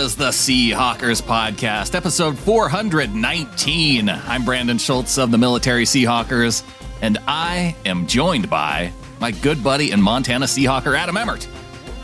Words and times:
is 0.00 0.16
the 0.16 0.28
Seahawkers 0.30 1.20
Podcast, 1.20 1.94
episode 1.94 2.38
419. 2.38 4.08
I'm 4.08 4.44
Brandon 4.46 4.78
Schultz 4.78 5.18
of 5.18 5.30
the 5.30 5.36
Military 5.36 5.84
Seahawkers, 5.84 6.64
and 7.02 7.18
I 7.28 7.76
am 7.84 8.06
joined 8.06 8.48
by 8.48 8.92
my 9.20 9.30
good 9.30 9.62
buddy 9.62 9.90
and 9.90 10.02
Montana 10.02 10.46
Seahawker, 10.46 10.96
Adam 10.96 11.18
Emmert. 11.18 11.46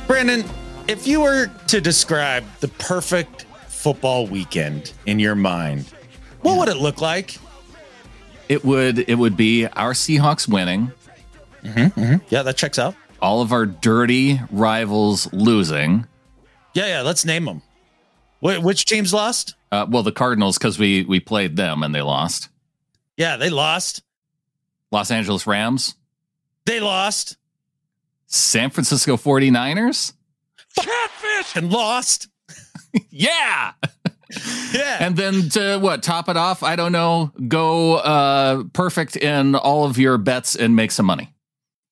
Brandon, 0.07 0.45
if 0.89 1.07
you 1.07 1.23
were 1.23 1.47
to 1.69 1.81
describe 1.81 2.45
the 2.61 2.69
perfect 2.69 3.47
football 3.69 4.27
weekend 4.27 4.93
in 5.07 5.19
your 5.19 5.35
mind, 5.35 5.91
what 6.43 6.59
would 6.59 6.69
it 6.69 6.77
look 6.77 7.01
like? 7.01 7.39
It 8.51 8.63
would 8.63 9.09
it 9.09 9.15
would 9.15 9.39
be 9.39 9.69
our 9.69 9.95
Seahawks 9.95 10.47
winning, 10.47 10.93
mm-hmm, 11.63 11.99
mm-hmm. 11.99 12.17
Yeah, 12.29 12.43
that 12.43 12.59
checks 12.59 12.79
out. 12.79 12.95
all 13.23 13.41
of 13.41 13.53
our 13.53 13.65
dirty 13.65 14.39
rivals 14.51 15.33
losing. 15.33 16.07
Yeah, 16.75 16.89
yeah, 16.89 17.01
let's 17.01 17.25
name 17.25 17.47
them. 17.47 17.63
Wh- 18.47 18.63
which 18.65 18.85
teams 18.85 19.13
lost? 19.13 19.55
Uh, 19.73 19.87
well, 19.89 20.03
the 20.03 20.13
Cardinals 20.13 20.59
because 20.59 20.79
we 20.79 21.05
we 21.05 21.21
played 21.21 21.57
them 21.57 21.83
and 21.83 21.95
they 21.95 22.03
lost. 22.03 22.49
Yeah, 23.17 23.37
they 23.37 23.51
lost. 23.51 24.03
Los 24.93 25.11
Angeles 25.11 25.47
Rams, 25.47 25.95
They 26.65 26.81
lost 26.81 27.37
San 28.27 28.71
Francisco 28.71 29.17
49ers. 29.17 30.13
Catfish 30.79 31.57
and 31.57 31.71
lost. 31.73 32.29
Yeah. 33.11 33.73
Yeah. 34.73 34.97
And 35.01 35.17
then 35.17 35.49
to 35.51 35.79
what 35.79 36.03
top 36.03 36.29
it 36.29 36.37
off, 36.37 36.63
I 36.65 36.75
don't 36.77 36.91
know, 36.93 37.33
go 37.47 37.95
uh 37.95 38.65
perfect 38.73 39.17
in 39.17 39.55
all 39.55 39.85
of 39.87 39.99
your 39.99 40.19
bets 40.19 40.57
and 40.57 40.75
make 40.75 40.91
some 40.91 41.07
money. 41.07 41.33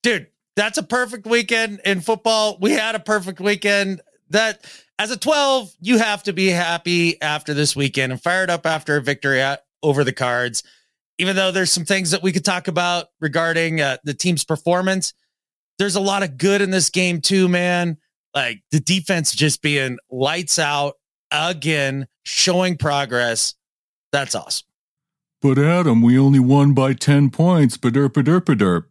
dude, 0.03 0.27
that's 0.55 0.77
a 0.77 0.83
perfect 0.83 1.25
weekend 1.25 1.79
in 1.85 2.01
football. 2.01 2.57
We 2.59 2.71
had 2.73 2.93
a 2.95 2.99
perfect 2.99 3.39
weekend. 3.39 4.01
That 4.31 4.65
as 4.97 5.11
a 5.11 5.17
12, 5.17 5.73
you 5.81 5.97
have 5.97 6.23
to 6.23 6.33
be 6.33 6.47
happy 6.47 7.21
after 7.21 7.53
this 7.53 7.75
weekend 7.75 8.11
and 8.11 8.21
fired 8.21 8.49
up 8.49 8.65
after 8.65 8.97
a 8.97 9.01
victory 9.01 9.41
at, 9.41 9.65
over 9.83 10.03
the 10.03 10.13
cards. 10.13 10.63
Even 11.17 11.35
though 11.35 11.51
there's 11.51 11.71
some 11.71 11.85
things 11.85 12.11
that 12.11 12.23
we 12.23 12.31
could 12.31 12.45
talk 12.45 12.67
about 12.67 13.07
regarding 13.19 13.81
uh, 13.81 13.97
the 14.03 14.13
team's 14.13 14.43
performance, 14.43 15.13
there's 15.79 15.95
a 15.95 16.01
lot 16.01 16.23
of 16.23 16.37
good 16.37 16.61
in 16.61 16.71
this 16.71 16.89
game 16.89 17.21
too, 17.21 17.47
man. 17.47 17.97
Like 18.33 18.61
the 18.71 18.79
defense 18.79 19.33
just 19.33 19.61
being 19.61 19.97
lights 20.09 20.59
out 20.59 20.95
again, 21.31 22.07
showing 22.23 22.77
progress. 22.77 23.55
That's 24.11 24.35
awesome. 24.35 24.67
But 25.41 25.57
Adam, 25.57 26.01
we 26.01 26.17
only 26.17 26.39
won 26.39 26.73
by 26.73 26.93
10 26.93 27.29
points. 27.29 27.77
Baderp, 27.77 28.09
baderp, 28.09 28.41
baderp. 28.41 28.85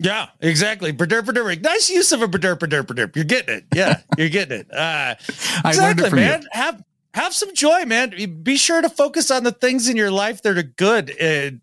Yeah, 0.00 0.28
exactly. 0.40 0.92
Baderp. 0.92 1.62
Nice 1.62 1.88
use 1.88 2.12
of 2.12 2.22
a 2.22 2.28
baderp. 2.28 3.14
You're 3.14 3.24
getting 3.24 3.56
it. 3.56 3.64
Yeah, 3.74 4.00
you're 4.18 4.28
getting 4.28 4.60
it. 4.60 4.74
Uh, 4.74 5.14
exactly, 5.64 6.06
it 6.06 6.12
man. 6.12 6.42
you. 6.42 6.48
Have 6.52 6.82
have 7.14 7.32
some 7.32 7.54
joy, 7.54 7.84
man. 7.84 8.12
Be 8.42 8.56
sure 8.56 8.82
to 8.82 8.88
focus 8.88 9.30
on 9.30 9.44
the 9.44 9.52
things 9.52 9.88
in 9.88 9.96
your 9.96 10.10
life 10.10 10.42
that 10.42 10.58
are 10.58 10.62
good 10.62 11.10
in, 11.10 11.60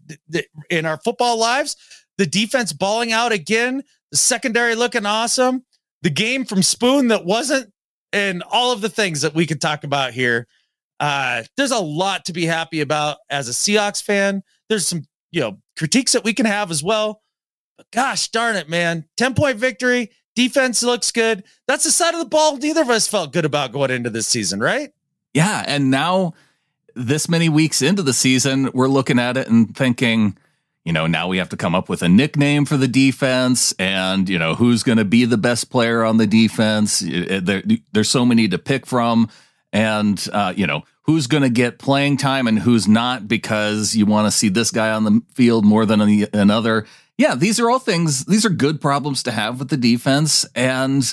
in 0.70 0.86
our 0.86 0.98
football 0.98 1.38
lives. 1.38 1.76
The 2.18 2.26
defense 2.26 2.72
balling 2.72 3.12
out 3.12 3.32
again, 3.34 3.84
the 4.12 4.18
secondary 4.18 4.76
looking 4.76 5.06
awesome, 5.06 5.66
the 6.02 6.10
game 6.10 6.46
from 6.46 6.64
Spoon 6.64 7.10
that 7.10 7.26
wasn't, 7.26 7.72
and 8.14 8.44
all 8.50 8.72
of 8.72 8.82
the 8.82 8.90
things 8.90 9.22
that 9.22 9.34
we 9.34 9.46
could 9.46 9.60
talk 9.62 9.84
about 9.84 10.14
here. 10.14 10.48
Uh, 11.02 11.44
there's 11.58 11.72
a 11.72 11.80
lot 11.80 12.26
to 12.26 12.34
be 12.34 12.46
happy 12.46 12.80
about 12.80 13.18
as 13.30 13.50
a 13.50 13.52
Seahawks 13.52 14.02
fan. 14.02 14.44
There's 14.70 14.88
some, 14.88 15.04
you 15.32 15.42
know, 15.42 15.58
critiques 15.78 16.14
that 16.14 16.24
we 16.24 16.34
can 16.34 16.46
have 16.46 16.72
as 16.72 16.84
well. 16.84 17.22
But 17.82 17.90
gosh 17.90 18.28
darn 18.28 18.58
it, 18.58 18.70
man. 18.70 19.06
10 19.18 19.34
point 19.34 19.58
victory. 19.58 20.12
Defense 20.36 20.84
looks 20.84 21.12
good. 21.12 21.44
That's 21.68 21.84
the 21.84 21.90
side 21.90 22.14
of 22.14 22.20
the 22.20 22.28
ball 22.28 22.58
neither 22.58 22.84
of 22.84 22.90
us 22.92 23.08
felt 23.08 23.34
good 23.34 23.44
about 23.44 23.72
going 23.72 23.90
into 23.90 24.12
this 24.12 24.28
season, 24.28 24.60
right? 24.60 24.92
Yeah. 25.34 25.64
And 25.66 25.90
now, 25.90 26.34
this 26.94 27.28
many 27.28 27.50
weeks 27.50 27.82
into 27.82 28.04
the 28.04 28.14
season, 28.14 28.70
we're 28.76 28.88
looking 28.88 29.18
at 29.18 29.36
it 29.36 29.48
and 29.48 29.76
thinking, 29.76 30.38
you 30.86 30.94
know, 30.94 31.08
now 31.08 31.28
we 31.28 31.38
have 31.40 31.50
to 31.50 31.58
come 31.58 31.74
up 31.74 31.90
with 31.90 32.04
a 32.04 32.10
nickname 32.10 32.66
for 32.66 32.78
the 32.78 32.88
defense 32.88 33.74
and, 33.80 34.30
you 34.30 34.38
know, 34.38 34.54
who's 34.54 34.84
going 34.84 35.00
to 35.00 35.06
be 35.06 35.26
the 35.26 35.38
best 35.38 35.72
player 35.72 36.04
on 36.04 36.18
the 36.18 36.28
defense. 36.28 37.02
Uh, 37.02 37.40
There, 37.42 37.64
there's 37.94 38.10
so 38.10 38.26
many 38.26 38.48
to 38.50 38.60
pick 38.60 38.86
from. 38.86 39.28
And, 39.74 40.24
uh, 40.32 40.54
you 40.56 40.68
know, 40.68 40.84
who's 41.04 41.26
going 41.26 41.44
to 41.44 41.50
get 41.50 41.80
playing 41.80 42.18
time 42.18 42.46
and 42.46 42.60
who's 42.60 42.88
not 42.88 43.28
because 43.28 43.96
you 43.96 44.06
want 44.06 44.28
to 44.28 44.32
see 44.32 44.50
this 44.50 44.70
guy 44.70 44.92
on 44.92 45.04
the 45.04 45.22
field 45.34 45.66
more 45.66 45.86
than 45.88 46.02
another. 46.34 46.86
Yeah, 47.22 47.36
these 47.36 47.60
are 47.60 47.70
all 47.70 47.78
things, 47.78 48.26
these 48.26 48.48
are 48.48 48.50
good 48.50 48.82
problems 48.82 49.22
to 49.24 49.32
have 49.32 49.60
with 49.60 49.70
the 49.70 49.78
defense. 49.78 50.44
And 50.56 51.04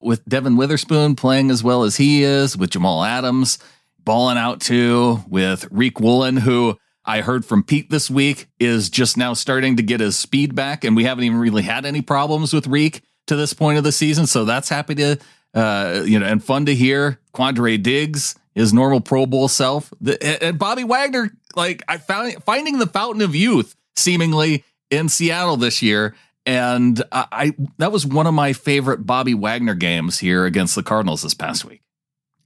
with 0.00 0.24
Devon 0.24 0.56
Witherspoon 0.56 1.14
playing 1.14 1.50
as 1.50 1.62
well 1.62 1.82
as 1.82 1.98
he 1.98 2.22
is, 2.22 2.56
with 2.56 2.70
Jamal 2.70 3.04
Adams 3.04 3.58
balling 4.02 4.38
out 4.38 4.62
too, 4.62 5.22
with 5.28 5.68
Riq 5.70 6.00
Woolen, 6.00 6.38
who 6.38 6.78
I 7.04 7.20
heard 7.20 7.44
from 7.44 7.64
Pete 7.64 7.90
this 7.90 8.08
week 8.08 8.48
is 8.58 8.88
just 8.88 9.18
now 9.18 9.34
starting 9.34 9.76
to 9.76 9.82
get 9.82 10.00
his 10.00 10.18
speed 10.18 10.54
back, 10.54 10.84
and 10.84 10.96
we 10.96 11.04
haven't 11.04 11.24
even 11.24 11.38
really 11.38 11.64
had 11.64 11.84
any 11.84 12.00
problems 12.00 12.54
with 12.54 12.64
Riq 12.64 13.02
to 13.26 13.36
this 13.36 13.52
point 13.52 13.76
of 13.76 13.84
the 13.84 13.92
season. 13.92 14.26
So 14.26 14.46
that's 14.46 14.70
happy 14.70 14.94
to, 14.94 15.18
uh, 15.52 16.02
you 16.06 16.18
know, 16.18 16.24
and 16.24 16.42
fun 16.42 16.64
to 16.64 16.74
hear. 16.74 17.20
Quandre 17.34 17.82
Diggs, 17.82 18.36
his 18.54 18.72
normal 18.72 19.02
Pro 19.02 19.26
Bowl 19.26 19.48
self, 19.48 19.92
the, 20.00 20.42
and 20.42 20.58
Bobby 20.58 20.84
Wagner, 20.84 21.30
like 21.54 21.82
I 21.86 21.98
found 21.98 22.42
finding 22.44 22.78
the 22.78 22.86
fountain 22.86 23.20
of 23.20 23.34
youth 23.34 23.76
seemingly 23.96 24.64
in 24.90 25.08
Seattle 25.08 25.56
this 25.56 25.82
year. 25.82 26.14
And 26.46 27.02
I, 27.12 27.26
I 27.32 27.54
that 27.78 27.92
was 27.92 28.06
one 28.06 28.26
of 28.26 28.34
my 28.34 28.52
favorite 28.52 29.04
Bobby 29.06 29.34
Wagner 29.34 29.74
games 29.74 30.18
here 30.18 30.44
against 30.46 30.74
the 30.74 30.82
Cardinals 30.82 31.22
this 31.22 31.34
past 31.34 31.64
week. 31.64 31.82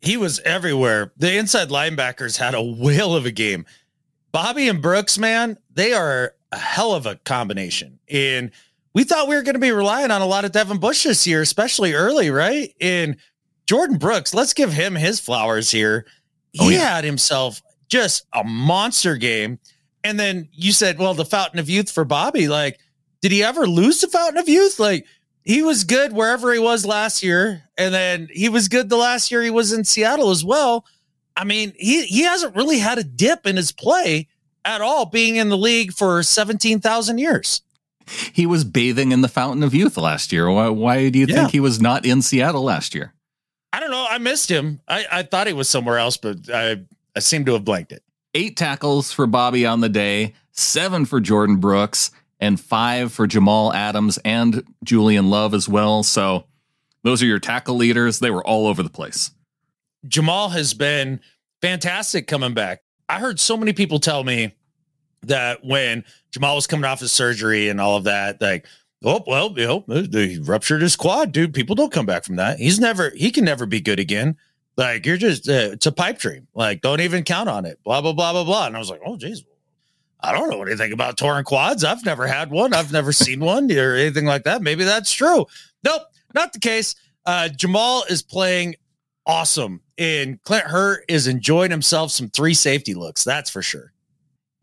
He 0.00 0.16
was 0.16 0.40
everywhere. 0.40 1.12
The 1.16 1.36
inside 1.36 1.68
linebackers 1.68 2.36
had 2.38 2.54
a 2.54 2.62
whale 2.62 3.14
of 3.14 3.24
a 3.26 3.30
game. 3.30 3.64
Bobby 4.32 4.66
and 4.68 4.82
Brooks, 4.82 5.18
man, 5.18 5.56
they 5.72 5.92
are 5.92 6.34
a 6.50 6.58
hell 6.58 6.94
of 6.94 7.06
a 7.06 7.14
combination. 7.16 8.00
And 8.10 8.50
we 8.94 9.04
thought 9.04 9.28
we 9.28 9.36
were 9.36 9.42
going 9.42 9.54
to 9.54 9.60
be 9.60 9.70
relying 9.70 10.10
on 10.10 10.20
a 10.20 10.26
lot 10.26 10.44
of 10.44 10.50
Devin 10.52 10.78
Bush 10.78 11.04
this 11.04 11.26
year, 11.26 11.40
especially 11.40 11.92
early, 11.92 12.30
right? 12.30 12.74
And 12.80 13.16
Jordyn 13.68 13.98
Brooks, 14.00 14.34
let's 14.34 14.52
give 14.54 14.72
him 14.72 14.96
his 14.96 15.20
flowers 15.20 15.70
here. 15.70 16.06
Oh, 16.58 16.68
he 16.68 16.74
Oh, 16.76 16.80
yeah. 16.80 16.94
had 16.96 17.04
himself 17.04 17.62
just 17.88 18.26
a 18.32 18.42
monster 18.42 19.16
game. 19.16 19.60
And 20.04 20.18
then 20.18 20.48
you 20.52 20.72
said, 20.72 20.98
well, 20.98 21.14
the 21.14 21.24
fountain 21.24 21.58
of 21.58 21.70
youth 21.70 21.90
for 21.90 22.04
Bobby. 22.04 22.48
Like, 22.48 22.78
did 23.20 23.32
he 23.32 23.42
ever 23.42 23.66
lose 23.66 24.00
the 24.00 24.08
fountain 24.08 24.38
of 24.38 24.48
youth? 24.48 24.78
Like, 24.80 25.06
he 25.44 25.62
was 25.62 25.84
good 25.84 26.12
wherever 26.12 26.52
he 26.52 26.58
was 26.58 26.84
last 26.86 27.22
year. 27.22 27.62
And 27.78 27.92
then 27.94 28.28
he 28.32 28.48
was 28.48 28.68
good 28.68 28.88
the 28.88 28.96
last 28.96 29.30
year 29.30 29.42
he 29.42 29.50
was 29.50 29.72
in 29.72 29.84
Seattle 29.84 30.30
as 30.30 30.44
well. 30.44 30.84
I 31.36 31.44
mean, 31.44 31.72
he, 31.76 32.04
he 32.06 32.24
hasn't 32.24 32.54
really 32.56 32.78
had 32.78 32.98
a 32.98 33.04
dip 33.04 33.46
in 33.46 33.56
his 33.56 33.72
play 33.72 34.28
at 34.64 34.80
all, 34.80 35.06
being 35.06 35.36
in 35.36 35.48
the 35.48 35.56
league 35.58 35.92
for 35.92 36.22
17,000 36.22 37.18
years. 37.18 37.62
He 38.32 38.46
was 38.46 38.64
bathing 38.64 39.12
in 39.12 39.20
the 39.22 39.28
fountain 39.28 39.62
of 39.62 39.74
youth 39.74 39.96
last 39.96 40.32
year. 40.32 40.50
Why, 40.50 40.68
why 40.68 41.08
do 41.08 41.18
you 41.18 41.26
Yeah. 41.28 41.34
think 41.36 41.50
he 41.52 41.60
was 41.60 41.80
not 41.80 42.04
in 42.04 42.22
Seattle 42.22 42.62
last 42.62 42.94
year? 42.94 43.14
I 43.72 43.80
don't 43.80 43.90
know. 43.90 44.06
I 44.08 44.18
missed 44.18 44.50
him. 44.50 44.80
I, 44.86 45.06
I 45.10 45.22
thought 45.22 45.46
he 45.46 45.52
was 45.52 45.68
somewhere 45.68 45.98
else, 45.98 46.16
but 46.16 46.50
I, 46.52 46.82
I 47.16 47.20
seem 47.20 47.44
to 47.46 47.52
have 47.54 47.64
blanked 47.64 47.92
it. 47.92 48.02
Eight 48.34 48.56
tackles 48.56 49.12
for 49.12 49.26
Bobby 49.26 49.66
on 49.66 49.80
the 49.80 49.88
day, 49.88 50.34
seven 50.52 51.04
for 51.04 51.20
Jordyn 51.20 51.60
Brooks, 51.60 52.10
and 52.40 52.58
five 52.58 53.12
for 53.12 53.26
Jamal 53.26 53.72
Adams 53.72 54.18
and 54.24 54.64
Julian 54.82 55.28
Love 55.30 55.54
as 55.54 55.68
well. 55.68 56.02
So 56.02 56.46
those 57.02 57.22
are 57.22 57.26
your 57.26 57.38
tackle 57.38 57.76
leaders. 57.76 58.18
They 58.18 58.30
were 58.30 58.44
all 58.44 58.66
over 58.66 58.82
the 58.82 58.90
place. 58.90 59.30
Jamal 60.08 60.48
has 60.48 60.74
been 60.74 61.20
fantastic 61.60 62.26
coming 62.26 62.54
back. 62.54 62.82
I 63.08 63.20
heard 63.20 63.38
so 63.38 63.56
many 63.56 63.72
people 63.72 64.00
tell 64.00 64.24
me 64.24 64.54
that 65.22 65.64
when 65.64 66.04
Jamal 66.32 66.56
was 66.56 66.66
coming 66.66 66.84
off 66.84 67.00
his 67.00 67.12
surgery 67.12 67.68
and 67.68 67.80
all 67.80 67.96
of 67.96 68.04
that, 68.04 68.40
like, 68.40 68.66
oh 69.04 69.22
well, 69.26 69.52
you 69.56 69.66
know, 69.66 69.84
he 70.10 70.38
ruptured 70.38 70.82
his 70.82 70.96
quad, 70.96 71.32
dude. 71.32 71.54
People 71.54 71.74
don't 71.74 71.92
come 71.92 72.06
back 72.06 72.24
from 72.24 72.36
that. 72.36 72.58
He's 72.58 72.80
never, 72.80 73.10
he 73.10 73.30
can 73.30 73.44
never 73.44 73.66
be 73.66 73.80
good 73.80 74.00
again. 74.00 74.36
Like 74.76 75.04
you're 75.04 75.16
just, 75.16 75.48
uh, 75.48 75.70
it's 75.72 75.86
a 75.86 75.92
pipe 75.92 76.18
dream. 76.18 76.48
Like 76.54 76.80
don't 76.80 77.00
even 77.00 77.24
count 77.24 77.48
on 77.48 77.64
it. 77.66 77.78
Blah 77.84 78.00
blah 78.00 78.12
blah 78.12 78.32
blah 78.32 78.44
blah. 78.44 78.66
And 78.66 78.76
I 78.76 78.78
was 78.78 78.90
like, 78.90 79.00
oh 79.04 79.16
geez, 79.16 79.44
I 80.20 80.32
don't 80.32 80.50
know 80.50 80.62
anything 80.62 80.92
about 80.92 81.16
torn 81.16 81.44
quads. 81.44 81.84
I've 81.84 82.04
never 82.04 82.26
had 82.26 82.50
one. 82.50 82.72
I've 82.72 82.92
never 82.92 83.12
seen 83.12 83.40
one 83.40 83.70
or 83.72 83.94
anything 83.94 84.24
like 84.24 84.44
that. 84.44 84.62
Maybe 84.62 84.84
that's 84.84 85.12
true. 85.12 85.46
Nope, 85.84 86.02
not 86.34 86.52
the 86.52 86.60
case. 86.60 86.94
Uh, 87.26 87.48
Jamal 87.48 88.04
is 88.08 88.22
playing 88.22 88.76
awesome, 89.26 89.80
and 89.98 90.42
Clint 90.42 90.64
Hurtt 90.64 91.04
is 91.08 91.26
enjoying 91.26 91.70
himself 91.70 92.10
some 92.10 92.28
three 92.30 92.54
safety 92.54 92.94
looks. 92.94 93.24
That's 93.24 93.50
for 93.50 93.62
sure. 93.62 93.92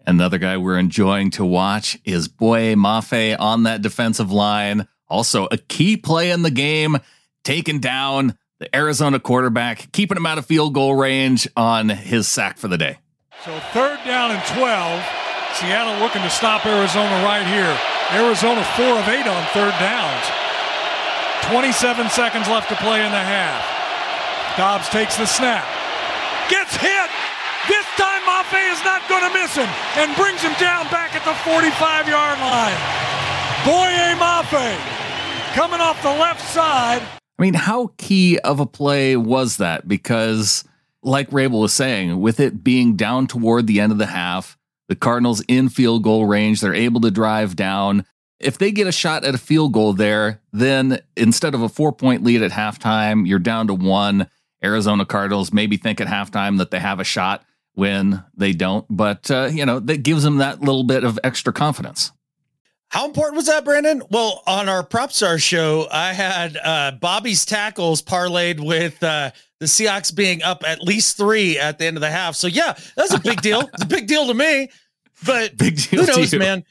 Another 0.06 0.38
guy 0.38 0.58
we're 0.58 0.80
enjoying 0.80 1.30
to 1.32 1.46
watch 1.46 1.98
is 2.04 2.28
Boye 2.28 2.76
Mafe 2.76 3.36
on 3.40 3.64
that 3.64 3.82
defensive 3.82 4.32
line. 4.32 4.88
Also, 5.08 5.48
a 5.52 5.58
key 5.58 5.98
play 5.98 6.32
in 6.32 6.42
the 6.42 6.52
game, 6.52 6.98
taking 7.44 7.80
down 7.80 8.38
the 8.60 8.74
Arizona 8.76 9.20
quarterback, 9.20 9.92
keeping 9.92 10.18
him 10.18 10.26
out 10.26 10.38
of 10.38 10.46
field 10.46 10.74
goal 10.74 10.96
range 10.96 11.48
on 11.56 11.90
his 11.90 12.28
sack 12.28 12.58
for 12.58 12.68
the 12.68 12.78
day. 12.78 13.00
So 13.44 13.58
third 13.72 14.00
down 14.04 14.32
and 14.32 14.44
12. 14.46 15.04
Seattle 15.56 15.98
looking 16.04 16.22
to 16.22 16.30
stop 16.30 16.66
Arizona 16.66 17.24
right 17.24 17.48
here. 17.48 17.72
Arizona 18.12 18.64
four 18.76 19.00
of 19.00 19.08
eight 19.08 19.26
on 19.26 19.44
third 19.56 19.74
downs. 19.80 20.26
27 21.48 22.10
seconds 22.10 22.48
left 22.48 22.70
to 22.70 22.76
play 22.76 23.04
in 23.04 23.12
the 23.12 23.18
half. 23.18 23.64
Dobbs 24.58 24.90
takes 24.90 25.16
the 25.16 25.26
snap, 25.26 25.66
gets 26.50 26.76
hit. 26.76 27.10
This 27.68 27.86
time 27.96 28.22
Mafe 28.28 28.60
is 28.72 28.84
not 28.84 29.08
going 29.08 29.24
to 29.24 29.34
miss 29.34 29.56
him 29.56 29.70
and 29.96 30.16
brings 30.18 30.42
him 30.42 30.54
down 30.60 30.86
back 30.92 31.16
at 31.16 31.24
the 31.24 31.34
45 31.48 32.08
yard 32.08 32.40
line. 32.40 32.80
Boye 33.64 34.20
Mafe 34.20 34.76
coming 35.56 35.80
off 35.80 36.02
the 36.04 36.10
left 36.10 36.42
side. 36.42 37.19
I 37.40 37.42
mean, 37.42 37.54
how 37.54 37.92
key 37.98 38.38
of 38.40 38.60
a 38.60 38.66
play 38.66 39.16
was 39.16 39.58
that? 39.58 39.88
Because, 39.88 40.66
like 41.02 41.30
Raible 41.30 41.62
was 41.62 41.72
saying, 41.72 42.20
with 42.20 42.42
it 42.42 42.66
being 42.66 42.98
down 42.98 43.28
toward 43.28 43.66
the 43.66 43.80
end 43.80 43.94
of 43.94 43.98
the 43.98 44.08
half, 44.08 44.58
the 44.90 44.96
Cardinals 44.96 45.42
in 45.48 45.70
field 45.70 46.04
goal 46.04 46.26
range, 46.26 46.60
they're 46.60 46.74
able 46.74 47.00
to 47.00 47.12
drive 47.12 47.56
down. 47.56 48.06
If 48.42 48.58
they 48.58 48.72
get 48.72 48.88
a 48.88 48.92
shot 48.92 49.24
at 49.24 49.36
a 49.36 49.38
field 49.38 49.72
goal 49.72 49.94
there, 49.94 50.42
then 50.52 51.00
instead 51.16 51.56
of 51.56 51.62
a 51.62 51.70
four 51.70 51.94
point 51.94 52.26
lead 52.26 52.42
at 52.42 52.52
halftime, 52.52 53.26
you're 53.26 53.40
down 53.40 53.68
to 53.68 53.74
one. 53.74 54.28
Arizona 54.62 55.06
Cardinals 55.06 55.54
maybe 55.54 55.78
think 55.78 56.02
at 56.02 56.08
halftime 56.08 56.58
that 56.58 56.72
they 56.72 56.80
have 56.80 57.00
a 57.00 57.06
shot 57.06 57.46
when 57.74 58.22
they 58.36 58.52
don't, 58.52 58.86
but 58.90 59.32
uh, 59.32 59.50
you 59.50 59.66
know 59.66 59.80
that 59.80 60.04
gives 60.04 60.24
them 60.24 60.38
that 60.38 60.60
little 60.60 60.84
bit 60.84 61.06
of 61.06 61.18
extra 61.24 61.54
confidence. 61.54 62.12
How 62.90 63.06
important 63.06 63.36
was 63.36 63.46
that, 63.46 63.64
Brandon? 63.64 64.02
Well, 64.10 64.42
on 64.48 64.68
our 64.68 64.84
Prop 64.84 65.12
Star 65.12 65.38
show, 65.38 65.88
I 65.92 66.12
had 66.12 66.58
uh, 66.58 66.92
Bobby's 67.00 67.46
tackles 67.46 68.02
parlayed 68.02 68.60
with 68.60 69.02
uh, 69.04 69.30
the 69.60 69.68
Seahawks 69.68 70.14
being 70.14 70.42
up 70.42 70.64
at 70.66 70.82
least 70.82 71.16
three 71.16 71.60
at 71.60 71.78
the 71.78 71.86
end 71.86 71.98
of 71.98 72.02
the 72.02 72.10
half. 72.10 72.36
So 72.36 72.48
yeah, 72.48 72.76
that's 72.96 73.14
a 73.14 73.20
big 73.20 73.42
deal. 73.42 73.62
it's 73.74 73.84
a 73.84 73.88
big 73.88 74.08
deal 74.08 74.26
to 74.28 74.34
me. 74.34 74.70
But 75.24 75.56
big 75.58 75.78
deal 75.78 76.04
who 76.04 76.08
knows, 76.08 76.34
man? 76.34 76.64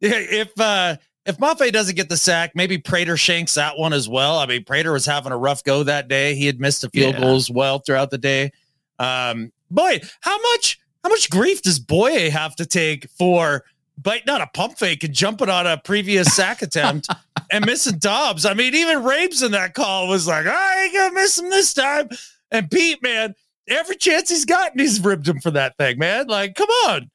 If 0.00 0.58
uh, 0.58 0.96
if 1.26 1.36
Mafe 1.38 1.70
doesn't 1.72 1.96
get 1.96 2.08
the 2.08 2.16
sack, 2.16 2.52
maybe 2.54 2.78
Prater 2.78 3.18
shanks 3.18 3.54
that 3.54 3.76
one 3.76 3.92
as 3.92 4.08
well. 4.08 4.38
I 4.38 4.46
mean, 4.46 4.64
Prater 4.64 4.92
was 4.92 5.04
having 5.04 5.32
a 5.32 5.36
rough 5.36 5.62
go 5.62 5.82
that 5.82 6.08
day. 6.08 6.34
He 6.36 6.46
had 6.46 6.58
missed 6.58 6.84
a 6.84 6.90
field 6.90 7.14
yeah. 7.14 7.20
goal 7.20 7.36
as 7.36 7.50
well 7.50 7.80
throughout 7.80 8.10
the 8.10 8.18
day. 8.18 8.52
Um, 8.98 9.52
boy, 9.70 10.00
how 10.20 10.40
much 10.40 10.80
how 11.04 11.10
much 11.10 11.28
grief 11.28 11.60
does 11.60 11.78
Boye 11.78 12.30
have 12.30 12.56
to 12.56 12.64
take 12.64 13.10
for 13.10 13.64
biting 13.98 14.28
on 14.30 14.40
a 14.40 14.46
pump 14.46 14.78
fake 14.78 15.04
and 15.04 15.14
jumping 15.14 15.48
on 15.48 15.66
a 15.66 15.78
previous 15.78 16.34
sack 16.34 16.62
attempt 16.62 17.08
and 17.50 17.66
missing 17.66 17.98
Dobbs? 17.98 18.44
I 18.44 18.54
mean, 18.54 18.74
even 18.74 19.04
Rabes 19.04 19.42
in 19.42 19.52
that 19.52 19.74
call 19.74 20.08
was 20.08 20.26
like, 20.26 20.46
I 20.46 20.84
ain't 20.84 20.94
gonna 20.94 21.14
miss 21.14 21.38
him 21.38 21.50
this 21.50 21.74
time. 21.74 22.08
And 22.50 22.70
Pete, 22.70 23.02
man, 23.02 23.34
every 23.68 23.96
chance 23.96 24.30
he's 24.30 24.44
gotten, 24.44 24.78
he's 24.78 25.00
ribbed 25.00 25.28
him 25.28 25.40
for 25.40 25.50
that 25.52 25.76
thing, 25.76 25.98
man. 25.98 26.26
Like, 26.26 26.54
come 26.54 26.68
on. 26.86 27.10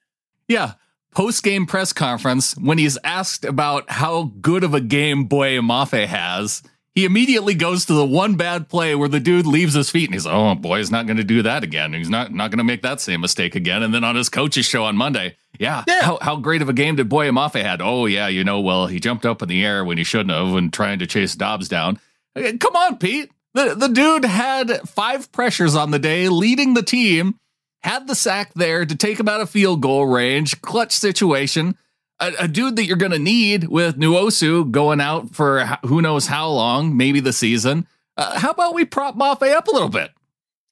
Yeah. 0.48 0.74
Post 1.14 1.42
game 1.42 1.66
press 1.66 1.92
conference, 1.92 2.56
when 2.56 2.78
he's 2.78 2.96
asked 3.04 3.44
about 3.44 3.90
how 3.90 4.32
good 4.40 4.64
of 4.64 4.72
a 4.72 4.80
game 4.80 5.24
Boye 5.24 5.58
Mafe 5.58 6.06
has, 6.06 6.62
he 6.94 7.04
immediately 7.04 7.54
goes 7.54 7.86
to 7.86 7.94
the 7.94 8.04
one 8.04 8.36
bad 8.36 8.68
play 8.68 8.94
where 8.94 9.08
the 9.08 9.20
dude 9.20 9.46
leaves 9.46 9.74
his 9.74 9.88
feet 9.88 10.08
and 10.08 10.14
he's 10.14 10.26
like, 10.26 10.34
oh 10.34 10.54
boy, 10.54 10.78
he's 10.78 10.90
not 10.90 11.06
going 11.06 11.16
to 11.16 11.24
do 11.24 11.42
that 11.42 11.64
again. 11.64 11.94
He's 11.94 12.10
not 12.10 12.32
not 12.32 12.50
going 12.50 12.58
to 12.58 12.64
make 12.64 12.82
that 12.82 13.00
same 13.00 13.22
mistake 13.22 13.54
again. 13.54 13.82
And 13.82 13.94
then 13.94 14.04
on 14.04 14.14
his 14.14 14.28
coach's 14.28 14.66
show 14.66 14.84
on 14.84 14.96
Monday, 14.96 15.36
yeah, 15.58 15.84
yeah. 15.88 16.02
How, 16.02 16.18
how 16.20 16.36
great 16.36 16.60
of 16.60 16.68
a 16.68 16.74
game 16.74 16.96
did 16.96 17.08
Boye 17.08 17.30
Mafe 17.30 17.62
had? 17.62 17.80
Oh 17.80 18.06
yeah, 18.06 18.28
you 18.28 18.44
know, 18.44 18.60
well 18.60 18.86
he 18.86 19.00
jumped 19.00 19.24
up 19.24 19.40
in 19.42 19.48
the 19.48 19.64
air 19.64 19.84
when 19.84 19.96
he 19.98 20.04
shouldn't 20.04 20.30
have 20.30 20.52
when 20.52 20.70
trying 20.70 20.98
to 20.98 21.06
chase 21.06 21.34
Dobbs 21.34 21.68
down. 21.68 21.98
Come 22.34 22.76
on, 22.76 22.98
Pete. 22.98 23.30
The 23.54 23.74
the 23.74 23.88
dude 23.88 24.24
had 24.24 24.88
five 24.88 25.32
pressures 25.32 25.74
on 25.74 25.90
the 25.90 25.98
day, 25.98 26.28
leading 26.28 26.74
the 26.74 26.82
team. 26.82 27.38
Had 27.82 28.06
the 28.06 28.14
sack 28.14 28.52
there 28.54 28.86
to 28.86 28.94
take 28.94 29.18
him 29.18 29.28
out 29.28 29.40
of 29.40 29.50
field 29.50 29.80
goal 29.80 30.06
range, 30.06 30.62
clutch 30.62 30.92
situation 30.92 31.76
a, 32.22 32.44
a 32.44 32.48
dude 32.48 32.76
that 32.76 32.84
you're 32.84 32.96
going 32.96 33.12
to 33.12 33.18
need 33.18 33.64
with 33.64 33.98
Nwosu 33.98 34.70
going 34.70 35.00
out 35.00 35.34
for 35.34 35.64
who 35.84 36.00
knows 36.00 36.26
how 36.26 36.48
long, 36.48 36.96
maybe 36.96 37.20
the 37.20 37.32
season. 37.32 37.86
Uh, 38.16 38.38
how 38.38 38.50
about 38.50 38.74
we 38.74 38.84
prop 38.84 39.16
Mafe 39.16 39.52
up 39.52 39.66
a 39.66 39.72
little 39.72 39.88
bit? 39.88 40.10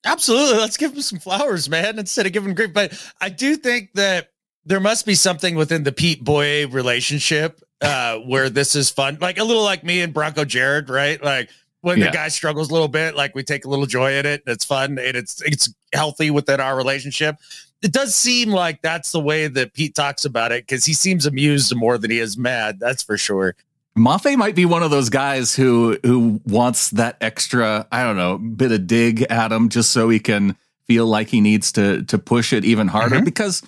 Absolutely. 0.05 0.59
Let's 0.59 0.77
give 0.77 0.93
him 0.95 1.03
some 1.03 1.19
flowers, 1.19 1.69
man, 1.69 1.99
instead 1.99 2.27
of 2.27 2.33
giving 2.33 2.55
grief. 2.55 2.73
But 2.73 2.93
I 3.21 3.29
do 3.29 3.57
think 3.57 3.93
that 3.95 4.31
there 4.65 4.81
must 4.81 5.05
be 5.05 5.15
something 5.15 5.57
within 5.57 5.83
the 5.83 5.93
Pete 5.93 6.23
Boye 6.23 6.67
relationship 6.67 7.61
uh, 7.81 8.19
where 8.19 8.49
this 8.49 8.77
is 8.77 8.91
fun. 8.91 9.19
Like 9.21 9.39
a 9.39 9.45
little 9.45 9.65
like 9.65 9.85
me 9.85 10.01
and 10.01 10.15
Bronco 10.15 10.45
Jared, 10.45 10.89
right? 10.89 11.23
Like 11.23 11.51
when 11.81 11.99
yeah. 11.99 12.07
the 12.07 12.13
guy 12.13 12.29
struggles 12.29 12.71
a 12.71 12.73
little 12.73 12.89
bit, 12.89 13.15
like 13.15 13.35
we 13.35 13.43
take 13.43 13.65
a 13.65 13.69
little 13.69 13.87
joy 13.87 14.19
in 14.19 14.27
it. 14.27 14.43
It's 14.47 14.65
fun 14.65 14.99
and 14.99 15.17
it's 15.17 15.43
it's 15.43 15.75
healthy 15.93 16.31
within 16.31 16.61
our 16.61 16.77
relationship 16.77 17.37
it 17.83 17.93
does 17.93 18.15
seem 18.15 18.51
like 18.51 18.83
that's 18.83 19.13
the 19.13 19.21
way 19.21 19.49
that 19.49 19.73
Pete 19.73 19.95
talks 19.95 20.25
about 20.25 20.53
it 20.53 20.67
because 20.67 20.85
he 20.85 20.93
seems 20.93 21.27
amused 21.27 21.75
more 21.75 21.99
than 21.99 22.11
he 22.11 22.19
is 22.19 22.37
mad. 22.37 22.79
That's 22.79 23.03
for 23.03 23.17
sure. 23.17 23.57
Mafe 23.97 24.37
might 24.37 24.55
be 24.55 24.65
one 24.65 24.83
of 24.83 24.91
those 24.91 25.09
guys 25.09 25.55
who 25.55 25.99
who 26.05 26.41
wants 26.47 26.91
that 26.91 27.17
extra, 27.21 27.87
I 27.91 28.05
don't 28.05 28.17
know, 28.17 28.39
bit 28.39 28.73
of 28.73 28.87
dig 28.87 29.23
at 29.23 29.51
him 29.51 29.69
just 29.69 29.91
so 29.91 30.09
he 30.09 30.21
can 30.21 30.57
feel 30.85 31.07
like 31.07 31.29
he 31.29 31.41
needs 31.41 31.73
to 31.73 32.03
to 32.05 32.19
push 32.19 32.53
it 32.53 32.65
even 32.65 32.89
harder. 32.89 33.17
Mm-hmm. 33.17 33.25
Because 33.25 33.63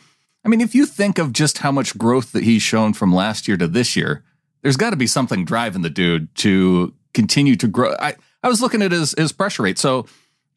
I 0.44 0.48
mean, 0.48 0.60
if 0.60 0.74
you 0.74 0.86
think 0.86 1.18
of 1.18 1.32
just 1.32 1.58
how 1.58 1.72
much 1.72 1.96
growth 1.96 2.32
that 2.32 2.44
he's 2.44 2.62
shown 2.62 2.92
from 2.92 3.14
last 3.14 3.48
year 3.48 3.56
to 3.56 3.66
this 3.66 3.96
year, 3.96 4.22
there's 4.62 4.76
got 4.76 4.90
to 4.90 4.96
be 4.96 5.06
something 5.06 5.44
driving 5.44 5.82
the 5.82 5.90
dude 5.90 6.34
to 6.36 6.94
continue 7.14 7.56
to 7.56 7.66
grow. 7.66 7.94
I 7.98 8.14
I 8.42 8.48
was 8.48 8.62
looking 8.62 8.82
at 8.82 8.92
his 8.92 9.14
his 9.18 9.32
pressure 9.32 9.64
rate. 9.64 9.78
So 9.78 10.06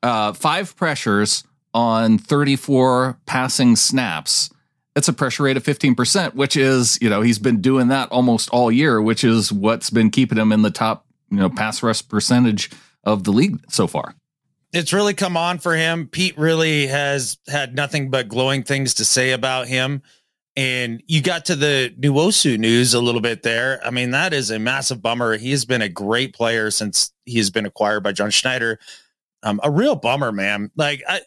uh, 0.04 0.34
five 0.34 0.75
pressures 0.75 1.44
on 1.75 2.18
34 2.18 3.19
passing 3.25 3.75
snaps. 3.75 4.50
It's 4.95 5.10
a 5.10 5.13
pressure 5.13 5.44
rate 5.44 5.57
of 5.57 5.63
15%, 5.63 6.33
which 6.36 6.56
is, 6.56 6.98
you 7.01 7.10
know, 7.10 7.22
he's 7.22 7.38
been 7.38 7.60
doing 7.60 7.89
that 7.89 8.10
almost 8.12 8.50
all 8.51 8.72
year, 8.72 9.01
which 9.01 9.25
is 9.25 9.51
what's 9.51 9.89
been 9.89 10.10
keeping 10.10 10.38
him 10.38 10.54
in 10.54 10.62
the 10.62 10.72
top, 10.72 11.06
you 11.30 11.38
know, 11.38 11.50
pass 11.50 11.83
rush 11.83 12.07
percentage 12.07 12.72
of 13.04 13.25
the 13.25 13.31
league 13.31 13.60
so 13.69 13.88
far. 13.88 14.16
It's 14.72 14.94
really 14.94 15.13
come 15.13 15.36
on 15.36 15.60
for 15.60 15.75
him. 15.75 16.07
Pete 16.07 16.38
really 16.38 16.88
has 16.88 17.38
had 17.48 17.75
nothing 17.75 18.10
but 18.10 18.30
glowing 18.30 18.63
things 18.63 18.94
to 18.95 19.06
say 19.06 19.31
about 19.31 19.68
him. 19.68 20.01
And 20.56 21.04
you 21.07 21.22
got 21.22 21.45
to 21.45 21.57
the 21.57 21.94
Nwosu 22.00 22.57
news 22.57 22.94
a 22.94 23.01
little 23.01 23.19
bit 23.19 23.44
there. 23.44 23.86
I 23.86 23.89
mean, 23.89 24.12
that 24.12 24.33
is 24.33 24.50
a 24.50 24.60
massive 24.60 25.01
bummer. 25.01 25.36
He 25.36 25.51
has 25.51 25.66
been 25.66 25.81
a 25.81 25.89
great 25.89 26.33
player 26.33 26.72
since 26.72 27.12
he 27.25 27.38
has 27.38 27.50
been 27.50 27.66
acquired 27.66 28.04
by 28.04 28.13
John 28.13 28.31
Schneider. 28.31 28.80
Um, 29.44 29.60
a 29.62 29.69
real 29.69 29.95
bummer, 29.95 30.31
man. 30.31 30.72
Like 30.77 31.04
I, 31.07 31.22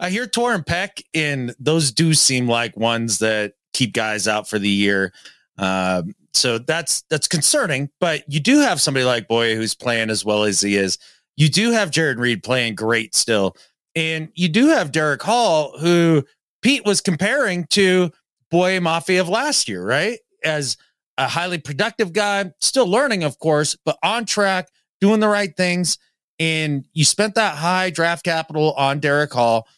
I 0.00 0.08
hear 0.08 0.26
Tor 0.26 0.54
and 0.54 0.66
Peck, 0.66 1.02
and 1.14 1.54
those 1.60 1.92
do 1.92 2.14
seem 2.14 2.48
like 2.48 2.76
ones 2.76 3.18
that 3.18 3.52
keep 3.74 3.92
guys 3.92 4.26
out 4.26 4.48
for 4.48 4.58
the 4.58 4.68
year. 4.68 5.12
Um, 5.58 6.14
so 6.32 6.58
that's 6.58 7.02
that's 7.10 7.28
concerning. 7.28 7.90
But 8.00 8.24
you 8.26 8.40
do 8.40 8.60
have 8.60 8.80
somebody 8.80 9.04
like 9.04 9.28
Boye 9.28 9.54
who's 9.54 9.74
playing 9.74 10.08
as 10.08 10.24
well 10.24 10.44
as 10.44 10.60
he 10.62 10.76
is. 10.76 10.98
You 11.36 11.48
do 11.48 11.72
have 11.72 11.90
Jarran 11.90 12.18
Reed 12.18 12.42
playing 12.42 12.76
great 12.76 13.14
still, 13.14 13.56
and 13.94 14.30
you 14.34 14.48
do 14.48 14.68
have 14.68 14.90
Derek 14.90 15.22
Hall, 15.22 15.78
who 15.78 16.24
Pete 16.62 16.86
was 16.86 17.02
comparing 17.02 17.64
to 17.70 18.10
Boye 18.50 18.80
Mafe 18.80 19.20
of 19.20 19.28
last 19.28 19.68
year, 19.68 19.84
right? 19.84 20.18
As 20.42 20.78
a 21.18 21.28
highly 21.28 21.58
productive 21.58 22.14
guy, 22.14 22.50
still 22.60 22.86
learning, 22.86 23.22
of 23.22 23.38
course, 23.38 23.76
but 23.84 23.98
on 24.02 24.24
track, 24.24 24.68
doing 25.00 25.20
the 25.20 25.28
right 25.28 25.54
things. 25.54 25.98
And 26.38 26.86
you 26.94 27.04
spent 27.04 27.34
that 27.34 27.56
high 27.56 27.90
draft 27.90 28.24
capital 28.24 28.72
on 28.72 28.98
Derek 28.98 29.30
Hall 29.32 29.68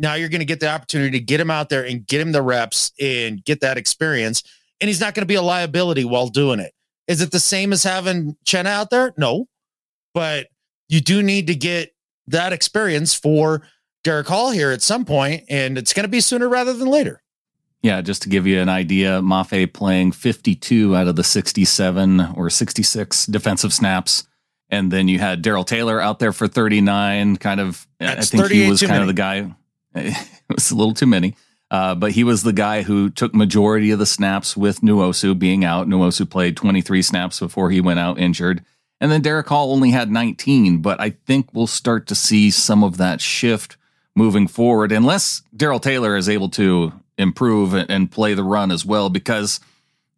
now 0.00 0.14
you're 0.14 0.30
going 0.30 0.40
to 0.40 0.46
get 0.46 0.60
the 0.60 0.68
opportunity 0.68 1.18
to 1.18 1.24
get 1.24 1.38
him 1.38 1.50
out 1.50 1.68
there 1.68 1.84
and 1.84 2.06
get 2.06 2.20
him 2.20 2.32
the 2.32 2.42
reps 2.42 2.90
and 2.98 3.44
get 3.44 3.60
that 3.60 3.76
experience. 3.76 4.42
And 4.80 4.88
he's 4.88 5.00
not 5.00 5.14
going 5.14 5.22
to 5.22 5.26
be 5.26 5.34
a 5.34 5.42
liability 5.42 6.04
while 6.04 6.28
doing 6.28 6.58
it. 6.58 6.72
Is 7.06 7.20
it 7.20 7.32
the 7.32 7.40
same 7.40 7.72
as 7.72 7.82
having 7.82 8.36
Chen 8.46 8.66
out 8.66 8.90
there? 8.90 9.12
No, 9.18 9.46
but 10.14 10.48
you 10.88 11.00
do 11.00 11.22
need 11.22 11.46
to 11.48 11.54
get 11.54 11.90
that 12.28 12.52
experience 12.52 13.14
for 13.14 13.62
Derek 14.02 14.28
Hall 14.28 14.50
here 14.50 14.70
at 14.70 14.80
some 14.80 15.04
point, 15.04 15.44
and 15.50 15.76
it's 15.76 15.92
going 15.92 16.04
to 16.04 16.08
be 16.08 16.20
sooner 16.20 16.48
rather 16.48 16.72
than 16.72 16.88
later. 16.88 17.22
Yeah, 17.82 18.00
just 18.00 18.22
to 18.22 18.28
give 18.28 18.46
you 18.46 18.60
an 18.60 18.68
idea, 18.68 19.20
Mafe 19.20 19.72
playing 19.72 20.12
52 20.12 20.96
out 20.96 21.08
of 21.08 21.16
the 21.16 21.24
67 21.24 22.20
or 22.36 22.48
66 22.50 23.26
defensive 23.26 23.72
snaps. 23.72 24.26
And 24.68 24.90
then 24.90 25.08
you 25.08 25.18
had 25.18 25.42
Darrell 25.42 25.64
Taylor 25.64 26.00
out 26.00 26.20
there 26.20 26.32
for 26.32 26.46
39, 26.46 27.38
kind 27.38 27.60
of, 27.60 27.86
That's 27.98 28.32
I 28.32 28.38
think 28.38 28.52
he 28.52 28.68
was 28.68 28.80
kind 28.80 28.92
many. 28.92 29.02
of 29.02 29.06
the 29.08 29.14
guy 29.14 29.52
it 29.94 30.16
was 30.48 30.70
a 30.70 30.76
little 30.76 30.94
too 30.94 31.06
many. 31.06 31.36
Uh, 31.70 31.94
but 31.94 32.12
he 32.12 32.24
was 32.24 32.42
the 32.42 32.52
guy 32.52 32.82
who 32.82 33.08
took 33.10 33.34
majority 33.34 33.92
of 33.92 33.98
the 33.98 34.06
snaps 34.06 34.56
with 34.56 34.80
Nwosu 34.80 35.38
being 35.38 35.64
out. 35.64 35.86
Nwosu 35.86 36.28
played 36.28 36.56
23 36.56 37.00
snaps 37.00 37.38
before 37.38 37.70
he 37.70 37.80
went 37.80 38.00
out 38.00 38.18
injured. 38.18 38.64
And 39.00 39.10
then 39.10 39.22
Derek 39.22 39.46
Hall 39.46 39.72
only 39.72 39.90
had 39.90 40.10
19. 40.10 40.78
But 40.78 41.00
I 41.00 41.10
think 41.10 41.54
we'll 41.54 41.68
start 41.68 42.06
to 42.08 42.14
see 42.14 42.50
some 42.50 42.82
of 42.82 42.96
that 42.96 43.20
shift 43.20 43.76
moving 44.16 44.48
forward, 44.48 44.90
unless 44.90 45.42
Darrell 45.56 45.78
Taylor 45.78 46.16
is 46.16 46.28
able 46.28 46.48
to 46.50 46.92
improve 47.16 47.72
and 47.72 48.10
play 48.10 48.34
the 48.34 48.42
run 48.42 48.72
as 48.72 48.84
well. 48.84 49.08
Because 49.08 49.60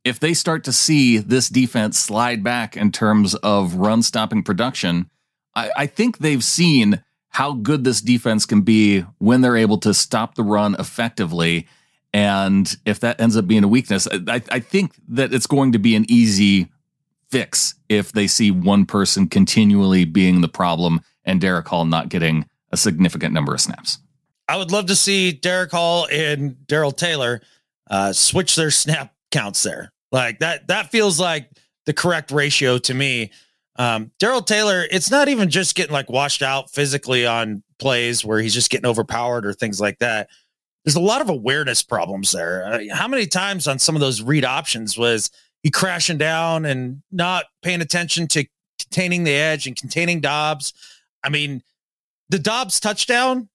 if 0.04 0.18
they 0.18 0.32
start 0.32 0.64
to 0.64 0.72
see 0.72 1.18
this 1.18 1.50
defense 1.50 1.98
slide 1.98 2.42
back 2.42 2.76
in 2.76 2.90
terms 2.90 3.34
of 3.36 3.74
run 3.74 4.02
stopping 4.02 4.42
production, 4.42 5.10
I, 5.54 5.70
I 5.76 5.86
think 5.86 6.18
they've 6.18 6.42
seen 6.42 7.04
how 7.32 7.54
good 7.54 7.82
this 7.82 8.00
defense 8.00 8.46
can 8.46 8.60
be 8.60 9.00
when 9.18 9.40
they're 9.40 9.56
able 9.56 9.78
to 9.78 9.94
stop 9.94 10.34
the 10.34 10.42
run 10.42 10.76
effectively. 10.78 11.66
And 12.12 12.74
if 12.84 13.00
that 13.00 13.20
ends 13.20 13.36
up 13.38 13.46
being 13.46 13.64
a 13.64 13.68
weakness, 13.68 14.06
I, 14.06 14.42
I 14.50 14.60
think 14.60 14.92
that 15.08 15.32
it's 15.32 15.46
going 15.46 15.72
to 15.72 15.78
be 15.78 15.96
an 15.96 16.04
easy 16.08 16.70
fix 17.30 17.74
if 17.88 18.12
they 18.12 18.26
see 18.26 18.50
one 18.50 18.84
person 18.84 19.26
continually 19.26 20.04
being 20.04 20.42
the 20.42 20.48
problem 20.48 21.00
and 21.24 21.40
Derek 21.40 21.66
Hall 21.68 21.86
not 21.86 22.10
getting 22.10 22.46
a 22.70 22.76
significant 22.76 23.32
number 23.32 23.54
of 23.54 23.60
snaps. 23.60 23.98
I 24.46 24.58
would 24.58 24.70
love 24.70 24.86
to 24.86 24.96
see 24.96 25.32
Derek 25.32 25.70
Hall 25.70 26.06
and 26.12 26.66
Darrell 26.66 26.92
Taylor 26.92 27.40
uh, 27.90 28.12
switch 28.12 28.56
their 28.56 28.70
snap 28.70 29.14
counts 29.30 29.62
there. 29.62 29.90
Like 30.10 30.40
that, 30.40 30.68
that 30.68 30.90
feels 30.90 31.18
like 31.18 31.48
the 31.86 31.94
correct 31.94 32.30
ratio 32.30 32.76
to 32.78 32.92
me. 32.92 33.30
Um, 33.76 34.10
Darrell 34.18 34.42
Taylor, 34.42 34.84
it's 34.90 35.10
not 35.10 35.28
even 35.28 35.48
just 35.48 35.74
getting 35.74 35.92
like 35.92 36.10
washed 36.10 36.42
out 36.42 36.70
physically 36.70 37.26
on 37.26 37.62
plays 37.78 38.24
where 38.24 38.40
he's 38.40 38.54
just 38.54 38.70
getting 38.70 38.86
overpowered 38.86 39.46
or 39.46 39.52
things 39.52 39.80
like 39.80 39.98
that. 40.00 40.28
There's 40.84 40.96
a 40.96 41.00
lot 41.00 41.20
of 41.20 41.30
awareness 41.30 41.82
problems 41.82 42.32
there. 42.32 42.64
Uh, 42.66 42.94
how 42.94 43.08
many 43.08 43.26
times 43.26 43.66
on 43.66 43.78
some 43.78 43.94
of 43.94 44.00
those 44.00 44.20
read 44.20 44.44
options 44.44 44.98
was 44.98 45.30
he 45.62 45.70
crashing 45.70 46.18
down 46.18 46.64
and 46.64 47.02
not 47.10 47.46
paying 47.62 47.80
attention 47.80 48.26
to 48.28 48.44
containing 48.78 49.24
the 49.24 49.32
edge 49.34 49.66
and 49.66 49.76
containing 49.76 50.20
Dobbs? 50.20 50.74
I 51.22 51.28
mean, 51.28 51.62
the 52.28 52.38
Dobbs 52.38 52.80
touchdown, 52.80 53.48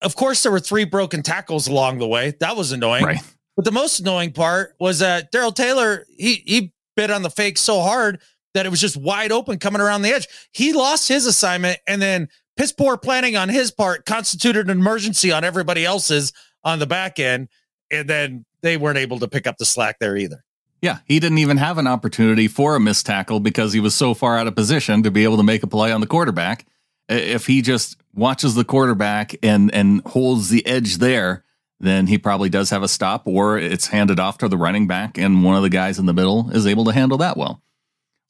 of 0.00 0.16
course, 0.16 0.42
there 0.42 0.50
were 0.50 0.60
three 0.60 0.84
broken 0.84 1.22
tackles 1.22 1.68
along 1.68 1.98
the 1.98 2.08
way. 2.08 2.34
That 2.40 2.56
was 2.56 2.72
annoying. 2.72 3.04
Right. 3.04 3.20
But 3.54 3.66
the 3.66 3.72
most 3.72 4.00
annoying 4.00 4.32
part 4.32 4.74
was 4.80 5.00
that 5.00 5.30
Darrell 5.30 5.52
Taylor, 5.52 6.06
he 6.16 6.42
he 6.46 6.72
bit 6.96 7.10
on 7.10 7.22
the 7.22 7.30
fake 7.30 7.58
so 7.58 7.80
hard 7.80 8.20
that 8.54 8.66
it 8.66 8.68
was 8.68 8.80
just 8.80 8.96
wide 8.96 9.32
open 9.32 9.58
coming 9.58 9.80
around 9.80 10.02
the 10.02 10.10
edge. 10.10 10.28
He 10.52 10.72
lost 10.72 11.08
his 11.08 11.26
assignment, 11.26 11.78
and 11.86 12.00
then 12.00 12.28
piss 12.56 12.72
poor 12.72 12.96
planning 12.96 13.36
on 13.36 13.48
his 13.48 13.70
part 13.70 14.04
constituted 14.04 14.68
an 14.68 14.78
emergency 14.78 15.32
on 15.32 15.44
everybody 15.44 15.84
else's 15.84 16.32
on 16.64 16.78
the 16.78 16.86
back 16.86 17.18
end, 17.18 17.48
and 17.90 18.08
then 18.08 18.44
they 18.62 18.76
weren't 18.76 18.98
able 18.98 19.18
to 19.18 19.28
pick 19.28 19.46
up 19.46 19.58
the 19.58 19.64
slack 19.64 19.98
there 19.98 20.16
either. 20.16 20.44
Yeah, 20.80 20.98
he 21.04 21.20
didn't 21.20 21.38
even 21.38 21.58
have 21.58 21.78
an 21.78 21.86
opportunity 21.86 22.48
for 22.48 22.74
a 22.74 22.80
missed 22.80 23.06
tackle 23.06 23.38
because 23.38 23.72
he 23.72 23.80
was 23.80 23.94
so 23.94 24.14
far 24.14 24.36
out 24.36 24.48
of 24.48 24.56
position 24.56 25.04
to 25.04 25.12
be 25.12 25.22
able 25.22 25.36
to 25.36 25.44
make 25.44 25.62
a 25.62 25.68
play 25.68 25.92
on 25.92 26.00
the 26.00 26.08
quarterback. 26.08 26.66
If 27.08 27.46
he 27.46 27.62
just 27.62 27.96
watches 28.14 28.54
the 28.54 28.64
quarterback 28.64 29.34
and 29.42 29.72
and 29.72 30.02
holds 30.06 30.48
the 30.48 30.66
edge 30.66 30.98
there, 30.98 31.44
then 31.78 32.06
he 32.06 32.18
probably 32.18 32.48
does 32.48 32.70
have 32.70 32.82
a 32.82 32.88
stop, 32.88 33.26
or 33.26 33.58
it's 33.58 33.88
handed 33.88 34.18
off 34.18 34.38
to 34.38 34.48
the 34.48 34.56
running 34.56 34.86
back, 34.86 35.18
and 35.18 35.44
one 35.44 35.56
of 35.56 35.62
the 35.62 35.68
guys 35.68 35.98
in 35.98 36.06
the 36.06 36.12
middle 36.12 36.50
is 36.50 36.66
able 36.66 36.84
to 36.86 36.92
handle 36.92 37.18
that 37.18 37.36
well. 37.36 37.62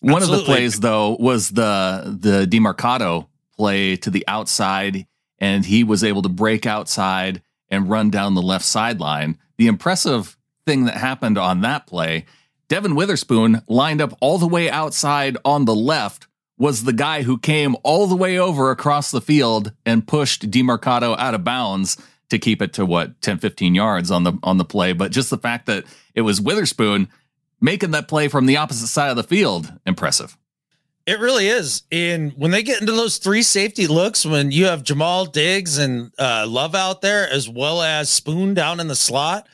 One 0.02 0.16
Absolutely. 0.16 0.40
of 0.40 0.46
the 0.46 0.52
plays, 0.52 0.80
though, 0.80 1.16
was 1.18 1.50
the 1.50 2.16
the 2.20 2.44
Demercado 2.44 3.28
play 3.56 3.96
to 3.96 4.10
the 4.10 4.24
outside, 4.26 5.06
and 5.38 5.64
he 5.64 5.84
was 5.84 6.02
able 6.02 6.22
to 6.22 6.28
break 6.28 6.66
outside 6.66 7.40
and 7.70 7.88
run 7.88 8.10
down 8.10 8.34
the 8.34 8.42
left 8.42 8.64
sideline. 8.64 9.38
The 9.58 9.68
impressive 9.68 10.36
thing 10.66 10.86
that 10.86 10.96
happened 10.96 11.38
on 11.38 11.60
that 11.60 11.86
play, 11.86 12.26
Devon 12.68 12.96
Witherspoon 12.96 13.62
lined 13.68 14.00
up 14.00 14.16
all 14.20 14.38
the 14.38 14.48
way 14.48 14.68
outside 14.68 15.36
on 15.44 15.66
the 15.66 15.74
left, 15.74 16.26
was 16.58 16.82
the 16.82 16.92
guy 16.92 17.22
who 17.22 17.38
came 17.38 17.76
all 17.84 18.08
the 18.08 18.16
way 18.16 18.38
over 18.38 18.72
across 18.72 19.12
the 19.12 19.20
field 19.20 19.72
and 19.86 20.08
pushed 20.08 20.50
Demercado 20.50 21.16
out 21.16 21.34
of 21.34 21.44
bounds 21.44 21.96
to 22.30 22.40
keep 22.40 22.60
it 22.60 22.72
to 22.72 22.84
what 22.84 23.20
10 23.20 23.38
15 23.38 23.74
yards 23.74 24.10
on 24.10 24.24
the 24.24 24.32
on 24.42 24.56
the 24.56 24.64
play 24.64 24.94
but 24.94 25.12
just 25.12 25.28
the 25.28 25.36
fact 25.36 25.66
that 25.66 25.84
it 26.14 26.22
was 26.22 26.40
Witherspoon 26.40 27.08
making 27.62 27.92
that 27.92 28.08
play 28.08 28.28
from 28.28 28.44
the 28.44 28.58
opposite 28.58 28.88
side 28.88 29.10
of 29.10 29.16
the 29.16 29.22
field 29.22 29.72
impressive. 29.86 30.36
It 31.06 31.18
really 31.18 31.48
is. 31.48 31.82
And 31.90 32.32
when 32.34 32.50
they 32.50 32.62
get 32.62 32.80
into 32.80 32.92
those 32.92 33.18
three 33.18 33.42
safety 33.42 33.86
looks, 33.86 34.26
when 34.26 34.50
you 34.50 34.66
have 34.66 34.84
Jamal 34.84 35.24
Diggs 35.24 35.78
and 35.78 36.12
uh, 36.18 36.44
Love 36.46 36.74
out 36.74 37.00
there, 37.00 37.28
as 37.28 37.48
well 37.48 37.82
as 37.82 38.10
Spoon 38.10 38.54
down 38.54 38.78
in 38.78 38.88
the 38.88 38.94
slot, 38.94 39.48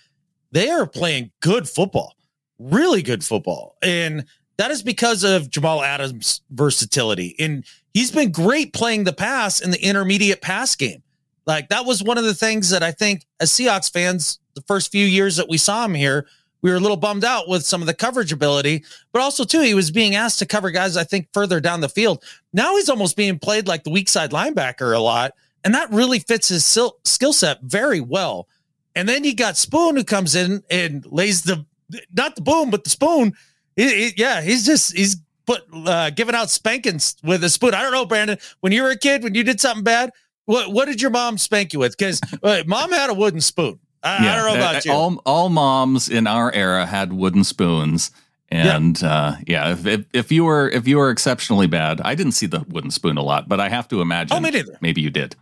they 0.53 0.69
are 0.69 0.87
playing 0.87 1.31
good 1.41 1.69
football, 1.69 2.17
really 2.59 3.03
good 3.03 3.25
football. 3.25 3.77
And 3.83 4.27
that 4.59 4.71
is 4.71 4.83
because 4.83 5.23
of 5.23 5.49
Jamal 5.49 5.83
Adams' 5.83 6.43
versatility. 6.50 7.35
And 7.38 7.65
he's 7.95 8.11
been 8.11 8.33
great 8.33 8.73
playing 8.73 9.05
the 9.05 9.12
pass 9.12 9.61
in 9.61 9.71
the 9.71 9.83
intermediate 9.83 10.43
pass 10.43 10.75
game. 10.77 11.03
Like 11.47 11.71
that 11.71 11.87
was 11.87 12.03
one 12.03 12.19
of 12.19 12.25
the 12.25 12.35
things 12.35 12.69
that 12.71 12.83
I 12.83 12.93
think 12.93 13.25
as 13.41 13.50
Seahawks 13.50 13.91
fans, 13.91 14.38
the 14.55 14.62
first 14.62 14.93
few 14.93 15.07
years 15.07 15.37
that 15.37 15.49
we 15.49 15.57
saw 15.57 15.85
him 15.87 15.95
here, 15.95 16.27
we 16.62 16.71
were 16.71 16.77
a 16.77 16.81
little 16.81 16.97
bummed 16.97 17.25
out 17.25 17.49
with 17.49 17.65
some 17.65 17.81
of 17.81 17.87
the 17.87 17.95
coverage 17.95 18.33
ability, 18.33 18.85
but 19.12 19.23
also 19.23 19.45
too, 19.45 19.61
he 19.61 19.75
was 19.75 19.91
being 19.91 20.15
asked 20.15 20.38
to 20.41 20.47
cover 20.47 20.71
guys, 20.71 20.97
I 20.97 21.05
think, 21.05 21.29
further 21.33 21.61
down 21.61 21.81
the 21.81 21.88
field. 21.88 22.23
Now 22.53 22.77
he's 22.77 22.88
almost 22.88 23.17
being 23.17 23.38
played 23.38 23.69
like 23.69 23.85
the 23.85 23.91
weak 23.91 24.09
side 24.09 24.31
linebacker 24.31 24.95
a 24.95 24.99
lot. 24.99 25.35
And 25.65 25.75
that 25.75 25.91
really 25.91 26.21
fits 26.21 26.49
his 26.49 26.65
skill 26.65 27.33
set 27.33 27.62
very 27.62 28.00
well. 28.00 28.49
And 28.95 29.09
then 29.09 29.25
you 29.25 29.35
got 29.35 29.57
Spoon 29.57 29.97
who 29.97 30.05
comes 30.05 30.35
in 30.35 30.62
and 30.71 31.05
lays 31.07 31.43
the, 31.43 31.65
not 32.12 32.37
the 32.37 32.43
boom, 32.43 32.71
but 32.71 32.85
the 32.85 32.91
spoon. 32.91 33.33
yeah, 33.77 34.41
he's 34.41 34.67
just, 34.67 34.97
he's 34.97 35.17
put, 35.47 35.62
uh, 35.73 36.11
giving 36.11 36.35
out 36.35 36.50
spankings 36.50 37.17
with 37.23 37.45
a 37.45 37.49
spoon. 37.49 37.75
I 37.75 37.83
don't 37.83 37.93
know, 37.93 38.07
Brandon, 38.07 38.38
when 38.61 38.73
you 38.73 38.83
were 38.83 38.91
a 38.91 38.99
kid, 38.99 39.23
when 39.23 39.35
you 39.35 39.45
did 39.45 39.61
something 39.61 39.85
bad, 39.85 40.11
what, 40.47 40.73
what 40.73 40.87
did 40.87 41.00
your 41.00 41.11
mom 41.11 41.38
spank 41.38 41.73
you 41.73 41.79
with? 41.79 41.97
Because 41.97 42.21
uh, 42.43 42.62
mom 42.67 42.91
had 42.91 43.11
a 43.11 43.15
wooden 43.15 43.41
spoon. 43.41 43.79
I, 44.02 44.25
yeah, 44.25 44.33
I 44.33 44.37
don't 44.37 44.45
know 44.47 44.67
about 44.67 44.85
you. 44.85 44.93
All, 44.93 45.23
all 45.26 45.49
moms 45.49 46.09
in 46.09 46.26
our 46.26 46.52
era 46.52 46.87
had 46.87 47.12
wooden 47.12 47.45
spoons. 47.45 48.11
And 48.50 49.00
yeah, 49.02 49.09
uh, 49.09 49.37
yeah 49.47 49.73
if, 49.73 49.87
if, 49.87 50.05
if 50.12 50.33
you 50.33 50.45
were 50.45 50.71
if 50.71 50.88
you 50.88 50.97
were 50.97 51.11
exceptionally 51.11 51.67
bad, 51.67 52.00
I 52.00 52.14
didn't 52.14 52.33
see 52.33 52.47
the 52.47 52.64
wooden 52.69 52.90
spoon 52.90 53.19
a 53.19 53.23
lot, 53.23 53.49
but 53.49 53.61
I 53.61 53.69
have 53.69 53.88
to 53.88 54.00
imagine. 54.00 54.37
Oh, 54.37 54.40
me 54.40 54.50
neither. 54.50 54.78
Maybe 54.81 55.00
you 55.00 55.11
did. 55.11 55.37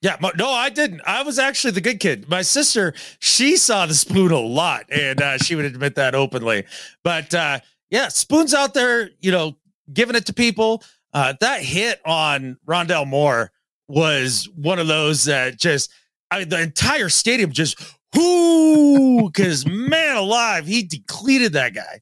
Yeah, 0.00 0.16
no, 0.36 0.48
I 0.48 0.70
didn't. 0.70 1.00
I 1.06 1.24
was 1.24 1.40
actually 1.40 1.72
the 1.72 1.80
good 1.80 1.98
kid. 1.98 2.28
My 2.28 2.42
sister, 2.42 2.94
she 3.18 3.56
saw 3.56 3.84
the 3.84 3.94
spoon 3.94 4.30
a 4.30 4.38
lot, 4.38 4.84
and 4.90 5.20
uh, 5.20 5.38
she 5.38 5.56
would 5.56 5.64
admit 5.64 5.96
that 5.96 6.14
openly. 6.14 6.64
But 7.02 7.34
uh, 7.34 7.58
yeah, 7.90 8.08
spoons 8.08 8.54
out 8.54 8.74
there, 8.74 9.10
you 9.20 9.32
know, 9.32 9.56
giving 9.92 10.14
it 10.14 10.26
to 10.26 10.32
people. 10.32 10.84
Uh, 11.12 11.34
that 11.40 11.62
hit 11.62 12.00
on 12.04 12.58
Rondale 12.66 13.08
Moore 13.08 13.50
was 13.88 14.48
one 14.54 14.78
of 14.78 14.86
those 14.86 15.24
that 15.24 15.58
just 15.58 15.90
I, 16.30 16.44
the 16.44 16.60
entire 16.60 17.08
stadium 17.08 17.52
just 17.52 17.80
whoo 18.14 19.30
because 19.30 19.66
man 19.66 20.16
alive, 20.16 20.66
he 20.66 20.82
depleted 20.82 21.54
that 21.54 21.74
guy. 21.74 22.00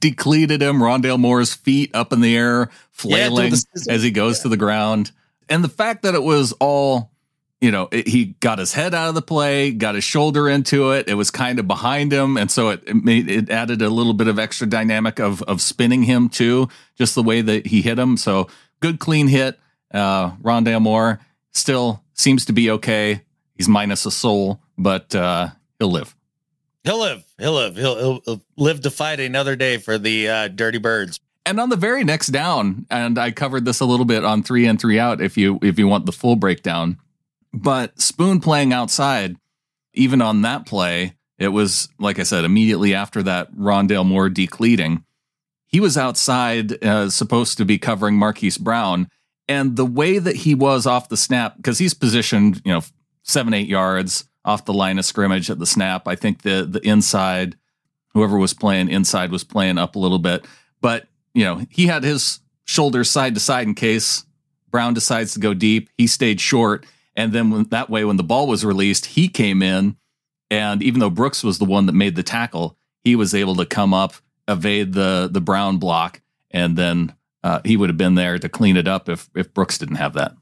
Depleted 0.00 0.62
him. 0.62 0.76
Rondale 0.76 1.18
Moore's 1.18 1.54
feet 1.54 1.94
up 1.94 2.12
in 2.12 2.20
the 2.20 2.36
air, 2.36 2.70
flailing 2.92 3.52
yeah, 3.52 3.94
as 3.94 4.02
he 4.02 4.10
goes 4.10 4.38
yeah. 4.38 4.42
to 4.42 4.48
the 4.50 4.56
ground. 4.56 5.10
And 5.48 5.64
the 5.64 5.68
fact 5.68 6.02
that 6.02 6.14
it 6.14 6.22
was 6.22 6.52
all, 6.52 7.10
you 7.60 7.70
know, 7.70 7.88
it, 7.90 8.06
he 8.06 8.36
got 8.40 8.58
his 8.58 8.74
head 8.74 8.94
out 8.94 9.08
of 9.08 9.14
the 9.14 9.22
play, 9.22 9.72
got 9.72 9.94
his 9.94 10.04
shoulder 10.04 10.48
into 10.48 10.92
it. 10.92 11.08
It 11.08 11.14
was 11.14 11.30
kind 11.30 11.58
of 11.58 11.66
behind 11.66 12.12
him, 12.12 12.36
and 12.36 12.50
so 12.50 12.70
it, 12.70 12.82
it 12.86 12.96
made 12.96 13.30
it 13.30 13.48
added 13.48 13.80
a 13.80 13.88
little 13.88 14.12
bit 14.12 14.28
of 14.28 14.38
extra 14.38 14.66
dynamic 14.66 15.18
of 15.18 15.42
of 15.44 15.62
spinning 15.62 16.02
him 16.02 16.28
too, 16.28 16.68
just 16.96 17.14
the 17.14 17.22
way 17.22 17.40
that 17.40 17.66
he 17.66 17.80
hit 17.80 17.98
him. 17.98 18.16
So 18.16 18.48
good, 18.80 18.98
clean 18.98 19.28
hit. 19.28 19.58
Uh, 19.92 20.32
Rondale 20.42 20.82
Moore 20.82 21.20
still 21.52 22.02
seems 22.12 22.44
to 22.46 22.52
be 22.52 22.70
okay. 22.72 23.22
He's 23.56 23.68
minus 23.68 24.06
a 24.06 24.10
soul, 24.10 24.60
but 24.76 25.14
uh, 25.14 25.48
he'll 25.78 25.90
live. 25.90 26.14
He'll 26.84 27.00
live. 27.00 27.24
He'll 27.38 27.54
live. 27.54 27.76
He'll, 27.76 27.96
he'll, 27.96 28.20
he'll 28.24 28.42
live 28.56 28.82
to 28.82 28.90
fight 28.90 29.18
another 29.18 29.56
day 29.56 29.78
for 29.78 29.98
the 29.98 30.28
uh, 30.28 30.48
Dirty 30.48 30.78
Birds. 30.78 31.18
And 31.44 31.60
on 31.60 31.68
the 31.68 31.76
very 31.76 32.04
next 32.04 32.28
down, 32.28 32.86
and 32.90 33.18
I 33.18 33.30
covered 33.30 33.64
this 33.64 33.80
a 33.80 33.84
little 33.84 34.04
bit 34.04 34.24
on 34.24 34.42
three 34.42 34.66
and 34.66 34.80
three 34.80 34.98
out. 34.98 35.20
If 35.20 35.36
you 35.36 35.60
if 35.62 35.78
you 35.78 35.86
want 35.86 36.04
the 36.04 36.12
full 36.12 36.34
breakdown, 36.34 36.98
but 37.52 38.00
Spoon 38.00 38.40
playing 38.40 38.72
outside, 38.72 39.36
even 39.94 40.20
on 40.20 40.42
that 40.42 40.66
play, 40.66 41.14
it 41.38 41.48
was 41.48 41.88
like 42.00 42.18
I 42.18 42.24
said 42.24 42.44
immediately 42.44 42.94
after 42.94 43.22
that 43.22 43.54
Rondale 43.54 44.04
Moore 44.04 44.28
decleating. 44.28 45.04
He 45.68 45.80
was 45.80 45.96
outside, 45.96 46.82
uh, 46.84 47.10
supposed 47.10 47.58
to 47.58 47.64
be 47.64 47.78
covering 47.78 48.16
Marquise 48.16 48.58
Brown, 48.58 49.08
and 49.48 49.76
the 49.76 49.86
way 49.86 50.18
that 50.18 50.36
he 50.36 50.54
was 50.54 50.86
off 50.86 51.08
the 51.08 51.16
snap 51.16 51.56
because 51.56 51.78
he's 51.78 51.94
positioned, 51.94 52.60
you 52.64 52.72
know, 52.72 52.82
seven, 53.26 53.52
eight 53.52 53.68
yards 53.68 54.24
off 54.44 54.64
the 54.64 54.72
line 54.72 54.98
of 54.98 55.04
scrimmage 55.04 55.50
at 55.50 55.58
the 55.58 55.66
snap. 55.66 56.08
I 56.08 56.14
think 56.14 56.42
the 56.42 56.66
the 56.68 56.80
inside, 56.86 57.56
whoever 58.14 58.38
was 58.38 58.54
playing 58.54 58.88
inside 58.88 59.30
was 59.30 59.44
playing 59.44 59.76
up 59.76 59.96
a 59.96 59.98
little 59.98 60.20
bit. 60.20 60.46
But, 60.80 61.06
you 61.34 61.44
know, 61.44 61.66
he 61.68 61.86
had 61.86 62.04
his 62.04 62.40
shoulders 62.64 63.10
side 63.10 63.34
to 63.34 63.40
side 63.40 63.66
in 63.66 63.74
case 63.74 64.24
Brown 64.70 64.94
decides 64.94 65.34
to 65.34 65.40
go 65.40 65.52
deep. 65.52 65.90
He 65.98 66.06
stayed 66.06 66.40
short. 66.40 66.86
And 67.16 67.32
then 67.32 67.50
when, 67.50 67.64
that 67.70 67.90
way, 67.90 68.04
when 68.04 68.16
the 68.16 68.22
ball 68.22 68.46
was 68.46 68.64
released, 68.64 69.06
he 69.06 69.28
came 69.28 69.62
in. 69.62 69.96
And 70.50 70.82
even 70.82 71.00
though 71.00 71.10
Brooks 71.10 71.42
was 71.42 71.58
the 71.58 71.64
one 71.64 71.86
that 71.86 71.92
made 71.92 72.14
the 72.14 72.22
tackle, 72.22 72.78
he 73.02 73.16
was 73.16 73.34
able 73.34 73.56
to 73.56 73.66
come 73.66 73.92
up, 73.92 74.14
evade 74.46 74.92
the 74.92 75.28
the 75.30 75.40
Brown 75.40 75.78
block, 75.78 76.20
and 76.52 76.76
then 76.76 77.14
uh, 77.42 77.60
he 77.64 77.76
would 77.76 77.88
have 77.88 77.96
been 77.96 78.14
there 78.14 78.38
to 78.38 78.48
clean 78.48 78.76
it 78.76 78.86
up 78.86 79.08
if 79.08 79.28
if 79.34 79.52
Brooks 79.52 79.78
didn't 79.78 79.96
have 79.96 80.14
that 80.14 80.36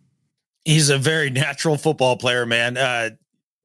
he's 0.65 0.91
a 0.91 0.99
very 0.99 1.31
natural 1.31 1.77
football 1.77 2.17
player, 2.17 2.47
man. 2.47 2.77
Uh, 2.77 3.11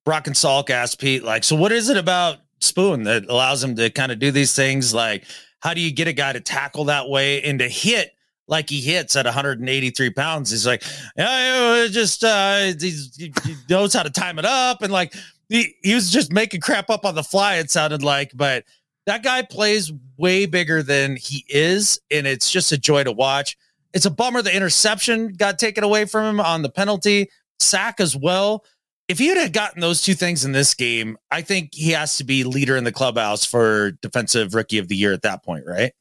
Brock 0.06 0.28
and 0.28 0.36
Salk 0.36 0.70
asked 0.70 1.00
Pete, 1.00 1.24
like, 1.24 1.44
so 1.44 1.56
what 1.56 1.72
is 1.72 1.90
it 1.90 1.98
about 1.98 2.38
Spoon 2.60 3.04
that 3.04 3.26
allows 3.30 3.64
him 3.64 3.76
to 3.76 3.90
kind 3.90 4.12
of 4.12 4.20
do 4.20 4.32
these 4.32 4.56
things? 4.56 4.94
Like, 4.94 5.26
how 5.60 5.74
do 5.74 5.82
you 5.82 5.92
get 5.92 6.08
a 6.08 6.14
guy 6.14 6.34
to 6.34 6.40
tackle 6.40 6.86
that 6.86 7.10
way 7.10 7.42
and 7.44 7.60
to 7.60 7.68
hit 7.68 8.12
like 8.48 8.70
he 8.70 8.82
hits 8.82 9.16
at 9.16 9.26
183 9.26 10.10
pounds? 10.12 10.52
He's 10.52 10.66
like, 10.66 10.84
yeah, 11.16 11.88
just 11.90 12.24
uh, 12.24 12.72
he 12.80 13.32
knows 13.70 13.94
how 13.94 14.04
to 14.04 14.10
time 14.10 14.40
it 14.40 14.46
up, 14.46 14.82
and 14.82 14.92
like 14.92 15.14
he, 15.50 15.76
he 15.84 15.94
was 15.94 16.10
just 16.10 16.32
making 16.32 16.62
crap 16.62 16.90
up 16.90 17.06
on 17.06 17.16
the 17.16 17.24
fly. 17.24 17.58
It 17.58 17.70
sounded 17.70 18.04
like, 18.04 18.32
but 18.34 18.64
that 19.06 19.24
guy 19.24 19.42
plays 19.42 19.92
way 20.18 20.46
bigger 20.46 20.82
than 20.82 21.16
he 21.18 21.46
is, 21.50 22.00
and 22.10 22.26
it's 22.26 22.52
just 22.52 22.72
a 22.72 22.78
joy 22.78 23.04
to 23.04 23.12
watch. 23.12 23.58
It's 23.94 24.06
a 24.06 24.12
bummer 24.12 24.42
the 24.42 24.56
interception 24.56 25.30
got 25.30 25.60
taken 25.60 25.84
away 25.84 26.06
from 26.06 26.26
him 26.26 26.40
on 26.40 26.62
the 26.62 26.70
penalty 26.70 27.30
sack 27.60 28.00
as 28.00 28.16
well. 28.16 28.64
if 29.08 29.18
he 29.18 29.28
had 29.28 29.54
gotten 29.54 29.82
those 29.82 30.04
two 30.04 30.14
things 30.14 30.46
in 30.46 30.52
this 30.52 30.76
game, 30.76 31.18
I 31.32 31.42
think 31.42 31.74
he 31.74 31.92
has 31.92 32.18
to 32.18 32.24
be 32.24 32.44
leader 32.44 32.78
in 32.78 32.84
the 32.84 32.92
clubhouse 32.92 33.44
for 33.44 33.92
defensive 34.04 34.54
rookie 34.54 34.78
of 34.78 34.88
the 34.88 34.96
year 34.96 35.14
at 35.14 35.24
that 35.24 35.44
point, 35.44 35.64
right? 35.66 35.94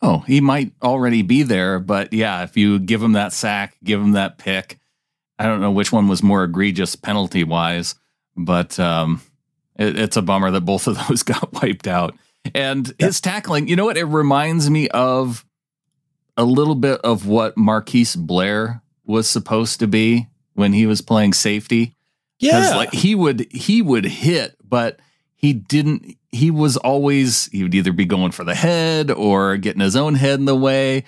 Oh, 0.00 0.20
he 0.20 0.40
might 0.40 0.72
already 0.82 1.20
be 1.20 1.42
there, 1.42 1.78
but 1.78 2.12
yeah, 2.14 2.42
if 2.42 2.56
you 2.56 2.78
give 2.78 3.02
him 3.02 3.12
that 3.12 3.34
sack, 3.34 3.76
give 3.84 4.00
him 4.00 4.12
that 4.12 4.38
pick, 4.38 4.78
I 5.38 5.44
don't 5.44 5.60
know 5.60 5.70
which 5.70 5.92
one 5.92 6.08
was 6.08 6.22
more 6.22 6.44
egregious 6.44 6.96
penalty 6.96 7.44
wise, 7.44 7.94
but 8.34 8.78
um, 8.80 9.20
it, 9.76 9.98
it's 9.98 10.16
a 10.16 10.22
bummer 10.22 10.50
that 10.50 10.62
both 10.62 10.86
of 10.86 10.98
those 11.08 11.22
got 11.22 11.52
wiped 11.52 11.86
out. 11.86 12.14
And 12.54 12.94
his 12.98 13.20
tackling, 13.20 13.68
you 13.68 13.76
know 13.76 13.84
what? 13.84 13.96
It 13.96 14.04
reminds 14.04 14.68
me 14.68 14.88
of 14.88 15.44
a 16.36 16.44
little 16.44 16.74
bit 16.74 17.00
of 17.02 17.26
what 17.26 17.56
Marquise 17.56 18.16
Blair 18.16 18.82
was 19.04 19.28
supposed 19.28 19.80
to 19.80 19.86
be 19.86 20.28
when 20.54 20.72
he 20.72 20.86
was 20.86 21.00
playing 21.00 21.32
safety. 21.32 21.96
Yeah, 22.38 22.74
like 22.76 22.92
he 22.92 23.14
would 23.14 23.46
he 23.52 23.80
would 23.80 24.04
hit, 24.04 24.56
but 24.62 24.98
he 25.34 25.52
didn't. 25.52 26.16
He 26.32 26.50
was 26.50 26.76
always 26.76 27.46
he 27.46 27.62
would 27.62 27.74
either 27.74 27.92
be 27.92 28.04
going 28.04 28.32
for 28.32 28.44
the 28.44 28.54
head 28.54 29.10
or 29.10 29.56
getting 29.56 29.80
his 29.80 29.96
own 29.96 30.14
head 30.14 30.40
in 30.40 30.44
the 30.44 30.54
way. 30.54 31.04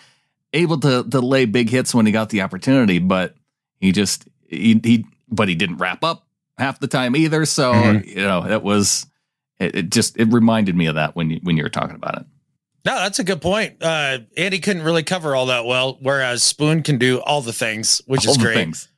Able 0.53 0.79
to 0.81 1.05
to 1.05 1.21
lay 1.21 1.45
big 1.45 1.69
hits 1.69 1.95
when 1.95 2.07
he 2.07 2.13
got 2.13 2.31
the 2.31 2.43
opportunity, 2.43 2.99
but 2.99 3.35
he 3.81 3.93
just 3.93 4.29
he, 4.49 4.81
he 4.83 5.05
but 5.29 5.49
he 5.49 5.55
didn't 5.55 5.79
wrap 5.79 6.05
up 6.05 6.27
half 6.57 6.79
the 6.79 6.87
time 6.87 7.17
either. 7.17 7.45
So 7.45 7.73
mm-hmm. 7.73 8.09
you 8.09 8.25
know 8.25 8.47
it 8.47 8.63
was 8.63 9.07
it, 9.59 9.75
it, 9.75 9.91
just 9.91 10.17
it 10.19 10.33
reminded 10.33 10.77
me 10.77 10.87
of 10.87 10.95
that 10.95 11.17
when 11.17 11.31
you 11.31 11.41
when 11.43 11.57
you 11.57 11.63
were 11.63 11.69
talking 11.69 11.97
about 11.97 12.19
it. 12.21 12.27
No, 12.87 12.95
that's 12.95 13.19
a 13.19 13.25
good 13.25 13.43
point. 13.43 13.83
Uh, 13.83 14.19
Andy 14.37 14.61
couldn't 14.61 14.85
really 14.85 15.03
cover 15.03 15.35
all 15.35 15.47
that 15.47 15.65
well, 15.65 15.99
whereas 16.01 16.45
Spoon 16.45 16.85
can 16.85 16.99
do 16.99 17.21
all 17.21 17.43
the 17.43 17.53
things, 17.53 18.01
which 18.07 18.29
all 18.29 18.35
is 18.35 18.39
great. 18.39 18.55
Things. 18.55 18.89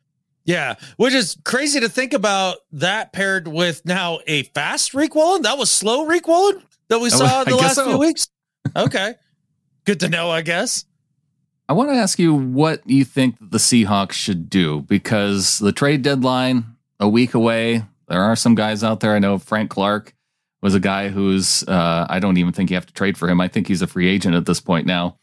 Yeah, 0.45 0.75
which 0.99 1.15
is 1.15 1.39
crazy 1.45 1.81
to 1.81 1.89
think 1.89 2.13
about 2.13 2.59
that 2.73 3.15
paired 3.15 3.49
with 3.49 3.87
now 3.87 4.19
a 4.27 4.43
fast 4.43 4.93
Woolen. 4.93 5.41
That 5.41 5.57
was 5.57 5.71
slow 5.71 6.05
Woolen 6.05 6.63
that 6.89 7.01
we 7.01 7.09
saw 7.09 7.45
the 7.45 7.57
last 7.57 7.77
so. 7.77 7.87
few 7.87 7.99
weeks. 7.99 8.29
Okay. 8.77 9.15
Good 9.87 10.01
to 10.01 10.11
know, 10.11 10.31
I 10.31 10.43
guess. 10.43 10.85
I 11.67 11.73
want 11.73 11.89
to 11.89 11.95
ask 11.97 12.19
you 12.19 12.35
what 12.35 12.83
you 12.87 13.07
think 13.07 13.37
the 13.41 13.57
Seahawks 13.57 14.13
should 14.13 14.51
do 14.51 14.83
because 14.83 15.59
the 15.61 15.73
trade 15.73 16.03
deadline 16.03 16.77
a 17.01 17.09
week 17.09 17.33
away. 17.33 17.85
There 18.09 18.21
are 18.21 18.37
some 18.37 18.55
guys 18.55 18.85
out 18.85 19.01
there. 19.01 19.15
I 19.15 19.19
know 19.19 19.39
Frank 19.39 19.71
Clark 19.71 20.15
was 20.61 20.75
a 20.75 20.81
guy 20.81 21.09
who's 21.09 21.63
uh, 21.65 22.07
I 22.09 22.19
don't 22.19 22.37
even 22.37 22.53
think 22.53 22.71
you 22.71 22.77
have 22.77 22.87
to 22.87 22.93
trade 22.93 23.17
for 23.17 23.29
him. 23.29 23.41
I 23.41 23.49
think 23.49 23.69
he's 23.69 23.83
a 23.83 23.87
free 23.87 24.09
agent 24.09 24.35
at 24.35 24.47
this 24.47 24.61
point 24.61 24.87
now. 24.87 25.19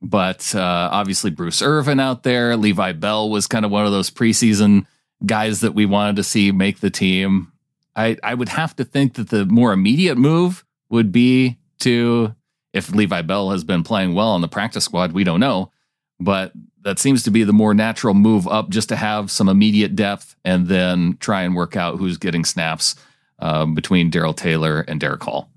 But 0.00 0.54
uh, 0.54 0.88
obviously, 0.92 1.30
Bruce 1.30 1.60
Irvin 1.60 1.98
out 1.98 2.22
there. 2.22 2.56
Levi 2.56 2.92
Bell 2.92 3.28
was 3.28 3.46
kind 3.46 3.64
of 3.64 3.70
one 3.70 3.84
of 3.84 3.92
those 3.92 4.10
preseason 4.10 4.86
guys 5.26 5.60
that 5.60 5.74
we 5.74 5.86
wanted 5.86 6.16
to 6.16 6.22
see 6.22 6.52
make 6.52 6.80
the 6.80 6.90
team. 6.90 7.52
I, 7.96 8.16
I 8.22 8.34
would 8.34 8.50
have 8.50 8.76
to 8.76 8.84
think 8.84 9.14
that 9.14 9.30
the 9.30 9.44
more 9.44 9.72
immediate 9.72 10.16
move 10.16 10.64
would 10.88 11.10
be 11.10 11.58
to, 11.80 12.34
if 12.72 12.92
Levi 12.92 13.22
Bell 13.22 13.50
has 13.50 13.64
been 13.64 13.82
playing 13.82 14.14
well 14.14 14.28
on 14.28 14.40
the 14.40 14.46
practice 14.46 14.84
squad, 14.84 15.12
we 15.12 15.24
don't 15.24 15.40
know. 15.40 15.72
But 16.20 16.52
that 16.82 17.00
seems 17.00 17.24
to 17.24 17.32
be 17.32 17.42
the 17.42 17.52
more 17.52 17.74
natural 17.74 18.14
move 18.14 18.46
up 18.46 18.68
just 18.68 18.88
to 18.90 18.96
have 18.96 19.32
some 19.32 19.48
immediate 19.48 19.96
depth 19.96 20.36
and 20.44 20.68
then 20.68 21.16
try 21.18 21.42
and 21.42 21.56
work 21.56 21.74
out 21.74 21.98
who's 21.98 22.18
getting 22.18 22.44
snaps 22.44 22.94
um, 23.38 23.74
between 23.74 24.10
Darrell 24.10 24.34
Taylor 24.34 24.80
and 24.80 25.00
Derek 25.00 25.22
Hall. 25.22 25.50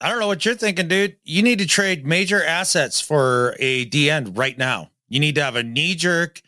I 0.00 0.08
don't 0.08 0.18
know 0.18 0.26
what 0.26 0.44
you're 0.44 0.54
thinking, 0.54 0.88
dude. 0.88 1.16
You 1.24 1.42
need 1.42 1.58
to 1.58 1.66
trade 1.66 2.06
major 2.06 2.42
assets 2.42 3.00
for 3.00 3.54
a 3.58 3.84
D 3.84 4.10
end 4.10 4.36
right 4.38 4.56
now. 4.56 4.90
You 5.08 5.20
need 5.20 5.34
to 5.34 5.42
have 5.42 5.56
a 5.56 5.62
knee 5.62 5.94
jerk 5.94 6.40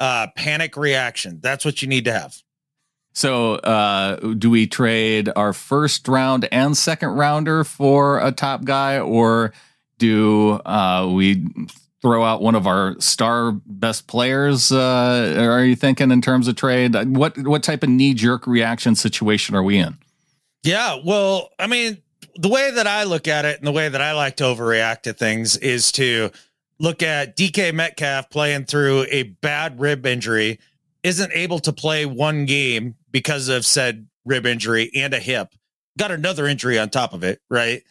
uh, 0.00 0.28
panic 0.36 0.76
reaction. 0.76 1.40
That's 1.40 1.64
what 1.64 1.80
you 1.80 1.88
need 1.88 2.04
to 2.04 2.12
have. 2.12 2.42
So, 3.14 3.54
uh, 3.54 4.34
do 4.34 4.50
we 4.50 4.66
trade 4.66 5.30
our 5.34 5.52
first 5.52 6.06
round 6.06 6.46
and 6.52 6.76
second 6.76 7.10
rounder 7.10 7.64
for 7.64 8.20
a 8.20 8.30
top 8.30 8.64
guy, 8.64 9.00
or 9.00 9.52
do 9.98 10.52
uh, 10.64 11.10
we 11.12 11.46
throw 12.00 12.22
out 12.22 12.42
one 12.42 12.54
of 12.54 12.66
our 12.66 12.94
star 13.00 13.52
best 13.66 14.06
players? 14.06 14.70
Uh, 14.70 15.34
are 15.38 15.64
you 15.64 15.74
thinking 15.74 16.12
in 16.12 16.20
terms 16.20 16.46
of 16.46 16.54
trade? 16.56 16.94
What 17.16 17.38
what 17.38 17.62
type 17.62 17.82
of 17.82 17.88
knee 17.88 18.14
jerk 18.14 18.46
reaction 18.46 18.94
situation 18.94 19.56
are 19.56 19.62
we 19.62 19.78
in? 19.78 19.96
Yeah, 20.62 20.98
well, 21.04 21.50
I 21.58 21.66
mean, 21.66 22.02
the 22.34 22.48
way 22.48 22.70
that 22.70 22.86
I 22.86 23.04
look 23.04 23.28
at 23.28 23.44
it 23.44 23.58
and 23.58 23.66
the 23.66 23.72
way 23.72 23.88
that 23.88 24.00
I 24.00 24.12
like 24.12 24.36
to 24.36 24.44
overreact 24.44 25.02
to 25.02 25.12
things 25.12 25.56
is 25.56 25.92
to 25.92 26.30
look 26.78 27.02
at 27.02 27.36
DK 27.36 27.72
Metcalf 27.74 28.30
playing 28.30 28.64
through 28.64 29.06
a 29.10 29.24
bad 29.24 29.80
rib 29.80 30.06
injury, 30.06 30.58
isn't 31.02 31.32
able 31.32 31.58
to 31.60 31.72
play 31.72 32.06
one 32.06 32.44
game 32.44 32.94
because 33.10 33.48
of 33.48 33.64
said 33.64 34.06
rib 34.24 34.46
injury 34.46 34.90
and 34.94 35.14
a 35.14 35.18
hip, 35.18 35.54
got 35.98 36.10
another 36.10 36.46
injury 36.46 36.78
on 36.78 36.90
top 36.90 37.12
of 37.12 37.24
it, 37.24 37.40
right? 37.50 37.82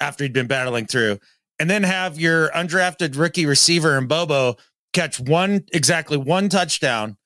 After 0.00 0.24
he'd 0.24 0.32
been 0.32 0.46
battling 0.46 0.86
through. 0.86 1.18
And 1.58 1.70
then 1.70 1.82
have 1.82 2.18
your 2.18 2.48
undrafted 2.50 3.16
rookie 3.16 3.46
receiver 3.46 3.96
and 3.96 4.08
Bobo 4.08 4.56
catch 4.92 5.20
one 5.20 5.64
exactly 5.72 6.16
one 6.16 6.48
touchdown, 6.48 7.16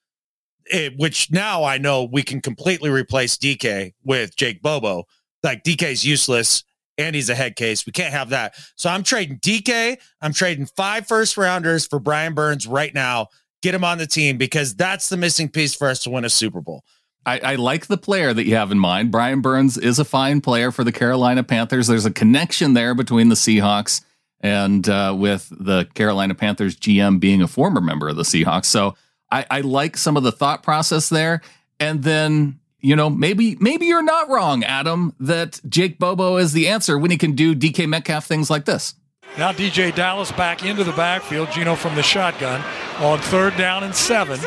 it, 0.70 0.94
which 0.98 1.30
now 1.30 1.64
I 1.64 1.78
know 1.78 2.04
we 2.04 2.22
can 2.22 2.40
completely 2.40 2.90
replace 2.90 3.36
DK 3.36 3.94
with 4.04 4.36
Jake 4.36 4.62
Bobo 4.62 5.04
like 5.42 5.62
DK's 5.62 6.04
useless 6.04 6.64
and 6.98 7.14
he's 7.14 7.28
a 7.28 7.34
head 7.34 7.56
case. 7.56 7.86
We 7.86 7.92
can't 7.92 8.12
have 8.12 8.30
that. 8.30 8.54
So 8.74 8.90
I'm 8.90 9.02
trading 9.02 9.38
DK. 9.38 9.98
I'm 10.20 10.32
trading 10.32 10.66
five 10.66 11.06
first 11.06 11.36
rounders 11.36 11.86
for 11.86 11.98
Brian 11.98 12.34
Burns 12.34 12.66
right 12.66 12.92
now. 12.92 13.28
Get 13.62 13.74
him 13.74 13.84
on 13.84 13.98
the 13.98 14.06
team 14.06 14.38
because 14.38 14.74
that's 14.74 15.08
the 15.08 15.16
missing 15.16 15.48
piece 15.48 15.74
for 15.74 15.88
us 15.88 16.02
to 16.04 16.10
win 16.10 16.24
a 16.24 16.30
Super 16.30 16.60
Bowl. 16.60 16.84
I, 17.24 17.38
I, 17.40 17.54
like 17.56 17.86
the 17.86 17.96
player 17.96 18.32
that 18.32 18.46
you 18.46 18.54
have 18.54 18.70
in 18.70 18.78
mind. 18.78 19.10
Brian 19.10 19.40
Burns 19.40 19.76
is 19.76 19.98
a 19.98 20.04
fine 20.04 20.40
player 20.40 20.70
for 20.70 20.84
the 20.84 20.92
Carolina 20.92 21.42
Panthers. 21.42 21.88
There's 21.88 22.06
a 22.06 22.10
connection 22.10 22.74
there 22.74 22.94
between 22.94 23.30
the 23.30 23.34
Seahawks 23.34 24.02
and 24.40 24.88
uh, 24.88 25.12
with 25.16 25.48
the 25.50 25.88
Carolina 25.94 26.36
Panthers 26.36 26.76
GM 26.76 27.18
being 27.18 27.42
a 27.42 27.48
former 27.48 27.80
member 27.80 28.08
of 28.08 28.16
the 28.16 28.22
Seahawks. 28.22 28.66
So 28.66 28.94
I, 29.30 29.46
I 29.50 29.60
like 29.60 29.96
some 29.96 30.16
of 30.16 30.22
the 30.22 30.32
thought 30.32 30.62
process 30.62 31.08
there. 31.08 31.42
And 31.78 32.02
then 32.02 32.60
you 32.80 32.94
know, 32.94 33.10
maybe 33.10 33.56
maybe 33.58 33.86
you're 33.86 34.00
not 34.00 34.28
wrong, 34.28 34.62
Adam, 34.62 35.12
that 35.18 35.60
Jake 35.68 35.98
Bobo 35.98 36.36
is 36.36 36.52
the 36.52 36.68
answer 36.68 36.96
when 36.96 37.10
he 37.10 37.16
can 37.16 37.32
do 37.32 37.52
DK 37.52 37.88
Metcalf 37.88 38.26
things 38.26 38.48
like 38.48 38.64
this. 38.64 38.94
Now 39.36 39.50
DeeJay 39.50 39.94
Dallas 39.94 40.30
back 40.30 40.64
into 40.64 40.84
the 40.84 40.92
backfield. 40.92 41.50
Geno 41.50 41.74
from 41.74 41.96
the 41.96 42.02
shotgun 42.02 42.62
on 43.00 43.18
third 43.18 43.56
down 43.56 43.82
and 43.82 43.94
seven. 43.94 44.38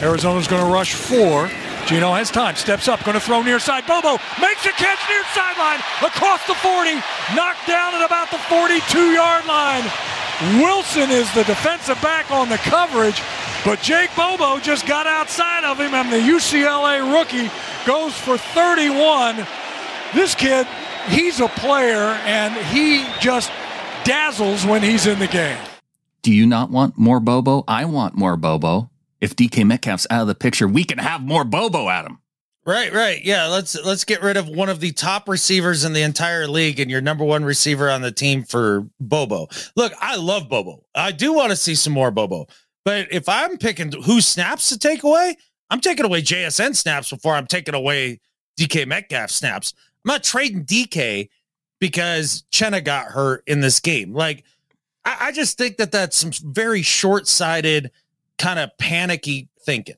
Arizona's 0.00 0.46
going 0.46 0.64
to 0.64 0.72
rush 0.72 0.94
four. 0.94 1.50
Geno 1.86 2.14
has 2.14 2.30
time, 2.30 2.54
steps 2.56 2.88
up, 2.88 3.04
going 3.04 3.18
to 3.18 3.20
throw 3.20 3.42
near 3.42 3.58
side. 3.58 3.86
Bobo 3.86 4.16
makes 4.40 4.64
a 4.64 4.72
catch 4.78 5.02
near 5.10 5.24
sideline 5.34 5.80
across 6.00 6.46
the 6.46 6.54
40, 6.54 6.94
knocked 7.34 7.66
down 7.66 7.94
at 7.94 8.06
about 8.06 8.30
the 8.30 8.38
42 8.38 9.12
yard 9.12 9.44
line. 9.46 9.84
Wilson 10.58 11.10
is 11.10 11.32
the 11.34 11.44
defensive 11.44 12.00
back 12.02 12.30
on 12.30 12.48
the 12.48 12.58
coverage. 12.58 13.22
But 13.64 13.80
Jake 13.80 14.10
Bobo 14.14 14.58
just 14.58 14.86
got 14.86 15.06
outside 15.06 15.64
of 15.64 15.78
him, 15.78 15.94
and 15.94 16.12
the 16.12 16.18
UCLA 16.18 17.00
rookie 17.12 17.50
goes 17.86 18.14
for 18.14 18.36
31. 18.36 19.46
This 20.14 20.34
kid, 20.34 20.66
he's 21.08 21.40
a 21.40 21.48
player, 21.48 22.18
and 22.26 22.54
he 22.66 23.06
just 23.20 23.50
dazzles 24.04 24.66
when 24.66 24.82
he's 24.82 25.06
in 25.06 25.18
the 25.18 25.26
game. 25.26 25.58
Do 26.22 26.32
you 26.32 26.46
not 26.46 26.70
want 26.70 26.98
more 26.98 27.20
Bobo? 27.20 27.64
I 27.66 27.84
want 27.86 28.16
more 28.16 28.36
Bobo. 28.36 28.90
If 29.20 29.36
DK 29.36 29.64
Metcalf's 29.66 30.06
out 30.10 30.22
of 30.22 30.26
the 30.26 30.34
picture, 30.34 30.68
we 30.68 30.84
can 30.84 30.98
have 30.98 31.22
more 31.22 31.44
Bobo 31.44 31.88
at 31.88 32.04
him. 32.04 32.18
Right, 32.66 32.92
right. 32.94 33.22
Yeah, 33.22 33.46
let's 33.48 33.74
let's 33.84 34.04
get 34.04 34.22
rid 34.22 34.38
of 34.38 34.48
one 34.48 34.70
of 34.70 34.80
the 34.80 34.92
top 34.92 35.28
receivers 35.28 35.84
in 35.84 35.92
the 35.92 36.00
entire 36.00 36.48
league 36.48 36.80
and 36.80 36.90
your 36.90 37.02
number 37.02 37.22
one 37.24 37.44
receiver 37.44 37.90
on 37.90 38.00
the 38.00 38.10
team 38.10 38.42
for 38.42 38.88
Bobo. 38.98 39.48
Look, 39.76 39.92
I 40.00 40.16
love 40.16 40.48
Bobo. 40.48 40.84
I 40.94 41.12
do 41.12 41.34
want 41.34 41.50
to 41.50 41.56
see 41.56 41.74
some 41.74 41.92
more 41.92 42.10
Bobo. 42.10 42.46
But 42.84 43.08
if 43.12 43.28
I'm 43.28 43.58
picking 43.58 43.92
who 43.92 44.22
snaps 44.22 44.70
to 44.70 44.78
take 44.78 45.02
away, 45.02 45.36
I'm 45.68 45.80
taking 45.80 46.06
away 46.06 46.22
JSN 46.22 46.74
snaps 46.74 47.10
before 47.10 47.34
I'm 47.34 47.46
taking 47.46 47.74
away 47.74 48.20
DK 48.58 48.86
Metcalf 48.86 49.30
snaps. 49.30 49.74
I'm 50.04 50.12
not 50.12 50.22
trading 50.22 50.64
DK 50.64 51.28
because 51.80 52.44
Chenna 52.50 52.82
got 52.82 53.06
hurt 53.06 53.42
in 53.46 53.60
this 53.60 53.80
game. 53.80 54.14
Like, 54.14 54.44
I, 55.04 55.16
I 55.20 55.32
just 55.32 55.58
think 55.58 55.76
that 55.78 55.92
that's 55.92 56.16
some 56.16 56.30
very 56.52 56.82
short 56.82 57.28
sighted, 57.28 57.90
kind 58.38 58.58
of 58.58 58.70
panicky 58.78 59.48
thinking. 59.66 59.96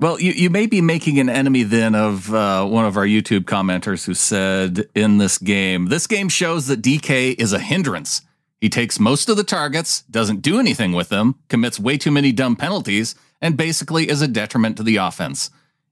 Well, 0.00 0.18
you, 0.18 0.32
you 0.32 0.48
may 0.48 0.64
be 0.64 0.80
making 0.80 1.18
an 1.20 1.28
enemy 1.28 1.62
then 1.62 1.94
of 1.94 2.32
uh, 2.32 2.64
one 2.64 2.86
of 2.86 2.96
our 2.96 3.04
YouTube 3.04 3.40
commenters 3.40 4.06
who 4.06 4.14
said 4.14 4.88
in 4.94 5.18
this 5.18 5.36
game, 5.36 5.86
this 5.86 6.06
game 6.06 6.30
shows 6.30 6.68
that 6.68 6.80
DK 6.80 7.38
is 7.38 7.52
a 7.52 7.58
hindrance. 7.58 8.22
He 8.62 8.70
takes 8.70 8.98
most 8.98 9.28
of 9.28 9.36
the 9.36 9.44
targets, 9.44 10.00
doesn't 10.10 10.40
do 10.40 10.58
anything 10.58 10.92
with 10.92 11.10
them, 11.10 11.34
commits 11.48 11.78
way 11.78 11.98
too 11.98 12.10
many 12.10 12.32
dumb 12.32 12.56
penalties, 12.56 13.14
and 13.42 13.58
basically 13.58 14.08
is 14.08 14.22
a 14.22 14.28
detriment 14.28 14.78
to 14.78 14.82
the 14.82 14.96
offense. 14.96 15.50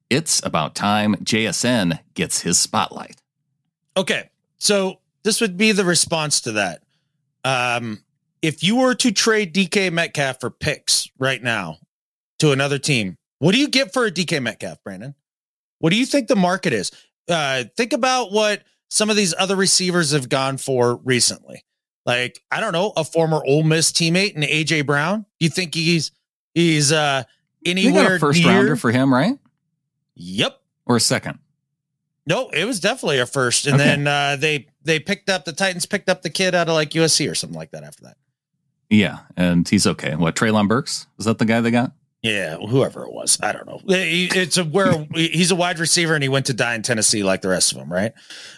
It's 0.08 0.42
about 0.42 0.74
time 0.74 1.16
JSN 1.16 2.00
gets 2.14 2.40
his 2.40 2.58
spotlight. 2.58 3.20
Okay. 3.94 4.30
So 4.56 5.00
this 5.22 5.42
would 5.42 5.58
be 5.58 5.72
the 5.72 5.84
response 5.84 6.40
to 6.42 6.52
that. 6.52 6.82
Um, 7.44 8.04
if 8.40 8.62
you 8.62 8.76
were 8.76 8.94
to 8.94 9.12
trade 9.12 9.54
DK 9.54 9.92
Metcalf 9.92 10.40
for 10.40 10.48
picks 10.48 11.10
right 11.18 11.42
now 11.42 11.76
to 12.38 12.52
another 12.52 12.78
team, 12.78 13.17
what 13.38 13.52
do 13.52 13.58
you 13.58 13.68
get 13.68 13.92
for 13.92 14.06
a 14.06 14.10
DK 14.10 14.42
Metcalf, 14.42 14.82
Brandon? 14.84 15.14
What 15.78 15.90
do 15.90 15.96
you 15.96 16.06
think 16.06 16.28
the 16.28 16.36
market 16.36 16.72
is? 16.72 16.90
Uh, 17.28 17.64
think 17.76 17.92
about 17.92 18.32
what 18.32 18.62
some 18.88 19.10
of 19.10 19.16
these 19.16 19.34
other 19.38 19.54
receivers 19.56 20.12
have 20.12 20.28
gone 20.28 20.56
for 20.56 20.96
recently. 21.04 21.64
Like, 22.06 22.40
I 22.50 22.60
don't 22.60 22.72
know, 22.72 22.92
a 22.96 23.04
former 23.04 23.42
Ole 23.44 23.62
Miss 23.62 23.92
teammate 23.92 24.34
and 24.34 24.42
AJ 24.44 24.86
Brown. 24.86 25.26
You 25.38 25.50
think 25.50 25.74
he's 25.74 26.10
he's 26.54 26.90
uh 26.90 27.24
anywhere 27.66 28.18
first 28.18 28.42
near? 28.42 28.48
rounder 28.48 28.76
for 28.76 28.90
him, 28.90 29.12
right? 29.12 29.38
Yep. 30.14 30.58
Or 30.86 30.96
a 30.96 31.00
second? 31.00 31.38
No, 32.26 32.48
it 32.48 32.64
was 32.64 32.80
definitely 32.80 33.18
a 33.18 33.26
first, 33.26 33.66
and 33.66 33.74
Okay. 33.76 33.84
then 33.84 34.06
uh, 34.06 34.36
they 34.36 34.68
they 34.82 34.98
picked 35.00 35.28
up 35.30 35.44
the 35.44 35.52
Titans 35.52 35.86
picked 35.86 36.08
up 36.08 36.22
the 36.22 36.30
kid 36.30 36.54
out 36.54 36.68
of 36.68 36.74
like 36.74 36.90
USC 36.90 37.30
or 37.30 37.34
something 37.34 37.58
like 37.58 37.70
that 37.72 37.84
after 37.84 38.04
that. 38.04 38.16
Yeah, 38.90 39.18
and 39.36 39.68
he's 39.68 39.86
okay. 39.86 40.14
What 40.14 40.34
Treylon 40.34 40.66
Burks 40.66 41.06
is 41.18 41.26
that 41.26 41.38
the 41.38 41.44
guy 41.44 41.60
they 41.60 41.70
got? 41.70 41.92
Yeah, 42.22 42.56
whoever 42.56 43.04
it 43.04 43.12
was, 43.12 43.38
I 43.40 43.52
don't 43.52 43.66
know. 43.66 43.80
It's 43.86 44.56
a 44.56 44.64
where 44.64 45.06
he's 45.14 45.50
a 45.52 45.56
wide 45.56 45.78
receiver 45.78 46.14
and 46.14 46.22
he 46.22 46.28
went 46.28 46.46
to 46.46 46.54
die 46.54 46.74
in 46.74 46.82
Tennessee 46.82 47.22
like 47.22 47.42
the 47.42 47.48
rest 47.48 47.72
of 47.72 47.78
them, 47.78 47.92
right? 47.92 48.12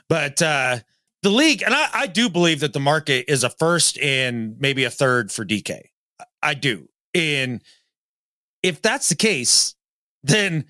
But 0.08 0.40
uh 0.40 0.78
the 1.22 1.28
league, 1.30 1.62
and 1.62 1.74
I, 1.74 1.86
I 1.92 2.06
do 2.06 2.30
believe 2.30 2.60
that 2.60 2.72
the 2.72 2.80
market 2.80 3.26
is 3.30 3.44
a 3.44 3.50
first 3.50 3.98
and 3.98 4.58
maybe 4.58 4.84
a 4.84 4.90
third 4.90 5.30
for 5.30 5.44
DK. 5.44 5.82
I 6.42 6.54
do. 6.54 6.88
And 7.14 7.60
if 8.62 8.80
that's 8.80 9.10
the 9.10 9.14
case, 9.16 9.74
then 10.22 10.64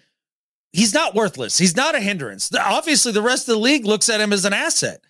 he's 0.73 0.93
not 0.93 1.15
worthless. 1.15 1.57
He's 1.57 1.77
not 1.77 1.95
a 1.95 2.01
hindrance. 2.01 2.51
Obviously, 2.53 3.13
the 3.13 3.23
rest 3.23 3.49
of 3.49 3.55
the 3.55 3.61
league 3.61 3.85
looks 3.85 4.09
at 4.09 4.21
him 4.21 4.33
as 4.33 4.45
an 4.45 4.53
asset. 4.53 5.01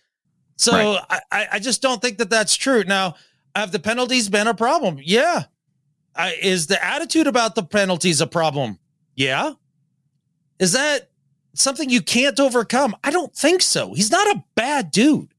So 0.58 0.72
Right. 0.72 1.04
I, 1.08 1.20
I 1.32 1.48
I 1.52 1.58
just 1.58 1.80
don't 1.80 2.02
think 2.02 2.18
that 2.18 2.28
that's 2.28 2.54
true. 2.54 2.84
Now, 2.84 3.14
have 3.56 3.72
the 3.72 3.78
penalties 3.78 4.28
been 4.28 4.46
a 4.46 4.52
problem? 4.54 4.98
Yeah. 5.02 5.44
I, 6.14 6.34
is 6.40 6.66
the 6.66 6.82
attitude 6.84 7.26
about 7.26 7.54
the 7.54 7.62
penalties 7.62 8.20
a 8.20 8.26
problem? 8.26 8.78
Yeah. 9.14 9.52
Is 10.58 10.72
that 10.72 11.10
something 11.54 11.88
you 11.88 12.02
can't 12.02 12.38
overcome? 12.38 12.96
I 13.02 13.10
don't 13.10 13.34
think 13.34 13.62
so. 13.62 13.94
He's 13.94 14.10
not 14.10 14.26
a 14.36 14.44
bad 14.54 14.90
dude. 14.90 15.32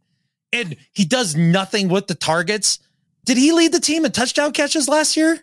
And 0.53 0.75
he 0.91 1.05
does 1.05 1.35
nothing 1.35 1.87
with 1.87 2.07
the 2.07 2.15
targets. 2.15 2.79
Did 3.25 3.37
he 3.37 3.51
lead 3.51 3.71
the 3.71 3.79
team 3.79 4.03
in 4.03 4.11
touchdown 4.11 4.51
catches 4.51 4.89
last 4.89 5.15
year? 5.15 5.39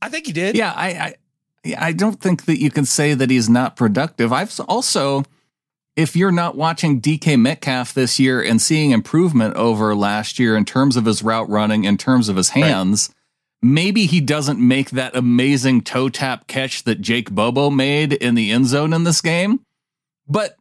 I 0.00 0.08
think 0.08 0.26
he 0.26 0.32
did. 0.32 0.56
Yeah, 0.56 0.72
I, 0.74 0.88
I 0.88 1.14
I 1.78 1.92
don't 1.92 2.20
think 2.20 2.46
that 2.46 2.58
you 2.58 2.70
can 2.70 2.86
say 2.86 3.14
that 3.14 3.28
he's 3.30 3.50
not 3.50 3.76
productive. 3.76 4.32
I've 4.32 4.58
also, 4.66 5.24
if 5.94 6.16
you're 6.16 6.32
not 6.32 6.56
watching 6.56 7.00
DK 7.00 7.38
Metcalf 7.38 7.92
this 7.92 8.18
year 8.18 8.42
and 8.42 8.62
seeing 8.62 8.92
improvement 8.92 9.56
over 9.56 9.94
last 9.94 10.38
year 10.38 10.56
in 10.56 10.64
terms 10.64 10.96
of 10.96 11.04
his 11.04 11.22
route 11.22 11.50
running, 11.50 11.84
in 11.84 11.98
terms 11.98 12.28
of 12.28 12.36
his 12.36 12.50
Right. 13.08 13.14
Maybe 13.62 14.06
he 14.06 14.20
doesn't 14.20 14.58
make 14.58 14.90
that 14.90 15.14
amazing 15.16 15.82
toe 15.82 16.08
tap 16.08 16.46
catch 16.46 16.84
that 16.84 17.00
Jake 17.00 17.30
Bobo 17.30 17.70
made 17.70 18.12
in 18.12 18.34
the 18.34 18.50
end 18.50 18.66
zone 18.66 18.92
in 18.92 19.04
this 19.04 19.20
game. 19.20 19.60
But 20.26 20.56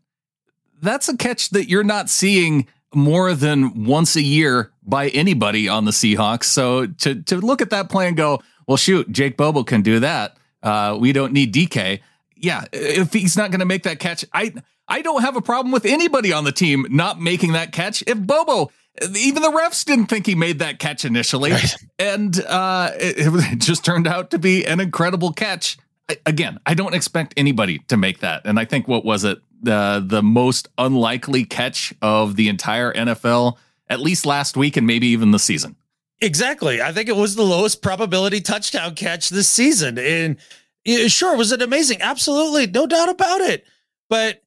that's 0.81 1.09
a 1.09 1.17
catch 1.17 1.49
that 1.51 1.69
you're 1.69 1.83
not 1.83 2.09
seeing 2.09 2.67
more 2.93 3.33
than 3.33 3.85
once 3.85 4.15
a 4.15 4.21
year 4.21 4.71
by 4.83 5.09
anybody 5.09 5.67
on 5.67 5.85
the 5.85 5.91
Seahawks. 5.91 6.45
So 6.45 6.87
to 6.87 7.21
to 7.23 7.37
look 7.37 7.61
at 7.61 7.69
that 7.69 7.89
play 7.89 8.07
and 8.07 8.17
go, 8.17 8.41
well, 8.67 8.77
shoot, 8.77 9.11
Jake 9.11 9.37
Bobo 9.37 9.63
can 9.63 9.81
do 9.81 9.99
that. 9.99 10.37
Uh, 10.63 10.97
we 10.99 11.13
don't 11.13 11.33
need 11.33 11.53
DK. 11.53 11.99
Yeah, 12.35 12.65
if 12.71 13.13
he's 13.13 13.37
not 13.37 13.51
going 13.51 13.59
to 13.59 13.65
make 13.65 13.83
that 13.83 13.99
catch, 13.99 14.25
I 14.33 14.53
I 14.87 15.01
don't 15.01 15.21
have 15.21 15.35
a 15.35 15.41
problem 15.41 15.71
with 15.71 15.85
anybody 15.85 16.33
on 16.33 16.43
the 16.45 16.51
team 16.51 16.85
not 16.89 17.19
making 17.21 17.51
that 17.51 17.71
catch. 17.71 18.03
If 18.07 18.17
Bobo, 18.17 18.71
even 19.15 19.41
the 19.41 19.49
refs 19.51 19.83
didn't 19.85 20.07
think 20.07 20.25
he 20.25 20.35
made 20.35 20.59
that 20.59 20.79
catch 20.79 21.05
initially, 21.05 21.51
Right. 21.51 21.75
and 21.97 22.39
uh, 22.45 22.91
it, 22.95 23.15
it 23.53 23.59
just 23.59 23.83
turned 23.85 24.07
out 24.07 24.31
to 24.31 24.39
be 24.39 24.65
an 24.65 24.79
incredible 24.79 25.31
catch. 25.33 25.77
I- 26.09 26.17
Again, 26.25 26.59
I 26.65 26.73
don't 26.73 26.93
expect 26.95 27.33
anybody 27.37 27.79
to 27.87 27.97
make 27.97 28.19
that, 28.19 28.41
and 28.45 28.59
I 28.59 28.65
think 28.65 28.87
what 28.87 29.05
was 29.05 29.23
it 29.23 29.39
the 29.61 30.03
the 30.05 30.23
most 30.23 30.69
unlikely 30.77 31.45
catch 31.45 31.93
of 32.01 32.35
the 32.35 32.47
entire 32.49 32.93
NFL, 32.93 33.57
at 33.89 33.99
least 33.99 34.25
last 34.25 34.55
week 34.57 34.77
and 34.77 34.87
maybe 34.87 35.07
even 35.07 35.31
the 35.31 35.39
season. 35.39 35.75
Exactly. 36.21 36.81
I 36.81 36.91
think 36.91 37.07
it 37.09 37.15
was 37.15 37.35
the 37.35 37.43
lowest 37.43 37.81
probability 37.81 38.41
touchdown 38.41 38.95
catch 38.95 39.29
this 39.29 39.47
season. 39.47 39.97
And 39.97 40.35
yeah, 40.83 41.07
sure, 41.07 41.37
was 41.37 41.51
it 41.53 41.61
amazing? 41.61 42.01
Absolutely. 42.01 42.67
No 42.67 42.87
doubt 42.87 43.07
about 43.09 43.41
it. 43.41 43.65
But 44.09 44.43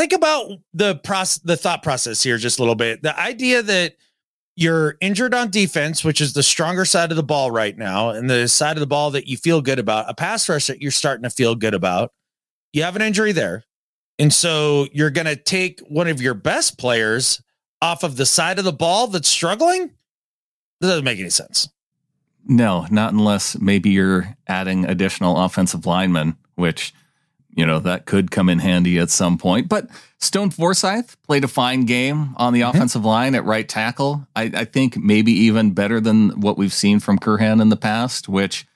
think 0.00 0.12
about 0.14 0.52
the 0.72 0.96
process, 0.96 1.38
the 1.44 1.56
thought 1.56 1.82
process 1.82 2.22
here 2.22 2.38
just 2.38 2.58
a 2.58 2.62
little 2.62 2.74
bit. 2.74 3.02
The 3.02 3.18
idea 3.18 3.62
that 3.62 3.96
you're 4.56 4.96
injured 5.00 5.34
on 5.34 5.50
defense, 5.50 6.02
which 6.02 6.20
is 6.20 6.32
the 6.32 6.42
stronger 6.42 6.84
side 6.84 7.10
of 7.10 7.16
the 7.16 7.22
ball 7.22 7.50
right 7.50 7.76
now, 7.76 8.10
and 8.10 8.28
the 8.28 8.48
side 8.48 8.76
of 8.76 8.80
the 8.80 8.86
ball 8.86 9.10
that 9.10 9.26
you 9.26 9.36
feel 9.36 9.60
good 9.60 9.78
about, 9.78 10.08
a 10.08 10.14
pass 10.14 10.48
rush 10.48 10.68
that 10.68 10.80
you're 10.80 10.90
starting 10.90 11.22
to 11.24 11.30
feel 11.30 11.54
good 11.54 11.74
about. 11.74 12.12
You 12.72 12.82
have 12.82 12.96
an 12.96 13.02
injury 13.02 13.32
there. 13.32 13.64
And 14.18 14.32
so 14.32 14.86
you're 14.92 15.10
going 15.10 15.26
to 15.26 15.36
take 15.36 15.80
one 15.80 16.08
of 16.08 16.20
your 16.20 16.34
best 16.34 16.78
players 16.78 17.42
off 17.82 18.02
of 18.02 18.16
the 18.16 18.26
side 18.26 18.58
of 18.58 18.64
the 18.64 18.72
ball 18.72 19.06
that's 19.06 19.28
struggling. 19.28 19.90
That 20.80 20.88
doesn't 20.88 21.04
make 21.04 21.18
any 21.18 21.30
sense. 21.30 21.68
No, 22.46 22.86
not 22.90 23.12
unless 23.12 23.58
maybe 23.58 23.90
you're 23.90 24.34
adding 24.46 24.86
additional 24.86 25.38
offensive 25.42 25.84
linemen, 25.84 26.36
which, 26.54 26.94
you 27.54 27.66
know, 27.66 27.78
that 27.80 28.06
could 28.06 28.30
come 28.30 28.48
in 28.48 28.58
handy 28.58 28.98
at 28.98 29.10
some 29.10 29.38
point. 29.38 29.68
But 29.68 29.88
Stone 30.18 30.50
Forsythe 30.50 31.10
played 31.26 31.44
a 31.44 31.48
fine 31.48 31.84
game 31.84 32.34
on 32.36 32.52
the 32.52 32.62
offensive 32.62 33.04
line 33.04 33.34
at 33.34 33.44
right 33.44 33.68
tackle. 33.68 34.26
I, 34.36 34.50
I 34.54 34.64
think 34.64 34.96
maybe 34.96 35.32
even 35.32 35.72
better 35.72 36.00
than 36.00 36.40
what 36.40 36.58
we've 36.58 36.72
seen 36.72 37.00
from 37.00 37.18
Curhan 37.18 37.60
in 37.60 37.68
the 37.68 37.76
past, 37.76 38.28
which, 38.28 38.66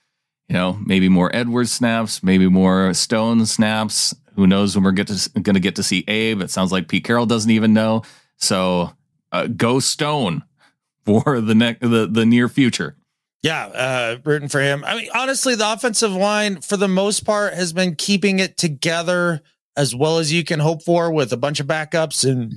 you 0.48 0.54
know, 0.54 0.78
maybe 0.84 1.08
more 1.08 1.34
Edwards 1.34 1.72
snaps, 1.72 2.22
maybe 2.22 2.48
more 2.48 2.92
Stone 2.94 3.46
snaps. 3.46 4.14
Who 4.34 4.46
knows 4.46 4.74
when 4.74 4.84
we're 4.84 4.92
get 4.92 5.08
to, 5.08 5.30
going 5.40 5.54
to 5.54 5.60
get 5.60 5.76
to 5.76 5.82
see 5.82 6.04
Abe? 6.08 6.40
It 6.40 6.50
sounds 6.50 6.72
like 6.72 6.88
Pete 6.88 7.04
Carroll 7.04 7.26
doesn't 7.26 7.50
even 7.50 7.72
know. 7.72 8.02
So 8.36 8.92
uh, 9.30 9.46
go 9.46 9.78
Stone 9.80 10.42
for 11.04 11.40
the 11.40 11.54
next 11.54 11.80
the, 11.80 12.08
the 12.10 12.26
near 12.26 12.48
future. 12.48 12.96
Yeah, 13.44 13.66
uh, 13.66 14.16
rooting 14.24 14.48
for 14.48 14.62
him. 14.62 14.84
I 14.86 14.96
mean, 14.96 15.10
honestly, 15.14 15.54
the 15.54 15.70
offensive 15.70 16.12
line, 16.12 16.62
for 16.62 16.78
the 16.78 16.88
most 16.88 17.26
part, 17.26 17.52
has 17.52 17.74
been 17.74 17.94
keeping 17.94 18.38
it 18.38 18.56
together 18.56 19.42
as 19.76 19.94
well 19.94 20.16
as 20.16 20.32
you 20.32 20.42
can 20.44 20.60
hope 20.60 20.82
for 20.82 21.12
with 21.12 21.30
a 21.30 21.36
bunch 21.36 21.60
of 21.60 21.66
backups 21.66 22.26
and 22.28 22.54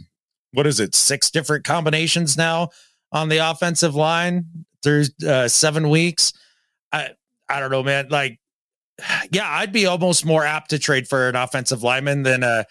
what 0.54 0.66
is 0.66 0.80
it, 0.80 0.96
six 0.96 1.30
different 1.30 1.66
combinations 1.66 2.38
now 2.38 2.70
on 3.12 3.28
the 3.28 3.38
offensive 3.38 3.96
line 3.96 4.46
through 4.82 5.04
uh, 5.28 5.50
seven 5.50 5.90
weeks. 5.90 6.32
I 6.94 7.10
I 7.50 7.60
don't 7.60 7.72
know, 7.72 7.84
man. 7.84 8.08
Like, 8.10 8.40
yeah, 9.30 9.50
I'd 9.50 9.74
be 9.74 9.88
almost 9.88 10.26
more 10.26 10.46
apt 10.46 10.70
to 10.70 10.80
trade 10.80 11.10
for 11.10 11.28
an 11.28 11.36
offensive 11.36 11.84
lineman 11.84 12.24
than 12.24 12.44
a 12.44 12.66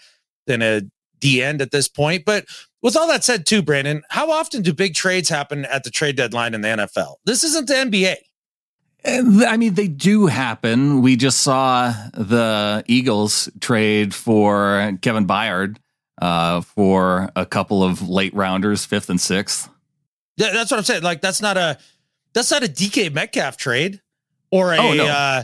than 0.47 0.63
a 0.63 0.81
D 1.19 1.43
end 1.43 1.61
at 1.61 1.69
this 1.69 1.87
point. 1.87 2.25
But 2.25 2.45
with 2.81 2.95
all 2.95 3.07
that 3.07 3.23
said, 3.23 3.45
too, 3.45 3.61
Brandon, 3.61 4.03
how 4.09 4.31
often 4.31 4.61
do 4.61 4.73
big 4.73 4.93
trades 4.93 5.29
happen 5.29 5.65
at 5.65 5.83
the 5.83 5.89
trade 5.89 6.15
deadline 6.15 6.53
in 6.53 6.61
the 6.61 6.67
NFL? 6.69 7.15
This 7.25 7.43
isn't 7.43 7.67
the 7.67 7.73
NBA. 7.73 8.15
Uh, 9.05 9.45
I 9.47 9.57
mean, 9.57 9.73
they 9.75 9.87
do 9.87 10.25
happen. 10.27 11.01
We 11.01 11.15
just 11.15 11.41
saw 11.41 11.93
the 12.13 12.83
Eagles 12.87 13.49
trade 13.59 14.13
for 14.13 14.97
Kevin 15.01 15.25
Byard 15.27 15.77
uh, 16.21 16.61
for 16.61 17.29
a 17.35 17.45
couple 17.45 17.83
of 17.83 18.07
late 18.07 18.33
rounders, 18.33 18.85
fifth 18.85 19.09
and 19.09 19.21
sixth. 19.21 19.69
Yeah, 20.37 20.51
that's 20.51 20.69
what 20.71 20.77
I'm 20.77 20.83
saying. 20.83 21.03
Like 21.03 21.21
that's 21.21 21.41
not 21.41 21.57
a 21.57 21.77
that's 22.33 22.51
not 22.51 22.63
a 22.63 22.67
DK 22.67 23.11
Metcalf 23.13 23.57
trade 23.57 24.01
or 24.51 24.73
a 24.73 24.77
Oh, 24.77 24.93
no. 24.93 25.05
uh, 25.07 25.43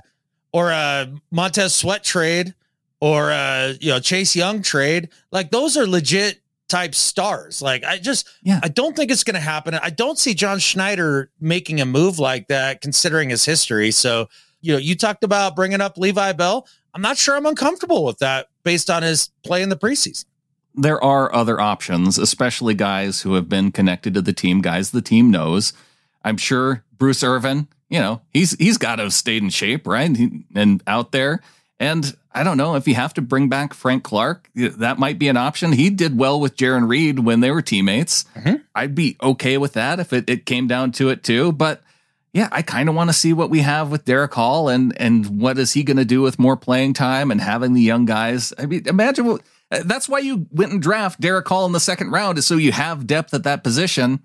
or 0.52 0.70
a 0.70 1.12
Montez 1.32 1.74
Sweat 1.74 2.04
trade 2.04 2.54
or 3.02 3.32
a 3.32 3.74
you 3.82 3.90
know 3.90 4.00
Chase 4.00 4.36
Young 4.36 4.62
trade. 4.62 5.10
Like 5.32 5.50
those 5.52 5.78
are 5.78 5.88
legit 5.88 6.42
type 6.74 6.96
stars. 6.96 7.62
Like 7.62 7.84
I 7.84 8.00
just 8.00 8.28
Yeah. 8.42 8.60
I 8.64 8.68
don't 8.68 8.96
think 8.96 9.12
it's 9.12 9.24
going 9.24 9.36
to 9.36 9.40
happen. 9.40 9.76
I 9.76 9.92
don't 9.92 10.18
see 10.18 10.34
John 10.34 10.58
Schneider 10.58 11.30
making 11.40 11.80
a 11.80 11.86
move 11.86 12.18
like 12.18 12.48
that 12.48 12.82
considering 12.82 13.30
his 13.30 13.46
history. 13.46 13.92
So, 13.92 14.28
you 14.60 14.74
know, 14.74 14.80
you 14.80 14.96
talked 14.96 15.24
about 15.24 15.56
bringing 15.56 15.82
up 15.82 16.00
Levi 16.00 16.32
Bell. 16.34 16.68
I'm 16.96 17.04
not 17.04 17.18
sure 17.18 17.36
I'm 17.36 17.46
uncomfortable 17.46 18.04
with 18.04 18.18
that 18.20 18.48
based 18.64 18.90
on 18.90 19.04
his 19.04 19.30
play 19.46 19.62
in 19.62 19.70
the 19.70 19.76
preseason. 19.76 20.26
There 20.74 21.04
are 21.04 21.34
other 21.36 21.62
options, 21.62 22.18
especially 22.18 22.74
guys 22.74 23.22
who 23.22 23.36
have 23.36 23.48
been 23.48 23.72
connected 23.72 24.16
to 24.16 24.24
the 24.24 24.34
team, 24.34 24.62
guys 24.62 24.90
the 24.90 25.02
team 25.04 25.30
knows. 25.30 25.74
I'm 26.26 26.38
sure 26.38 26.84
Bruce 26.98 27.24
Irvin, 27.24 27.68
you 27.90 28.00
know, 28.00 28.22
he's 28.32 28.54
he's 28.58 28.80
got 28.80 28.96
to 28.96 29.04
have 29.04 29.14
stayed 29.14 29.44
in 29.44 29.52
shape, 29.52 29.86
right? 29.86 30.16
He, 30.16 30.46
and 30.56 30.82
out 30.88 31.12
there. 31.12 31.42
And 31.80 32.16
I 32.34 32.44
don't 32.44 32.58
know 32.58 32.76
if 32.76 32.88
you 32.88 32.96
have 32.96 33.14
to 33.16 33.22
bring 33.22 33.50
back 33.50 33.74
Frank 33.74 34.04
Clark, 34.04 34.50
that 34.56 34.98
might 35.00 35.20
be 35.20 35.28
an 35.28 35.38
option. 35.38 35.72
He 35.74 35.90
did 35.90 36.18
well 36.18 36.40
with 36.40 36.56
Jarran 36.56 36.88
Reed 36.88 37.20
when 37.20 37.40
they 37.42 37.52
were 37.52 37.62
teammates. 37.62 38.26
Mhm. 38.36 38.62
I'd 38.74 38.96
be 38.96 39.18
okay 39.22 39.58
with 39.58 39.74
that 39.74 40.00
if 40.00 40.14
it, 40.14 40.30
it 40.30 40.46
came 40.46 40.68
down 40.68 40.92
to 40.94 41.10
it 41.10 41.24
too. 41.24 41.52
But 41.52 41.82
yeah, 42.32 42.48
I 42.52 42.62
kind 42.62 42.90
of 42.90 42.96
want 42.96 43.10
to 43.10 43.14
see 43.14 43.34
what 43.34 43.50
we 43.50 43.60
have 43.60 43.92
with 43.92 44.06
Derek 44.06 44.34
Hall 44.34 44.70
and 44.70 44.94
and 45.00 45.40
what 45.42 45.58
is 45.60 45.74
he 45.74 45.84
going 45.84 45.98
to 45.98 46.06
do 46.06 46.22
with 46.22 46.40
more 46.40 46.58
playing 46.58 46.94
time 46.94 47.30
and 47.32 47.40
having 47.42 47.74
the 47.74 47.82
young 47.82 48.06
guys. 48.06 48.54
I 48.58 48.66
mean, 48.66 48.88
imagine 48.88 49.26
what 49.26 49.42
that's 49.70 50.08
why 50.10 50.20
you 50.20 50.48
went 50.52 50.72
and 50.72 50.82
draft 50.82 51.20
Derek 51.20 51.48
Hall 51.48 51.66
in 51.66 51.72
the 51.74 51.80
second 51.80 52.12
round 52.12 52.38
is 52.38 52.46
so 52.48 52.56
you 52.56 52.72
have 52.72 53.06
depth 53.08 53.34
at 53.34 53.44
that 53.44 53.64
position. 53.64 54.20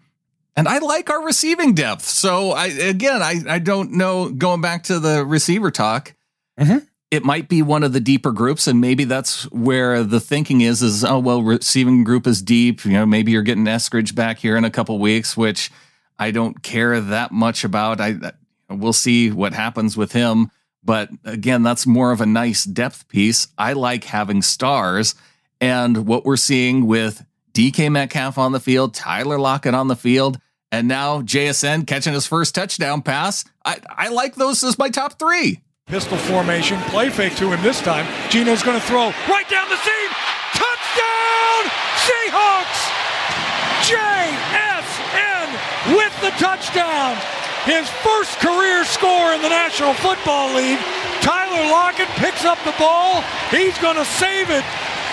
And 0.56 0.66
I 0.68 0.78
like 0.78 1.08
our 1.10 1.22
receiving 1.24 1.74
depth. 1.74 2.04
So 2.04 2.52
I 2.52 2.66
again, 2.66 3.20
I 3.22 3.40
I 3.48 3.58
don't 3.58 3.92
know 3.92 4.28
going 4.30 4.60
back 4.60 4.84
to 4.84 4.98
the 4.98 5.24
receiver 5.24 5.70
talk. 5.70 6.14
Mhm. 6.58 6.86
It 7.10 7.24
might 7.24 7.48
be 7.48 7.62
one 7.62 7.82
of 7.82 7.92
the 7.92 8.00
deeper 8.00 8.32
groups, 8.32 8.66
and 8.66 8.80
maybe 8.80 9.04
that's 9.04 9.50
where 9.50 10.02
the 10.02 10.20
thinking 10.20 10.60
is: 10.60 10.82
is 10.82 11.04
oh 11.04 11.18
well, 11.18 11.42
receiving 11.42 12.04
group 12.04 12.26
is 12.26 12.42
deep. 12.42 12.84
You 12.84 12.92
know, 12.92 13.06
maybe 13.06 13.32
you're 13.32 13.42
getting 13.42 13.64
Eskridge 13.64 14.14
back 14.14 14.38
here 14.38 14.56
in 14.56 14.64
a 14.64 14.70
couple 14.70 14.98
weeks, 14.98 15.36
which 15.36 15.70
I 16.18 16.30
don't 16.30 16.62
care 16.62 17.00
that 17.00 17.32
much 17.32 17.64
about. 17.64 18.00
I 18.00 18.32
we'll 18.68 18.92
see 18.92 19.30
what 19.30 19.54
happens 19.54 19.96
with 19.96 20.12
him. 20.12 20.50
But 20.84 21.10
again, 21.24 21.62
that's 21.62 21.86
more 21.86 22.12
of 22.12 22.20
a 22.20 22.26
nice 22.26 22.64
depth 22.64 23.08
piece. 23.08 23.48
I 23.56 23.72
like 23.72 24.04
having 24.04 24.42
stars. 24.42 25.14
And 25.60 26.06
what 26.06 26.24
we're 26.24 26.36
seeing 26.36 26.86
with 26.86 27.24
DK 27.52 27.90
Metcalf 27.90 28.38
on 28.38 28.52
the 28.52 28.60
field, 28.60 28.94
Tyler 28.94 29.38
Lockett 29.38 29.74
on 29.74 29.88
the 29.88 29.96
field, 29.96 30.38
and 30.70 30.86
now 30.86 31.20
JSN 31.22 31.86
catching 31.86 32.12
his 32.12 32.26
first 32.26 32.54
touchdown 32.54 33.02
pass. 33.02 33.44
I, 33.64 33.80
I 33.88 34.08
like 34.08 34.36
those 34.36 34.62
as 34.62 34.78
my 34.78 34.88
top 34.88 35.18
three. 35.18 35.62
Pistol 35.88 36.18
formation, 36.18 36.78
play 36.92 37.08
fake 37.08 37.34
to 37.36 37.50
him 37.50 37.62
this 37.62 37.80
time. 37.80 38.04
Geno's 38.28 38.62
going 38.62 38.78
to 38.78 38.86
throw 38.86 39.08
right 39.24 39.48
down 39.48 39.64
the 39.72 39.80
seam. 39.80 40.10
Touchdown, 40.52 41.60
Seahawks! 42.04 42.80
JSN 43.88 45.48
with 45.96 46.12
the 46.20 46.28
touchdown. 46.36 47.16
His 47.64 47.88
first 48.04 48.36
career 48.36 48.84
score 48.84 49.32
in 49.32 49.40
the 49.40 49.48
National 49.48 49.94
Football 49.94 50.54
League. 50.54 50.78
Tyler 51.24 51.64
Lockett 51.72 52.08
picks 52.20 52.44
up 52.44 52.58
the 52.68 52.76
ball. 52.78 53.24
He's 53.50 53.76
going 53.78 53.96
to 53.96 54.04
save 54.04 54.50
it 54.50 54.64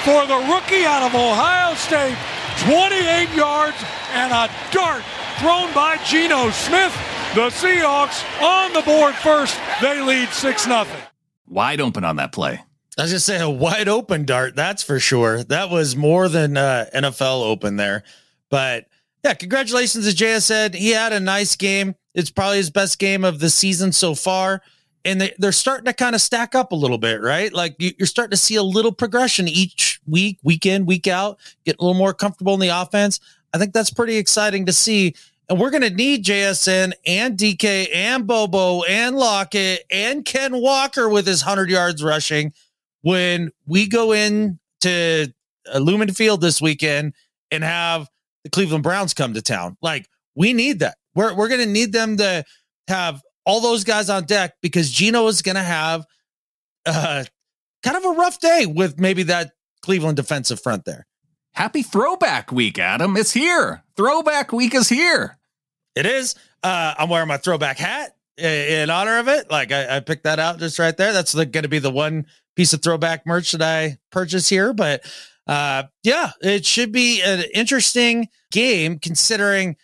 for 0.03 0.27
the 0.27 0.43
rookie 0.51 0.83
out 0.83 1.03
of 1.07 1.15
Ohio 1.15 1.73
State. 1.75 2.19
28 2.67 3.31
yards 3.33 3.77
and 4.11 4.33
a 4.33 4.51
dart 4.71 5.03
thrown 5.39 5.71
by 5.73 5.95
Geno 6.03 6.51
Smith. 6.51 6.91
The 7.35 7.49
Seahawks 7.49 8.23
on 8.41 8.71
the 8.71 8.81
board 8.83 9.13
first. 9.15 9.59
They 9.81 10.01
lead 10.01 10.29
6 10.29 10.63
0. 10.63 10.85
Wide 11.45 11.81
open 11.81 12.05
on 12.05 12.15
that 12.15 12.31
play. 12.31 12.61
I 12.97 13.01
was 13.01 13.11
just 13.11 13.25
saying 13.25 13.41
a 13.41 13.49
wide 13.49 13.89
open 13.89 14.23
dart, 14.23 14.55
that's 14.55 14.81
for 14.81 15.01
sure. 15.01 15.43
That 15.43 15.69
was 15.69 15.97
more 15.97 16.29
than 16.29 16.55
uh, 16.55 16.85
NFL 16.95 17.43
open 17.43 17.75
there. 17.75 18.03
But 18.49 18.85
yeah, 19.21 19.33
congratulations 19.33 20.07
to 20.07 20.15
JSN. 20.15 20.75
He 20.75 20.91
had 20.91 21.11
a 21.11 21.19
nice 21.19 21.57
game. 21.57 21.95
It's 22.13 22.29
probably 22.29 22.55
his 22.55 22.69
best 22.69 22.99
game 22.99 23.25
of 23.25 23.41
the 23.41 23.49
season 23.49 23.91
so 23.91 24.15
far. 24.15 24.61
And 25.03 25.19
they, 25.19 25.33
they're 25.37 25.51
starting 25.51 25.87
to 25.87 25.93
kind 25.93 26.15
of 26.15 26.21
stack 26.21 26.55
up 26.55 26.71
a 26.71 26.75
little 26.75 26.97
bit, 26.97 27.21
right? 27.21 27.51
Like 27.51 27.75
you're 27.79 28.07
starting 28.07 28.31
to 28.31 28.37
see 28.37 28.55
a 28.55 28.63
little 28.63 28.93
progression 28.93 29.49
each 29.49 29.99
week, 30.07 30.39
week 30.41 30.65
in, 30.65 30.85
week 30.85 31.07
out, 31.07 31.37
get 31.65 31.75
a 31.79 31.83
little 31.83 31.99
more 31.99 32.13
comfortable 32.13 32.53
in 32.53 32.61
the 32.61 32.69
offense. 32.69 33.19
I 33.53 33.57
think 33.57 33.73
that's 33.73 33.91
pretty 33.91 34.15
exciting 34.15 34.67
to 34.67 34.71
see. 34.73 35.15
And 35.47 35.59
we're 35.59 35.69
going 35.69 35.83
to 35.83 35.91
need 35.91 36.25
JSN 36.25 36.93
and 37.05 37.37
DK 37.37 37.89
and 37.93 38.25
Bobo 38.25 38.83
and 38.83 39.15
Lockett 39.15 39.83
and 39.91 40.25
Ken 40.25 40.59
Walker 40.59 41.07
with 41.07 41.27
his 41.27 41.43
100 41.43 41.69
yards 41.69 42.03
rushing 42.03 42.51
when 43.01 43.51
we 43.67 43.87
go 43.87 44.11
in 44.11 44.59
to 44.81 45.31
Lumen 45.75 46.11
Field 46.13 46.41
this 46.41 46.59
weekend 46.59 47.13
and 47.51 47.63
have 47.63 48.07
the 48.43 48.49
Cleveland 48.49 48.83
Browns 48.83 49.13
come 49.13 49.35
to 49.35 49.41
town. 49.41 49.77
Like, 49.81 50.07
we 50.35 50.53
need 50.53 50.79
that. 50.79 50.97
We're, 51.13 51.35
we're 51.35 51.47
going 51.47 51.61
to 51.61 51.67
need 51.67 51.93
them 51.93 52.17
to 52.17 52.43
have 52.87 53.21
all 53.45 53.61
those 53.61 53.83
guys 53.83 54.09
on 54.09 54.25
deck 54.25 54.55
because 54.61 54.89
Geno 54.89 55.27
is 55.27 55.43
going 55.43 55.55
to 55.55 55.63
have 55.63 56.05
uh, 56.85 57.23
kind 57.83 57.97
of 57.97 58.05
a 58.05 58.19
rough 58.19 58.39
day 58.39 58.65
with 58.65 58.99
maybe 58.99 59.23
that 59.23 59.51
Cleveland 59.81 60.17
defensive 60.17 60.59
front 60.59 60.85
there. 60.85 61.05
Happy 61.53 61.83
throwback 61.83 62.51
week, 62.51 62.79
Adam. 62.79 63.15
It's 63.15 63.31
here. 63.31 63.84
Throwback 63.97 64.51
week 64.51 64.75
is 64.75 64.89
here. 64.89 65.37
It 65.95 66.05
is. 66.05 66.35
Uh, 66.63 66.93
I'm 66.97 67.09
wearing 67.09 67.27
my 67.27 67.37
throwback 67.37 67.77
hat 67.77 68.15
in 68.37 68.89
honor 68.89 69.19
of 69.19 69.27
it. 69.27 69.49
Like 69.49 69.71
I, 69.71 69.97
I 69.97 69.99
picked 70.01 70.23
that 70.23 70.39
out 70.39 70.59
just 70.59 70.79
right 70.79 70.95
there. 70.95 71.13
That's 71.13 71.33
going 71.33 71.51
to 71.51 71.69
be 71.69 71.79
the 71.79 71.91
one 71.91 72.25
piece 72.55 72.73
of 72.73 72.81
throwback 72.81 73.25
merch 73.25 73.51
that 73.53 73.61
I 73.61 73.97
purchase 74.11 74.49
here. 74.49 74.73
But 74.73 75.03
uh, 75.47 75.83
yeah, 76.03 76.31
it 76.41 76.65
should 76.65 76.91
be 76.91 77.21
an 77.21 77.43
interesting 77.53 78.27
game 78.51 78.99
considering. 78.99 79.77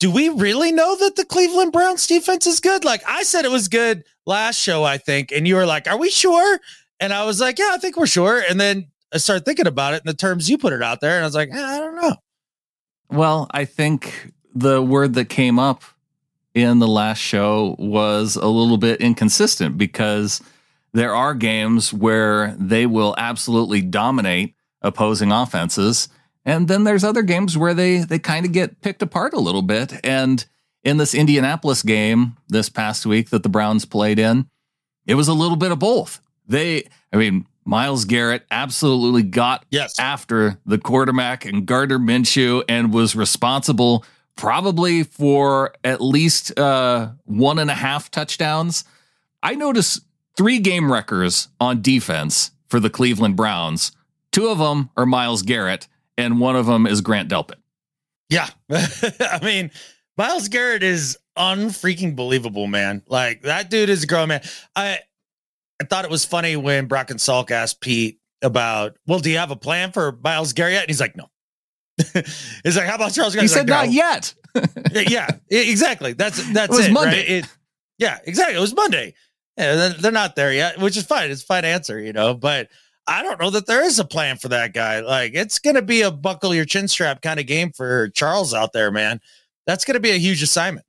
Do 0.00 0.10
we 0.10 0.28
really 0.28 0.72
know 0.72 0.96
that 0.96 1.16
the 1.16 1.24
Cleveland 1.24 1.72
Browns 1.72 2.06
defense 2.06 2.46
is 2.46 2.60
good? 2.60 2.84
Like 2.84 3.02
I 3.06 3.22
said, 3.22 3.44
it 3.44 3.50
was 3.50 3.68
good 3.68 4.02
last 4.26 4.58
show, 4.58 4.82
I 4.82 4.98
think, 4.98 5.30
and 5.32 5.46
you 5.48 5.54
were 5.54 5.64
like, 5.64 5.88
"Are 5.88 5.96
we 5.96 6.10
sure?" 6.10 6.58
And 7.00 7.12
I 7.12 7.24
was 7.24 7.40
like, 7.40 7.58
"Yeah, 7.58 7.70
I 7.72 7.78
think 7.78 7.96
we're 7.96 8.06
sure." 8.06 8.42
And 8.46 8.60
then 8.60 8.88
I 9.14 9.18
started 9.18 9.44
thinking 9.44 9.68
about 9.68 9.94
it 9.94 10.02
in 10.04 10.06
the 10.06 10.14
terms 10.14 10.50
you 10.50 10.58
put 10.58 10.72
it 10.72 10.82
out 10.82 11.00
there, 11.00 11.14
and 11.14 11.22
I 11.22 11.26
was 11.26 11.36
like, 11.36 11.50
eh, 11.52 11.64
I 11.64 11.78
don't 11.78 11.94
know. 11.94 12.16
Well, 13.14 13.46
I 13.52 13.64
think 13.64 14.32
the 14.56 14.82
word 14.82 15.14
that 15.14 15.28
came 15.28 15.56
up 15.56 15.84
in 16.52 16.80
the 16.80 16.88
last 16.88 17.18
show 17.18 17.76
was 17.78 18.34
a 18.34 18.48
little 18.48 18.76
bit 18.76 19.00
inconsistent 19.00 19.78
because 19.78 20.42
there 20.92 21.14
are 21.14 21.32
games 21.32 21.92
where 21.92 22.56
they 22.58 22.86
will 22.86 23.14
absolutely 23.16 23.82
dominate 23.82 24.56
opposing 24.82 25.30
offenses. 25.30 26.08
And 26.44 26.66
then 26.66 26.82
there's 26.82 27.04
other 27.04 27.22
games 27.22 27.56
where 27.56 27.72
they 27.72 27.98
they 27.98 28.18
kind 28.18 28.44
of 28.46 28.50
get 28.50 28.80
picked 28.80 29.00
apart 29.00 29.32
a 29.32 29.38
little 29.38 29.62
bit. 29.62 29.92
And 30.02 30.44
in 30.82 30.96
this 30.96 31.14
Indianapolis 31.14 31.84
game 31.84 32.36
this 32.48 32.68
past 32.68 33.06
week 33.06 33.30
that 33.30 33.44
the 33.44 33.48
Browns 33.48 33.84
played 33.84 34.18
in, 34.18 34.48
it 35.06 35.14
was 35.14 35.28
a 35.28 35.34
little 35.34 35.56
bit 35.56 35.70
of 35.70 35.78
both. 35.78 36.20
They, 36.48 36.88
I 37.12 37.16
mean, 37.16 37.46
Myles 37.64 38.04
Garrett 38.04 38.44
absolutely 38.50 39.22
got 39.22 39.64
yes. 39.70 39.98
after 39.98 40.58
the 40.66 40.78
quarterback 40.78 41.44
and 41.44 41.66
Gardner 41.66 41.98
Minshew 41.98 42.62
and 42.68 42.92
was 42.92 43.16
responsible 43.16 44.04
probably 44.36 45.04
for 45.04 45.74
at 45.84 46.00
least 46.00 46.58
uh, 46.58 47.10
one 47.24 47.58
and 47.58 47.70
a 47.70 47.74
half 47.74 48.10
touchdowns. 48.10 48.84
I 49.42 49.54
noticed 49.54 50.04
three 50.36 50.58
game 50.58 50.92
wreckers 50.92 51.48
on 51.60 51.82
defense 51.82 52.50
for 52.68 52.80
the 52.80 52.90
Cleveland 52.90 53.36
Browns. 53.36 53.92
Two 54.32 54.48
of 54.48 54.58
them 54.58 54.90
are 54.96 55.06
Myles 55.06 55.42
Garrett, 55.42 55.86
and 56.18 56.40
one 56.40 56.56
of 56.56 56.66
them 56.66 56.86
is 56.86 57.00
Grant 57.00 57.30
Delpit. 57.30 57.54
Yeah. 58.28 58.48
I 58.70 59.38
mean, 59.42 59.70
Myles 60.16 60.48
Garrett 60.48 60.82
is 60.82 61.18
unfreaking 61.36 62.16
believable, 62.16 62.66
man. 62.66 63.02
Like 63.06 63.42
that 63.42 63.70
dude 63.70 63.90
is 63.90 64.04
a 64.04 64.06
grown 64.06 64.28
man. 64.28 64.42
I 64.74 65.00
I 65.84 65.86
thought 65.86 66.06
it 66.06 66.10
was 66.10 66.24
funny 66.24 66.56
when 66.56 66.86
Brock 66.86 67.10
and 67.10 67.20
Salk 67.20 67.50
asked 67.50 67.80
Pete 67.82 68.18
about, 68.40 68.96
well, 69.06 69.18
do 69.18 69.30
you 69.30 69.36
have 69.36 69.50
a 69.50 69.56
plan 69.56 69.92
for 69.92 70.18
Myles 70.24 70.54
Garrett? 70.54 70.80
And 70.80 70.88
he's 70.88 71.00
like, 71.00 71.14
no. 71.14 71.26
he's 72.64 72.76
like, 72.76 72.86
how 72.86 72.94
about 72.94 73.12
Charles? 73.12 73.34
He 73.34 73.46
said, 73.46 73.68
like, 73.68 73.88
not 73.88 73.92
yet. 73.92 74.34
yeah, 74.90 75.28
exactly. 75.50 76.14
That's 76.14 76.38
that's 76.54 76.72
it. 76.72 76.76
Was 76.76 76.86
it, 76.86 76.92
Monday. 76.92 77.18
Right? 77.18 77.30
It, 77.30 77.48
yeah, 77.98 78.18
exactly. 78.24 78.56
It 78.56 78.60
was 78.60 78.74
Monday. 78.74 79.12
Yeah, 79.58 79.92
they're 80.00 80.10
not 80.10 80.36
there 80.36 80.54
yet, 80.54 80.78
which 80.78 80.96
is 80.96 81.04
fine. 81.04 81.30
It's 81.30 81.42
a 81.42 81.46
fine 81.46 81.66
answer, 81.66 82.00
you 82.00 82.14
know. 82.14 82.32
But 82.32 82.68
I 83.06 83.22
don't 83.22 83.38
know 83.38 83.50
that 83.50 83.66
there 83.66 83.84
is 83.84 83.98
a 83.98 84.06
plan 84.06 84.38
for 84.38 84.48
that 84.48 84.72
guy. 84.72 85.00
Like, 85.00 85.34
it's 85.34 85.58
going 85.58 85.76
to 85.76 85.82
be 85.82 86.00
a 86.00 86.10
buckle 86.10 86.54
your 86.54 86.64
chin 86.64 86.88
strap 86.88 87.20
kind 87.20 87.38
of 87.38 87.46
game 87.46 87.72
for 87.72 88.08
Charles 88.08 88.54
out 88.54 88.72
there, 88.72 88.90
man. 88.90 89.20
That's 89.66 89.84
going 89.84 89.94
to 89.94 90.00
be 90.00 90.12
a 90.12 90.18
huge 90.18 90.42
assignment. 90.42 90.86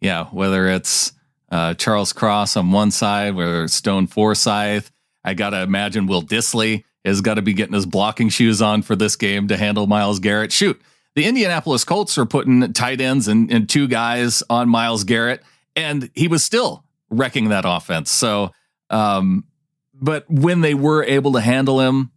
Yeah, 0.00 0.26
whether 0.26 0.66
it's 0.66 1.12
uh, 1.50 1.74
Charles 1.74 2.12
Cross 2.12 2.56
on 2.56 2.70
one 2.70 2.90
side, 2.90 3.34
whether 3.34 3.66
Stone 3.68 4.06
Forsythe, 4.06 4.86
I 5.24 5.34
got 5.34 5.50
to 5.50 5.62
imagine 5.62 6.06
Will 6.06 6.22
Dissly 6.22 6.84
has 7.04 7.20
got 7.20 7.34
to 7.34 7.42
be 7.42 7.54
getting 7.54 7.74
his 7.74 7.86
blocking 7.86 8.28
shoes 8.28 8.60
on 8.62 8.82
for 8.82 8.94
this 8.94 9.16
game 9.16 9.48
to 9.48 9.56
handle 9.56 9.86
Myles 9.86 10.18
Garrett. 10.18 10.52
Shoot, 10.52 10.80
the 11.14 11.26
Indianapolis 11.26 11.84
Colts 11.84 12.18
are 12.18 12.26
putting 12.26 12.72
tight 12.72 13.00
ends 13.00 13.26
and, 13.28 13.50
and 13.50 13.68
two 13.68 13.88
guys 13.88 14.42
on 14.48 14.68
Myles 14.68 15.04
Garrett, 15.04 15.42
and 15.74 16.10
he 16.14 16.28
was 16.28 16.44
still 16.44 16.84
wrecking 17.10 17.48
that 17.48 17.64
offense. 17.66 18.10
So, 18.10 18.52
um, 18.90 19.44
but 19.94 20.30
when 20.30 20.60
they 20.60 20.74
were 20.74 21.02
able 21.04 21.32
to 21.32 21.40
handle 21.40 21.80
him, 21.80 22.10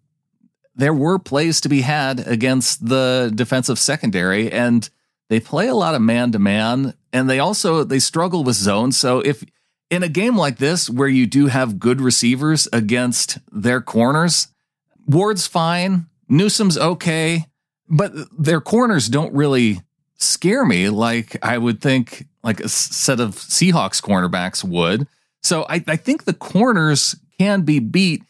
there 0.76 0.93
were 0.93 1.19
plays 1.19 1.62
to 1.62 1.69
be 1.69 1.82
had 1.82 2.28
against 2.28 2.88
the 2.88 3.32
defensive 3.34 3.78
secondary, 3.80 4.52
and 4.52 4.89
they 5.30 5.39
play 5.39 5.67
a 5.67 5.76
lot 5.76 5.96
of 5.96 6.02
man 6.02 6.32
to 6.32 6.39
man, 6.39 6.93
and 7.13 7.30
they 7.30 7.39
also 7.39 7.84
they 7.84 7.99
struggle 7.99 8.43
with 8.43 8.56
zone. 8.56 8.91
So 8.91 9.19
if 9.19 9.45
in 9.89 10.04
a 10.04 10.10
game 10.10 10.36
like 10.36 10.58
this 10.58 10.89
where 10.89 11.08
you 11.08 11.28
do 11.28 11.47
have 11.47 11.80
good 11.80 12.02
receivers 12.02 12.67
against 12.73 13.38
their 13.52 13.80
corners, 13.80 14.47
Ward's 15.08 15.47
fine, 15.47 16.08
Newsome's 16.28 16.78
okay, 16.78 17.45
but 17.88 18.12
their 18.38 18.60
corners 18.60 19.08
don't 19.08 19.34
really 19.34 19.82
scare 20.17 20.65
me 20.65 20.89
like 20.89 21.38
I 21.45 21.58
would 21.58 21.82
think 21.82 22.28
like 22.43 22.60
a 22.60 22.69
set 22.69 23.19
of 23.19 23.36
Seahawks 23.36 24.02
cornerbacks 24.02 24.63
would. 24.63 25.08
So 25.41 25.65
I, 25.69 25.84
I 25.88 25.95
think 25.95 26.23
the 26.23 26.34
corners 26.34 27.15
can 27.39 27.62
be 27.62 27.80
beat. 27.80 28.23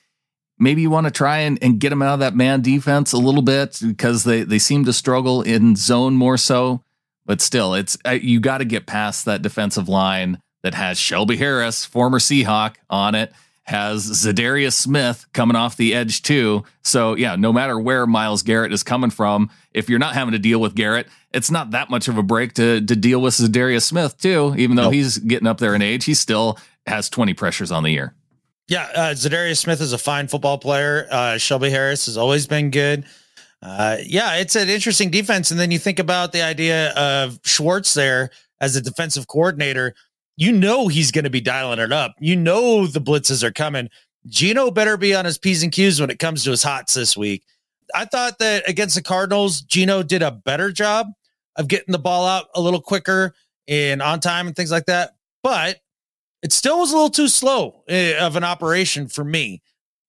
Maybe 0.60 0.82
you 0.82 0.90
want 0.90 1.06
to 1.06 1.12
try 1.12 1.40
and, 1.40 1.58
and 1.62 1.80
get 1.80 1.90
them 1.90 2.02
out 2.02 2.16
of 2.16 2.20
that 2.20 2.36
man 2.36 2.62
defense 2.62 3.12
a 3.12 3.18
little 3.18 3.42
bit 3.42 3.80
because 3.86 4.24
they, 4.24 4.44
they 4.44 4.60
seem 4.60 4.86
to 4.86 4.94
struggle 4.94 5.42
in 5.42 5.76
zone 5.76 6.16
more 6.16 6.38
so. 6.38 6.84
But 7.26 7.42
still, 7.42 7.74
it's 7.74 7.98
uh, 8.06 8.12
you 8.12 8.40
got 8.40 8.58
to 8.60 8.66
get 8.66 8.86
past 8.86 9.26
that 9.26 9.42
defensive 9.42 9.88
line 9.88 10.40
that 10.62 10.74
has 10.74 11.00
Shelby 11.00 11.38
Harris, 11.38 11.86
former 11.86 12.20
Seahawk, 12.20 12.76
on 12.90 13.16
it 13.16 13.34
has 13.66 14.10
Za'Darius 14.10 14.74
Smith 14.74 15.26
coming 15.34 15.56
off 15.56 15.78
the 15.78 15.96
edge 15.96 16.22
too. 16.22 16.64
So 16.82 17.16
yeah, 17.16 17.36
no 17.36 17.54
matter 17.54 17.80
where 17.80 18.06
Myles 18.06 18.44
Garrett 18.44 18.74
is 18.74 18.84
coming 18.84 19.10
from, 19.10 19.50
if 19.74 19.90
you're 19.90 20.00
not 20.00 20.16
having 20.16 20.34
to 20.34 20.40
deal 20.40 20.60
with 20.60 20.76
Garrett, 20.76 21.08
it's 21.34 21.50
not 21.50 21.72
that 21.72 21.90
much 21.90 22.08
of 22.08 22.18
a 22.18 22.24
break 22.24 22.54
to 22.54 22.82
to 22.82 22.96
deal 22.96 23.22
with 23.22 23.36
Za'Darius 23.36 23.84
Smith 23.84 24.18
too. 24.18 24.54
Even 24.58 24.76
though 24.76 24.84
nope. 24.84 24.94
he's 24.94 25.18
getting 25.18 25.48
up 25.48 25.60
there 25.60 25.76
in 25.76 25.82
age, 25.82 26.06
he 26.06 26.14
still 26.14 26.58
has 26.86 27.10
20 27.10 27.34
pressures 27.34 27.72
on 27.72 27.84
the 27.84 27.92
year. 27.92 28.14
Yeah, 28.68 28.90
uh, 28.94 29.14
Za'Darius 29.14 29.58
Smith 29.58 29.82
is 29.82 29.94
a 29.94 29.98
fine 29.98 30.28
football 30.28 30.58
player. 30.58 31.08
Uh, 31.10 31.38
Shelby 31.38 31.70
Harris 31.70 32.06
has 32.06 32.18
always 32.18 32.48
been 32.48 32.70
good. 32.70 33.06
Uh, 33.64 33.98
yeah, 34.06 34.36
it's 34.36 34.58
an 34.58 34.68
interesting 34.68 35.10
defense. 35.10 35.50
And 35.50 35.60
then 35.60 35.72
you 35.72 35.80
think 35.80 35.98
about 35.98 36.34
the 36.34 36.42
idea 36.42 36.92
of 36.92 37.40
Schwartz 37.46 37.94
there 37.94 38.30
as 38.60 38.76
a 38.76 38.82
defensive 38.82 39.28
coordinator. 39.28 39.96
You 40.36 40.52
know 40.52 40.90
he's 40.90 41.12
going 41.12 41.24
to 41.24 41.30
be 41.30 41.40
dialing 41.40 41.80
it 41.80 41.94
up. 41.94 42.14
You 42.20 42.36
know 42.36 42.86
the 42.86 43.00
blitzes 43.00 43.42
are 43.42 43.54
coming. 43.54 43.90
Geno 44.28 44.70
better 44.70 44.98
be 44.98 45.16
on 45.16 45.24
his 45.24 45.38
P's 45.38 45.64
and 45.64 45.72
Q's 45.72 46.02
when 46.02 46.10
it 46.10 46.20
comes 46.20 46.44
to 46.44 46.52
his 46.52 46.64
hots 46.64 46.94
this 46.94 47.16
week. 47.16 47.44
I 47.96 48.04
thought 48.06 48.40
that 48.40 48.68
against 48.68 48.96
the 48.96 49.02
Cardinals, 49.02 49.62
Geno 49.62 50.04
did 50.04 50.24
a 50.24 50.32
better 50.32 50.72
job 50.72 51.08
of 51.56 51.68
getting 51.68 51.92
the 51.94 52.00
ball 52.00 52.26
out 52.26 52.48
a 52.56 52.62
little 52.62 52.82
quicker 52.82 53.34
and 53.68 54.02
on 54.02 54.20
time 54.20 54.48
and 54.48 54.56
things 54.56 54.72
like 54.72 54.88
that. 54.88 55.12
But 55.42 55.80
it 56.42 56.52
still 56.52 56.80
was 56.80 56.92
a 56.92 56.96
little 56.96 57.10
too 57.10 57.30
slow 57.30 57.84
eh, 57.88 58.18
of 58.18 58.36
an 58.36 58.44
operation 58.44 59.08
for 59.08 59.24
me. 59.24 59.62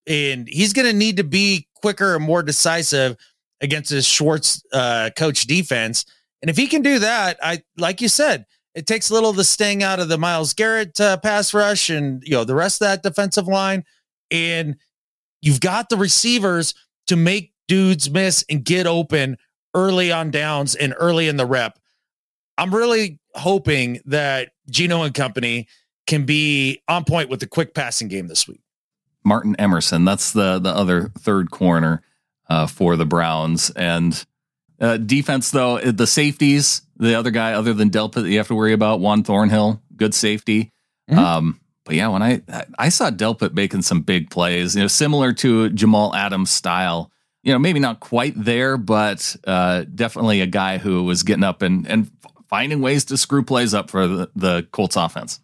And 0.06 0.48
he's 0.48 0.72
going 0.72 0.88
to 0.88 0.96
need 0.96 1.18
to 1.18 1.24
be 1.24 1.68
quicker 1.74 2.16
and 2.16 2.24
more 2.24 2.42
decisive 2.42 3.16
against 3.64 3.90
his 3.90 4.06
Schwartz 4.06 4.62
uh, 4.72 5.10
coach 5.16 5.46
defense. 5.46 6.04
And 6.42 6.50
if 6.50 6.56
he 6.56 6.66
can 6.66 6.82
do 6.82 6.98
that, 7.00 7.38
I 7.42 7.62
like 7.78 8.00
you 8.00 8.08
said, 8.08 8.44
it 8.74 8.86
takes 8.86 9.08
a 9.08 9.14
little 9.14 9.30
of 9.30 9.36
the 9.36 9.44
sting 9.44 9.82
out 9.82 9.98
of 9.98 10.08
the 10.08 10.18
Myles 10.18 10.52
Garrett 10.52 11.00
uh, 11.00 11.16
pass 11.16 11.54
rush 11.54 11.88
and 11.90 12.22
you 12.24 12.32
know 12.32 12.44
the 12.44 12.54
rest 12.54 12.80
of 12.82 12.86
that 12.86 13.02
defensive 13.02 13.48
line, 13.48 13.84
and 14.30 14.76
you've 15.40 15.60
got 15.60 15.88
the 15.88 15.96
receivers 15.96 16.74
to 17.06 17.16
make 17.16 17.52
dudes 17.66 18.10
miss 18.10 18.44
and 18.50 18.64
get 18.64 18.86
open 18.86 19.38
early 19.74 20.12
on 20.12 20.30
downs 20.30 20.74
and 20.74 20.94
early 20.98 21.26
in 21.26 21.38
the 21.38 21.46
rep. 21.46 21.78
I'm 22.58 22.74
really 22.74 23.18
hoping 23.34 24.00
that 24.04 24.50
Geno 24.70 25.02
and 25.02 25.14
company 25.14 25.66
can 26.06 26.26
be 26.26 26.82
on 26.88 27.04
point 27.04 27.30
with 27.30 27.40
the 27.40 27.46
quick 27.46 27.74
passing 27.74 28.08
game 28.08 28.28
this 28.28 28.46
week. 28.46 28.60
Martin 29.24 29.56
Emerson, 29.58 30.04
that's 30.04 30.32
the 30.32 30.58
the 30.58 30.68
other 30.68 31.10
third 31.18 31.50
corner 31.50 32.02
uh, 32.48 32.66
for 32.66 32.96
the 32.96 33.06
Browns. 33.06 33.70
And 33.70 34.24
uh, 34.80 34.96
defense, 34.96 35.50
though, 35.50 35.78
the 35.78 36.06
safeties, 36.06 36.82
the 36.96 37.14
other 37.14 37.30
guy 37.30 37.52
other 37.52 37.74
than 37.74 37.90
Delpit 37.90 38.22
that 38.22 38.30
you 38.30 38.38
have 38.38 38.48
to 38.48 38.54
worry 38.54 38.72
about, 38.72 39.00
Juan 39.00 39.22
Thornhill, 39.22 39.82
good 39.96 40.14
safety. 40.14 40.70
Mm-hmm. 41.10 41.18
Um, 41.18 41.60
but 41.84 41.96
yeah, 41.96 42.08
when 42.08 42.22
I 42.22 42.42
I 42.78 42.88
saw 42.88 43.10
Delpit 43.10 43.52
making 43.52 43.82
some 43.82 44.00
big 44.00 44.30
plays, 44.30 44.74
you 44.74 44.80
know, 44.80 44.88
similar 44.88 45.32
to 45.34 45.70
Jamal 45.70 46.14
Adams 46.14 46.50
style. 46.50 47.10
You 47.42 47.52
know, 47.52 47.58
maybe 47.58 47.78
not 47.78 48.00
quite 48.00 48.32
there, 48.42 48.78
but 48.78 49.36
uh, 49.46 49.84
definitely 49.94 50.40
a 50.40 50.46
guy 50.46 50.78
who 50.78 51.04
was 51.04 51.22
getting 51.22 51.44
up 51.44 51.60
and 51.60 51.86
and 51.86 52.10
finding 52.48 52.80
ways 52.80 53.04
to 53.06 53.18
screw 53.18 53.44
plays 53.44 53.74
up 53.74 53.90
for 53.90 54.06
the, 54.06 54.30
the 54.34 54.66
Colts 54.72 54.96
offense. 54.96 55.40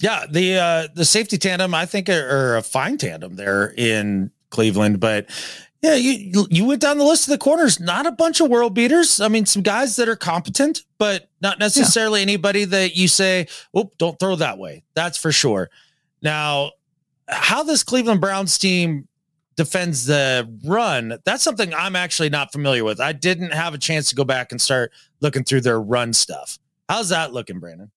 Yeah, 0.00 0.26
the 0.28 0.56
uh, 0.56 0.88
the 0.94 1.04
safety 1.04 1.38
tandem 1.38 1.74
I 1.74 1.86
think 1.86 2.10
are, 2.10 2.28
are 2.28 2.56
a 2.58 2.62
fine 2.62 2.98
tandem 2.98 3.36
there 3.36 3.72
in 3.76 4.32
Cleveland, 4.50 5.00
but 5.00 5.26
yeah, 5.82 5.94
you 5.94 6.46
you 6.50 6.66
went 6.66 6.82
down 6.82 6.98
the 6.98 7.04
list 7.04 7.26
of 7.26 7.32
the 7.32 7.38
corners. 7.38 7.80
Not 7.80 8.06
a 8.06 8.12
bunch 8.12 8.40
of 8.40 8.50
world 8.50 8.74
beaters. 8.74 9.18
I 9.20 9.28
mean, 9.28 9.46
some 9.46 9.62
guys 9.62 9.96
that 9.96 10.08
are 10.08 10.16
competent, 10.16 10.82
but 10.98 11.30
not 11.40 11.58
necessarily 11.58 12.20
yeah. 12.20 12.24
anybody 12.24 12.64
that 12.66 12.96
you 12.96 13.08
say, 13.08 13.48
"Oh, 13.72 13.90
don't 13.96 14.18
throw 14.18 14.36
that 14.36 14.58
way." 14.58 14.84
That's 14.94 15.16
for 15.16 15.32
sure. 15.32 15.70
Now, 16.22 16.72
how 17.28 17.62
this 17.62 17.82
Cleveland 17.82 18.20
Browns 18.20 18.58
team 18.58 19.08
defends 19.56 20.04
the 20.04 20.50
run, 20.66 21.18
that's 21.24 21.42
something 21.42 21.72
I'm 21.72 21.96
actually 21.96 22.28
not 22.28 22.52
familiar 22.52 22.84
with. 22.84 23.00
I 23.00 23.12
didn't 23.12 23.52
have 23.52 23.72
a 23.72 23.78
chance 23.78 24.10
to 24.10 24.14
go 24.14 24.24
back 24.24 24.52
and 24.52 24.60
start 24.60 24.92
looking 25.20 25.44
through 25.44 25.62
their 25.62 25.80
run 25.80 26.12
stuff. 26.12 26.58
How's 26.88 27.08
that 27.08 27.32
looking, 27.32 27.58
Brandon? 27.58 27.90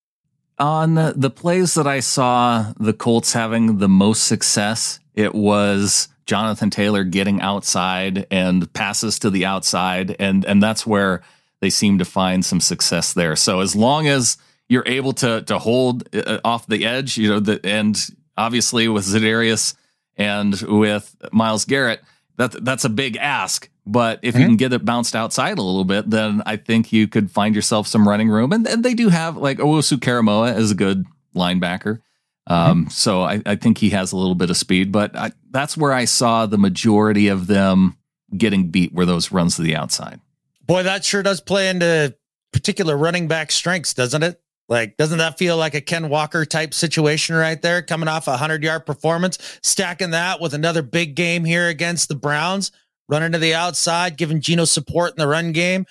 On 0.59 0.93
the, 0.93 1.13
the 1.15 1.29
plays 1.29 1.73
that 1.73 1.87
I 1.87 1.99
saw 1.99 2.73
the 2.79 2.93
Colts 2.93 3.33
having 3.33 3.79
the 3.79 3.89
most 3.89 4.23
success, 4.23 4.99
it 5.15 5.35
was 5.35 6.07
Jonathan 6.25 6.69
Taylor 6.69 7.03
getting 7.03 7.41
outside 7.41 8.27
and 8.31 8.71
passes 8.73 9.19
to 9.19 9.29
the 9.29 9.45
outside, 9.45 10.15
and 10.19 10.45
and 10.45 10.61
that's 10.61 10.87
where 10.87 11.21
they 11.59 11.69
seem 11.69 11.97
to 11.99 12.05
find 12.05 12.43
some 12.43 12.59
success 12.59 13.13
there. 13.13 13.35
So 13.35 13.59
as 13.59 13.75
long 13.75 14.07
as 14.07 14.37
you're 14.69 14.87
able 14.87 15.13
to 15.13 15.41
to 15.43 15.59
hold 15.59 16.13
uh, 16.15 16.39
off 16.43 16.67
the 16.67 16.85
edge, 16.85 17.17
you 17.17 17.29
know, 17.29 17.39
the, 17.39 17.59
and 17.63 17.97
obviously 18.37 18.87
with 18.87 19.05
Za'Darius 19.05 19.75
and 20.17 20.59
with 20.61 21.15
Myles 21.31 21.65
Garrett, 21.65 22.01
that 22.37 22.63
that's 22.63 22.85
a 22.85 22.89
big 22.89 23.17
ask. 23.17 23.69
But 23.85 24.19
if 24.21 24.33
mm-hmm. 24.33 24.41
you 24.41 24.47
can 24.47 24.57
get 24.57 24.73
it 24.73 24.85
bounced 24.85 25.15
outside 25.15 25.57
a 25.57 25.61
little 25.61 25.83
bit, 25.83 26.09
then 26.09 26.41
I 26.45 26.55
think 26.55 26.93
you 26.93 27.07
could 27.07 27.29
find 27.29 27.53
yourself 27.53 27.85
some 27.85 28.07
running 28.07 28.29
room. 28.29 28.53
And, 28.53 28.65
and 28.65 28.83
they 28.83 28.93
do 28.93 29.09
have 29.09 29.35
like 29.35 29.57
Owusu-Koramoah 29.57 30.53
as 30.53 30.71
a 30.71 30.75
good 30.75 31.05
linebacker. 31.35 31.99
Um. 32.47 32.89
So 32.89 33.21
I, 33.21 33.41
I, 33.45 33.55
think 33.55 33.77
he 33.77 33.91
has 33.91 34.11
a 34.11 34.17
little 34.17 34.35
bit 34.35 34.49
of 34.49 34.57
speed, 34.57 34.91
but 34.91 35.15
I, 35.15 35.31
that's 35.51 35.77
where 35.77 35.93
I 35.93 36.03
saw 36.03 36.45
the 36.45 36.57
majority 36.57 37.29
of 37.29 37.47
them 37.47 37.97
getting 38.35 38.69
beat 38.69 38.93
were 38.93 39.05
those 39.05 39.31
runs 39.31 39.55
to 39.55 39.61
the 39.61 39.77
outside. 39.77 40.19
Boy, 40.65 40.83
that 40.83 41.05
sure 41.05 41.23
does 41.23 41.39
play 41.39 41.69
into 41.69 42.15
particular 42.51 42.97
running 42.97 43.27
back 43.27 43.51
strengths, 43.51 43.93
doesn't 43.93 44.23
it? 44.23 44.41
Like, 44.69 44.97
doesn't 44.97 45.17
that 45.17 45.37
feel 45.37 45.57
like 45.57 45.73
a 45.73 45.81
Ken 45.81 46.09
Walker 46.09 46.45
type 46.45 46.73
situation 46.73 47.35
right 47.35 47.61
there? 47.61 47.81
Coming 47.81 48.07
off 48.07 48.27
a 48.27 48.37
hundred 48.37 48.63
yard 48.63 48.85
performance, 48.85 49.59
stacking 49.61 50.11
that 50.11 50.39
with 50.39 50.53
another 50.53 50.81
big 50.81 51.15
game 51.15 51.43
here 51.43 51.67
against 51.67 52.07
the 52.07 52.15
Browns, 52.15 52.71
running 53.09 53.33
to 53.33 53.39
the 53.39 53.53
outside, 53.53 54.17
giving 54.17 54.41
Geno 54.41 54.65
support 54.65 55.11
in 55.11 55.17
the 55.17 55.27
run 55.27 55.51
game. 55.51 55.85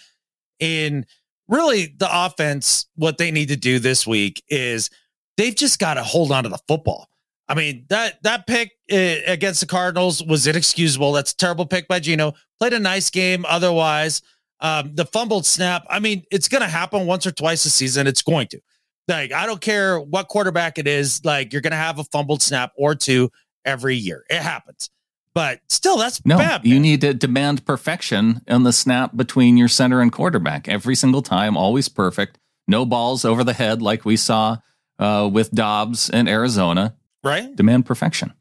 And 0.60 1.06
really, 1.48 1.94
the 1.96 2.08
offense, 2.10 2.86
what 2.96 3.18
they 3.18 3.30
need 3.30 3.48
to 3.48 3.56
do 3.56 3.78
this 3.78 4.06
week 4.06 4.42
is 4.48 4.88
they've 5.36 5.54
just 5.54 5.78
got 5.78 5.94
to 5.94 6.02
hold 6.02 6.32
on 6.32 6.44
to 6.44 6.48
the 6.48 6.58
football. 6.68 7.08
I 7.48 7.54
mean, 7.54 7.86
that 7.88 8.22
that 8.22 8.46
pick 8.46 8.72
uh, 8.90 8.96
against 9.26 9.60
the 9.60 9.66
Cardinals 9.66 10.22
was 10.22 10.46
inexcusable. 10.46 11.12
That's 11.12 11.32
a 11.32 11.36
terrible 11.36 11.66
pick 11.66 11.88
by 11.88 12.00
Geno. 12.00 12.34
Played 12.58 12.72
a 12.72 12.78
nice 12.78 13.10
game 13.10 13.44
otherwise. 13.46 14.22
Um, 14.60 14.94
the 14.94 15.04
fumbled 15.04 15.44
snap, 15.44 15.84
I 15.90 15.98
mean, 15.98 16.22
it's 16.30 16.46
going 16.46 16.62
to 16.62 16.68
happen 16.68 17.06
once 17.06 17.26
or 17.26 17.32
twice 17.32 17.64
a 17.64 17.70
season. 17.70 18.06
It's 18.06 18.22
going 18.22 18.46
to. 18.48 18.60
Like, 19.08 19.32
I 19.32 19.44
don't 19.44 19.60
care 19.60 19.98
what 19.98 20.28
quarterback 20.28 20.78
it 20.78 20.86
is, 20.86 21.24
like, 21.24 21.52
you're 21.52 21.62
going 21.62 21.72
to 21.72 21.76
have 21.76 21.98
a 21.98 22.04
fumbled 22.04 22.40
snap 22.40 22.70
or 22.76 22.94
two 22.94 23.32
every 23.64 23.96
year. 23.96 24.24
It 24.30 24.40
happens. 24.40 24.88
But 25.34 25.60
still, 25.68 25.96
that's 25.96 26.24
no, 26.24 26.38
bad. 26.38 26.64
You 26.64 26.78
need 26.78 27.00
to 27.00 27.12
demand 27.12 27.66
perfection 27.66 28.42
in 28.46 28.62
the 28.62 28.72
snap 28.72 29.16
between 29.16 29.56
your 29.56 29.66
center 29.66 30.00
and 30.00 30.12
quarterback 30.12 30.68
every 30.68 30.94
single 30.94 31.22
time, 31.22 31.56
always 31.56 31.88
perfect. 31.88 32.38
No 32.68 32.86
balls 32.86 33.24
over 33.24 33.42
the 33.42 33.54
head 33.54 33.82
like 33.82 34.04
we 34.04 34.16
saw 34.16 34.58
uh, 35.02 35.28
with 35.28 35.50
Dobbs 35.50 36.08
in 36.08 36.28
Arizona. 36.28 36.94
Right. 37.24 37.54
Demand 37.54 37.86
perfection. 37.86 38.32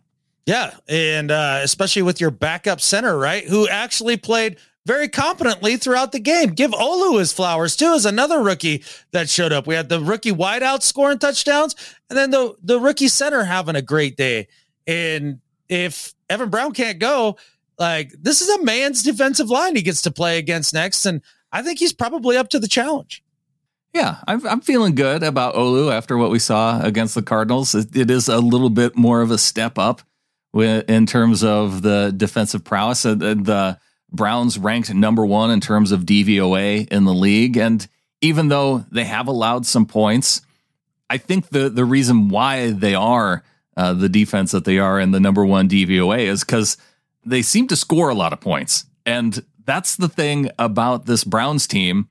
Yeah. 0.46 0.74
And 0.88 1.32
uh, 1.32 1.60
especially 1.64 2.02
with 2.04 2.22
your 2.22 2.32
backup 2.32 2.82
center, 2.82 3.18
right? 3.18 3.44
Who 3.46 3.68
actually 3.68 4.18
played 4.18 4.58
very 4.86 5.08
competently 5.08 5.78
throughout 5.78 6.12
the 6.12 6.20
game. 6.20 6.50
Give 6.50 6.72
Olu 6.72 7.20
his 7.20 7.32
flowers 7.34 7.76
too, 7.76 7.94
as 7.94 8.06
another 8.06 8.42
rookie 8.42 8.84
that 9.12 9.30
showed 9.30 9.54
up. 9.54 9.68
We 9.68 9.76
had 9.76 9.90
the 9.90 10.00
rookie 10.00 10.32
wideout 10.32 10.82
scoring 10.82 11.20
touchdowns, 11.20 11.76
and 12.10 12.18
then 12.18 12.32
the 12.32 12.56
the 12.64 12.80
rookie 12.80 13.08
center 13.08 13.44
having 13.44 13.76
a 13.76 13.82
great 13.82 14.18
day. 14.18 14.48
And 14.88 15.40
if 15.70 16.16
Evan 16.30 16.50
Brown 16.50 16.72
can't 16.74 16.98
go, 16.98 17.38
like 17.78 18.12
this 18.20 18.42
is 18.42 18.50
a 18.50 18.64
man's 18.64 19.04
defensive 19.04 19.50
line 19.50 19.76
he 19.76 19.84
gets 19.84 20.02
to 20.04 20.12
play 20.12 20.40
against 20.40 20.74
next, 20.74 21.06
and 21.06 21.22
I 21.52 21.62
think 21.62 21.78
he's 21.78 21.94
probably 21.94 22.38
up 22.38 22.50
to 22.50 22.60
the 22.60 22.68
challenge. 22.68 23.24
Yeah, 23.94 24.18
I'm, 24.26 24.46
I'm 24.48 24.62
feeling 24.62 24.96
good 24.96 25.22
about 25.22 25.56
Olu 25.56 25.92
after 25.92 26.18
what 26.18 26.32
we 26.32 26.40
saw 26.40 26.82
against 26.82 27.14
the 27.14 27.22
Cardinals. 27.22 27.76
it, 27.76 27.96
it 27.96 28.10
is 28.10 28.30
a 28.30 28.40
little 28.40 28.70
bit 28.70 28.96
more 28.96 29.22
of 29.22 29.32
a 29.32 29.38
step 29.38 29.78
up 29.78 30.02
in 30.54 31.06
terms 31.06 31.44
of 31.44 31.82
the 31.82 32.14
defensive 32.16 32.64
prowess. 32.64 33.04
The, 33.04 33.16
the 33.16 33.78
Browns 34.12 34.58
ranked 34.58 34.94
number 34.94 35.26
one 35.26 35.52
in 35.52 35.60
terms 35.60 35.92
of 35.92 36.02
DVOA 36.02 36.88
in 36.90 37.06
the 37.06 37.14
league, 37.14 37.58
and 37.58 37.86
even 38.22 38.50
though 38.50 38.86
they 38.92 39.06
have 39.06 39.28
allowed 39.28 39.66
some 39.66 39.86
points, 39.86 40.42
I 41.10 41.18
think 41.18 41.50
the 41.50 41.70
the 41.70 41.86
reason 41.86 42.30
why 42.30 42.72
they 42.72 42.94
are 42.94 43.44
uh, 43.78 43.94
the 43.94 44.10
defense 44.10 44.52
that 44.52 44.66
they 44.66 44.80
are 44.80 45.00
in 45.00 45.12
the 45.12 45.20
number 45.20 45.46
one 45.46 45.70
DVOA 45.70 46.20
is 46.20 46.44
because 46.44 46.78
they 47.26 47.42
seem 47.42 47.68
to 47.68 47.76
score 47.76 48.10
a 48.10 48.16
lot 48.16 48.34
of 48.34 48.42
points, 48.42 48.86
and 49.06 49.44
that's 49.66 49.96
the 49.96 50.10
thing 50.10 50.50
about 50.60 51.06
this 51.06 51.24
Browns 51.24 51.68
team 51.68 52.10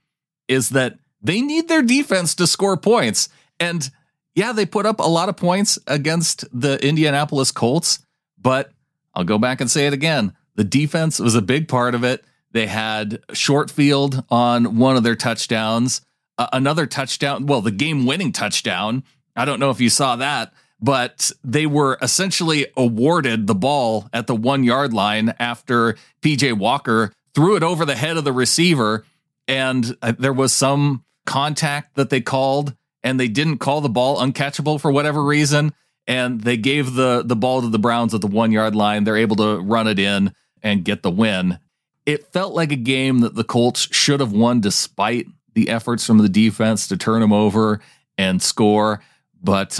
is 0.49 0.71
that 0.71 0.99
they 1.23 1.41
need 1.41 1.69
their 1.69 1.83
defense 1.83 2.35
to 2.37 2.47
score 2.47 2.77
points. 2.77 3.29
And 3.59 3.91
yeah, 4.35 4.53
they 4.53 4.67
put 4.67 4.87
up 4.87 5.01
a 5.01 5.09
lot 5.09 5.29
of 5.29 5.37
points 5.37 5.79
against 5.87 6.45
the 6.59 6.85
Indianapolis 6.87 7.53
Colts, 7.53 8.01
but 8.39 8.73
I'll 9.15 9.25
go 9.25 9.39
back 9.39 9.61
and 9.61 9.71
say 9.71 9.87
it 9.87 9.93
again. 9.93 10.35
The 10.55 10.65
defense 10.65 11.19
was 11.19 11.35
a 11.35 11.43
big 11.43 11.69
part 11.69 11.95
of 11.95 12.05
it. 12.05 12.25
They 12.53 12.67
had 12.67 13.23
short 13.33 13.71
field 13.71 14.25
on 14.31 14.77
one 14.77 14.97
of 14.97 15.03
their 15.03 15.17
touchdowns, 15.17 16.01
uh, 16.39 16.49
another 16.53 16.87
touchdown, 16.87 17.47
well, 17.47 17.61
the 17.61 17.71
game 17.71 18.07
winning 18.07 18.33
touchdown. 18.33 19.05
I 19.37 19.45
don't 19.45 19.61
know 19.61 19.71
if 19.71 19.81
you 19.81 19.91
saw 19.91 20.17
that, 20.17 20.53
but 20.81 21.31
they 21.45 21.67
were 21.67 21.99
essentially 22.03 22.67
awarded 22.77 23.47
the 23.47 23.55
ball 23.55 24.09
at 24.13 24.27
the 24.27 24.35
one 24.35 24.65
yard 24.65 24.93
line 24.93 25.35
after 25.39 25.97
PJ 26.23 26.55
Walker 26.55 27.13
threw 27.35 27.57
it 27.57 27.63
over 27.63 27.85
the 27.85 27.95
head 27.95 28.17
of 28.17 28.25
the 28.25 28.33
receiver. 28.33 29.05
And 29.47 29.97
uh, 30.03 30.13
there 30.19 30.33
was 30.33 30.53
some 30.53 31.05
contact 31.27 31.95
that 31.97 32.11
they 32.11 32.21
called 32.21 32.75
and 33.03 33.19
they 33.19 33.29
didn't 33.29 33.59
call 33.59 33.81
the 33.81 33.89
ball 33.89 34.19
uncatchable 34.21 34.81
for 34.81 34.91
whatever 34.93 35.23
reason. 35.25 35.73
and 36.07 36.41
they 36.41 36.57
gave 36.57 36.95
the 36.95 37.23
the 37.25 37.37
ball 37.37 37.61
to 37.63 37.69
the 37.69 37.79
Browns 37.79 38.15
at 38.15 38.21
the 38.21 38.27
one 38.27 38.51
yard 38.53 38.75
line. 38.75 39.05
They're 39.05 39.17
able 39.17 39.37
to 39.37 39.61
run 39.61 39.87
it 39.87 39.99
in 39.99 40.33
and 40.63 40.85
get 40.85 41.03
the 41.03 41.11
win. 41.11 41.59
It 42.07 42.33
felt 42.33 42.55
like 42.55 42.73
a 42.73 42.77
game 42.77 43.21
that 43.21 43.35
the 43.37 43.45
Colts 43.45 43.89
should 43.93 44.21
have 44.21 44.33
won 44.33 44.61
despite 44.61 45.27
the 45.55 45.69
efforts 45.69 46.07
from 46.07 46.19
the 46.19 46.29
defense 46.29 46.89
to 46.89 46.97
turn 46.97 47.21
them 47.21 47.33
over 47.33 47.81
and 48.19 48.43
score. 48.43 49.03
But 49.43 49.79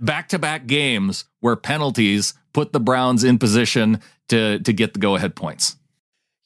back 0.00 0.28
to 0.28 0.38
back 0.38 0.66
games 0.66 1.24
where 1.40 1.56
penalties 1.56 2.34
put 2.52 2.72
the 2.72 2.80
Browns 2.80 3.24
in 3.24 3.38
position 3.38 4.00
to 4.28 4.58
to 4.58 4.72
get 4.72 4.92
the 4.92 5.00
go 5.00 5.16
ahead 5.16 5.34
points. 5.34 5.76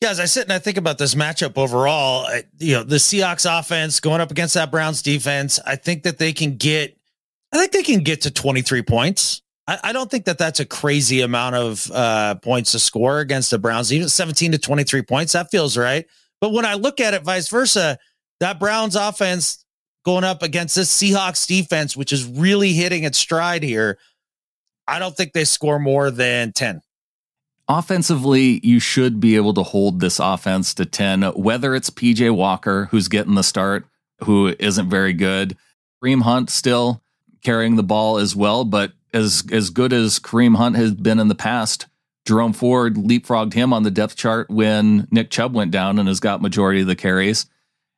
Yeah, 0.02 0.10
as 0.10 0.18
I 0.18 0.24
sit 0.24 0.42
and 0.42 0.52
I 0.52 0.58
think 0.58 0.78
about 0.78 0.98
this 0.98 1.14
matchup 1.14 1.56
overall, 1.56 2.28
you 2.58 2.74
know, 2.74 2.82
the 2.82 2.96
Seahawks 2.96 3.46
offense 3.48 4.00
going 4.00 4.20
up 4.20 4.32
against 4.32 4.54
that 4.54 4.72
Browns 4.72 5.00
defense, 5.00 5.60
I 5.64 5.76
think 5.76 6.02
that 6.02 6.18
they 6.18 6.32
can 6.32 6.56
get, 6.56 6.98
I 7.52 7.58
think 7.58 7.70
they 7.70 7.84
can 7.84 8.02
get 8.02 8.22
to 8.22 8.32
23 8.32 8.82
points. 8.82 9.42
I, 9.68 9.78
I 9.80 9.92
don't 9.92 10.10
think 10.10 10.24
that 10.24 10.38
that's 10.38 10.58
a 10.58 10.64
crazy 10.64 11.20
amount 11.20 11.54
of 11.54 11.88
uh, 11.92 12.34
points 12.34 12.72
to 12.72 12.80
score 12.80 13.20
against 13.20 13.52
the 13.52 13.60
Browns, 13.60 13.92
even 13.92 14.08
17 14.08 14.50
to 14.50 14.58
23 14.58 15.02
points. 15.02 15.34
That 15.34 15.52
feels 15.52 15.78
right. 15.78 16.04
But 16.40 16.52
when 16.52 16.66
I 16.66 16.74
look 16.74 16.98
at 16.98 17.14
it 17.14 17.22
vice 17.22 17.46
versa, 17.46 17.96
that 18.40 18.58
Browns 18.58 18.96
offense 18.96 19.64
going 20.04 20.24
up 20.24 20.42
against 20.42 20.74
this 20.74 20.90
Seahawks 20.90 21.46
defense, 21.46 21.96
which 21.96 22.12
is 22.12 22.26
really 22.26 22.72
hitting 22.72 23.04
its 23.04 23.18
stride 23.18 23.62
here, 23.62 23.98
I 24.88 24.98
don't 24.98 25.16
think 25.16 25.32
they 25.32 25.44
score 25.44 25.78
more 25.78 26.10
than 26.10 26.50
10 26.50 26.82
offensively, 27.68 28.60
you 28.62 28.80
should 28.80 29.20
be 29.20 29.36
able 29.36 29.54
to 29.54 29.62
hold 29.62 30.00
this 30.00 30.18
offense 30.18 30.74
to 30.74 30.84
10, 30.84 31.22
whether 31.22 31.74
it's 31.74 31.90
PJ 31.90 32.34
Walker, 32.34 32.88
who's 32.90 33.08
getting 33.08 33.34
the 33.34 33.42
start, 33.42 33.86
who 34.24 34.54
isn't 34.58 34.88
very 34.88 35.12
good. 35.12 35.56
Kareem 36.02 36.22
Hunt 36.22 36.50
still 36.50 37.02
carrying 37.42 37.76
the 37.76 37.82
ball 37.82 38.18
as 38.18 38.36
well, 38.36 38.64
but 38.64 38.92
as 39.12 39.44
as 39.52 39.70
good 39.70 39.92
as 39.92 40.18
Kareem 40.18 40.56
Hunt 40.56 40.76
has 40.76 40.92
been 40.92 41.18
in 41.18 41.28
the 41.28 41.34
past, 41.34 41.86
Jerome 42.24 42.52
Ford 42.52 42.94
leapfrogged 42.94 43.52
him 43.52 43.72
on 43.72 43.82
the 43.82 43.90
depth 43.90 44.16
chart 44.16 44.48
when 44.48 45.08
Nick 45.10 45.30
Chubb 45.30 45.54
went 45.54 45.70
down 45.70 45.98
and 45.98 46.08
has 46.08 46.20
got 46.20 46.40
majority 46.40 46.80
of 46.80 46.86
the 46.86 46.96
carries. 46.96 47.46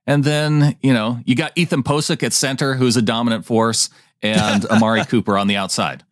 And 0.07 0.25
then, 0.25 0.77
you 0.83 0.93
know, 0.93 1.21
you 1.25 1.35
got 1.35 1.53
Ethan 1.57 1.83
Pocic 1.83 2.23
at 2.23 2.33
center, 2.33 2.75
who's 2.75 2.97
a 2.97 3.03
dominant 3.03 3.45
force, 3.47 3.91
and 4.23 4.67
Amari 4.71 5.05
Cooper 5.05 5.39
on 5.39 5.47
the 5.47 5.57
outside. 5.57 6.05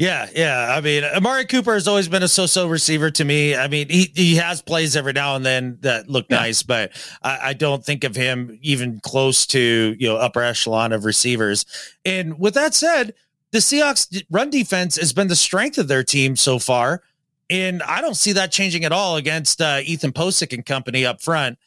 Yeah, 0.00 0.30
yeah. 0.34 0.74
I 0.74 0.80
mean, 0.80 1.04
Amari 1.04 1.44
Cooper 1.44 1.74
has 1.74 1.86
always 1.86 2.08
been 2.08 2.22
a 2.22 2.28
so-so 2.28 2.66
receiver 2.66 3.10
to 3.10 3.22
me. 3.22 3.54
I 3.54 3.68
mean, 3.68 3.90
he 3.90 4.10
he 4.14 4.36
has 4.36 4.62
plays 4.62 4.96
every 4.96 5.12
now 5.12 5.36
and 5.36 5.44
then 5.44 5.76
that 5.82 6.08
look 6.08 6.24
yeah. 6.30 6.38
nice, 6.38 6.62
but 6.62 6.92
I, 7.22 7.38
I, 7.42 7.52
don't 7.52 7.84
think 7.84 8.02
of 8.04 8.16
him 8.16 8.58
even 8.62 9.00
close 9.00 9.46
to 9.48 9.94
you 9.98 10.08
know 10.08 10.16
upper 10.16 10.40
echelon 10.40 10.92
of 10.92 11.04
receivers. 11.04 11.66
And 12.02 12.40
with 12.40 12.54
that 12.54 12.72
said, 12.72 13.12
the 13.50 13.58
Seahawks 13.58 14.24
run 14.30 14.48
defense 14.48 14.96
has 14.96 15.12
been 15.12 15.28
the 15.28 15.36
strength 15.36 15.76
of 15.76 15.88
their 15.88 16.02
team 16.02 16.34
so 16.34 16.58
far, 16.58 17.02
and 17.50 17.82
I 17.82 18.00
don't 18.00 18.16
see 18.16 18.32
that 18.32 18.50
changing 18.50 18.86
at 18.86 18.92
all 18.92 19.16
against 19.16 19.60
uh, 19.60 19.80
Ethan 19.84 20.12
Pocic 20.12 20.54
and 20.54 20.64
company 20.64 21.04
up 21.04 21.20
front. 21.20 21.58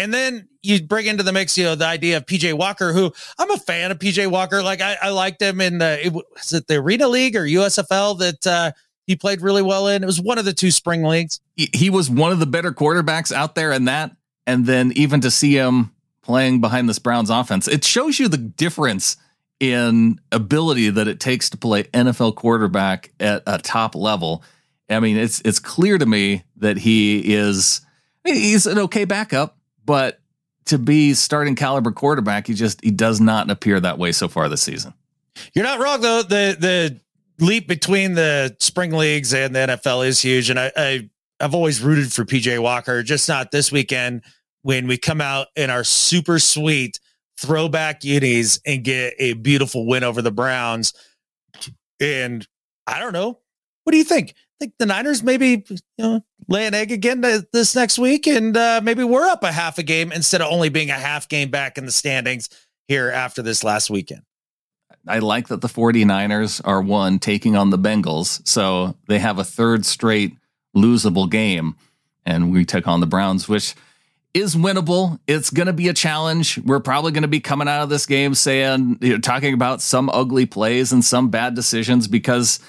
And 0.00 0.14
then 0.14 0.48
you 0.62 0.82
bring 0.82 1.04
into 1.04 1.22
the 1.22 1.32
mix, 1.32 1.58
you 1.58 1.64
know, 1.64 1.74
the 1.74 1.84
idea 1.84 2.16
of 2.16 2.24
PJ 2.24 2.54
Walker, 2.54 2.94
who 2.94 3.12
I'm 3.38 3.50
a 3.50 3.58
fan 3.58 3.90
of 3.90 3.98
PJ 3.98 4.30
Walker. 4.30 4.62
Like 4.62 4.80
I, 4.80 4.96
I 5.02 5.10
liked 5.10 5.42
him 5.42 5.60
in 5.60 5.76
the, 5.76 6.06
it, 6.06 6.14
was 6.14 6.54
it 6.54 6.66
the 6.68 6.76
Arena 6.76 7.06
League 7.06 7.36
or 7.36 7.42
USFL 7.42 8.18
that 8.18 8.46
uh, 8.46 8.72
he 9.06 9.14
played 9.14 9.42
really 9.42 9.60
well 9.60 9.88
in? 9.88 10.02
It 10.02 10.06
was 10.06 10.18
one 10.18 10.38
of 10.38 10.46
the 10.46 10.54
two 10.54 10.70
spring 10.70 11.02
leagues. 11.02 11.40
He 11.54 11.90
was 11.90 12.08
one 12.08 12.32
of 12.32 12.38
the 12.38 12.46
better 12.46 12.72
quarterbacks 12.72 13.30
out 13.30 13.54
there 13.54 13.72
in 13.72 13.84
that. 13.84 14.16
And 14.46 14.64
then 14.64 14.92
even 14.96 15.20
to 15.20 15.30
see 15.30 15.54
him 15.54 15.92
playing 16.22 16.62
behind 16.62 16.88
this 16.88 16.98
Browns 16.98 17.28
offense, 17.28 17.68
it 17.68 17.84
shows 17.84 18.18
you 18.18 18.28
the 18.28 18.38
difference 18.38 19.18
in 19.60 20.18
ability 20.32 20.88
that 20.88 21.08
it 21.08 21.20
takes 21.20 21.50
to 21.50 21.58
play 21.58 21.82
NFL 21.82 22.36
quarterback 22.36 23.12
at 23.20 23.42
a 23.46 23.58
top 23.58 23.94
level. 23.94 24.42
I 24.88 24.98
mean, 25.00 25.18
it's 25.18 25.42
it's 25.44 25.58
clear 25.58 25.98
to 25.98 26.06
me 26.06 26.44
that 26.56 26.78
he 26.78 27.34
is 27.34 27.82
he's 28.24 28.66
an 28.66 28.78
okay 28.78 29.04
backup 29.04 29.58
but 29.90 30.20
to 30.66 30.78
be 30.78 31.14
starting 31.14 31.56
caliber 31.56 31.90
quarterback, 31.90 32.46
he 32.46 32.54
just 32.54 32.80
he 32.80 32.92
does 32.92 33.20
not 33.20 33.50
appear 33.50 33.80
that 33.80 33.98
way 33.98 34.12
so 34.12 34.28
far 34.28 34.48
this 34.48 34.62
season. 34.62 34.94
You're 35.52 35.64
not 35.64 35.80
wrong 35.80 36.00
though. 36.00 36.22
The 36.22 36.56
the 36.56 37.44
leap 37.44 37.66
between 37.66 38.14
the 38.14 38.54
spring 38.60 38.92
leagues 38.92 39.34
and 39.34 39.52
the 39.52 39.58
NFL 39.58 40.06
is 40.06 40.22
huge, 40.22 40.48
and 40.48 40.60
I, 40.60 40.70
I 40.76 41.10
I've 41.40 41.56
always 41.56 41.80
rooted 41.82 42.12
for 42.12 42.24
PJ 42.24 42.62
Walker. 42.62 43.02
Just 43.02 43.28
not 43.28 43.50
this 43.50 43.72
weekend 43.72 44.22
when 44.62 44.86
we 44.86 44.96
come 44.96 45.20
out 45.20 45.48
in 45.56 45.70
our 45.70 45.82
super 45.82 46.38
sweet 46.38 47.00
throwback 47.36 48.04
unis 48.04 48.60
and 48.64 48.84
get 48.84 49.14
a 49.18 49.32
beautiful 49.32 49.88
win 49.88 50.04
over 50.04 50.22
the 50.22 50.30
Browns. 50.30 50.94
And 51.98 52.46
I 52.86 53.00
don't 53.00 53.12
know. 53.12 53.40
What 53.82 53.90
do 53.90 53.98
you 53.98 54.04
think? 54.04 54.36
Think 54.60 54.74
the 54.78 54.86
Niners 54.86 55.22
maybe 55.22 55.64
you 55.68 55.78
know 55.98 56.24
lay 56.48 56.66
an 56.66 56.74
egg 56.74 56.92
again 56.92 57.22
this 57.52 57.74
next 57.74 57.98
week, 57.98 58.26
and 58.26 58.56
uh, 58.56 58.80
maybe 58.82 59.02
we're 59.02 59.26
up 59.26 59.42
a 59.42 59.52
half 59.52 59.78
a 59.78 59.82
game 59.82 60.12
instead 60.12 60.40
of 60.40 60.52
only 60.52 60.68
being 60.68 60.90
a 60.90 60.94
half 60.94 61.28
game 61.28 61.50
back 61.50 61.78
in 61.78 61.86
the 61.86 61.92
standings 61.92 62.48
here 62.86 63.10
after 63.10 63.42
this 63.42 63.64
last 63.64 63.90
weekend. 63.90 64.22
I 65.08 65.20
like 65.20 65.48
that 65.48 65.62
the 65.62 65.68
49ers 65.68 66.60
are 66.64 66.82
one 66.82 67.18
taking 67.18 67.56
on 67.56 67.70
the 67.70 67.78
Bengals, 67.78 68.46
so 68.46 68.96
they 69.08 69.18
have 69.18 69.38
a 69.38 69.44
third 69.44 69.86
straight 69.86 70.36
losable 70.76 71.28
game, 71.28 71.76
and 72.26 72.52
we 72.52 72.64
took 72.64 72.86
on 72.86 73.00
the 73.00 73.06
Browns, 73.06 73.48
which 73.48 73.74
is 74.34 74.54
winnable. 74.54 75.18
It's 75.26 75.50
going 75.50 75.66
to 75.66 75.72
be 75.72 75.88
a 75.88 75.94
challenge. 75.94 76.58
We're 76.58 76.80
probably 76.80 77.12
going 77.12 77.22
to 77.22 77.28
be 77.28 77.40
coming 77.40 77.66
out 77.66 77.82
of 77.82 77.88
this 77.88 78.06
game 78.06 78.34
saying, 78.34 78.98
you 79.00 79.14
know, 79.14 79.18
talking 79.18 79.54
about 79.54 79.80
some 79.80 80.10
ugly 80.10 80.46
plays 80.46 80.92
and 80.92 81.04
some 81.04 81.30
bad 81.30 81.54
decisions 81.54 82.06
because 82.06 82.60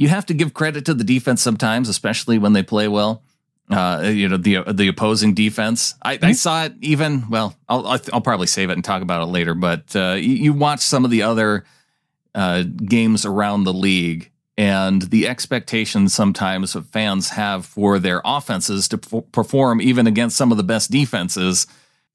you 0.00 0.08
have 0.08 0.24
to 0.26 0.34
give 0.34 0.54
credit 0.54 0.86
to 0.86 0.94
the 0.94 1.04
defense 1.04 1.42
sometimes, 1.42 1.86
especially 1.90 2.38
when 2.38 2.54
they 2.54 2.62
play 2.62 2.88
well. 2.88 3.22
Uh, 3.70 4.10
you 4.12 4.28
know 4.28 4.38
the 4.38 4.62
the 4.72 4.88
opposing 4.88 5.34
defense. 5.34 5.94
I, 6.00 6.16
mm-hmm. 6.16 6.24
I 6.24 6.32
saw 6.32 6.64
it 6.64 6.72
even. 6.80 7.28
Well, 7.28 7.54
I'll 7.68 7.86
I'll 7.86 8.22
probably 8.22 8.46
save 8.46 8.70
it 8.70 8.72
and 8.72 8.84
talk 8.84 9.02
about 9.02 9.22
it 9.22 9.26
later. 9.26 9.54
But 9.54 9.94
uh, 9.94 10.16
you, 10.18 10.30
you, 10.30 10.52
watch 10.54 10.80
some 10.80 11.04
of 11.04 11.10
the 11.10 11.22
other 11.22 11.64
uh, 12.34 12.62
games 12.62 13.26
around 13.26 13.64
the 13.64 13.74
league, 13.74 14.30
and 14.56 15.02
the 15.02 15.28
expectations 15.28 16.14
sometimes 16.14 16.74
of 16.74 16.88
fans 16.88 17.28
have 17.30 17.66
for 17.66 17.98
their 17.98 18.22
offenses 18.24 18.88
to 18.88 18.98
p- 18.98 19.20
perform 19.32 19.82
even 19.82 20.06
against 20.06 20.36
some 20.36 20.50
of 20.50 20.56
the 20.56 20.64
best 20.64 20.90
defenses. 20.90 21.66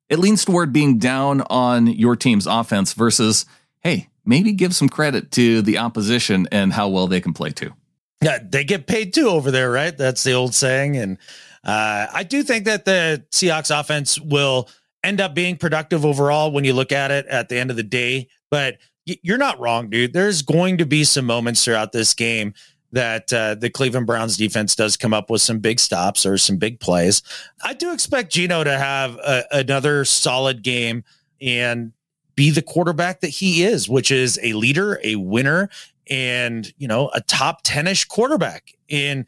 It 0.10 0.18
leans 0.18 0.44
toward 0.44 0.74
being 0.74 0.98
down 0.98 1.42
on 1.50 1.86
your 1.86 2.16
team's 2.16 2.48
offense 2.48 2.94
versus, 2.94 3.46
hey, 3.82 4.10
maybe 4.26 4.52
give 4.52 4.76
some 4.76 4.90
credit 4.90 5.32
to 5.32 5.62
the 5.62 5.78
opposition 5.78 6.48
and 6.52 6.74
how 6.74 6.90
well 6.90 7.08
they 7.08 7.22
can 7.22 7.34
play 7.34 7.52
too. 7.52 7.74
Yeah, 8.22 8.40
they 8.42 8.64
get 8.64 8.88
paid 8.88 9.14
too 9.14 9.30
over 9.30 9.52
there, 9.52 9.70
right? 9.72 9.96
That's 9.96 10.24
the 10.24 10.34
old 10.34 10.56
saying. 10.56 10.98
And 10.98 11.18
uh, 11.64 12.08
I 12.12 12.24
do 12.24 12.44
think 12.44 12.66
that 12.66 12.86
the 12.86 13.24
Seahawks 13.32 13.78
offense 13.78 14.20
will 14.20 14.70
end 15.04 15.22
up 15.22 15.36
being 15.36 15.58
productive 15.58 16.06
overall 16.06 16.52
when 16.52 16.64
you 16.64 16.74
look 16.74 16.92
at 16.92 17.12
it 17.12 17.26
at 17.28 17.50
the 17.50 17.58
end 17.58 17.70
of 17.70 17.78
the 17.78 17.84
day. 17.84 18.28
But 18.50 18.78
you're 19.06 19.38
not 19.38 19.60
wrong, 19.60 19.90
dude. 19.90 20.14
There's 20.14 20.42
going 20.42 20.78
to 20.80 20.86
be 20.86 21.04
some 21.04 21.26
moments 21.26 21.64
throughout 21.64 21.92
this 21.92 22.14
game 22.14 22.54
that 22.92 23.32
uh, 23.34 23.56
the 23.56 23.70
Cleveland 23.70 24.08
Browns 24.08 24.38
defense 24.38 24.76
does 24.76 24.98
come 24.98 25.14
up 25.14 25.30
with 25.30 25.42
some 25.42 25.60
big 25.60 25.80
stops 25.80 26.26
or 26.26 26.38
some 26.38 26.58
big 26.58 26.80
plays. 26.80 27.22
I 27.64 27.74
do 27.74 27.92
expect 27.94 28.32
Geno 28.32 28.64
to 28.64 28.78
have 28.78 29.16
a, 29.18 29.44
another 29.52 30.06
solid 30.06 30.64
game 30.64 31.04
and 31.42 31.92
be 32.36 32.50
the 32.50 32.62
quarterback 32.62 33.22
that 33.22 33.30
he 33.30 33.64
is, 33.64 33.88
which 33.88 34.12
is 34.12 34.40
a 34.44 34.54
leader, 34.54 35.00
a 35.04 35.16
winner, 35.16 35.70
and 36.10 36.74
you 36.78 36.88
know, 36.88 37.10
a 37.14 37.22
top 37.22 37.64
10ish 37.64 38.08
quarterback. 38.08 38.74
And 38.90 39.26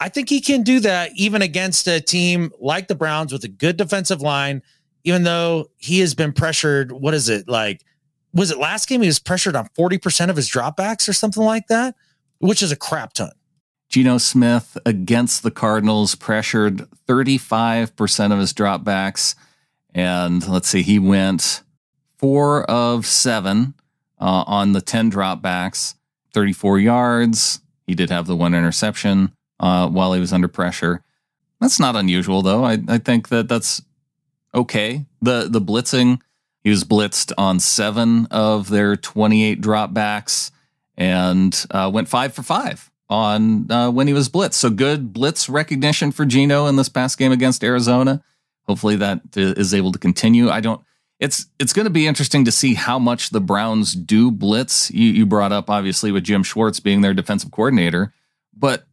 I 0.00 0.08
think 0.08 0.28
he 0.28 0.40
can 0.40 0.62
do 0.62 0.80
that 0.80 1.10
even 1.14 1.42
against 1.42 1.86
a 1.86 2.00
team 2.00 2.50
like 2.60 2.88
the 2.88 2.94
Browns 2.94 3.32
with 3.32 3.44
a 3.44 3.48
good 3.48 3.76
defensive 3.76 4.20
line, 4.20 4.62
even 5.04 5.22
though 5.22 5.70
he 5.76 6.00
has 6.00 6.14
been 6.14 6.32
pressured. 6.32 6.92
What 6.92 7.14
is 7.14 7.28
it 7.28 7.48
like? 7.48 7.84
Was 8.34 8.50
it 8.50 8.58
last 8.58 8.88
game? 8.88 9.00
He 9.00 9.06
was 9.06 9.18
pressured 9.18 9.56
on 9.56 9.68
40% 9.78 10.28
of 10.28 10.36
his 10.36 10.50
dropbacks 10.50 11.08
or 11.08 11.12
something 11.12 11.42
like 11.42 11.68
that, 11.68 11.94
which 12.38 12.62
is 12.62 12.72
a 12.72 12.76
crap 12.76 13.14
ton. 13.14 13.32
Geno 13.88 14.18
Smith 14.18 14.76
against 14.84 15.42
the 15.42 15.50
Cardinals 15.50 16.16
pressured 16.16 16.88
35% 17.06 18.32
of 18.32 18.38
his 18.38 18.52
dropbacks. 18.52 19.36
And 19.94 20.46
let's 20.46 20.68
see, 20.68 20.82
he 20.82 20.98
went 20.98 21.62
four 22.18 22.64
of 22.70 23.06
seven 23.06 23.74
uh, 24.20 24.44
on 24.46 24.72
the 24.72 24.80
10 24.80 25.10
dropbacks, 25.10 25.94
34 26.32 26.78
yards. 26.78 27.60
He 27.86 27.94
did 27.94 28.10
have 28.10 28.26
the 28.26 28.36
one 28.36 28.54
interception 28.54 29.32
uh, 29.60 29.88
while 29.88 30.12
he 30.12 30.20
was 30.20 30.32
under 30.32 30.48
pressure. 30.48 31.02
That's 31.60 31.80
not 31.80 31.96
unusual, 31.96 32.42
though. 32.42 32.64
I, 32.64 32.78
I 32.88 32.98
think 32.98 33.28
that 33.28 33.48
that's 33.48 33.82
okay. 34.54 35.06
The 35.22 35.48
the 35.48 35.60
blitzing, 35.60 36.20
he 36.62 36.70
was 36.70 36.84
blitzed 36.84 37.32
on 37.38 37.60
seven 37.60 38.26
of 38.30 38.68
their 38.68 38.96
28 38.96 39.60
dropbacks 39.60 40.50
and 40.96 41.66
uh, 41.70 41.90
went 41.92 42.08
five 42.08 42.34
for 42.34 42.42
five 42.42 42.90
on 43.08 43.70
uh, 43.70 43.90
when 43.90 44.06
he 44.06 44.12
was 44.12 44.28
blitzed. 44.28 44.54
So 44.54 44.68
good 44.68 45.12
blitz 45.12 45.48
recognition 45.48 46.12
for 46.12 46.26
Geno 46.26 46.66
in 46.66 46.76
this 46.76 46.88
past 46.88 47.18
game 47.18 47.32
against 47.32 47.64
Arizona. 47.64 48.22
Hopefully 48.66 48.96
that 48.96 49.20
is 49.36 49.72
able 49.72 49.92
to 49.92 49.98
continue. 49.98 50.50
I 50.50 50.60
don't 50.60 50.82
it's 51.18 51.46
it's 51.58 51.72
going 51.72 51.84
to 51.84 51.90
be 51.90 52.06
interesting 52.06 52.44
to 52.44 52.52
see 52.52 52.74
how 52.74 52.98
much 52.98 53.30
the 53.30 53.40
Browns 53.40 53.94
do 53.94 54.30
blitz. 54.30 54.90
You, 54.90 55.08
you 55.08 55.26
brought 55.26 55.52
up 55.52 55.70
obviously 55.70 56.12
with 56.12 56.24
Jim 56.24 56.42
Schwartz 56.42 56.80
being 56.80 57.00
their 57.00 57.14
defensive 57.14 57.50
coordinator, 57.50 58.12
but 58.54 58.86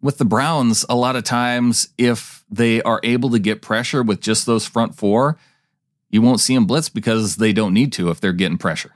with 0.00 0.18
the 0.18 0.24
Browns, 0.24 0.84
a 0.88 0.94
lot 0.94 1.16
of 1.16 1.24
times 1.24 1.88
if 1.98 2.44
they 2.50 2.82
are 2.82 3.00
able 3.02 3.30
to 3.30 3.38
get 3.38 3.62
pressure 3.62 4.02
with 4.02 4.20
just 4.20 4.46
those 4.46 4.66
front 4.66 4.94
four, 4.96 5.38
you 6.10 6.22
won't 6.22 6.40
see 6.40 6.54
them 6.54 6.66
blitz 6.66 6.88
because 6.88 7.36
they 7.36 7.52
don't 7.52 7.74
need 7.74 7.92
to 7.94 8.10
if 8.10 8.20
they're 8.20 8.32
getting 8.32 8.58
pressure. 8.58 8.94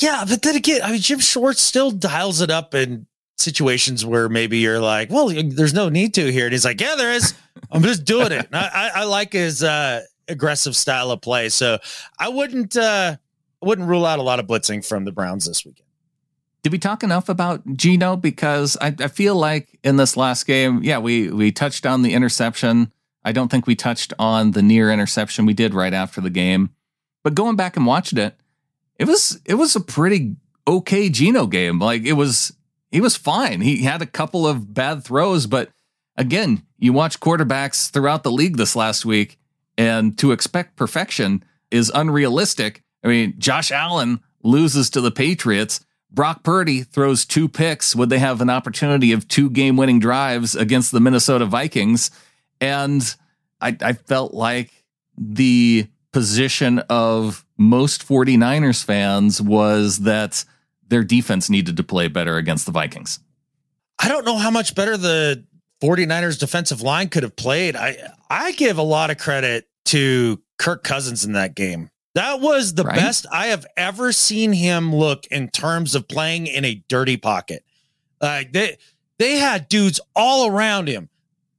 Yeah, 0.00 0.24
but 0.26 0.42
then 0.42 0.56
again, 0.56 0.80
I 0.82 0.92
mean, 0.92 1.00
Jim 1.00 1.18
Schwartz 1.18 1.60
still 1.60 1.90
dials 1.90 2.40
it 2.40 2.50
up 2.50 2.74
in 2.74 3.06
situations 3.36 4.04
where 4.04 4.28
maybe 4.28 4.58
you're 4.58 4.80
like, 4.80 5.10
well, 5.10 5.28
there's 5.28 5.74
no 5.74 5.88
need 5.88 6.14
to 6.14 6.30
here. 6.30 6.46
And 6.46 6.52
he's 6.52 6.64
like, 6.64 6.80
yeah, 6.80 6.94
there 6.96 7.12
is. 7.12 7.34
I'm 7.70 7.82
just 7.82 8.04
doing 8.04 8.32
it. 8.32 8.48
I, 8.52 8.90
I, 8.94 9.00
I, 9.00 9.04
like 9.04 9.32
his 9.32 9.62
uh, 9.62 10.02
aggressive 10.30 10.76
style 10.76 11.10
of 11.10 11.20
play. 11.20 11.48
So 11.48 11.78
I 12.18 12.28
wouldn't 12.28 12.76
uh, 12.76 13.16
wouldn't 13.60 13.88
rule 13.88 14.06
out 14.06 14.18
a 14.18 14.22
lot 14.22 14.40
of 14.40 14.46
blitzing 14.46 14.86
from 14.86 15.04
the 15.04 15.12
Browns 15.12 15.46
this 15.46 15.64
weekend. 15.64 15.86
Did 16.62 16.72
we 16.72 16.78
talk 16.78 17.02
enough 17.02 17.28
about 17.28 17.66
Geno? 17.74 18.16
Because 18.16 18.76
I, 18.80 18.94
I 19.00 19.08
feel 19.08 19.34
like 19.34 19.78
in 19.82 19.96
this 19.96 20.16
last 20.16 20.46
game, 20.46 20.82
yeah, 20.82 20.98
we 20.98 21.30
we 21.30 21.52
touched 21.52 21.86
on 21.86 22.02
the 22.02 22.12
interception. 22.12 22.92
I 23.24 23.32
don't 23.32 23.50
think 23.50 23.66
we 23.66 23.74
touched 23.74 24.12
on 24.18 24.52
the 24.52 24.62
near 24.62 24.90
interception 24.90 25.46
we 25.46 25.54
did 25.54 25.74
right 25.74 25.92
after 25.92 26.20
the 26.20 26.30
game. 26.30 26.70
But 27.22 27.34
going 27.34 27.56
back 27.56 27.76
and 27.76 27.86
watching 27.86 28.18
it, 28.18 28.34
it 28.98 29.06
was 29.06 29.40
it 29.44 29.54
was 29.54 29.74
a 29.74 29.80
pretty 29.80 30.36
okay 30.66 31.08
Geno 31.08 31.46
game. 31.46 31.78
Like 31.78 32.04
it 32.04 32.14
was 32.14 32.52
he 32.90 33.00
was 33.00 33.16
fine. 33.16 33.60
He 33.62 33.82
had 33.84 34.02
a 34.02 34.06
couple 34.06 34.46
of 34.46 34.74
bad 34.74 35.04
throws, 35.04 35.46
but 35.46 35.70
again, 36.16 36.62
you 36.78 36.92
watch 36.92 37.20
quarterbacks 37.20 37.90
throughout 37.90 38.22
the 38.22 38.32
league 38.32 38.56
this 38.56 38.76
last 38.76 39.06
week, 39.06 39.38
and 39.80 40.18
to 40.18 40.32
expect 40.32 40.76
perfection 40.76 41.42
is 41.70 41.90
unrealistic. 41.94 42.82
I 43.02 43.08
mean, 43.08 43.34
Josh 43.38 43.72
Allen 43.72 44.20
loses 44.42 44.90
to 44.90 45.00
the 45.00 45.10
Patriots. 45.10 45.80
Brock 46.10 46.42
Purdy 46.42 46.82
throws 46.82 47.24
two 47.24 47.48
picks 47.48 47.96
Would 47.96 48.10
they 48.10 48.18
have 48.18 48.42
an 48.42 48.50
opportunity 48.50 49.12
of 49.12 49.26
two 49.26 49.48
game 49.48 49.78
winning 49.78 49.98
drives 49.98 50.54
against 50.54 50.92
the 50.92 51.00
Minnesota 51.00 51.46
Vikings. 51.46 52.10
And 52.60 53.02
I, 53.58 53.74
I, 53.80 53.94
felt 53.94 54.34
like 54.34 54.70
the 55.16 55.86
position 56.12 56.80
of 56.90 57.46
most 57.56 58.06
49ers 58.06 58.84
fans 58.84 59.40
was 59.40 60.00
that 60.00 60.44
their 60.88 61.04
defense 61.04 61.48
needed 61.48 61.78
to 61.78 61.82
play 61.82 62.08
better 62.08 62.36
against 62.36 62.66
the 62.66 62.72
Vikings. 62.72 63.18
I 63.98 64.08
don't 64.08 64.26
know 64.26 64.36
how 64.36 64.50
much 64.50 64.74
better 64.74 64.98
the 64.98 65.42
49ers 65.82 66.38
defensive 66.38 66.82
line 66.82 67.08
could 67.08 67.22
have 67.22 67.36
played. 67.36 67.76
I 67.76 67.96
I 68.28 68.52
give 68.52 68.76
a 68.76 68.82
lot 68.82 69.10
of 69.10 69.16
credit 69.16 69.69
to 69.90 70.40
Kirk 70.56 70.84
Cousins 70.84 71.24
in 71.24 71.32
that 71.32 71.56
game. 71.56 71.90
That 72.14 72.40
was 72.40 72.74
the 72.74 72.84
right? 72.84 72.96
best 72.96 73.26
I 73.32 73.46
have 73.46 73.66
ever 73.76 74.12
seen 74.12 74.52
him 74.52 74.94
look 74.94 75.26
in 75.26 75.48
terms 75.48 75.94
of 75.94 76.06
playing 76.06 76.46
in 76.46 76.64
a 76.64 76.82
dirty 76.88 77.16
pocket. 77.16 77.64
Like 78.20 78.48
uh, 78.48 78.50
they 78.52 78.76
they 79.18 79.36
had 79.36 79.68
dudes 79.68 80.00
all 80.14 80.48
around 80.48 80.88
him 80.88 81.08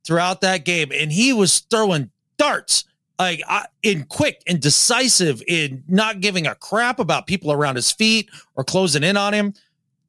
throughout 0.05 0.41
that 0.41 0.65
game, 0.65 0.91
and 0.93 1.11
he 1.11 1.33
was 1.33 1.59
throwing 1.59 2.11
darts 2.37 2.85
like 3.19 3.41
uh, 3.47 3.63
in 3.83 4.05
quick 4.05 4.41
and 4.47 4.59
decisive 4.61 5.43
in 5.47 5.83
not 5.87 6.21
giving 6.21 6.47
a 6.47 6.55
crap 6.55 6.99
about 6.99 7.27
people 7.27 7.51
around 7.51 7.75
his 7.75 7.91
feet 7.91 8.29
or 8.55 8.63
closing 8.63 9.03
in 9.03 9.17
on 9.17 9.33
him. 9.33 9.53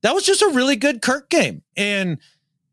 That 0.03 0.15
was 0.15 0.25
just 0.25 0.43
a 0.43 0.49
really 0.49 0.77
good 0.77 1.03
Kirk 1.03 1.29
game. 1.29 1.63
And 1.77 2.19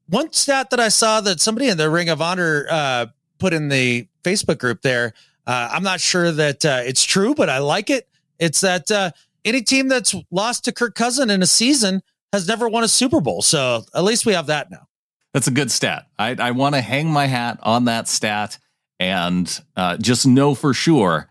one 0.07 0.31
stat 0.31 0.69
that 0.69 0.79
I 0.79 0.89
saw 0.89 1.21
that 1.21 1.39
somebody 1.39 1.69
in 1.69 1.77
the 1.77 1.89
Ring 1.89 2.09
of 2.09 2.21
Honor 2.21 2.65
uh, 2.69 3.05
put 3.37 3.53
in 3.53 3.69
the 3.69 4.07
Facebook 4.23 4.59
group 4.59 4.81
there 4.81 5.13
uh, 5.49 5.67
I'm 5.71 5.81
not 5.81 5.99
sure 5.99 6.31
that 6.31 6.63
uh, 6.63 6.81
it's 6.85 7.03
true, 7.03 7.33
but 7.33 7.49
I 7.49 7.57
like 7.57 7.89
it. 7.89 8.07
It's 8.37 8.61
that 8.61 8.91
uh, 8.91 9.09
any 9.43 9.63
team 9.63 9.87
that's 9.87 10.13
lost 10.29 10.65
to 10.65 10.71
Kirk 10.71 10.93
Cousin 10.93 11.31
in 11.31 11.41
a 11.41 11.47
season 11.47 12.03
has 12.31 12.47
never 12.47 12.69
won 12.69 12.83
a 12.83 12.87
Super 12.87 13.19
Bowl. 13.19 13.41
So 13.41 13.83
at 13.95 14.03
least 14.03 14.27
we 14.27 14.33
have 14.33 14.45
that 14.45 14.69
now. 14.69 14.87
That's 15.33 15.47
a 15.47 15.51
good 15.51 15.71
stat. 15.71 16.05
I, 16.19 16.35
I 16.37 16.51
want 16.51 16.75
to 16.75 16.81
hang 16.81 17.09
my 17.09 17.25
hat 17.25 17.57
on 17.63 17.85
that 17.85 18.07
stat 18.07 18.59
and 18.99 19.59
uh, 19.75 19.97
just 19.97 20.27
know 20.27 20.53
for 20.53 20.71
sure 20.71 21.27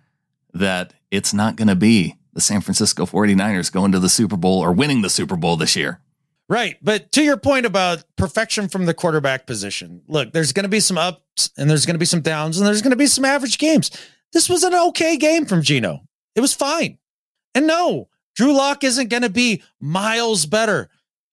that 0.52 0.94
it's 1.12 1.32
not 1.32 1.54
going 1.54 1.68
to 1.68 1.76
be 1.76 2.16
the 2.32 2.40
San 2.40 2.60
Francisco 2.60 3.06
49ers 3.06 3.72
going 3.72 3.92
to 3.92 4.00
the 4.00 4.08
Super 4.08 4.36
Bowl 4.36 4.58
or 4.58 4.72
winning 4.72 5.02
the 5.02 5.10
Super 5.10 5.36
Bowl 5.36 5.56
this 5.56 5.76
year. 5.76 6.00
Right. 6.48 6.76
But 6.82 7.12
to 7.12 7.22
your 7.22 7.36
point 7.36 7.66
about 7.66 8.04
perfection 8.16 8.68
from 8.68 8.86
the 8.86 8.94
quarterback 8.94 9.46
position, 9.46 10.02
look, 10.08 10.32
there's 10.32 10.52
going 10.52 10.64
to 10.64 10.70
be 10.70 10.80
some 10.80 10.96
ups 10.96 11.50
and 11.58 11.68
there's 11.68 11.84
going 11.84 11.94
to 11.94 11.98
be 11.98 12.06
some 12.06 12.22
downs 12.22 12.58
and 12.58 12.66
there's 12.66 12.80
going 12.80 12.90
to 12.90 12.96
be 12.96 13.06
some 13.06 13.24
average 13.24 13.58
games. 13.58 13.90
This 14.32 14.48
was 14.48 14.62
an 14.62 14.74
okay 14.74 15.16
game 15.18 15.44
from 15.44 15.62
Geno. 15.62 16.00
It 16.34 16.40
was 16.40 16.54
fine. 16.54 16.98
And 17.54 17.66
no, 17.66 18.08
Drew 18.34 18.54
Lock 18.54 18.82
isn't 18.82 19.10
going 19.10 19.22
to 19.22 19.30
be 19.30 19.62
miles 19.80 20.46
better. 20.46 20.88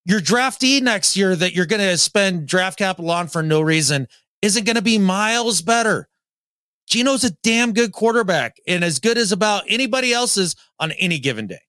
Your 0.06 0.20
draftee 0.20 0.82
next 0.82 1.16
year 1.16 1.36
that 1.36 1.54
you're 1.54 1.66
going 1.66 1.82
to 1.82 1.98
spend 1.98 2.48
draft 2.48 2.78
capital 2.78 3.10
on 3.10 3.28
for 3.28 3.42
no 3.42 3.62
reason 3.62 4.08
isn't 4.42 4.66
going 4.66 4.76
to 4.76 4.82
be 4.82 4.98
miles 4.98 5.62
better. 5.62 6.10
Geno's 6.88 7.24
a 7.24 7.32
damn 7.42 7.74
good 7.74 7.92
quarterback 7.92 8.58
and 8.68 8.84
as 8.84 9.00
good 9.00 9.18
as 9.18 9.32
about 9.32 9.64
anybody 9.68 10.14
else's 10.14 10.56
on 10.80 10.92
any 10.94 11.20
given 11.20 11.48
day. 11.48 11.62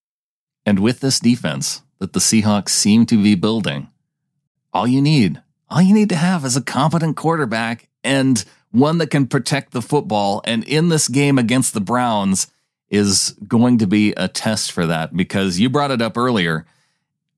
And 0.66 0.80
with 0.80 1.00
this 1.00 1.20
defense, 1.20 1.82
that 1.98 2.12
the 2.12 2.20
Seahawks 2.20 2.70
seem 2.70 3.06
to 3.06 3.22
be 3.22 3.34
building, 3.34 3.88
all 4.72 4.86
you 4.86 5.00
need, 5.00 5.42
all 5.68 5.82
you 5.82 5.94
need 5.94 6.08
to 6.10 6.16
have 6.16 6.44
is 6.44 6.56
a 6.56 6.62
competent 6.62 7.16
quarterback 7.16 7.88
and 8.04 8.44
one 8.70 8.98
that 8.98 9.10
can 9.10 9.26
protect 9.26 9.72
the 9.72 9.82
football. 9.82 10.42
And 10.44 10.64
in 10.64 10.88
this 10.88 11.08
game 11.08 11.38
against 11.38 11.74
the 11.74 11.80
Browns 11.80 12.48
is 12.88 13.30
going 13.48 13.78
to 13.78 13.86
be 13.86 14.12
a 14.12 14.28
test 14.28 14.72
for 14.72 14.86
that 14.86 15.16
because 15.16 15.58
you 15.58 15.68
brought 15.68 15.90
it 15.90 16.02
up 16.02 16.16
earlier. 16.16 16.66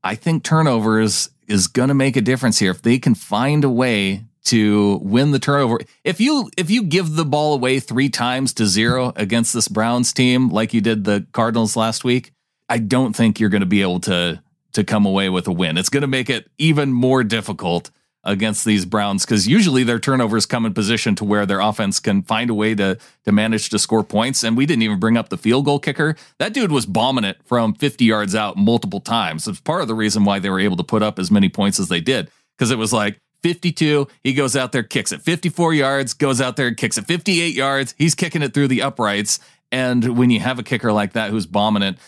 I 0.05 0.15
think 0.15 0.43
turnovers 0.43 1.31
is 1.47 1.67
going 1.67 1.89
to 1.89 1.95
make 1.95 2.17
a 2.17 2.21
difference 2.21 2.59
here 2.59 2.71
if 2.71 2.83
they 2.83 2.99
can 2.99 3.15
find 3.15 3.65
a 3.65 3.71
way 3.71 4.25
to 4.45 4.99
win 5.03 5.31
the 5.31 5.39
turnover. 5.39 5.79
If 6.05 6.21
you 6.21 6.51
if 6.57 6.71
you 6.71 6.83
give 6.83 7.17
the 7.17 7.25
ball 7.25 7.55
away 7.55 7.81
3 7.81 8.09
times 8.09 8.55
to 8.55 8.67
0 8.67 9.13
against 9.17 9.53
this 9.53 9.69
Browns 9.69 10.13
team 10.13 10.51
like 10.51 10.73
you 10.73 10.81
did 10.81 11.05
the 11.05 11.27
Cardinals 11.33 11.77
last 11.77 12.05
week, 12.05 12.33
I 12.69 12.79
don't 12.79 13.15
think 13.15 13.41
you're 13.41 13.51
going 13.51 13.61
to 13.61 13.67
be 13.67 13.83
able 13.83 14.01
to 14.01 14.43
to 14.79 14.85
come 14.85 15.05
away 15.05 15.29
with 15.29 15.49
a 15.49 15.53
win. 15.53 15.77
It's 15.77 15.89
going 15.89 16.03
to 16.03 16.07
make 16.07 16.31
it 16.31 16.49
even 16.57 16.93
more 16.93 17.25
difficult 17.25 17.91
against 18.23 18.65
these 18.65 18.85
Browns 18.85 19.25
because 19.25 19.49
usually 19.49 19.83
their 19.83 19.99
turnovers 19.99 20.47
come 20.47 20.65
in 20.65 20.73
position 20.73 21.17
to 21.17 21.25
where 21.25 21.47
their 21.47 21.59
offense 21.59 21.99
can 21.99 22.23
find 22.23 22.49
a 22.49 22.55
way 22.55 22.77
to 22.77 22.97
to 23.25 23.33
manage 23.33 23.71
to 23.71 23.79
score 23.81 24.05
points. 24.05 24.45
And 24.45 24.57
we 24.57 24.67
didn't 24.67 24.83
even 24.83 25.01
bring 25.01 25.17
up 25.17 25.31
the 25.31 25.37
field 25.37 25.65
goal 25.65 25.81
kicker. 25.81 26.15
That 26.39 26.55
dude 26.55 26.71
was 26.71 26.87
bombing 26.87 27.25
it 27.25 27.39
from 27.45 27.75
50 27.75 28.05
yards 28.05 28.37
out 28.37 28.57
multiple 28.57 29.01
times. 29.01 29.49
It's 29.49 29.61
part 29.61 29.83
of 29.83 29.89
the 29.89 29.97
reason 29.97 30.25
why 30.25 30.39
they 30.39 30.51
were 30.51 30.61
able 30.61 30.77
to 30.77 30.85
put 30.85 31.03
up 31.03 31.19
as 31.19 31.29
many 31.29 31.49
points 31.49 31.81
as 31.81 31.89
they 31.89 32.01
did 32.01 32.31
because 32.57 32.71
it 32.71 32.79
was 32.79 32.93
like 32.93 33.21
52, 33.43 34.07
he 34.23 34.33
goes 34.33 34.55
out 34.55 34.71
there, 34.71 34.85
kicks 34.85 35.11
it 35.11 35.23
54 35.23 35.75
yards, 35.75 36.15
goes 36.15 36.41
out 36.41 36.55
there 36.55 36.69
and 36.69 36.77
kicks 36.77 36.99
it 36.99 37.07
58 37.07 37.53
yards. 37.53 37.97
He's 37.99 38.15
kicking 38.15 38.43
it 38.43 38.55
through 38.55 38.69
the 38.69 38.83
uprights. 38.83 39.41
And 39.73 40.17
when 40.17 40.31
you 40.31 40.39
have 40.41 40.61
a 40.61 40.63
kicker 40.63 40.93
like 40.93 41.15
that 41.15 41.31
who's 41.31 41.47
bombing 41.47 41.83
it, 41.83 41.99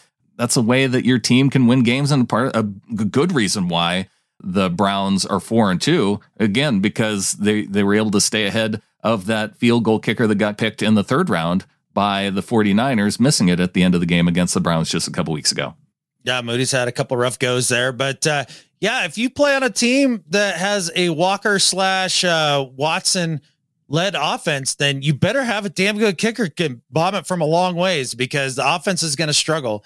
that's 0.41 0.57
a 0.57 0.63
way 0.63 0.87
that 0.87 1.05
your 1.05 1.19
team 1.19 1.51
can 1.51 1.67
win 1.67 1.83
games 1.83 2.11
and 2.11 2.27
part 2.27 2.57
a 2.57 2.63
good 2.63 3.33
reason 3.33 3.69
why 3.69 4.09
the 4.43 4.71
Browns 4.71 5.27
are 5.27 5.39
four 5.39 5.71
and 5.71 5.79
two 5.79 6.19
again 6.39 6.81
because 6.81 7.35
they 7.35 7.67
they 7.67 7.85
were 7.85 7.95
able 7.95 8.11
to 8.13 8.23
stay 8.23 8.47
ahead 8.47 8.81
of 9.03 9.27
that 9.27 9.59
field 9.59 9.85
goal 9.85 9.99
kicker 9.99 10.27
that 10.27 10.37
got 10.37 10.57
picked 10.57 10.81
in 10.81 10.95
the 10.95 11.05
third 11.05 11.29
round 11.29 11.67
by 11.93 12.31
the 12.31 12.41
49ers 12.41 13.21
missing 13.21 13.49
it 13.49 13.61
at 13.61 13.75
the 13.75 13.83
end 13.83 13.95
of 13.95 14.01
the 14.01 14.07
game 14.07 14.29
against 14.29 14.55
the 14.55 14.61
Browns 14.61 14.89
just 14.89 15.07
a 15.07 15.11
couple 15.11 15.35
weeks 15.35 15.53
ago. 15.53 15.75
Yeah, 16.23 16.41
Moody's 16.41 16.73
had 16.73 16.89
a 16.89 16.93
couple 16.93 17.19
rough 17.19 17.39
goes 17.39 17.69
there, 17.69 17.93
but 17.93 18.27
uh, 18.27 18.47
yeah, 18.81 19.05
if 19.05 19.19
you 19.19 19.29
play 19.29 19.55
on 19.55 19.63
a 19.63 19.69
team 19.69 20.25
that 20.31 20.57
has 20.57 20.91
a 20.97 21.11
Walker 21.11 21.59
slash 21.59 22.25
uh, 22.25 22.65
Watson 22.77 23.43
led 23.89 24.15
offense, 24.15 24.77
then 24.77 25.03
you 25.03 25.13
better 25.13 25.43
have 25.43 25.67
a 25.67 25.69
damn 25.69 25.99
good 25.99 26.17
kicker 26.17 26.49
can 26.49 26.81
bomb 26.91 27.15
it 27.15 27.27
from 27.27 27.43
a 27.43 27.45
long 27.45 27.75
ways 27.75 28.15
because 28.15 28.57
the 28.57 28.75
offense 28.75 29.03
is 29.03 29.17
going 29.17 29.29
to 29.29 29.35
struggle. 29.35 29.85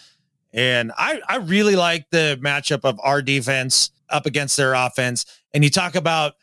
And 0.55 0.93
I, 0.97 1.21
I 1.29 1.37
really 1.37 1.75
like 1.75 2.07
the 2.11 2.39
matchup 2.43 2.85
of 2.85 2.99
our 3.03 3.21
defense 3.21 3.91
up 4.09 4.25
against 4.25 4.57
their 4.57 4.73
offense. 4.73 5.27
And 5.53 5.65
you 5.65 5.71
talk 5.71 5.97
about 5.97 6.35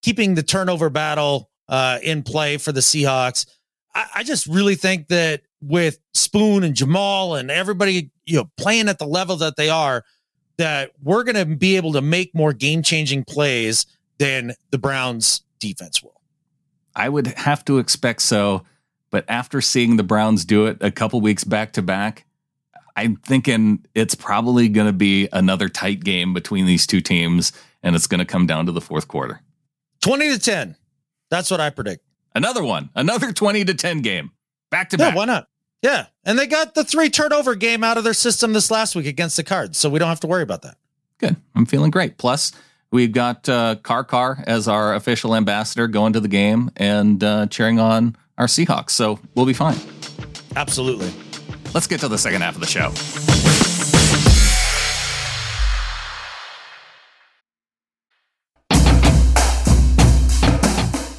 keeping 0.00 0.36
the 0.36 0.44
turnover 0.44 0.88
battle 0.90 1.50
uh, 1.68 1.98
in 2.02 2.22
play 2.22 2.56
for 2.56 2.70
the 2.70 2.80
Seahawks. 2.80 3.46
I, 3.94 4.06
I 4.16 4.22
just 4.22 4.46
really 4.46 4.76
think 4.76 5.08
that 5.08 5.42
with 5.60 5.98
Spoon 6.14 6.62
and 6.62 6.74
Jamal 6.74 7.34
and 7.34 7.50
everybody, 7.50 8.12
you 8.26 8.36
know, 8.36 8.50
playing 8.56 8.88
at 8.88 9.00
the 9.00 9.06
level 9.06 9.36
that 9.36 9.56
they 9.56 9.68
are, 9.68 10.04
that 10.56 10.92
we're 11.02 11.24
going 11.24 11.34
to 11.34 11.56
be 11.56 11.76
able 11.76 11.92
to 11.94 12.00
make 12.00 12.32
more 12.34 12.52
game 12.52 12.82
changing 12.82 13.24
plays 13.24 13.86
than 14.18 14.54
the 14.70 14.78
Browns 14.78 15.42
defense 15.58 16.00
will. 16.00 16.20
I 16.94 17.08
would 17.08 17.26
have 17.26 17.64
to 17.64 17.78
expect 17.78 18.22
so. 18.22 18.64
But 19.10 19.24
after 19.26 19.60
seeing 19.60 19.96
the 19.96 20.02
Browns 20.02 20.44
do 20.44 20.66
it 20.66 20.78
a 20.80 20.90
couple 20.90 21.20
weeks 21.20 21.42
back 21.42 21.72
to 21.72 21.82
back, 21.82 22.26
I'm 22.98 23.14
thinking 23.14 23.86
it's 23.94 24.16
probably 24.16 24.68
going 24.68 24.88
to 24.88 24.92
be 24.92 25.28
another 25.32 25.68
tight 25.68 26.02
game 26.02 26.34
between 26.34 26.66
these 26.66 26.84
two 26.84 27.00
teams, 27.00 27.52
and 27.80 27.94
it's 27.94 28.08
going 28.08 28.18
to 28.18 28.24
come 28.24 28.44
down 28.44 28.66
to 28.66 28.72
the 28.72 28.80
fourth 28.80 29.06
quarter. 29.06 29.40
20 30.00 30.32
to 30.32 30.38
10. 30.40 30.74
That's 31.30 31.48
what 31.48 31.60
I 31.60 31.70
predict. 31.70 32.02
Another 32.34 32.64
one, 32.64 32.90
another 32.96 33.32
20 33.32 33.64
to 33.66 33.74
10 33.74 34.02
game. 34.02 34.32
Back 34.72 34.90
to 34.90 34.98
back. 34.98 35.14
why 35.14 35.26
not? 35.26 35.46
Yeah, 35.80 36.06
and 36.24 36.36
they 36.36 36.48
got 36.48 36.74
the 36.74 36.82
three 36.82 37.08
turnover 37.08 37.54
game 37.54 37.84
out 37.84 37.98
of 37.98 38.04
their 38.04 38.14
system 38.14 38.52
this 38.52 38.68
last 38.68 38.96
week 38.96 39.06
against 39.06 39.36
the 39.36 39.44
Cards, 39.44 39.78
so 39.78 39.88
we 39.88 40.00
don't 40.00 40.08
have 40.08 40.20
to 40.20 40.26
worry 40.26 40.42
about 40.42 40.62
that. 40.62 40.76
Good. 41.18 41.36
I'm 41.54 41.66
feeling 41.66 41.92
great. 41.92 42.18
Plus, 42.18 42.50
we've 42.90 43.12
got 43.12 43.48
uh, 43.48 43.76
Car 43.76 44.02
Car 44.02 44.42
as 44.48 44.66
our 44.66 44.96
official 44.96 45.36
ambassador 45.36 45.86
going 45.86 46.14
to 46.14 46.20
the 46.20 46.26
game 46.26 46.72
and 46.76 47.22
uh, 47.22 47.46
cheering 47.46 47.78
on 47.78 48.16
our 48.38 48.46
Seahawks, 48.46 48.90
so 48.90 49.20
we'll 49.36 49.46
be 49.46 49.52
fine. 49.52 49.78
Absolutely. 50.56 51.12
Let's 51.74 51.86
get 51.86 52.00
to 52.00 52.08
the 52.08 52.18
second 52.18 52.40
half 52.40 52.54
of 52.54 52.60
the 52.60 52.66
show. 52.66 52.92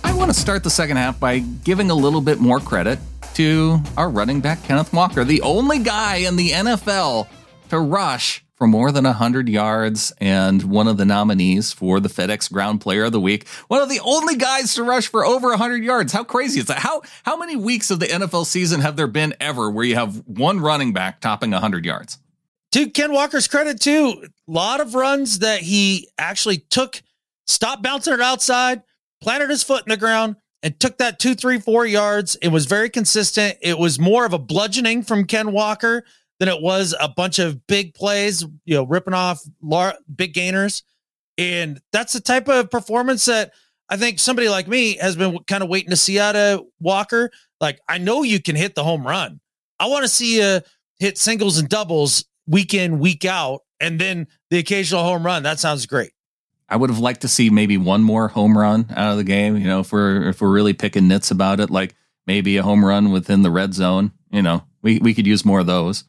I 0.03 0.13
want 0.13 0.33
to 0.33 0.39
start 0.39 0.63
the 0.63 0.69
second 0.69 0.97
half 0.97 1.19
by 1.19 1.39
giving 1.39 1.91
a 1.91 1.95
little 1.95 2.21
bit 2.21 2.39
more 2.39 2.59
credit 2.59 2.99
to 3.35 3.79
our 3.95 4.09
running 4.09 4.41
back, 4.41 4.63
Kenneth 4.63 4.91
Walker, 4.91 5.23
the 5.23 5.41
only 5.41 5.79
guy 5.79 6.17
in 6.17 6.35
the 6.35 6.49
NFL 6.49 7.27
to 7.69 7.79
rush 7.79 8.43
for 8.59 8.67
more 8.67 8.91
than 8.91 9.05
100 9.05 9.47
yards 9.47 10.11
and 10.19 10.63
one 10.63 10.89
of 10.89 10.97
the 10.97 11.05
nominees 11.05 11.71
for 11.71 12.01
the 12.01 12.09
FedEx 12.09 12.51
Ground 12.51 12.81
Player 12.81 13.05
of 13.05 13.13
the 13.13 13.19
Week. 13.19 13.47
One 13.69 13.81
of 13.81 13.87
the 13.87 14.01
only 14.01 14.35
guys 14.35 14.75
to 14.75 14.83
rush 14.83 15.07
for 15.07 15.25
over 15.25 15.47
100 15.47 15.81
yards. 15.81 16.11
How 16.11 16.25
crazy 16.25 16.59
is 16.59 16.65
that? 16.65 16.79
How 16.79 17.01
how 17.23 17.37
many 17.37 17.55
weeks 17.55 17.89
of 17.89 18.01
the 18.01 18.07
NFL 18.07 18.45
season 18.45 18.81
have 18.81 18.97
there 18.97 19.07
been 19.07 19.33
ever 19.39 19.71
where 19.71 19.85
you 19.85 19.95
have 19.95 20.21
one 20.27 20.59
running 20.59 20.91
back 20.91 21.21
topping 21.21 21.51
100 21.51 21.85
yards? 21.85 22.19
To 22.73 22.89
Ken 22.89 23.13
Walker's 23.13 23.47
credit 23.47 23.79
too, 23.79 24.25
a 24.25 24.51
lot 24.51 24.81
of 24.81 24.93
runs 24.93 25.39
that 25.39 25.61
he 25.61 26.09
actually 26.17 26.57
took, 26.57 27.01
stopped 27.47 27.81
bouncing 27.81 28.13
it 28.13 28.21
outside, 28.21 28.83
planted 29.21 29.49
his 29.49 29.63
foot 29.63 29.83
in 29.87 29.89
the 29.89 29.97
ground, 29.97 30.35
and 30.61 30.77
took 30.81 30.97
that 30.97 31.17
two, 31.17 31.33
three, 31.33 31.59
four 31.59 31.85
yards. 31.85 32.35
It 32.41 32.49
was 32.49 32.65
very 32.65 32.89
consistent. 32.89 33.57
It 33.61 33.79
was 33.79 33.97
more 33.99 34.25
of 34.25 34.33
a 34.33 34.37
bludgeoning 34.37 35.03
from 35.03 35.25
Ken 35.25 35.53
Walker 35.53 36.03
than 36.39 36.47
it 36.47 36.61
was 36.61 36.95
a 36.99 37.09
bunch 37.09 37.39
of 37.39 37.67
big 37.67 37.93
plays, 37.93 38.43
you 38.65 38.75
know, 38.75 38.83
ripping 38.83 39.13
off 39.13 39.41
lar- 39.61 39.97
big 40.13 40.33
gainers. 40.33 40.83
And 41.37 41.79
that's 41.91 42.13
the 42.13 42.21
type 42.21 42.47
of 42.49 42.69
performance 42.69 43.25
that 43.25 43.51
I 43.89 43.97
think 43.97 44.19
somebody 44.19 44.49
like 44.49 44.67
me 44.67 44.97
has 44.97 45.15
been 45.15 45.39
kind 45.47 45.63
of 45.63 45.69
waiting 45.69 45.89
to 45.89 45.95
see 45.95 46.19
out 46.19 46.35
of 46.35 46.61
Walker. 46.79 47.31
Like, 47.59 47.79
I 47.87 47.97
know 47.97 48.23
you 48.23 48.41
can 48.41 48.55
hit 48.55 48.75
the 48.75 48.83
home 48.83 49.05
run. 49.05 49.39
I 49.79 49.87
want 49.87 50.03
to 50.03 50.09
see 50.09 50.39
you 50.39 50.61
hit 50.99 51.17
singles 51.17 51.57
and 51.57 51.67
doubles 51.67 52.25
week 52.47 52.73
in, 52.73 52.99
week 52.99 53.25
out, 53.25 53.61
and 53.79 53.99
then 53.99 54.27
the 54.49 54.59
occasional 54.59 55.03
home 55.03 55.25
run. 55.25 55.43
That 55.43 55.59
sounds 55.59 55.85
great. 55.85 56.11
I 56.67 56.75
would 56.75 56.89
have 56.89 56.99
liked 56.99 57.21
to 57.21 57.27
see 57.27 57.49
maybe 57.49 57.77
one 57.77 58.03
more 58.03 58.27
home 58.27 58.57
run 58.57 58.85
out 58.95 59.11
of 59.11 59.17
the 59.17 59.23
game. 59.23 59.57
You 59.57 59.65
know, 59.65 59.79
if 59.79 59.91
we're 59.91 60.29
if 60.29 60.41
we're 60.41 60.51
really 60.51 60.73
picking 60.73 61.07
nits 61.07 61.31
about 61.31 61.59
it, 61.59 61.69
like 61.69 61.95
maybe 62.27 62.57
a 62.57 62.63
home 62.63 62.85
run 62.85 63.11
within 63.11 63.41
the 63.41 63.51
red 63.51 63.73
zone. 63.73 64.11
You 64.29 64.43
know, 64.43 64.63
we 64.83 64.99
we 64.99 65.13
could 65.13 65.25
use 65.25 65.43
more 65.43 65.61
of 65.61 65.65
those. 65.67 66.03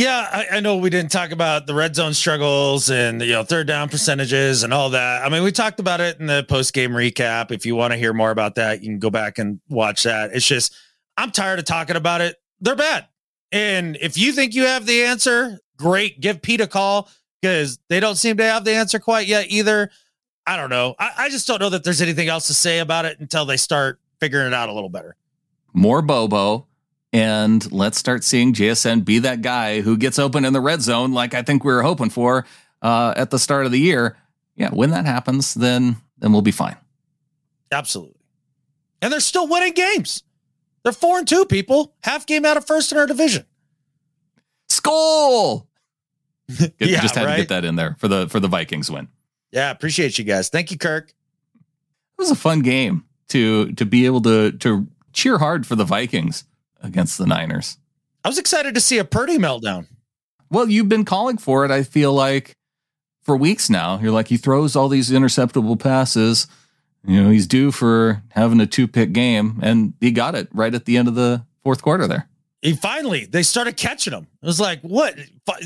Yeah, 0.00 0.26
I, 0.32 0.56
I, 0.56 0.60
know 0.60 0.78
we 0.78 0.88
didn't 0.88 1.10
talk 1.10 1.30
about 1.30 1.66
the 1.66 1.74
red 1.74 1.94
zone 1.94 2.14
struggles 2.14 2.88
and 2.88 3.20
you 3.20 3.32
know 3.32 3.44
third 3.44 3.66
down 3.66 3.90
percentages 3.90 4.62
and 4.62 4.72
all 4.72 4.88
that. 4.88 5.22
I 5.22 5.28
mean, 5.28 5.42
we 5.42 5.52
talked 5.52 5.78
about 5.78 6.00
it 6.00 6.18
in 6.18 6.24
the 6.24 6.42
post 6.42 6.72
game 6.72 6.92
recap. 6.92 7.50
If 7.50 7.66
you 7.66 7.76
want 7.76 7.92
to 7.92 7.98
hear 7.98 8.14
more 8.14 8.30
about 8.30 8.54
that, 8.54 8.80
you 8.80 8.88
can 8.88 8.98
go 8.98 9.10
back 9.10 9.38
and 9.38 9.60
watch 9.68 10.04
that. 10.04 10.30
It's 10.32 10.46
just 10.46 10.74
I'm 11.18 11.30
tired 11.30 11.58
of 11.58 11.66
talking 11.66 11.96
about 11.96 12.22
it. 12.22 12.36
They're 12.62 12.76
bad, 12.76 13.08
and 13.52 13.98
if 14.00 14.16
you 14.16 14.32
think 14.32 14.54
you 14.54 14.64
have 14.64 14.86
the 14.86 15.02
answer, 15.02 15.58
great. 15.76 16.18
Give 16.18 16.40
Pete 16.40 16.62
a 16.62 16.66
call 16.66 17.10
because 17.42 17.78
they 17.90 18.00
don't 18.00 18.16
seem 18.16 18.38
to 18.38 18.44
have 18.44 18.64
the 18.64 18.72
answer 18.72 18.98
quite 18.98 19.26
yet 19.26 19.48
either. 19.50 19.90
I 20.46 20.56
don't 20.56 20.70
know. 20.70 20.94
I, 20.98 21.10
I 21.18 21.28
just 21.28 21.46
don't 21.46 21.60
know 21.60 21.68
that 21.68 21.84
there's 21.84 22.00
anything 22.00 22.28
else 22.28 22.46
to 22.46 22.54
say 22.54 22.78
about 22.78 23.04
it 23.04 23.20
until 23.20 23.44
they 23.44 23.58
start 23.58 24.00
figuring 24.18 24.46
it 24.46 24.54
out 24.54 24.70
a 24.70 24.72
little 24.72 24.88
better. 24.88 25.14
More 25.74 26.00
Bobo 26.00 26.68
and 27.12 27.70
let's 27.72 27.98
start 27.98 28.22
seeing 28.24 28.52
JSN 28.52 29.04
be 29.04 29.18
that 29.20 29.42
guy 29.42 29.80
who 29.80 29.96
gets 29.96 30.18
open 30.18 30.44
in 30.44 30.52
the 30.52 30.60
red 30.60 30.80
zone, 30.80 31.12
like 31.12 31.34
I 31.34 31.42
think 31.42 31.64
we 31.64 31.72
were 31.72 31.82
hoping 31.82 32.10
for 32.10 32.46
uh, 32.82 33.14
at 33.16 33.30
the 33.30 33.38
start 33.38 33.66
of 33.66 33.72
the 33.72 33.80
year. 33.80 34.16
Yeah, 34.54 34.70
when 34.70 34.90
that 34.90 35.06
happens, 35.06 35.54
then 35.54 35.96
then 36.18 36.32
we'll 36.32 36.42
be 36.42 36.52
fine. 36.52 36.76
Absolutely, 37.72 38.20
and 39.02 39.12
they're 39.12 39.20
still 39.20 39.48
winning 39.48 39.72
games. 39.72 40.22
They're 40.82 40.92
four 40.92 41.18
and 41.18 41.28
two 41.28 41.44
people, 41.44 41.94
half 42.02 42.26
game 42.26 42.44
out 42.44 42.56
of 42.56 42.66
first 42.66 42.92
in 42.92 42.98
our 42.98 43.06
division. 43.06 43.44
Skull. 44.68 45.68
yeah, 46.48 47.00
just 47.00 47.14
had 47.14 47.26
right? 47.26 47.36
to 47.36 47.42
get 47.42 47.48
that 47.48 47.64
in 47.64 47.76
there 47.76 47.96
for 47.98 48.08
the 48.08 48.28
for 48.28 48.40
the 48.40 48.48
Vikings 48.48 48.90
win. 48.90 49.08
Yeah, 49.50 49.70
appreciate 49.70 50.18
you 50.18 50.24
guys. 50.24 50.48
Thank 50.48 50.70
you, 50.70 50.78
Kirk. 50.78 51.08
It 51.08 52.18
was 52.18 52.30
a 52.30 52.36
fun 52.36 52.60
game 52.60 53.04
to 53.28 53.72
to 53.72 53.84
be 53.84 54.06
able 54.06 54.20
to 54.22 54.52
to 54.52 54.86
cheer 55.12 55.38
hard 55.38 55.66
for 55.66 55.74
the 55.74 55.84
Vikings 55.84 56.44
against 56.82 57.18
the 57.18 57.26
Niners. 57.26 57.78
I 58.24 58.28
was 58.28 58.38
excited 58.38 58.74
to 58.74 58.80
see 58.80 58.98
a 58.98 59.04
Purdy 59.04 59.38
meltdown. 59.38 59.86
Well, 60.50 60.68
you've 60.68 60.88
been 60.88 61.04
calling 61.04 61.38
for 61.38 61.64
it. 61.64 61.70
I 61.70 61.82
feel 61.82 62.12
like 62.12 62.56
for 63.22 63.36
weeks 63.36 63.70
now. 63.70 63.98
You're 64.00 64.12
like 64.12 64.28
he 64.28 64.36
throws 64.36 64.76
all 64.76 64.88
these 64.88 65.10
interceptable 65.10 65.78
passes. 65.78 66.46
You 67.06 67.22
know, 67.22 67.30
he's 67.30 67.46
due 67.46 67.70
for 67.70 68.22
having 68.30 68.60
a 68.60 68.66
two 68.66 68.86
pick 68.86 69.12
game, 69.12 69.60
and 69.62 69.94
he 70.00 70.10
got 70.10 70.34
it 70.34 70.48
right 70.52 70.74
at 70.74 70.84
the 70.84 70.96
end 70.96 71.08
of 71.08 71.14
the 71.14 71.44
fourth 71.62 71.82
quarter 71.82 72.06
there. 72.06 72.28
He 72.60 72.74
finally 72.74 73.24
they 73.24 73.42
started 73.42 73.76
catching 73.76 74.12
him. 74.12 74.26
It 74.42 74.46
was 74.46 74.60
like, 74.60 74.80
what? 74.82 75.16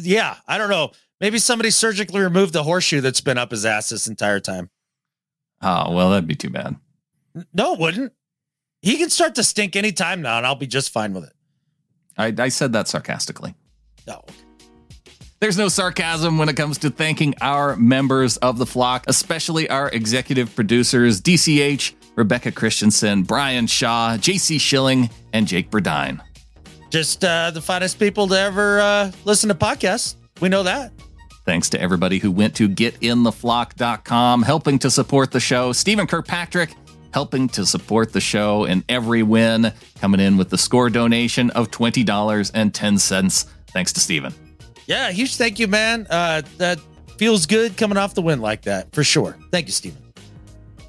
Yeah, 0.00 0.36
I 0.46 0.58
don't 0.58 0.70
know. 0.70 0.92
Maybe 1.20 1.38
somebody 1.38 1.70
surgically 1.70 2.20
removed 2.20 2.52
the 2.52 2.62
horseshoe 2.62 3.00
that's 3.00 3.20
been 3.20 3.38
up 3.38 3.50
his 3.50 3.64
ass 3.64 3.88
this 3.88 4.06
entire 4.06 4.40
time. 4.40 4.70
Oh, 5.62 5.92
well, 5.92 6.10
that'd 6.10 6.28
be 6.28 6.34
too 6.34 6.50
bad. 6.50 6.76
No, 7.52 7.74
it 7.74 7.80
wouldn't. 7.80 8.12
He 8.84 8.98
can 8.98 9.08
start 9.08 9.34
to 9.36 9.42
stink 9.42 9.76
anytime 9.76 10.20
now, 10.20 10.36
and 10.36 10.46
I'll 10.46 10.56
be 10.56 10.66
just 10.66 10.90
fine 10.90 11.14
with 11.14 11.24
it. 11.24 11.32
I, 12.18 12.34
I 12.36 12.48
said 12.50 12.74
that 12.74 12.86
sarcastically. 12.86 13.54
No. 14.06 14.22
There's 15.40 15.56
no 15.56 15.68
sarcasm 15.68 16.36
when 16.36 16.50
it 16.50 16.56
comes 16.56 16.76
to 16.78 16.90
thanking 16.90 17.34
our 17.40 17.76
members 17.76 18.36
of 18.36 18.58
the 18.58 18.66
flock, 18.66 19.06
especially 19.08 19.70
our 19.70 19.88
executive 19.88 20.54
producers, 20.54 21.22
DCH, 21.22 21.94
Rebecca 22.14 22.52
Christensen, 22.52 23.22
Brian 23.22 23.66
Shaw, 23.66 24.18
JC 24.18 24.60
Schilling, 24.60 25.08
and 25.32 25.46
Jake 25.46 25.70
Burdine. 25.70 26.20
Just 26.90 27.24
uh, 27.24 27.52
the 27.52 27.62
finest 27.62 27.98
people 27.98 28.28
to 28.28 28.38
ever 28.38 28.80
uh, 28.80 29.12
listen 29.24 29.48
to 29.48 29.54
podcasts. 29.54 30.16
We 30.42 30.50
know 30.50 30.62
that. 30.62 30.92
Thanks 31.46 31.70
to 31.70 31.80
everybody 31.80 32.18
who 32.18 32.30
went 32.30 32.54
to 32.56 32.68
getintheflock.com, 32.68 34.42
helping 34.42 34.78
to 34.80 34.90
support 34.90 35.30
the 35.30 35.40
show. 35.40 35.72
Stephen 35.72 36.06
Kirkpatrick, 36.06 36.74
helping 37.14 37.48
to 37.48 37.64
support 37.64 38.12
the 38.12 38.20
show 38.20 38.64
and 38.64 38.82
every 38.88 39.22
win, 39.22 39.72
coming 40.00 40.18
in 40.18 40.36
with 40.36 40.50
the 40.50 40.58
score 40.58 40.90
donation 40.90 41.48
of 41.50 41.70
$20.10. 41.70 43.46
Thanks 43.68 43.92
to 43.92 44.00
Steven. 44.00 44.34
Yeah, 44.86 45.12
huge 45.12 45.36
thank 45.36 45.60
you, 45.60 45.68
man. 45.68 46.08
Uh, 46.10 46.42
that 46.58 46.80
feels 47.16 47.46
good 47.46 47.76
coming 47.76 47.96
off 47.96 48.14
the 48.14 48.20
win 48.20 48.40
like 48.40 48.62
that, 48.62 48.92
for 48.92 49.04
sure. 49.04 49.38
Thank 49.52 49.68
you, 49.68 49.72
Steven. 49.72 50.02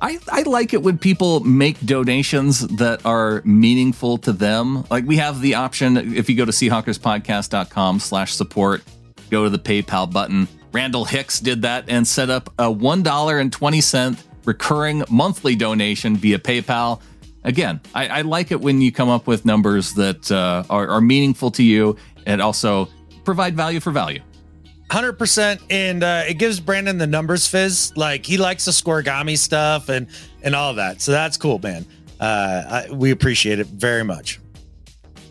I, 0.02 0.18
I 0.32 0.42
like 0.42 0.74
it 0.74 0.82
when 0.82 0.98
people 0.98 1.42
make 1.42 1.80
donations 1.86 2.62
that 2.78 3.06
are 3.06 3.44
meaningful 3.46 4.18
to 4.20 4.34
them. 4.34 4.84
Like 4.90 5.06
we 5.06 5.18
have 5.18 5.42
the 5.42 5.54
option, 5.54 6.16
if 6.16 6.28
you 6.28 6.36
go 6.36 6.44
to 6.44 6.52
seahawkerspodcast.com 6.52 8.00
slash 8.00 8.34
support, 8.34 8.84
go 9.30 9.44
to 9.44 9.50
the 9.52 9.60
PayPal 9.60 10.12
button. 10.12 10.48
Randall 10.72 11.06
Hicks 11.06 11.40
did 11.40 11.62
that 11.62 11.86
and 11.88 12.06
set 12.06 12.32
up 12.32 12.50
a 12.58 12.66
$1.20 12.66 14.24
recurring 14.46 15.04
monthly 15.10 15.56
donation 15.56 16.16
via 16.16 16.40
PayPal. 16.40 17.02
Again, 17.44 17.80
I, 17.94 18.08
I 18.08 18.22
like 18.22 18.52
it 18.52 18.62
when 18.62 18.82
you 18.82 18.92
come 18.92 19.10
up 19.10 19.28
with 19.28 19.46
numbers 19.46 19.94
that 19.94 20.32
uh, 20.32 20.64
are, 20.70 20.88
are 20.88 21.02
meaningful 21.02 21.52
to 21.52 21.64
you 21.64 21.96
and 22.26 22.42
also 22.42 22.90
provide 23.24 23.56
value 23.56 23.80
for 23.80 23.92
value. 23.92 24.22
100% 24.90 25.62
and 25.70 26.04
uh, 26.04 26.24
it 26.28 26.36
gives 26.36 26.60
brandon 26.60 26.98
the 26.98 27.08
numbers 27.08 27.48
fizz. 27.48 27.94
Like 27.96 28.26
he 28.26 28.38
likes 28.38 28.66
the 28.66 28.72
scorigami 28.72 29.38
stuff 29.38 29.90
and 29.90 30.08
and 30.44 30.56
all 30.56 30.76
that. 30.76 31.02
So 31.02 31.12
that's 31.12 31.38
cool 31.38 31.60
man. 31.60 31.86
Uh, 32.20 32.86
I, 32.90 32.94
we 32.94 33.12
appreciate 33.12 33.60
it 33.60 33.68
very 33.68 34.04
much. 34.04 34.40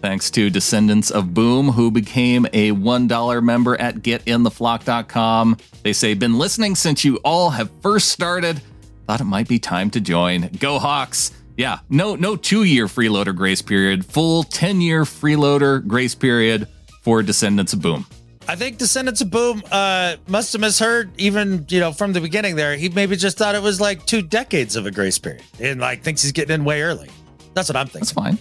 Thanks 0.00 0.30
to 0.32 0.50
descendants 0.50 1.10
of 1.10 1.32
boom 1.32 1.70
who 1.70 1.90
became 1.90 2.44
a 2.52 2.72
$1 2.72 3.42
member 3.42 3.80
at 3.80 3.96
getintheflock.com 3.96 5.56
they 5.82 5.94
say 5.94 6.12
been 6.12 6.36
listening 6.36 6.74
since 6.74 7.06
you 7.06 7.16
all 7.24 7.50
have 7.50 7.70
first 7.80 8.08
started 8.08 8.60
thought 9.07 9.20
it 9.20 9.24
might 9.24 9.48
be 9.48 9.59
time 9.59 9.90
to 9.90 10.00
join. 10.00 10.50
Go 10.59 10.78
Hawks! 10.78 11.32
Yeah, 11.57 11.78
no 11.88 12.16
no 12.16 12.36
two 12.36 12.64
year 12.64 12.86
freeloader 12.86 13.34
grace 13.34 13.62
period, 13.62 14.05
full 14.05 14.42
10 14.42 14.80
year 14.80 15.05
freeloader 15.05 15.86
grace 15.86 16.14
period 16.14 16.68
for 17.02 17.22
Descendants 17.22 17.72
of 17.72 17.82
Boom. 17.82 18.07
I 18.46 18.57
think 18.57 18.78
Descendants 18.78 19.20
of 19.20 19.30
Boom 19.30 19.62
uh, 19.70 20.16
must 20.26 20.52
have 20.52 20.61
misheard 20.61 21.11
even, 21.16 21.64
you 21.68 21.80
know, 21.80 21.92
from 21.92 22.12
the 22.12 22.20
beginning 22.20 22.57
there. 22.57 22.76
He 22.76 22.88
maybe 22.88 23.16
just 23.16 23.38
thought 23.38 23.55
it 23.55 23.62
was 23.62 23.80
like 23.80 24.05
two 24.05 24.20
decades 24.20 24.76
of 24.76 24.84
a 24.86 24.90
grace 24.90 25.18
period 25.18 25.42
and 25.61 25.80
like 25.80 26.02
thinks 26.02 26.22
he's 26.22 26.32
getting 26.32 26.55
in 26.55 26.64
way 26.64 26.82
early. 26.82 27.09
That's 27.55 27.68
what 27.68 27.76
I'm 27.76 27.86
thinking. 27.86 28.00
That's 28.00 28.12
fine. 28.12 28.38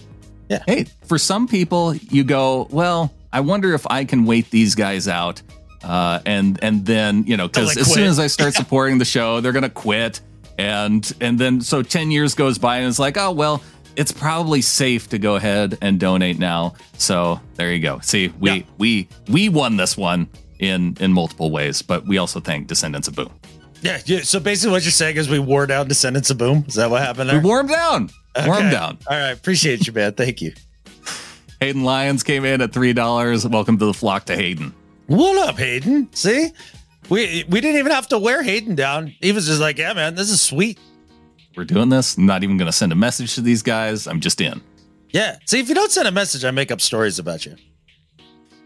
Yeah. 0.48 0.62
Hey, 0.66 0.86
for 1.06 1.18
some 1.18 1.48
people, 1.48 1.94
you 1.94 2.22
go, 2.24 2.68
well, 2.70 3.14
I 3.32 3.40
wonder 3.40 3.72
if 3.72 3.86
I 3.88 4.04
can 4.04 4.26
wait 4.26 4.50
these 4.50 4.74
guys 4.74 5.08
out. 5.08 5.40
Uh, 5.82 6.20
and 6.26 6.58
and 6.62 6.84
then, 6.84 7.24
you 7.24 7.36
know, 7.36 7.46
because 7.46 7.76
as 7.76 7.92
soon 7.92 8.04
as 8.04 8.18
I 8.18 8.26
start 8.26 8.54
supporting 8.54 8.98
the 8.98 9.04
show, 9.04 9.40
they're 9.40 9.52
going 9.52 9.64
to 9.64 9.68
quit 9.68 10.20
and 10.58 11.12
and 11.20 11.38
then 11.38 11.60
so 11.60 11.82
10 11.82 12.10
years 12.10 12.34
goes 12.34 12.58
by 12.58 12.78
and 12.78 12.88
it's 12.88 12.98
like 12.98 13.16
oh 13.16 13.30
well 13.32 13.62
it's 13.96 14.10
probably 14.12 14.60
safe 14.60 15.08
to 15.10 15.18
go 15.18 15.36
ahead 15.36 15.78
and 15.80 16.00
donate 16.00 16.36
now. 16.40 16.74
So 16.98 17.40
there 17.54 17.72
you 17.72 17.78
go. 17.80 18.00
See, 18.00 18.32
we 18.40 18.50
Yeah. 18.50 18.62
we 18.78 19.08
we 19.28 19.48
won 19.48 19.76
this 19.76 19.96
one 19.96 20.28
in 20.58 20.96
in 20.98 21.12
multiple 21.12 21.50
ways, 21.52 21.80
but 21.82 22.04
we 22.04 22.18
also 22.18 22.40
thank 22.40 22.66
Descendants 22.66 23.06
of 23.06 23.14
Boom. 23.14 23.30
Yeah, 23.82 24.00
yeah. 24.06 24.22
So 24.22 24.40
basically, 24.40 24.72
what 24.72 24.82
you're 24.82 24.90
saying 24.90 25.16
is 25.16 25.28
we 25.28 25.38
wore 25.38 25.66
down 25.66 25.86
Descendants 25.86 26.30
of 26.30 26.38
Boom. 26.38 26.64
Is 26.66 26.74
that 26.74 26.90
what 26.90 27.02
happened 27.02 27.28
We 27.28 27.34
there? 27.34 27.42
wore 27.42 27.60
'em 27.60 27.68
down. 27.68 28.10
Wore 28.44 28.56
Okay. 28.56 28.70
down. 28.70 28.98
All 29.08 29.16
right, 29.16 29.30
appreciate 29.30 29.86
you, 29.86 29.92
man. 29.92 30.12
Thank 30.14 30.40
you. 30.42 30.52
Hayden 31.60 31.84
Lyons 31.84 32.24
came 32.24 32.44
in 32.44 32.60
at 32.62 32.72
three 32.72 32.92
dollars. 32.94 33.46
Welcome 33.46 33.78
to 33.78 33.86
the 33.86 33.94
flock 33.94 34.24
to 34.26 34.34
Hayden. 34.34 34.72
What 35.06 35.48
up, 35.48 35.56
Hayden? 35.58 36.08
See, 36.14 36.50
we 37.08 37.44
we 37.48 37.60
didn't 37.60 37.78
even 37.78 37.92
have 37.92 38.08
to 38.08 38.18
wear 38.18 38.42
Hayden 38.42 38.74
down. 38.74 39.14
He 39.20 39.32
was 39.32 39.46
just 39.46 39.60
like, 39.60 39.78
"Yeah, 39.78 39.92
man, 39.92 40.14
this 40.14 40.30
is 40.30 40.40
sweet." 40.40 40.78
We're 41.56 41.64
doing 41.64 41.88
this. 41.88 42.16
I'm 42.16 42.26
not 42.26 42.42
even 42.42 42.56
going 42.56 42.66
to 42.66 42.72
send 42.72 42.90
a 42.90 42.96
message 42.96 43.34
to 43.36 43.40
these 43.40 43.62
guys. 43.62 44.06
I'm 44.06 44.20
just 44.20 44.40
in. 44.40 44.60
Yeah. 45.10 45.36
See, 45.46 45.60
if 45.60 45.68
you 45.68 45.74
don't 45.74 45.92
send 45.92 46.08
a 46.08 46.12
message, 46.12 46.44
I 46.44 46.50
make 46.50 46.72
up 46.72 46.80
stories 46.80 47.20
about 47.20 47.46
you. 47.46 47.54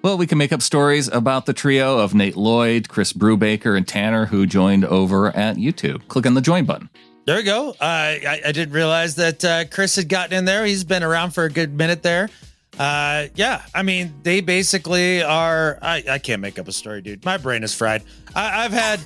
Well, 0.03 0.17
we 0.17 0.27
can 0.27 0.39
make 0.39 0.53
up 0.53 0.63
stories 0.63 1.09
about 1.09 1.45
the 1.45 1.53
trio 1.53 1.99
of 1.99 2.15
Nate 2.15 2.37
Lloyd, 2.37 2.89
Chris 2.89 3.13
Brubaker, 3.13 3.77
and 3.77 3.87
Tanner 3.87 4.27
who 4.27 4.47
joined 4.47 4.85
over 4.87 5.37
at 5.37 5.57
YouTube. 5.57 6.07
Click 6.09 6.25
on 6.25 6.35
the 6.35 6.41
join 6.41 6.65
button. 6.65 6.89
There 7.27 7.37
we 7.37 7.43
go. 7.43 7.71
Uh, 7.73 7.75
I 7.83 8.41
I 8.47 8.53
didn't 8.53 8.73
realize 8.73 9.17
that 9.17 9.45
uh, 9.45 9.65
Chris 9.67 9.97
had 9.97 10.09
gotten 10.09 10.39
in 10.39 10.47
there. 10.47 10.65
He's 10.65 10.85
been 10.85 11.03
around 11.03 11.33
for 11.33 11.45
a 11.45 11.51
good 11.51 11.77
minute 11.77 12.03
there. 12.03 12.31
Uh, 12.79 13.27
yeah, 13.35 13.63
I 13.75 13.83
mean, 13.83 14.15
they 14.23 14.41
basically 14.41 15.23
are. 15.23 15.79
I, 15.83 16.05
I 16.09 16.19
can't 16.19 16.41
make 16.41 16.59
up 16.59 16.69
a 16.69 16.73
story, 16.73 17.03
dude. 17.03 17.25
My 17.25 17.37
brain 17.37 17.63
is 17.65 17.75
fried. 17.75 18.03
I, 18.35 18.65
I've 18.65 18.73
had. 18.73 19.01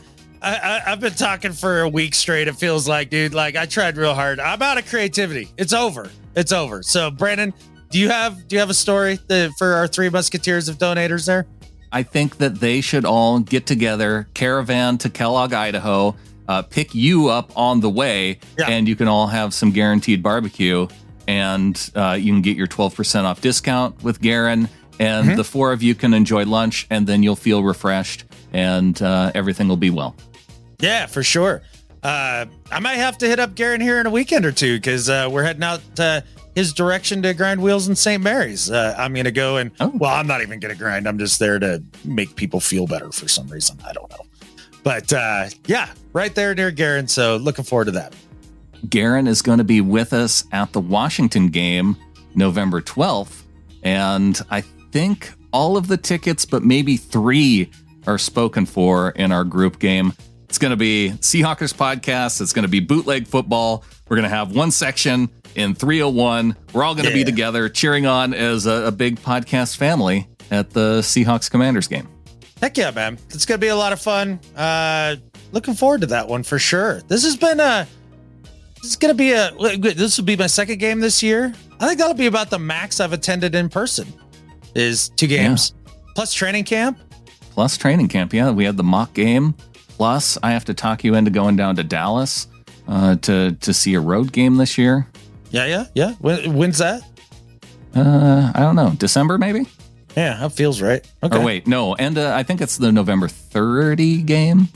I, 0.45 0.81
I've 0.87 0.99
been 1.01 1.15
talking 1.15 1.53
for 1.53 1.83
a 1.83 1.89
week 1.89 2.15
straight. 2.15 2.49
It 2.49 2.57
feels 2.57 2.89
like, 2.89 3.11
dude. 3.11 3.33
Like 3.33 3.55
I 3.57 3.65
tried 3.67 3.97
real 3.97 4.13
hard. 4.15 4.41
I'm 4.41 4.61
out 4.61 4.77
of 4.77 4.87
creativity. 4.89 5.49
It's 5.57 5.73
over. 5.73 6.11
It's 6.35 6.51
over. 6.53 6.83
So, 6.83 7.11
Brandon, 7.13 7.55
do 7.91 7.99
you 8.01 8.09
have 8.09 8.49
do 8.49 8.57
you 8.57 8.61
have 8.61 8.71
a 8.71 8.75
story 8.75 9.19
that, 9.29 9.53
for 9.57 9.75
our 9.75 9.87
three 9.87 10.09
musketeers 10.11 10.69
of 10.69 10.79
donators 10.79 11.27
there? 11.27 11.47
I 11.93 12.03
think 12.03 12.39
that 12.39 12.57
they 12.57 12.81
should 12.81 13.05
all 13.05 13.39
get 13.39 13.67
together, 13.67 14.27
caravan 14.35 14.99
to 14.99 15.11
Kellogg, 15.11 15.53
Idaho, 15.53 16.17
uh, 16.49 16.63
pick 16.63 16.95
you 16.95 17.29
up 17.29 17.53
on 17.57 17.81
the 17.81 17.91
way, 17.91 18.39
Yeah. 18.59 18.67
and 18.71 18.89
you 18.89 18.97
can 18.97 19.09
all 19.09 19.27
have 19.29 19.53
some 19.55 19.71
guaranteed 19.73 20.23
barbecue. 20.23 20.89
And 21.33 21.91
uh, 21.95 22.19
you 22.21 22.31
can 22.31 22.43
get 22.43 22.59
your 22.59 22.67
12% 22.67 23.25
off 23.25 23.41
discount 23.41 24.03
with 24.05 24.21
Garen. 24.21 24.69
And 25.01 25.27
Mm-hmm. 25.29 25.37
the 25.37 25.45
four 25.45 25.73
of 25.73 25.83
you 25.83 25.95
can 25.95 26.13
enjoy 26.13 26.45
lunch, 26.45 26.87
and 26.91 27.07
then 27.07 27.23
you'll 27.23 27.35
feel 27.35 27.63
refreshed, 27.65 28.25
and 28.53 29.01
uh, 29.01 29.33
everything 29.35 29.67
will 29.67 29.79
be 29.79 29.89
well. 29.91 30.15
Yeah, 30.79 31.07
for 31.07 31.23
sure. 31.23 31.63
Uh, 32.03 32.45
I 32.71 32.79
might 32.81 32.97
have 32.97 33.17
to 33.19 33.27
hit 33.27 33.41
up 33.41 33.55
Garen 33.55 33.81
here 33.81 33.99
in 34.01 34.07
a 34.07 34.11
weekend 34.11 34.45
or 34.45 34.53
two 34.53 34.77
because 34.77 35.09
uh, 35.09 35.29
we're 35.33 35.43
heading 35.45 35.63
out 35.63 35.81
uh, 35.99 36.21
his 36.55 36.73
direction 36.75 37.23
to 37.23 37.33
grind 37.33 37.63
wheels 37.63 37.89
in 37.89 37.97
St. 37.97 38.23
Mary's. 38.23 38.71
Uh, 38.71 38.95
I'm 38.99 39.15
going 39.15 39.25
to 39.25 39.33
go 39.33 39.57
and, 39.57 39.71
Oh. 39.81 39.91
well, 39.95 40.13
I'm 40.15 40.27
not 40.27 40.43
even 40.43 40.61
going 40.61 40.75
to 40.75 40.79
grind. 40.79 41.09
I'm 41.09 41.19
just 41.19 41.39
there 41.39 41.59
to 41.59 41.83
make 42.05 42.37
people 42.37 42.61
feel 42.61 42.87
better 42.87 43.11
for 43.11 43.27
some 43.29 43.49
reason. 43.49 43.79
I 43.89 43.93
don't 43.95 44.11
know. 44.11 44.25
But 44.85 45.11
uh, 45.13 45.47
yeah, 45.67 45.89
right 46.13 46.35
there 46.35 46.55
near 46.55 46.71
Garen. 46.71 47.09
So 47.09 47.37
looking 47.39 47.65
forward 47.65 47.87
to 47.87 47.93
that. 47.93 48.15
Garen 48.89 49.27
is 49.27 49.43
going 49.43 49.59
to 49.59 49.65
be 49.65 49.81
with 49.81 50.13
us 50.13 50.45
at 50.53 50.73
the 50.73 50.81
Washington 50.81 51.49
game 51.49 51.97
November 52.35 52.81
12th. 52.81 53.43
And 53.83 54.41
I 54.51 54.63
think 54.93 55.33
all 55.53 55.77
of 55.77 55.89
the 55.89 55.97
tickets, 55.97 56.45
but 56.45 56.63
maybe 56.63 56.97
three, 56.97 57.71
are 58.07 58.19
spoken 58.19 58.67
for 58.67 59.11
in 59.11 59.33
our 59.33 59.45
group 59.45 59.79
game. 59.79 60.13
It's 60.49 60.59
going 60.59 60.71
to 60.71 60.77
be 60.77 61.13
Seahawkers 61.21 61.75
podcast. 61.75 62.41
It's 62.41 62.53
going 62.53 62.65
to 62.65 62.69
be 62.69 62.81
bootleg 62.81 63.27
football. 63.27 63.85
We're 64.09 64.17
going 64.17 64.29
to 64.29 64.35
have 64.35 64.55
one 64.55 64.71
section 64.71 65.31
in 65.55 65.75
301. 65.75 66.57
We're 66.73 66.85
all 66.85 66.95
going 66.95 67.07
to 67.07 67.15
be 67.15 67.25
together 67.25 67.69
cheering 67.69 68.07
on 68.07 68.35
as 68.35 68.67
a, 68.67 68.87
a 68.87 68.93
big 68.93 69.21
podcast 69.21 69.77
family 69.77 70.29
at 70.51 70.71
the 70.71 71.01
Seahawks 71.01 71.51
Commanders 71.51 71.89
game. 71.89 72.09
Heck 72.61 72.77
yeah, 72.77 72.91
man. 72.91 73.19
It's 73.31 73.47
going 73.47 73.59
to 73.61 73.65
be 73.65 73.69
a 73.69 73.77
lot 73.77 73.93
of 73.93 74.01
fun. 74.01 74.39
Uh, 74.55 75.17
looking 75.53 75.75
forward 75.75 76.03
to 76.03 76.07
that 76.09 76.29
one 76.29 76.43
for 76.43 76.59
sure. 76.59 77.01
This 77.09 77.25
has 77.25 77.37
been 77.37 77.59
a, 77.59 77.87
this 78.83 78.91
is 78.91 78.97
going 78.97 79.15
to 79.15 79.17
be 79.17 79.33
a, 79.33 79.51
this 79.79 80.19
will 80.19 80.25
be 80.25 80.37
my 80.37 80.49
second 80.49 80.79
game 80.79 81.01
this 81.01 81.23
year. 81.23 81.55
I 81.81 81.87
think 81.87 81.99
that'll 81.99 82.15
be 82.15 82.27
about 82.27 82.51
the 82.51 82.59
max 82.59 83.01
I've 83.01 83.13
attended 83.13 83.55
in 83.55 83.69
person 83.69 84.13
is 84.75 85.11
two 85.11 85.27
games 85.27 85.75
plus 86.15 86.33
training 86.33 86.65
camp. 86.65 86.99
Plus 87.51 87.77
training 87.77 88.09
camp. 88.09 88.33
Yeah, 88.33 88.51
we 88.51 88.65
had 88.65 88.77
the 88.77 88.83
mock 88.83 89.13
game. 89.15 89.55
Plus, 89.89 90.39
I 90.43 90.53
have 90.53 90.65
to 90.67 90.75
talk 90.75 91.05
you 91.05 91.15
into 91.15 91.31
going 91.31 91.57
down 91.57 91.77
to 91.77 91.85
Dallas 91.85 92.49
uh, 92.89 93.17
to 93.17 93.53
to 93.53 93.75
see 93.75 93.95
a 93.95 94.01
road 94.01 94.33
game 94.33 94.57
this 94.57 94.79
year. 94.79 95.07
Yeah, 95.51 95.67
yeah, 95.67 95.85
yeah. 95.95 96.13
When, 96.15 96.55
when's 96.55 96.79
that? 96.79 97.03
Uh, 97.95 98.51
I 98.55 98.61
don't 98.61 98.75
know, 98.75 98.91
December 98.97 99.37
maybe. 99.37 99.67
Yeah, 100.17 100.39
that 100.41 100.53
feels 100.53 100.81
right. 100.81 101.07
Okay. 101.23 101.39
Or 101.39 101.45
wait, 101.45 101.67
no, 101.67 101.95
and 101.95 102.19
uh, 102.19 102.35
I 102.35 102.43
think 102.43 102.61
it's 102.61 102.79
the 102.79 102.91
November 102.91 103.29
30 103.29 104.23
game. 104.23 104.69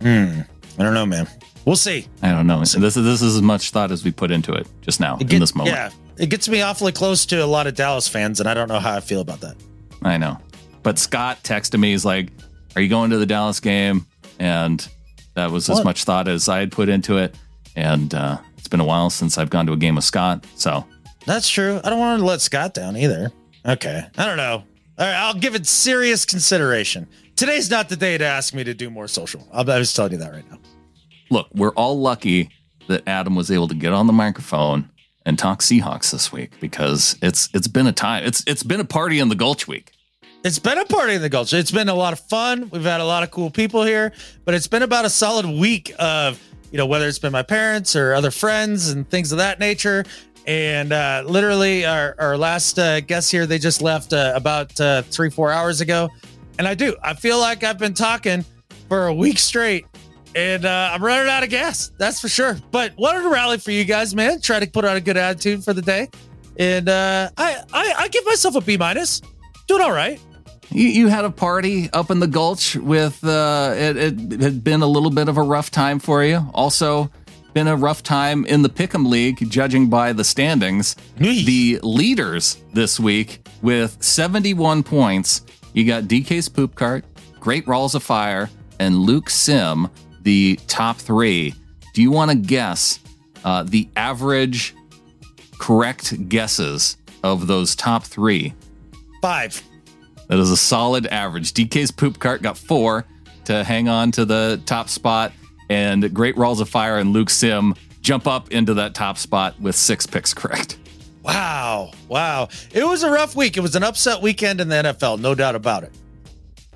Hmm. 0.00 0.40
I 0.78 0.82
don't 0.82 0.94
know, 0.94 1.06
man. 1.06 1.26
We'll 1.66 1.76
see. 1.76 2.06
I 2.22 2.30
don't 2.30 2.46
know. 2.46 2.60
This 2.60 2.74
is 2.76 2.94
this 2.94 3.20
is 3.22 3.36
as 3.36 3.42
much 3.42 3.70
thought 3.72 3.90
as 3.90 4.04
we 4.04 4.12
put 4.12 4.30
into 4.30 4.52
it 4.54 4.66
just 4.82 5.00
now 5.00 5.16
It 5.16 5.22
in 5.22 5.26
gets- 5.26 5.40
this 5.40 5.54
moment. 5.54 5.76
Yeah, 5.76 5.90
it 6.16 6.30
gets 6.30 6.48
me 6.48 6.62
awfully 6.62 6.92
close 6.92 7.26
to 7.26 7.44
a 7.44 7.46
lot 7.46 7.66
of 7.66 7.74
Dallas 7.74 8.06
fans, 8.08 8.40
and 8.40 8.48
I 8.48 8.54
don't 8.54 8.68
know 8.68 8.78
how 8.78 8.94
I 8.94 9.00
feel 9.00 9.20
about 9.20 9.40
that. 9.40 9.56
I 10.02 10.16
know. 10.16 10.38
But 10.82 10.98
Scott 10.98 11.42
texted 11.42 11.78
me. 11.80 11.90
He's 11.90 12.04
like, 12.04 12.30
"Are 12.76 12.80
you 12.82 12.88
going 12.88 13.10
to 13.10 13.18
the 13.18 13.26
Dallas 13.26 13.58
game?" 13.60 14.06
And 14.38 14.86
that 15.34 15.50
was 15.50 15.68
as 15.68 15.82
much 15.84 16.04
thought 16.04 16.28
as 16.28 16.48
I 16.48 16.60
had 16.60 16.70
put 16.70 16.88
into 16.88 17.16
it. 17.18 17.34
And 17.74 18.14
uh, 18.14 18.38
it's 18.56 18.68
been 18.68 18.80
a 18.80 18.84
while 18.84 19.10
since 19.10 19.36
I've 19.36 19.50
gone 19.50 19.66
to 19.66 19.72
a 19.72 19.76
game 19.76 19.96
with 19.96 20.04
Scott. 20.04 20.46
So 20.54 20.84
That's 21.26 21.48
true. 21.48 21.80
I 21.82 21.90
don't 21.90 21.98
want 21.98 22.20
to 22.20 22.24
let 22.24 22.40
Scott 22.40 22.72
down 22.74 22.96
either. 22.96 23.32
Okay. 23.66 24.06
I 24.16 24.24
don't 24.26 24.36
know. 24.36 24.62
All 24.98 25.06
right, 25.06 25.14
I'll 25.14 25.34
give 25.34 25.54
it 25.56 25.66
serious 25.66 26.24
consideration. 26.24 27.06
Today's 27.34 27.68
not 27.70 27.88
the 27.90 27.96
day 27.96 28.16
to 28.16 28.24
ask 28.24 28.54
me 28.54 28.62
to 28.64 28.72
do 28.72 28.88
more 28.88 29.08
social. 29.08 29.46
I'll, 29.52 29.68
I 29.70 29.78
was 29.78 29.92
telling 29.92 30.12
you 30.12 30.18
that 30.18 30.32
right 30.32 30.48
now. 30.50 30.58
Look, 31.30 31.48
we're 31.54 31.70
all 31.70 31.98
lucky 32.00 32.50
that 32.88 33.02
Adam 33.06 33.34
was 33.34 33.50
able 33.50 33.68
to 33.68 33.74
get 33.74 33.92
on 33.92 34.06
the 34.06 34.12
microphone 34.12 34.90
and 35.24 35.38
talk 35.38 35.60
Seahawks 35.60 36.12
this 36.12 36.32
week 36.32 36.52
because 36.60 37.16
it's 37.20 37.48
it's 37.52 37.68
been 37.68 37.86
a 37.86 37.92
time. 37.92 38.24
It's 38.24 38.44
it's 38.46 38.62
been 38.62 38.80
a 38.80 38.84
party 38.84 39.18
in 39.18 39.28
the 39.28 39.34
Gulch 39.34 39.66
week. 39.66 39.92
It's 40.44 40.60
been 40.60 40.78
a 40.78 40.84
party 40.84 41.14
in 41.14 41.22
the 41.22 41.28
Gulch. 41.28 41.52
It's 41.52 41.72
been 41.72 41.88
a 41.88 41.94
lot 41.94 42.12
of 42.12 42.20
fun. 42.20 42.70
We've 42.70 42.84
had 42.84 43.00
a 43.00 43.04
lot 43.04 43.24
of 43.24 43.32
cool 43.32 43.50
people 43.50 43.82
here, 43.82 44.12
but 44.44 44.54
it's 44.54 44.68
been 44.68 44.82
about 44.82 45.04
a 45.04 45.10
solid 45.10 45.44
week 45.44 45.92
of, 45.98 46.40
you 46.70 46.78
know, 46.78 46.86
whether 46.86 47.08
it's 47.08 47.18
been 47.18 47.32
my 47.32 47.42
parents 47.42 47.96
or 47.96 48.14
other 48.14 48.30
friends 48.30 48.90
and 48.90 49.08
things 49.10 49.32
of 49.32 49.38
that 49.38 49.58
nature. 49.58 50.04
And 50.46 50.92
uh, 50.92 51.24
literally, 51.26 51.84
our, 51.84 52.14
our 52.20 52.38
last 52.38 52.78
uh, 52.78 53.00
guest 53.00 53.32
here, 53.32 53.46
they 53.46 53.58
just 53.58 53.82
left 53.82 54.12
uh, 54.12 54.34
about 54.36 54.80
uh, 54.80 55.02
three, 55.02 55.30
four 55.30 55.50
hours 55.50 55.80
ago. 55.80 56.10
And 56.60 56.68
I 56.68 56.74
do. 56.74 56.94
I 57.02 57.14
feel 57.14 57.40
like 57.40 57.64
I've 57.64 57.78
been 57.78 57.94
talking 57.94 58.44
for 58.88 59.08
a 59.08 59.14
week 59.14 59.40
straight 59.40 59.86
and 60.36 60.66
uh, 60.66 60.90
I'm 60.92 61.02
running 61.02 61.30
out 61.30 61.42
of 61.42 61.48
gas. 61.48 61.90
That's 61.96 62.20
for 62.20 62.28
sure. 62.28 62.58
But 62.70 62.96
wanted 62.98 63.22
to 63.22 63.30
rally 63.30 63.56
for 63.56 63.70
you 63.70 63.84
guys, 63.84 64.14
man. 64.14 64.40
Try 64.40 64.60
to 64.60 64.66
put 64.70 64.84
on 64.84 64.94
a 64.94 65.00
good 65.00 65.16
attitude 65.16 65.64
for 65.64 65.72
the 65.72 65.80
day. 65.80 66.10
And 66.58 66.88
uh, 66.88 67.30
I, 67.38 67.56
I, 67.72 67.94
I 68.00 68.08
give 68.08 68.24
myself 68.26 68.54
a 68.54 68.60
B 68.60 68.76
minus. 68.76 69.22
Doing 69.66 69.80
all 69.80 69.92
right. 69.92 70.20
You, 70.70 70.88
you 70.88 71.08
had 71.08 71.24
a 71.24 71.30
party 71.30 71.88
up 71.92 72.10
in 72.10 72.20
the 72.20 72.26
Gulch 72.26 72.76
with 72.76 73.24
uh, 73.24 73.72
it, 73.76 73.96
it 73.96 74.40
had 74.42 74.62
been 74.62 74.82
a 74.82 74.86
little 74.86 75.10
bit 75.10 75.28
of 75.28 75.38
a 75.38 75.42
rough 75.42 75.70
time 75.70 75.98
for 75.98 76.22
you. 76.22 76.46
Also, 76.52 77.10
been 77.54 77.66
a 77.66 77.76
rough 77.76 78.02
time 78.02 78.44
in 78.44 78.60
the 78.60 78.68
Pick'em 78.68 79.06
League, 79.06 79.48
judging 79.48 79.88
by 79.88 80.12
the 80.12 80.24
standings. 80.24 80.96
The 81.46 81.80
leaders 81.82 82.58
this 82.74 83.00
week 83.00 83.48
with 83.62 83.96
71 84.02 84.82
points. 84.82 85.42
You 85.72 85.86
got 85.86 86.04
DK's 86.04 86.50
Poop 86.50 86.74
Cart, 86.74 87.06
Great 87.40 87.66
Rolls 87.66 87.94
of 87.94 88.02
Fire, 88.02 88.50
and 88.78 88.98
Luke 88.98 89.30
Sim, 89.30 89.88
the 90.26 90.58
top 90.66 90.96
three. 90.96 91.54
Do 91.94 92.02
you 92.02 92.10
want 92.10 92.32
to 92.32 92.36
guess 92.36 92.98
uh, 93.44 93.62
the 93.62 93.88
average 93.94 94.74
correct 95.56 96.28
guesses 96.28 96.96
of 97.22 97.46
those 97.46 97.76
top 97.76 98.02
three? 98.02 98.52
Five. 99.22 99.62
That 100.26 100.40
is 100.40 100.50
a 100.50 100.56
solid 100.56 101.06
average. 101.06 101.54
DK's 101.54 101.92
Poop 101.92 102.18
Cart 102.18 102.42
got 102.42 102.58
four 102.58 103.04
to 103.44 103.62
hang 103.62 103.88
on 103.88 104.10
to 104.12 104.24
the 104.24 104.60
top 104.66 104.88
spot, 104.88 105.32
and 105.70 106.12
Great 106.12 106.36
Rolls 106.36 106.60
of 106.60 106.68
Fire 106.68 106.98
and 106.98 107.12
Luke 107.12 107.30
Sim 107.30 107.76
jump 108.00 108.26
up 108.26 108.50
into 108.50 108.74
that 108.74 108.94
top 108.96 109.18
spot 109.18 109.58
with 109.60 109.76
six 109.76 110.06
picks 110.06 110.34
correct. 110.34 110.76
Wow. 111.22 111.92
Wow. 112.08 112.48
It 112.72 112.84
was 112.84 113.04
a 113.04 113.10
rough 113.12 113.36
week. 113.36 113.56
It 113.56 113.60
was 113.60 113.76
an 113.76 113.84
upset 113.84 114.22
weekend 114.22 114.60
in 114.60 114.68
the 114.68 114.76
NFL, 114.76 115.20
no 115.20 115.36
doubt 115.36 115.54
about 115.54 115.84
it. 115.84 115.92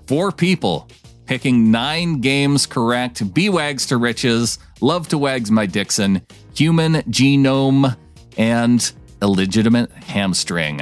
Four 0.07 0.31
people 0.31 0.89
picking 1.31 1.71
nine 1.71 2.21
games 2.21 2.67
correct. 2.67 3.33
B 3.33 3.49
Wags 3.49 3.87
to 3.87 3.97
Riches, 3.99 4.59
Love 4.81 5.07
to 5.11 5.17
Wags 5.17 5.49
My 5.49 5.65
Dixon, 5.65 6.27
Human 6.57 6.95
Genome, 7.03 7.97
and 8.37 8.93
Illegitimate 9.23 9.93
Hamstring 9.93 10.81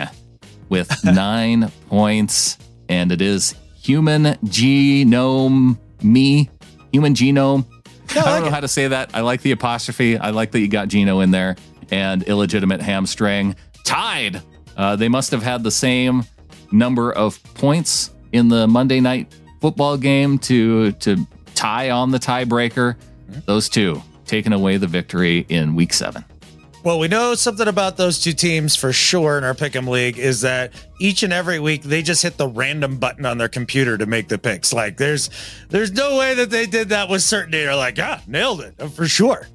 with 0.70 0.90
nine 1.04 1.70
points. 1.90 2.56
And 2.88 3.12
it 3.12 3.20
is 3.20 3.56
Human 3.82 4.24
Genome 4.46 5.78
Me, 6.02 6.48
Human 6.92 7.12
Genome 7.12 7.66
I 8.12 8.14
don't 8.38 8.44
know 8.46 8.50
how 8.50 8.60
to 8.60 8.68
say 8.68 8.88
that. 8.88 9.10
I 9.12 9.20
like 9.20 9.42
the 9.42 9.50
apostrophe. 9.50 10.16
I 10.16 10.30
like 10.30 10.52
that 10.52 10.60
you 10.60 10.68
got 10.68 10.88
Geno 10.88 11.20
in 11.20 11.30
there 11.30 11.56
and 11.90 12.22
illegitimate 12.22 12.80
hamstring 12.80 13.54
tied. 13.84 14.40
Uh, 14.78 14.96
they 14.96 15.08
must 15.10 15.30
have 15.30 15.42
had 15.42 15.62
the 15.62 15.70
same 15.70 16.24
number 16.72 17.12
of 17.12 17.38
points 17.52 18.14
in 18.32 18.48
the 18.48 18.66
Monday 18.66 19.00
night 19.00 19.30
football 19.60 19.96
game 19.96 20.38
to 20.40 20.92
to 20.92 21.26
tie 21.54 21.90
on 21.90 22.10
the 22.10 22.18
tiebreaker. 22.18 22.96
Mm-hmm. 23.30 23.40
Those 23.46 23.68
two 23.68 24.02
taking 24.26 24.52
away 24.52 24.76
the 24.76 24.86
victory 24.86 25.46
in 25.48 25.74
week 25.74 25.92
seven. 25.92 26.24
Well, 26.84 27.00
we 27.00 27.08
know 27.08 27.34
something 27.34 27.66
about 27.66 27.96
those 27.96 28.20
two 28.20 28.32
teams 28.32 28.76
for 28.76 28.92
sure 28.92 29.36
in 29.36 29.44
our 29.44 29.52
Pick'em 29.52 29.88
League 29.88 30.16
is 30.16 30.42
that 30.42 30.72
each 31.00 31.22
and 31.22 31.32
every 31.32 31.58
week 31.58 31.82
they 31.82 32.02
just 32.02 32.22
hit 32.22 32.36
the 32.36 32.46
random 32.46 32.98
button 32.98 33.26
on 33.26 33.36
their 33.36 33.48
computer 33.48 33.98
to 33.98 34.06
make 34.06 34.28
the 34.28 34.38
picks. 34.38 34.72
Like 34.72 34.96
there's 34.96 35.28
there's 35.68 35.92
no 35.92 36.16
way 36.16 36.34
that 36.34 36.50
they 36.50 36.66
did 36.66 36.90
that 36.90 37.08
with 37.08 37.22
certainty. 37.22 37.58
They're 37.58 37.74
like, 37.74 37.98
yeah, 37.98 38.20
nailed 38.26 38.60
it 38.60 38.74
for 38.92 39.06
sure. 39.06 39.48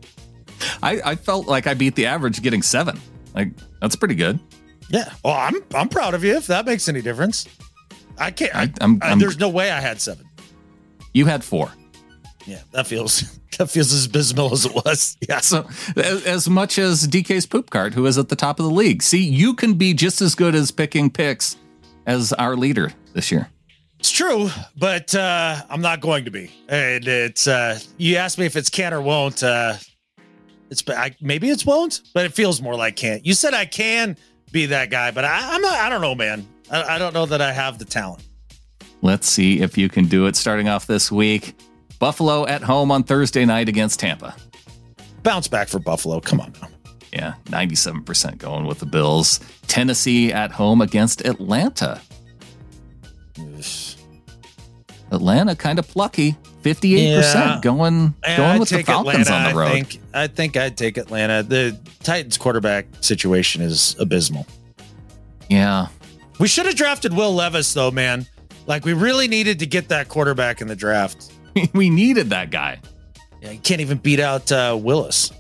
I, 0.82 1.01
I 1.04 1.16
felt 1.16 1.47
like 1.47 1.66
I 1.66 1.74
beat 1.74 1.95
the 1.95 2.06
average 2.06 2.41
getting 2.41 2.62
seven. 2.62 2.99
Like 3.34 3.49
that's 3.80 3.95
pretty 3.95 4.16
good. 4.16 4.39
Yeah. 4.89 5.12
Well, 5.24 5.34
I'm 5.34 5.56
I'm 5.74 5.89
proud 5.89 6.14
of 6.14 6.24
you 6.24 6.36
if 6.36 6.47
that 6.47 6.66
makes 6.66 6.89
any 6.89 7.01
difference. 7.01 7.47
I 8.18 8.32
can't. 8.32 8.55
I, 8.55 8.72
I'm- 8.82 8.99
I- 9.01 9.09
I'm- 9.09 9.20
there's 9.20 9.39
no 9.39 9.49
way 9.49 9.72
I 9.72 9.80
had 9.80 9.99
seven. 10.01 10.26
You 11.14 11.26
had 11.26 11.43
four. 11.43 11.72
Yeah, 12.45 12.59
that 12.72 12.88
feels 12.88 13.39
that 13.57 13.70
feels 13.70 13.93
as 13.93 14.05
abysmal 14.05 14.51
as 14.53 14.66
it 14.66 14.74
was. 14.74 15.18
Yeah. 15.30 15.39
So 15.39 15.68
as, 15.95 16.26
as 16.26 16.49
much 16.49 16.78
as 16.78 17.07
DK's 17.07 17.45
poop 17.45 17.70
cart, 17.70 17.93
who 17.93 18.05
is 18.05 18.18
at 18.18 18.28
the 18.30 18.36
top 18.36 18.59
of 18.59 18.66
the 18.66 18.72
league. 18.72 19.01
See, 19.01 19.24
you 19.24 19.53
can 19.53 19.76
be 19.76 19.93
just 19.93 20.22
as 20.22 20.36
good 20.36 20.53
as 20.55 20.70
picking 20.72 21.09
picks 21.09 21.55
as 22.05 22.34
our 22.34 22.55
leader 22.57 22.91
this 23.14 23.32
year. 23.32 23.49
It's 23.99 24.11
true, 24.11 24.49
but 24.78 25.16
uh, 25.16 25.61
I'm 25.70 25.80
not 25.80 26.01
going 26.01 26.26
to 26.26 26.32
be. 26.32 26.51
And 26.68 27.07
it's 27.07 27.47
uh, 27.47 27.80
you 27.97 28.18
asked 28.18 28.38
me 28.38 28.45
if 28.45 28.57
it's 28.57 28.70
can 28.70 28.93
or 28.93 29.01
won't. 29.01 29.41
Uh, 29.41 29.76
it's 30.70 30.84
I, 30.89 31.16
maybe 31.22 31.49
it's 31.49 31.66
won't, 31.66 32.01
but 32.14 32.26
it 32.26 32.34
feels 32.34 32.61
more 32.61 32.76
like 32.76 32.97
can't. 32.97 33.26
You 33.26 33.34
said 33.34 33.53
I 33.53 33.66
can 33.66 34.18
be 34.51 34.66
that 34.66 34.89
guy, 34.89 35.11
but 35.11 35.24
I, 35.24 35.55
I'm 35.55 35.61
not. 35.61 35.74
I 35.76 35.88
don't 35.88 36.01
know, 36.01 36.16
man. 36.16 36.45
I, 36.72 36.95
I 36.95 36.97
don't 36.97 37.14
know 37.14 37.26
that 37.26 37.41
I 37.41 37.51
have 37.51 37.80
the 37.80 37.86
talent. 37.86 38.24
Let's 39.01 39.28
see 39.28 39.61
if 39.61 39.78
you 39.78 39.89
can 39.89 40.05
do 40.05 40.28
it 40.28 40.36
starting 40.36 40.68
off 40.70 40.88
this 40.88 41.11
week. 41.11 41.55
Buffalo 41.99 42.45
at 42.47 42.61
home 42.61 42.91
on 42.91 43.03
Thursday 43.03 43.45
night 43.45 43.70
against 43.70 43.99
Tampa. 43.99 44.36
Bounce 45.24 45.47
back 45.47 45.68
for 45.68 45.80
Buffalo. 45.80 46.20
Come 46.20 46.39
on 46.41 46.53
now. 46.61 46.70
Yeah, 47.11 47.34
97% 47.45 48.38
going 48.39 48.66
with 48.66 48.80
the 48.80 48.86
Bills. 48.86 49.39
Tennessee 49.68 50.34
at 50.34 50.51
home 50.51 50.82
against 50.82 51.26
Atlanta. 51.26 52.01
Atlanta 55.11 55.55
kind 55.55 55.80
of 55.80 55.88
plucky. 55.88 56.36
58% 56.64 56.95
Yeah. 56.99 57.59
going 57.61 58.14
going 58.26 58.39
I'd 58.39 58.59
with 58.59 58.70
the 58.70 58.84
Falcons 58.84 59.28
Atlanta, 59.28 59.34
on 59.34 59.53
the 59.53 59.59
road. 59.59 59.68
I 59.68 59.72
think. 59.74 59.99
I 60.14 60.28
think 60.28 60.57
I'd 60.57 60.78
take 60.78 60.97
Atlanta. 60.97 61.43
The 61.43 61.78
Titans 62.03 62.38
quarterback 62.38 62.86
situation 63.01 63.61
is 63.61 63.95
abysmal. 63.99 64.47
Yeah. 65.49 65.88
We 66.39 66.47
should 66.47 66.65
have 66.65 66.75
drafted 66.75 67.13
Will 67.13 67.34
Levis 67.34 67.73
though, 67.73 67.91
man. 67.91 68.25
Like 68.65 68.86
we 68.86 68.93
really 68.93 69.27
needed 69.27 69.59
to 69.59 69.65
get 69.65 69.89
that 69.89 70.07
quarterback 70.07 70.61
in 70.61 70.67
the 70.67 70.75
draft. 70.75 71.31
we 71.73 71.89
needed 71.89 72.29
that 72.31 72.49
guy. 72.49 72.79
Yeah, 73.41 73.51
you 73.51 73.59
can't 73.59 73.81
even 73.81 73.97
beat 73.97 74.19
out 74.19 74.51
uh, 74.51 74.77
Willis. 74.79 75.31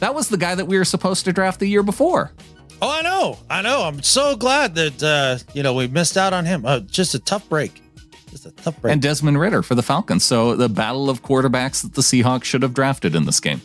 That 0.00 0.14
was 0.14 0.28
the 0.28 0.36
guy 0.36 0.54
that 0.54 0.66
we 0.66 0.78
were 0.78 0.84
supposed 0.84 1.24
to 1.26 1.32
draft 1.32 1.60
the 1.60 1.66
year 1.66 1.82
before. 1.82 2.32
Oh, 2.80 2.90
I 2.90 3.02
know, 3.02 3.38
I 3.48 3.62
know. 3.62 3.82
I'm 3.82 4.02
so 4.02 4.34
glad 4.36 4.74
that 4.74 5.02
uh, 5.02 5.38
you 5.54 5.62
know 5.62 5.74
we 5.74 5.86
missed 5.86 6.16
out 6.16 6.32
on 6.32 6.44
him. 6.44 6.66
Uh, 6.66 6.80
just 6.80 7.14
a 7.14 7.18
tough 7.18 7.48
break. 7.48 7.82
Just 8.30 8.46
a 8.46 8.50
tough 8.50 8.80
break. 8.80 8.92
And 8.92 9.02
Desmond 9.02 9.38
Ridder 9.38 9.62
for 9.62 9.74
the 9.74 9.82
Falcons. 9.82 10.24
So 10.24 10.56
the 10.56 10.68
battle 10.68 11.10
of 11.10 11.22
quarterbacks 11.22 11.82
that 11.82 11.94
the 11.94 12.02
Seahawks 12.02 12.44
should 12.44 12.62
have 12.62 12.74
drafted 12.74 13.14
in 13.14 13.26
this 13.26 13.38
game. 13.38 13.60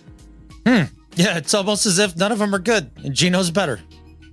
Hmm. 0.67 0.83
yeah, 1.15 1.37
it's 1.37 1.53
almost 1.53 1.85
as 1.85 1.97
if 1.97 2.15
none 2.17 2.31
of 2.31 2.39
them 2.39 2.53
are 2.53 2.59
good, 2.59 2.91
and 2.97 3.13
Geno's 3.15 3.49
better. 3.49 3.79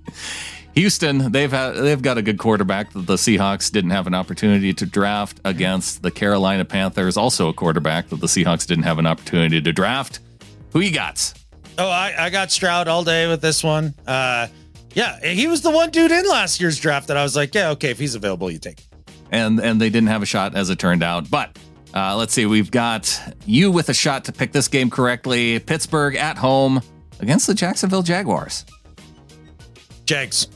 Houston, 0.75 1.31
they've 1.31 1.51
had, 1.51 1.71
they've 1.73 2.01
got 2.01 2.17
a 2.17 2.21
good 2.21 2.37
quarterback 2.37 2.91
that 2.91 3.07
the 3.07 3.15
Seahawks 3.15 3.71
didn't 3.71 3.91
have 3.91 4.07
an 4.07 4.13
opportunity 4.13 4.73
to 4.73 4.85
draft 4.85 5.39
against 5.45 6.01
the 6.01 6.11
Carolina 6.11 6.65
Panthers, 6.65 7.15
also 7.15 7.47
a 7.47 7.53
quarterback 7.53 8.09
that 8.09 8.19
the 8.19 8.27
Seahawks 8.27 8.67
didn't 8.67 8.83
have 8.83 8.99
an 8.99 9.05
opportunity 9.07 9.61
to 9.61 9.71
draft. 9.71 10.19
Who 10.73 10.81
you 10.81 10.91
got? 10.91 11.33
Oh, 11.77 11.87
I, 11.89 12.13
I 12.17 12.29
got 12.29 12.51
Stroud 12.51 12.87
all 12.89 13.03
day 13.03 13.27
with 13.27 13.41
this 13.41 13.63
one. 13.63 13.93
Uh, 14.05 14.47
yeah, 14.93 15.19
he 15.25 15.47
was 15.47 15.61
the 15.61 15.71
one 15.71 15.91
dude 15.91 16.11
in 16.11 16.27
last 16.27 16.59
year's 16.59 16.77
draft 16.79 17.07
that 17.07 17.17
I 17.17 17.23
was 17.23 17.35
like, 17.35 17.55
yeah, 17.55 17.69
okay, 17.71 17.91
if 17.91 17.99
he's 17.99 18.15
available, 18.15 18.51
you 18.51 18.59
take. 18.59 18.79
it. 18.79 18.87
And 19.31 19.59
and 19.59 19.81
they 19.81 19.89
didn't 19.89 20.07
have 20.07 20.21
a 20.21 20.25
shot 20.25 20.55
as 20.55 20.69
it 20.69 20.79
turned 20.79 21.03
out. 21.03 21.29
But 21.29 21.57
uh, 21.93 22.15
let's 22.15 22.33
see, 22.33 22.45
we've 22.45 22.71
got 22.71 23.19
you 23.45 23.71
with 23.71 23.89
a 23.89 23.93
shot 23.93 24.25
to 24.25 24.31
pick 24.31 24.51
this 24.51 24.67
game 24.67 24.89
correctly. 24.89 25.59
Pittsburgh 25.59 26.15
at 26.15 26.37
home 26.37 26.81
against 27.19 27.47
the 27.47 27.53
Jacksonville 27.53 28.03
Jaguars. 28.03 28.65
Jags. 30.05 30.47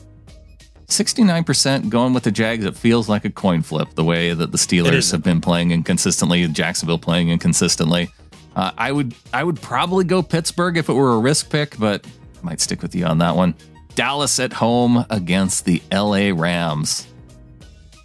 69% 0.90 1.88
going 1.88 2.12
with 2.12 2.24
the 2.24 2.30
Jags. 2.30 2.64
It 2.64 2.76
feels 2.76 3.08
like 3.08 3.24
a 3.24 3.30
coin 3.30 3.62
flip 3.62 3.94
the 3.94 4.04
way 4.04 4.32
that 4.32 4.52
the 4.52 4.58
Steelers 4.58 5.10
have 5.12 5.22
been 5.22 5.40
playing 5.40 5.70
inconsistently, 5.70 6.46
Jacksonville 6.48 6.98
playing 6.98 7.30
inconsistently. 7.30 8.10
Uh, 8.56 8.72
I 8.76 8.92
would 8.92 9.14
I 9.32 9.44
would 9.44 9.60
probably 9.62 10.04
go 10.04 10.22
Pittsburgh 10.22 10.76
if 10.76 10.88
it 10.88 10.92
were 10.92 11.12
a 11.14 11.18
risk 11.18 11.50
pick, 11.50 11.78
but 11.78 12.04
I 12.06 12.44
might 12.44 12.60
stick 12.60 12.82
with 12.82 12.94
you 12.94 13.04
on 13.06 13.18
that 13.18 13.36
one. 13.36 13.54
Dallas 13.94 14.40
at 14.40 14.52
home 14.52 15.04
against 15.10 15.64
the 15.64 15.82
LA 15.92 16.30
Rams. 16.34 17.06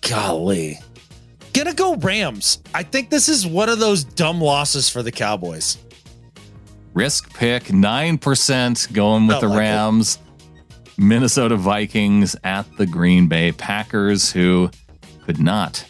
Golly. 0.01 0.79
Gonna 1.53 1.73
go 1.73 1.95
Rams. 1.95 2.61
I 2.73 2.83
think 2.83 3.09
this 3.09 3.29
is 3.29 3.47
one 3.47 3.69
of 3.69 3.79
those 3.79 4.03
dumb 4.03 4.41
losses 4.41 4.89
for 4.89 5.01
the 5.01 5.11
Cowboys. 5.11 5.77
Risk 6.93 7.33
pick 7.33 7.65
9% 7.65 8.93
going 8.93 9.27
with 9.27 9.39
Felt 9.39 9.41
the 9.41 9.47
like 9.49 9.57
it. 9.57 10.24
Minnesota 10.97 11.55
Vikings 11.55 12.35
at 12.43 12.65
the 12.77 12.85
Green 12.85 13.27
Bay 13.27 13.51
Packers, 13.51 14.31
who 14.31 14.69
could 15.25 15.39
not 15.39 15.85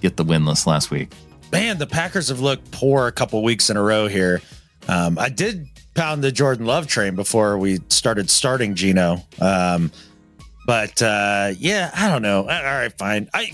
get 0.00 0.16
the 0.16 0.24
winless 0.24 0.66
last 0.66 0.90
week. 0.90 1.10
Man, 1.52 1.78
the 1.78 1.86
Packers 1.86 2.28
have 2.28 2.40
looked 2.40 2.70
poor 2.70 3.06
a 3.06 3.12
couple 3.12 3.42
weeks 3.42 3.70
in 3.70 3.76
a 3.76 3.82
row 3.82 4.08
here. 4.08 4.40
Um, 4.88 5.18
I 5.18 5.28
did 5.28 5.66
pound 5.94 6.22
the 6.22 6.32
Jordan 6.32 6.66
Love 6.66 6.86
train 6.86 7.14
before 7.14 7.58
we 7.58 7.78
started 7.88 8.28
starting 8.30 8.74
Gino. 8.74 9.18
Um, 9.40 9.90
but 10.66 11.00
uh, 11.02 11.52
yeah, 11.58 11.90
I 11.94 12.08
don't 12.08 12.22
know. 12.22 12.40
All 12.40 12.46
right, 12.46 12.92
fine. 12.98 13.28
I 13.32 13.50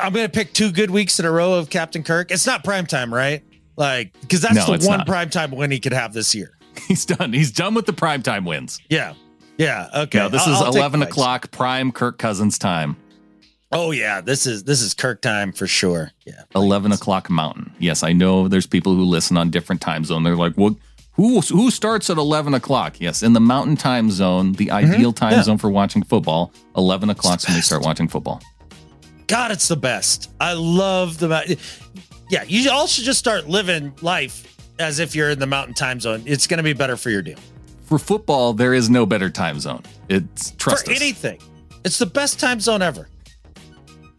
I'm 0.00 0.12
gonna 0.12 0.28
pick 0.28 0.52
two 0.52 0.70
good 0.72 0.90
weeks 0.90 1.18
in 1.18 1.26
a 1.26 1.30
row 1.30 1.54
of 1.54 1.70
Captain 1.70 2.02
Kirk. 2.02 2.30
It's 2.30 2.46
not 2.46 2.64
prime 2.64 2.86
time, 2.86 3.12
right? 3.12 3.42
Like, 3.76 4.18
because 4.20 4.40
that's 4.42 4.54
No, 4.68 4.76
the 4.76 4.86
one 4.86 5.04
prime 5.04 5.30
time 5.30 5.50
win 5.50 5.70
he 5.70 5.80
could 5.80 5.92
have 5.92 6.12
this 6.12 6.34
year. 6.34 6.56
He's 6.88 7.04
done. 7.04 7.32
He's 7.32 7.50
done 7.52 7.74
with 7.74 7.86
the 7.86 7.92
primetime 7.92 8.46
wins. 8.46 8.80
Yeah, 8.90 9.14
yeah. 9.58 9.88
Okay. 9.94 10.18
No, 10.18 10.28
this 10.28 10.46
I'll- 10.46 10.54
is 10.54 10.62
I'll 10.62 10.68
11 10.76 11.02
o'clock 11.02 11.50
prime 11.50 11.92
Kirk 11.92 12.18
Cousins 12.18 12.58
time. 12.58 12.96
Oh 13.72 13.90
yeah, 13.90 14.20
this 14.20 14.46
is 14.46 14.62
this 14.64 14.80
is 14.80 14.94
Kirk 14.94 15.20
time 15.20 15.52
for 15.52 15.66
sure. 15.66 16.12
Yeah. 16.24 16.42
11 16.54 16.92
o'clock 16.92 17.28
mountain. 17.28 17.72
Yes, 17.78 18.02
I 18.02 18.12
know 18.12 18.46
there's 18.48 18.66
people 18.66 18.94
who 18.94 19.04
listen 19.04 19.36
on 19.36 19.50
different 19.50 19.80
time 19.82 20.04
zone. 20.04 20.22
They're 20.22 20.36
like, 20.36 20.54
well, 20.56 20.76
who, 21.14 21.40
who 21.40 21.70
starts 21.70 22.08
at 22.10 22.16
11 22.18 22.54
o'clock? 22.54 23.00
Yes, 23.00 23.22
in 23.22 23.32
the 23.32 23.40
mountain 23.40 23.74
time 23.76 24.10
zone, 24.10 24.52
the 24.52 24.70
ideal 24.70 25.12
time 25.12 25.30
Mm-hmm. 25.30 25.38
yeah. 25.38 25.42
zone 25.42 25.58
for 25.58 25.70
watching 25.70 26.02
football, 26.04 26.52
11 26.76 27.10
o'clock 27.10 27.40
when 27.46 27.56
we 27.56 27.60
start 27.62 27.82
watching 27.82 28.06
football. 28.06 28.40
God, 29.26 29.50
it's 29.50 29.66
the 29.66 29.76
best. 29.76 30.30
I 30.40 30.52
love 30.52 31.18
the 31.18 31.58
Yeah, 32.30 32.44
you 32.46 32.70
all 32.70 32.86
should 32.86 33.04
just 33.04 33.18
start 33.18 33.48
living 33.48 33.94
life 34.02 34.56
as 34.78 34.98
if 35.00 35.16
you're 35.16 35.30
in 35.30 35.38
the 35.40 35.46
mountain 35.46 35.74
time 35.74 35.98
zone. 36.00 36.22
It's 36.26 36.46
going 36.46 36.58
to 36.58 36.62
be 36.64 36.72
better 36.74 36.96
for 36.96 37.10
your 37.10 37.22
deal. 37.22 37.38
For 37.86 37.98
football, 37.98 38.52
there 38.52 38.74
is 38.74 38.90
no 38.90 39.06
better 39.06 39.30
time 39.30 39.60
zone. 39.60 39.82
It's 40.08 40.50
trust 40.52 40.86
for 40.86 40.92
us. 40.92 41.00
anything. 41.00 41.38
It's 41.84 41.98
the 41.98 42.06
best 42.06 42.40
time 42.40 42.58
zone 42.58 42.82
ever. 42.82 43.08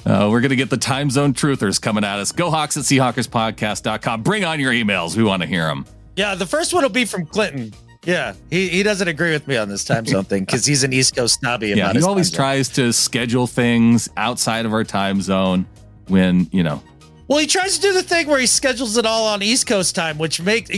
Uh, 0.06 0.30
we're 0.32 0.40
going 0.40 0.52
to 0.52 0.56
get 0.56 0.70
the 0.70 0.78
time 0.78 1.12
zone 1.12 1.34
truthers 1.34 1.82
coming 1.82 2.06
at 2.06 2.18
us. 2.18 2.32
Go 2.32 2.50
Hawks 2.50 2.78
at 2.78 2.84
SeahawkersPodcast.com. 2.84 4.24
Bring 4.24 4.46
on 4.46 4.62
your 4.62 4.72
emails. 4.72 5.18
We 5.18 5.24
want 5.24 5.42
to 5.42 5.48
hear 5.48 5.68
them. 5.68 5.86
Yeah, 6.16 6.34
the 6.36 6.46
first 6.46 6.74
one 6.74 6.84
will 6.84 6.90
be 6.90 7.04
from 7.04 7.26
Clinton. 7.26 7.74
Yeah, 8.06 8.36
he, 8.50 8.70
he 8.70 8.84
doesn't 8.84 9.10
agree 9.10 9.32
with 9.32 9.50
me 9.50 9.58
on 9.58 9.68
this 9.68 9.84
time 9.84 10.06
zone 10.06 10.24
thing 10.24 10.46
because 10.46 10.66
he's 10.66 10.86
an 10.86 10.94
East 10.94 11.14
Coast 11.14 11.42
snobby. 11.42 11.70
Yeah, 11.72 11.92
he 11.92 12.02
always 12.04 12.32
tries 12.32 12.70
to 12.70 12.94
schedule 12.94 13.48
things 13.48 14.10
outside 14.16 14.66
of 14.66 14.72
our 14.72 14.86
time 14.86 15.22
zone 15.22 15.66
when, 16.08 16.48
you 16.54 16.64
know, 16.64 16.82
Well, 17.28 17.40
he 17.40 17.48
tries 17.48 17.76
to 17.76 17.82
do 17.82 17.94
the 17.94 18.04
thing 18.04 18.28
where 18.28 18.40
he 18.40 18.46
schedules 18.46 18.96
it 18.96 19.06
all 19.06 19.26
on 19.28 19.44
East 19.44 19.68
Coast 19.68 19.96
time, 19.96 20.18
which 20.18 20.42
makes 20.42 20.70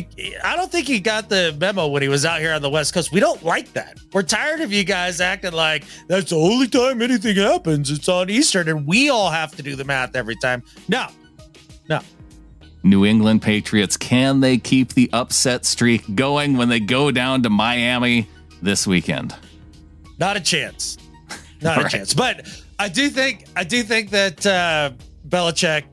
I 0.44 0.56
don't 0.56 0.72
think 0.72 0.88
he 0.88 1.00
got 1.00 1.30
the 1.30 1.56
memo 1.60 1.88
when 1.88 2.02
he 2.02 2.08
was 2.10 2.26
out 2.26 2.40
here 2.40 2.54
on 2.54 2.62
the 2.64 2.70
West 2.72 2.92
Coast. 2.94 3.12
We 3.12 3.20
don't 3.20 3.44
like 3.44 3.72
that. 3.74 4.00
We're 4.14 4.24
tired 4.24 4.62
of 4.62 4.72
you 4.74 4.84
guys 4.84 5.22
acting 5.22 5.52
like 5.54 5.84
that's 6.08 6.32
the 6.32 6.38
only 6.38 6.68
time 6.68 7.02
anything 7.04 7.36
happens. 7.36 7.92
It's 7.92 8.10
on 8.10 8.32
Eastern, 8.32 8.68
and 8.68 8.88
we 8.88 9.10
all 9.10 9.30
have 9.30 9.56
to 9.58 9.62
do 9.64 9.76
the 9.76 9.84
math 9.84 10.16
every 10.16 10.36
time. 10.38 10.64
No, 10.88 11.08
no. 11.88 12.00
New 12.82 13.06
England 13.06 13.42
Patriots, 13.44 13.96
can 13.98 14.40
they 14.40 14.58
keep 14.58 14.94
the 14.94 15.08
upset 15.14 15.66
streak 15.66 16.16
going 16.16 16.58
when 16.58 16.70
they 16.70 16.80
go 16.80 17.12
down 17.12 17.44
to 17.44 17.50
Miami 17.52 18.28
this 18.62 18.88
weekend? 18.88 19.36
Not 20.18 20.36
a 20.36 20.40
chance. 20.42 20.98
Not 21.62 21.78
a 21.80 21.82
Right. 21.84 21.92
chance. 21.92 22.14
But 22.16 22.48
I 22.80 22.90
do 22.90 23.10
think 23.10 23.46
I 23.56 23.64
do 23.64 23.84
think 23.84 24.10
that 24.10 24.44
uh, 24.48 24.92
Belichick 25.28 25.84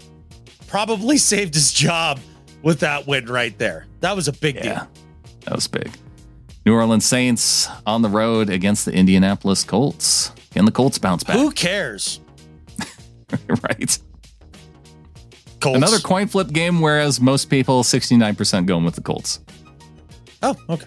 probably 0.69 1.17
saved 1.33 1.55
his 1.55 1.73
job 1.73 2.21
with 2.63 2.81
that 2.81 3.07
win 3.07 3.27
right 3.27 3.57
there. 3.59 3.87
That 4.01 4.17
was 4.17 4.29
a 4.29 4.33
big 4.33 4.57
Yeah, 4.57 4.63
deal. 4.63 4.89
that 5.45 5.55
was 5.55 5.67
big. 5.69 5.91
New 6.65 6.75
Orleans 6.75 7.05
Saints 7.05 7.69
on 7.87 8.03
the 8.03 8.09
road 8.09 8.51
against 8.51 8.85
the 8.87 8.93
Indianapolis 8.93 9.63
Colts. 9.63 10.33
Can 10.53 10.65
the 10.65 10.73
Colts 10.73 10.99
bounce 10.99 11.23
back? 11.23 11.37
Who 11.37 11.51
cares? 11.53 12.21
right. 13.49 13.99
Colts. 15.61 15.77
Another 15.77 15.99
coin 15.99 16.27
flip 16.27 16.49
game, 16.49 16.81
whereas 16.81 17.21
most 17.21 17.51
people, 17.51 17.83
69% 17.83 18.67
going 18.67 18.85
with 18.85 18.95
the 18.95 19.01
Colts. 19.01 19.41
Oh, 20.43 20.55
okay. 20.69 20.87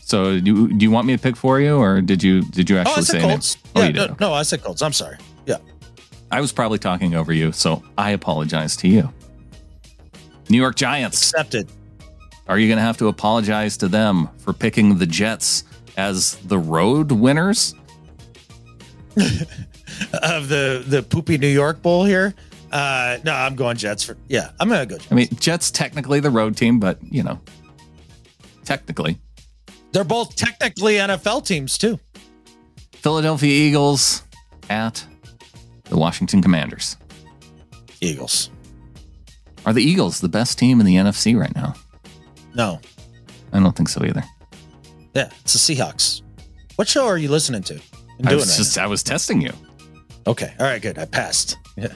So 0.00 0.38
do 0.38 0.46
you, 0.54 0.68
do 0.72 0.84
you 0.84 0.90
want 0.90 1.06
me 1.06 1.16
to 1.16 1.22
pick 1.22 1.36
for 1.36 1.60
you, 1.60 1.76
or 1.76 2.00
did 2.00 2.22
you 2.22 2.42
did 2.42 2.68
you 2.70 2.76
Oh, 2.76 2.80
I 2.80 2.82
actually 2.82 3.02
said 3.04 3.12
say 3.12 3.20
Colts. 3.28 3.54
it? 3.54 3.60
Oh, 3.74 3.82
yeah, 3.82 3.88
no, 3.90 4.16
no, 4.20 4.32
I 4.32 4.42
said 4.42 4.62
Colts. 4.62 4.80
I'm 4.82 4.92
sorry. 4.92 5.16
Yeah. 5.46 5.56
I 6.34 6.40
was 6.40 6.50
probably 6.50 6.80
talking 6.80 7.14
over 7.14 7.32
you, 7.32 7.52
so 7.52 7.80
I 7.96 8.10
apologize 8.10 8.76
to 8.78 8.88
you. 8.88 9.08
New 10.50 10.56
York 10.56 10.74
Giants. 10.74 11.22
Accepted. 11.22 11.68
Are 12.48 12.58
you 12.58 12.66
going 12.66 12.78
to 12.78 12.82
have 12.82 12.96
to 12.98 13.06
apologize 13.06 13.76
to 13.76 13.88
them 13.88 14.28
for 14.38 14.52
picking 14.52 14.98
the 14.98 15.06
Jets 15.06 15.62
as 15.96 16.34
the 16.38 16.58
road 16.58 17.12
winners? 17.12 17.76
Of 20.24 20.48
the 20.48 20.82
the 20.84 21.04
poopy 21.04 21.38
New 21.38 21.46
York 21.46 21.80
Bowl 21.80 22.04
here. 22.04 22.34
Uh 22.72 23.18
no, 23.22 23.32
I'm 23.32 23.54
going 23.54 23.76
Jets 23.76 24.02
for 24.02 24.16
yeah, 24.28 24.50
I'm 24.58 24.68
gonna 24.68 24.86
go 24.86 24.96
Jets. 24.96 25.12
I 25.12 25.14
mean, 25.14 25.28
Jets 25.38 25.70
technically 25.70 26.18
the 26.18 26.30
road 26.30 26.56
team, 26.56 26.80
but 26.80 26.98
you 27.08 27.22
know, 27.22 27.40
technically, 28.64 29.20
They're 29.92 30.02
both 30.02 30.34
technically 30.34 30.94
NFL 30.94 31.46
teams 31.46 31.78
too. 31.78 32.00
Philadelphia 32.94 33.52
Eagles 33.52 34.24
at 34.68 35.06
the 35.84 35.96
Washington 35.96 36.42
Commanders. 36.42 36.96
Eagles. 38.00 38.50
Are 39.66 39.72
the 39.72 39.82
Eagles 39.82 40.20
the 40.20 40.28
best 40.28 40.58
team 40.58 40.80
in 40.80 40.86
the 40.86 40.96
NFC 40.96 41.38
right 41.38 41.54
now? 41.54 41.74
No. 42.54 42.80
I 43.52 43.60
don't 43.60 43.74
think 43.74 43.88
so 43.88 44.04
either. 44.04 44.22
Yeah, 45.14 45.30
it's 45.40 45.52
the 45.52 45.74
Seahawks. 45.74 46.22
What 46.76 46.88
show 46.88 47.06
are 47.06 47.16
you 47.18 47.28
listening 47.28 47.62
to? 47.64 47.80
I 48.24 48.34
was 48.34 48.48
right 48.48 48.56
just 48.56 48.78
I 48.78 48.86
was 48.86 49.02
testing 49.02 49.40
you. 49.40 49.52
Okay. 50.26 50.52
All 50.58 50.66
right, 50.66 50.80
good. 50.82 50.98
I 50.98 51.04
passed. 51.04 51.56
Yeah. 51.76 51.92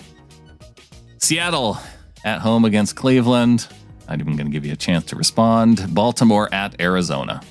Seattle 1.18 1.78
at 2.24 2.40
home 2.40 2.64
against 2.64 2.96
Cleveland. 2.96 3.66
Not 4.08 4.20
even 4.20 4.36
going 4.36 4.46
to 4.46 4.52
give 4.52 4.64
you 4.64 4.72
a 4.72 4.76
chance 4.76 5.04
to 5.06 5.16
respond. 5.16 5.94
Baltimore 5.94 6.52
at 6.52 6.80
Arizona. 6.80 7.42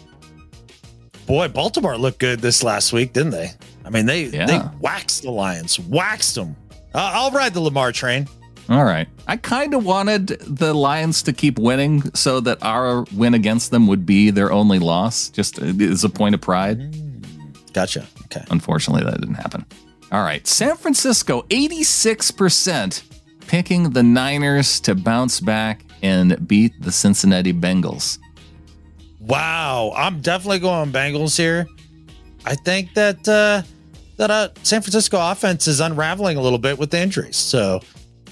Boy, 1.26 1.48
Baltimore 1.50 1.98
looked 1.98 2.20
good 2.20 2.40
this 2.40 2.64
last 2.64 2.94
week, 2.94 3.14
didn't 3.14 3.32
they? 3.32 3.52
I 3.88 3.90
mean, 3.90 4.06
they 4.06 4.26
Yeah. 4.26 4.46
they 4.46 4.62
waxed 4.82 5.24
the 5.24 5.32
Lions, 5.32 5.80
waxed 5.80 6.36
them. 6.36 6.56
Uh, 6.94 7.12
I'll 7.14 7.32
ride 7.32 7.54
the 7.54 7.62
Lamar 7.62 7.92
train. 7.92 8.28
All 8.70 8.84
right. 8.84 9.08
I 9.28 9.38
kind 9.38 9.74
of 9.74 9.86
wanted 9.86 10.28
the 10.42 10.74
Lions 10.74 11.22
to 11.24 11.32
keep 11.34 11.58
winning 11.58 12.12
so 12.14 12.42
that 12.42 12.58
our 12.62 13.06
win 13.16 13.34
against 13.34 13.72
them 13.72 13.88
would 13.88 14.06
be 14.06 14.30
their 14.30 14.52
only 14.52 14.78
loss, 14.80 15.30
just 15.30 15.58
as 15.60 16.04
a 16.04 16.10
point 16.10 16.36
of 16.36 16.42
pride. 16.42 16.94
Gotcha. 17.72 18.06
Okay. 18.26 18.44
Unfortunately, 18.52 19.06
that 19.10 19.22
didn't 19.22 19.36
happen. 19.36 19.66
All 20.12 20.22
right. 20.22 20.46
San 20.46 20.76
Francisco, 20.76 21.44
86% 21.44 23.04
picking 23.48 23.92
the 23.92 24.04
Niners 24.04 24.82
to 24.82 24.96
bounce 24.96 25.40
back 25.40 25.86
and 26.04 26.46
beat 26.48 26.74
the 26.82 26.92
Cincinnati 26.92 27.54
Bengals. 27.54 28.18
Wow, 29.22 29.94
I'm 29.96 30.20
definitely 30.22 30.60
going 30.60 30.92
Bengals 30.92 31.38
here. 31.38 31.68
I 32.46 32.56
think 32.56 32.94
that 32.94 33.28
uh, 33.28 33.62
that 34.18 34.30
uh, 34.32 34.50
San 34.64 34.82
Francisco 34.82 35.18
offense 35.32 35.68
is 35.68 35.80
unraveling 35.80 36.38
a 36.38 36.42
little 36.42 36.60
bit 36.60 36.78
with 36.78 36.92
the 36.92 37.00
injuries. 37.00 37.36
So, 37.38 37.82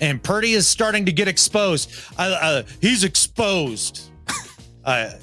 and 0.01 0.21
Purdy 0.21 0.51
is 0.53 0.67
starting 0.67 1.05
to 1.05 1.11
get 1.11 1.27
exposed. 1.27 1.91
Uh, 2.17 2.37
uh, 2.41 2.63
he's 2.81 3.03
exposed. 3.03 4.09
I 4.85 5.13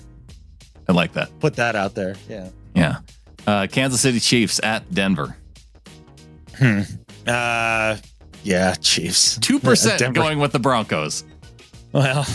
I 0.88 0.92
like 0.92 1.12
that. 1.14 1.30
put 1.40 1.56
that 1.56 1.76
out 1.76 1.94
there. 1.94 2.16
Yeah. 2.28 2.48
Yeah. 2.74 2.96
Uh, 3.46 3.66
Kansas 3.70 4.00
City 4.00 4.20
Chiefs 4.20 4.60
at 4.62 4.92
Denver. 4.94 5.36
Hmm. 6.56 6.82
Uh, 7.26 7.96
yeah, 8.44 8.74
Chiefs. 8.74 9.38
2% 9.40 9.98
Denver. 9.98 10.14
going 10.20 10.38
with 10.38 10.52
the 10.52 10.58
Broncos. 10.58 11.24
Well, 11.92 12.26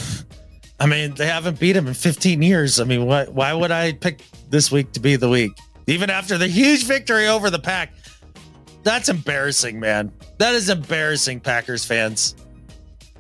I 0.80 0.86
mean, 0.86 1.16
they 1.16 1.28
haven't 1.28 1.60
beat 1.60 1.76
him 1.76 1.88
in 1.88 1.94
15 1.94 2.42
years. 2.42 2.80
I 2.80 2.84
mean, 2.84 3.06
why 3.06 3.26
why 3.26 3.54
would 3.54 3.72
I 3.72 3.94
pick 3.94 4.22
this 4.50 4.72
week 4.72 4.92
to 4.94 5.00
be 5.00 5.16
the 5.16 5.30
week? 5.30 5.52
Even 5.88 6.10
after 6.10 6.38
the 6.38 6.48
huge 6.48 6.86
victory 6.86 7.28
over 7.28 7.50
the 7.50 7.60
pack. 7.60 7.94
That's 8.88 9.10
embarrassing, 9.10 9.82
man. 9.82 10.14
That 10.38 10.54
is 10.54 10.70
embarrassing, 10.70 11.42
Packers 11.42 11.84
fans. 11.84 12.36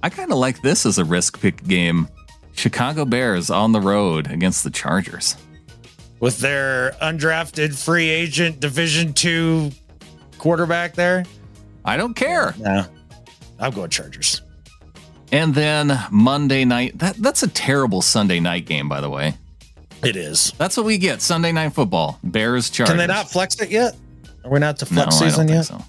I 0.01 0.09
kind 0.09 0.31
of 0.31 0.37
like 0.37 0.61
this 0.61 0.85
as 0.85 0.97
a 0.97 1.03
risk 1.03 1.41
pick 1.41 1.61
game. 1.65 2.07
Chicago 2.53 3.03
Bears 3.03 3.49
on 3.49 3.73
the 3.73 3.81
road 3.81 4.31
against 4.31 4.63
the 4.63 4.69
Chargers. 4.69 5.35
With 6.21 6.39
their 6.39 6.91
undrafted 7.01 7.77
free 7.77 8.07
agent 8.07 8.61
division 8.61 9.11
two 9.11 9.71
quarterback 10.37 10.93
there. 10.93 11.25
I 11.83 11.97
don't 11.97 12.13
care. 12.13 12.55
No. 12.57 12.85
I'm 13.59 13.73
going 13.73 13.89
Chargers. 13.89 14.43
And 15.33 15.53
then 15.53 15.99
Monday 16.09 16.63
night. 16.63 16.97
That 16.99 17.17
that's 17.17 17.43
a 17.43 17.49
terrible 17.49 18.01
Sunday 18.01 18.39
night 18.39 18.65
game, 18.65 18.87
by 18.87 19.01
the 19.01 19.09
way. 19.09 19.35
It 20.01 20.15
is. 20.15 20.53
That's 20.57 20.77
what 20.77 20.85
we 20.85 20.97
get. 20.97 21.21
Sunday 21.21 21.51
night 21.51 21.73
football. 21.73 22.19
Bears 22.23 22.69
Chargers. 22.69 22.91
Can 22.93 22.97
they 22.99 23.07
not 23.07 23.29
flex 23.29 23.59
it 23.59 23.69
yet? 23.69 23.97
Are 24.47 24.49
we 24.49 24.59
not 24.59 24.77
to 24.77 24.85
No, 24.85 25.01
flex 25.01 25.19
don't 25.19 25.29
season 25.29 25.47
yet? 25.49 25.63
so. 25.63 25.83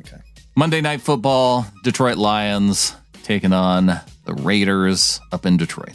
Okay. 0.00 0.18
Monday 0.54 0.82
night 0.82 1.00
football. 1.00 1.64
Detroit 1.82 2.18
Lions 2.18 2.94
taking 3.22 3.54
on 3.54 3.86
the 4.26 4.34
Raiders 4.34 5.18
up 5.32 5.46
in 5.46 5.56
Detroit. 5.56 5.94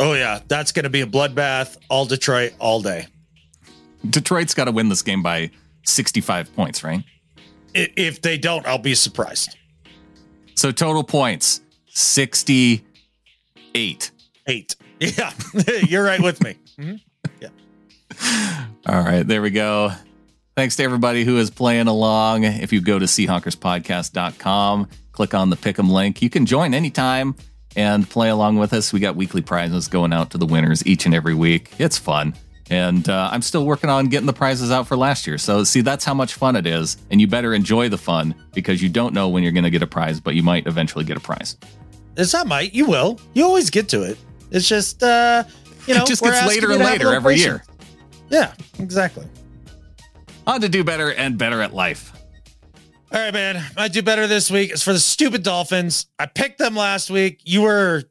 Oh 0.00 0.14
yeah, 0.14 0.40
that's 0.48 0.72
going 0.72 0.82
to 0.82 0.90
be 0.90 1.02
a 1.02 1.06
bloodbath. 1.06 1.76
All 1.88 2.06
Detroit, 2.06 2.54
all 2.58 2.82
day. 2.82 3.06
Detroit's 4.08 4.52
got 4.52 4.64
to 4.64 4.72
win 4.72 4.88
this 4.88 5.02
game 5.02 5.22
by 5.22 5.52
65 5.84 6.52
points, 6.56 6.82
right? 6.82 7.04
If 7.72 8.20
they 8.20 8.36
don't, 8.36 8.66
I'll 8.66 8.78
be 8.78 8.96
surprised. 8.96 9.56
So 10.56 10.72
total 10.72 11.04
points 11.04 11.60
68. 11.88 12.82
Eight. 14.46 14.76
Yeah, 14.98 15.32
you're 15.88 16.04
right 16.04 16.20
with 16.20 16.42
me. 16.44 16.56
Mm-hmm. 16.78 16.96
Yeah. 17.40 17.48
All 18.86 19.02
right, 19.02 19.22
there 19.26 19.40
we 19.40 19.48
go. 19.48 19.92
Thanks 20.56 20.76
to 20.76 20.82
everybody 20.82 21.24
who 21.24 21.38
is 21.38 21.50
playing 21.50 21.86
along. 21.86 22.44
If 22.44 22.72
you 22.72 22.80
go 22.80 22.98
to 22.98 23.06
seahawkerspodcast.com, 23.06 24.88
click 25.12 25.34
on 25.34 25.50
the 25.50 25.56
pick'em 25.56 25.90
link, 25.90 26.22
you 26.22 26.30
can 26.30 26.44
join 26.44 26.74
anytime 26.74 27.34
and 27.76 28.08
play 28.08 28.30
along 28.30 28.56
with 28.56 28.72
us. 28.72 28.92
We 28.92 29.00
got 29.00 29.16
weekly 29.16 29.42
prizes 29.42 29.88
going 29.88 30.12
out 30.12 30.30
to 30.30 30.38
the 30.38 30.46
winners 30.46 30.84
each 30.86 31.06
and 31.06 31.14
every 31.14 31.34
week. 31.34 31.72
It's 31.78 31.98
fun. 31.98 32.34
And 32.68 33.08
uh, 33.08 33.30
I'm 33.32 33.42
still 33.42 33.64
working 33.64 33.90
on 33.90 34.06
getting 34.06 34.26
the 34.26 34.32
prizes 34.32 34.70
out 34.70 34.86
for 34.86 34.96
last 34.96 35.26
year. 35.26 35.38
So, 35.38 35.64
see, 35.64 35.80
that's 35.80 36.04
how 36.04 36.14
much 36.14 36.34
fun 36.34 36.54
it 36.54 36.66
is. 36.66 36.96
And 37.10 37.20
you 37.20 37.26
better 37.26 37.52
enjoy 37.52 37.88
the 37.88 37.98
fun 37.98 38.34
because 38.52 38.80
you 38.80 38.88
don't 38.88 39.12
know 39.12 39.28
when 39.28 39.42
you're 39.42 39.52
going 39.52 39.64
to 39.64 39.70
get 39.70 39.82
a 39.82 39.88
prize, 39.88 40.20
but 40.20 40.34
you 40.36 40.42
might 40.42 40.66
eventually 40.66 41.04
get 41.04 41.16
a 41.16 41.20
prize. 41.20 41.56
It's 42.16 42.32
not 42.32 42.46
might. 42.46 42.72
You 42.72 42.86
will. 42.86 43.20
You 43.34 43.44
always 43.44 43.70
get 43.70 43.88
to 43.90 44.02
it. 44.02 44.18
It's 44.52 44.68
just, 44.68 45.02
uh, 45.02 45.44
you 45.86 45.94
know, 45.94 46.02
it 46.02 46.06
just 46.06 46.22
gets 46.22 46.46
later 46.46 46.70
and 46.70 46.80
to 46.80 46.84
have 46.84 47.00
a 47.00 47.04
later 47.04 47.14
every 47.14 47.36
year. 47.36 47.64
Yeah, 48.28 48.52
exactly. 48.78 49.26
On 50.46 50.60
to 50.60 50.68
do 50.68 50.82
better 50.84 51.12
and 51.12 51.38
better 51.38 51.60
at 51.62 51.74
life. 51.74 52.12
All 53.12 53.20
right, 53.20 53.32
man. 53.32 53.64
I 53.76 53.88
do 53.88 54.02
better 54.02 54.26
this 54.26 54.50
week. 54.50 54.70
It's 54.70 54.82
for 54.82 54.92
the 54.92 54.98
stupid 54.98 55.42
Dolphins. 55.42 56.06
I 56.18 56.26
picked 56.26 56.58
them 56.58 56.76
last 56.76 57.10
week. 57.10 57.40
You 57.44 57.62
were 57.62 58.04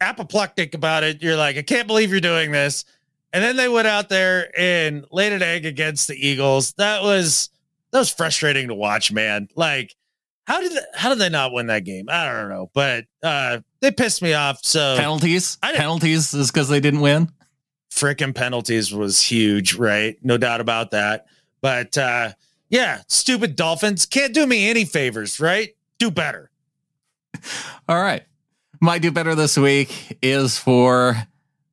apoplectic 0.00 0.74
about 0.74 1.04
it. 1.04 1.22
You're 1.22 1.36
like, 1.36 1.56
I 1.56 1.62
can't 1.62 1.86
believe 1.86 2.10
you're 2.10 2.20
doing 2.20 2.50
this. 2.50 2.84
And 3.32 3.44
then 3.44 3.56
they 3.56 3.68
went 3.68 3.86
out 3.86 4.08
there 4.08 4.50
and 4.58 5.04
laid 5.12 5.32
an 5.32 5.42
egg 5.42 5.66
against 5.66 6.08
the 6.08 6.14
Eagles. 6.14 6.72
That 6.78 7.02
was 7.02 7.50
that 7.92 7.98
was 7.98 8.10
frustrating 8.10 8.68
to 8.68 8.74
watch, 8.74 9.12
man. 9.12 9.48
Like, 9.54 9.94
how 10.46 10.60
did 10.60 10.72
how 10.94 11.10
did 11.10 11.18
they 11.18 11.28
not 11.28 11.52
win 11.52 11.66
that 11.66 11.84
game? 11.84 12.06
I 12.08 12.24
don't 12.24 12.48
know, 12.48 12.70
but 12.74 13.04
uh 13.22 13.60
they 13.80 13.92
pissed 13.92 14.22
me 14.22 14.34
off. 14.34 14.58
So 14.62 14.96
Penalties? 14.96 15.58
I 15.62 15.74
Penalties 15.76 16.34
is 16.34 16.50
because 16.50 16.68
they 16.68 16.80
didn't 16.80 17.00
win? 17.00 17.30
freaking 17.92 18.34
penalties 18.34 18.94
was 18.94 19.20
huge, 19.20 19.74
right? 19.74 20.16
No 20.22 20.38
doubt 20.38 20.60
about 20.60 20.92
that. 20.92 21.26
But 21.60 21.96
uh 21.98 22.30
yeah, 22.68 23.02
stupid 23.08 23.56
Dolphins 23.56 24.06
can't 24.06 24.32
do 24.32 24.46
me 24.46 24.70
any 24.70 24.84
favors, 24.84 25.40
right? 25.40 25.70
Do 25.98 26.10
better. 26.10 26.50
All 27.88 28.00
right. 28.00 28.22
My 28.80 28.98
do 28.98 29.10
better 29.10 29.34
this 29.34 29.58
week 29.58 30.18
is 30.22 30.56
for 30.56 31.16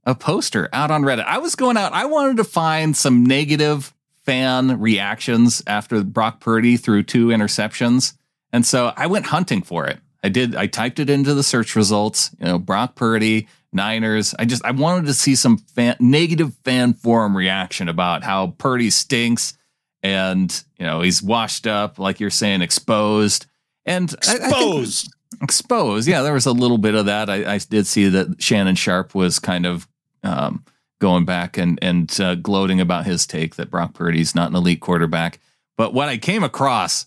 a 0.06 0.16
poster 0.16 0.70
out 0.74 0.92
on 0.92 1.04
Reddit. 1.04 1.26
I 1.26 1.38
was 1.38 1.56
going 1.56 1.78
out, 1.78 1.94
I 1.94 2.06
wanted 2.06 2.38
to 2.38 2.44
find 2.44 2.98
some 2.98 3.26
negative 3.26 3.94
fan 4.26 4.80
reactions 4.80 5.64
after 5.68 6.04
Brock 6.04 6.40
Purdy 6.40 6.78
threw 6.78 7.04
two 7.04 7.28
interceptions. 7.28 8.14
And 8.52 8.66
so 8.66 8.92
I 8.98 9.08
went 9.08 9.28
hunting 9.28 9.62
for 9.62 9.86
it. 9.86 10.00
I 10.24 10.30
did, 10.30 10.56
I 10.56 10.68
typed 10.68 11.00
it 11.00 11.10
into 11.10 11.34
the 11.34 11.44
search 11.44 11.76
results, 11.76 12.32
you 12.40 12.46
know, 12.46 12.58
Brock 12.58 12.96
Purdy, 12.96 13.48
Niners. 13.72 14.34
I 14.38 14.46
just, 14.46 14.66
I 14.66 14.72
wanted 14.72 15.06
to 15.06 15.14
see 15.14 15.36
some 15.36 15.58
fan, 15.58 15.96
negative 16.00 16.54
fan 16.66 16.94
forum 16.94 17.38
reaction 17.38 17.88
about 17.88 18.24
how 18.24 18.48
Purdy 18.58 18.90
stinks 18.90 19.57
and, 20.04 20.64
you 20.78 20.86
know, 20.86 21.02
he's 21.02 21.22
washed 21.22 21.68
up, 21.68 22.00
like 22.00 22.20
you're 22.20 22.30
saying, 22.30 22.62
exposed. 22.62 23.46
And 23.86 24.14
I- 24.28 24.32
I 24.32 24.36
Exposed. 24.36 25.14
exposed. 25.42 26.08
Yeah, 26.08 26.22
there 26.22 26.34
was 26.34 26.46
a 26.46 26.52
little 26.52 26.78
bit 26.78 26.96
of 26.96 27.06
that. 27.08 27.30
I, 27.30 27.56
I 27.56 27.58
did 27.58 27.88
see 27.88 28.10
that 28.10 28.42
Shannon 28.42 28.76
Sharpe 28.76 29.16
was 29.16 29.40
kind 29.40 29.66
of 29.66 29.88
um, 30.24 30.64
going 31.00 31.26
back 31.26 31.58
and 31.58 31.78
and 31.82 32.20
uh, 32.20 32.36
gloating 32.36 32.82
about 32.82 33.06
his 33.06 33.28
take 33.28 33.56
that 33.56 33.70
Brock 33.70 33.94
Purdy's 33.94 34.36
not 34.36 34.50
an 34.50 34.56
elite 34.56 34.82
quarterback. 34.82 35.40
But 35.78 35.94
what 35.94 36.10
I 36.10 36.18
came 36.18 36.44
across, 36.44 37.06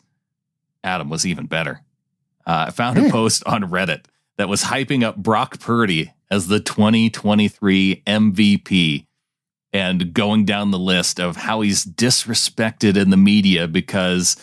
Adam 0.85 1.11
was 1.11 1.27
even 1.27 1.47
better. 1.47 1.83
Uh, 2.47 2.67
I 2.69 2.71
found 2.71 2.99
a 2.99 3.03
hmm. 3.03 3.11
post 3.11 3.43
on 3.47 3.65
Reddit 3.65 4.05
that 4.39 4.49
was 4.49 4.65
hyping 4.65 5.03
up 5.03 5.17
Brock 5.17 5.61
Purdy 5.61 6.13
as 6.31 6.47
the 6.47 6.61
2023 6.61 8.03
MVP 8.07 9.07
and 9.73 10.13
going 10.13 10.45
down 10.45 10.71
the 10.71 10.79
list 10.79 11.21
of 11.21 11.37
how 11.37 11.61
he's 11.61 11.85
disrespected 11.85 12.97
in 12.97 13.11
the 13.11 13.17
media 13.17 13.69
because 13.69 14.37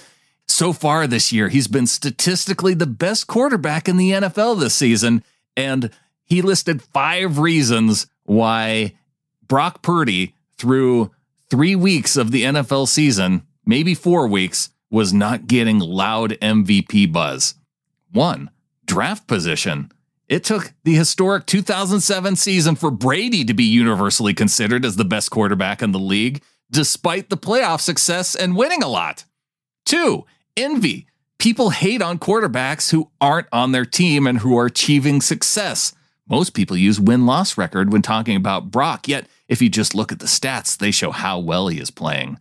so 0.47 0.73
far 0.73 1.05
this 1.05 1.32
year, 1.32 1.49
he's 1.49 1.67
been 1.67 1.88
statistically 1.88 2.73
the 2.73 2.88
best 2.88 3.28
quarterback 3.28 3.89
in 3.89 3.97
the 3.97 4.11
NFL 4.11 4.59
this 4.59 4.75
season. 4.75 5.23
And 5.55 5.91
he 6.23 6.41
listed 6.41 6.82
five 6.82 7.39
reasons 7.39 8.07
why 8.23 8.93
Brock 9.47 9.82
Purdy, 9.82 10.36
through 10.57 11.11
three 11.49 11.75
weeks 11.75 12.15
of 12.15 12.32
the 12.32 12.43
NFL 12.43 12.88
season, 12.88 13.43
maybe 13.65 13.93
four 13.93 14.28
weeks, 14.28 14.69
was 14.89 15.13
not 15.13 15.47
getting 15.47 15.80
loud 15.80 16.32
MVP 16.41 17.11
buzz. 17.11 17.55
One, 18.11 18.49
draft 18.86 19.28
position. 19.28 19.91
It 20.28 20.43
took 20.43 20.73
the 20.84 20.93
historic 20.93 21.45
2007 21.45 22.36
season 22.36 22.75
for 22.75 22.91
Brady 22.91 23.45
to 23.45 23.53
be 23.53 23.63
universally 23.63 24.34
considered 24.34 24.84
as 24.84 24.97
the 24.97 25.05
best 25.05 25.32
quarterback 25.32 25.82
in 25.82 25.93
the 25.93 25.99
league, 25.99 26.43
despite 26.69 27.30
the 27.30 27.38
playoff 27.38 27.80
success 27.80 28.36
and 28.36 28.57
winning 28.57 28.84
a 28.84 28.89
lot. 28.89 29.23
Two, 29.86 30.25
envy. 30.57 31.07
People 31.39 31.69
hate 31.69 32.01
on 32.01 32.19
quarterbacks 32.19 32.91
who 32.91 33.09
aren't 33.21 33.47
on 33.53 33.71
their 33.71 33.86
team 33.86 34.28
and 34.28 34.39
who 34.39 34.57
are 34.57 34.65
achieving 34.65 35.21
success. 35.21 35.93
Most 36.28 36.53
people 36.53 36.75
use 36.75 36.99
win 36.99 37.25
loss 37.25 37.57
record 37.57 37.93
when 37.93 38.01
talking 38.01 38.36
about 38.36 38.69
Brock, 38.69 39.07
yet, 39.07 39.28
if 39.47 39.61
you 39.61 39.69
just 39.69 39.95
look 39.95 40.11
at 40.11 40.19
the 40.19 40.25
stats, 40.25 40.78
they 40.78 40.91
show 40.91 41.11
how 41.11 41.39
well 41.39 41.69
he 41.69 41.80
is 41.80 41.89
playing. 41.89 42.38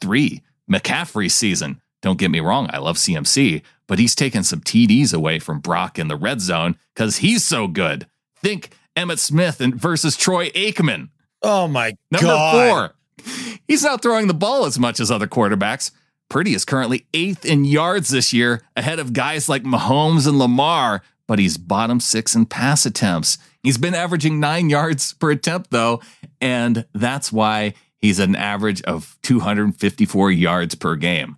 Three, 0.00 0.42
McCaffrey 0.70 1.30
season. 1.30 1.82
Don't 2.00 2.18
get 2.18 2.30
me 2.30 2.40
wrong, 2.40 2.70
I 2.72 2.78
love 2.78 2.96
CMC, 2.96 3.60
but 3.86 3.98
he's 3.98 4.14
taken 4.14 4.42
some 4.42 4.60
TDs 4.60 5.14
away 5.14 5.38
from 5.38 5.60
Brock 5.60 5.98
in 5.98 6.08
the 6.08 6.16
red 6.16 6.40
zone 6.40 6.76
because 6.94 7.18
he's 7.18 7.44
so 7.44 7.66
good. 7.66 8.06
Think 8.42 8.70
Emmitt 8.96 9.18
Smith 9.18 9.60
and 9.60 9.74
versus 9.74 10.16
Troy 10.16 10.50
Aikman. 10.50 11.10
Oh 11.42 11.68
my 11.68 11.90
god. 11.90 11.98
Number 12.10 12.26
God. 12.26 12.68
four, 12.68 13.54
he's 13.68 13.82
not 13.82 14.02
throwing 14.02 14.26
the 14.26 14.34
ball 14.34 14.64
as 14.64 14.78
much 14.78 15.00
as 15.00 15.10
other 15.10 15.26
quarterbacks. 15.26 15.90
Purdy 16.28 16.54
is 16.54 16.64
currently 16.64 17.06
eighth 17.14 17.44
in 17.44 17.64
yards 17.64 18.08
this 18.08 18.32
year, 18.32 18.62
ahead 18.74 18.98
of 18.98 19.12
guys 19.12 19.48
like 19.48 19.62
Mahomes 19.62 20.26
and 20.26 20.38
Lamar, 20.38 21.02
but 21.28 21.38
he's 21.38 21.56
bottom 21.56 22.00
six 22.00 22.34
in 22.34 22.46
pass 22.46 22.84
attempts. 22.84 23.38
He's 23.62 23.78
been 23.78 23.94
averaging 23.94 24.40
nine 24.40 24.70
yards 24.70 25.12
per 25.12 25.30
attempt, 25.30 25.70
though, 25.70 26.00
and 26.40 26.84
that's 26.94 27.32
why 27.32 27.74
he's 27.98 28.18
an 28.18 28.34
average 28.34 28.82
of 28.82 29.16
254 29.22 30.30
yards 30.32 30.74
per 30.74 30.96
game. 30.96 31.36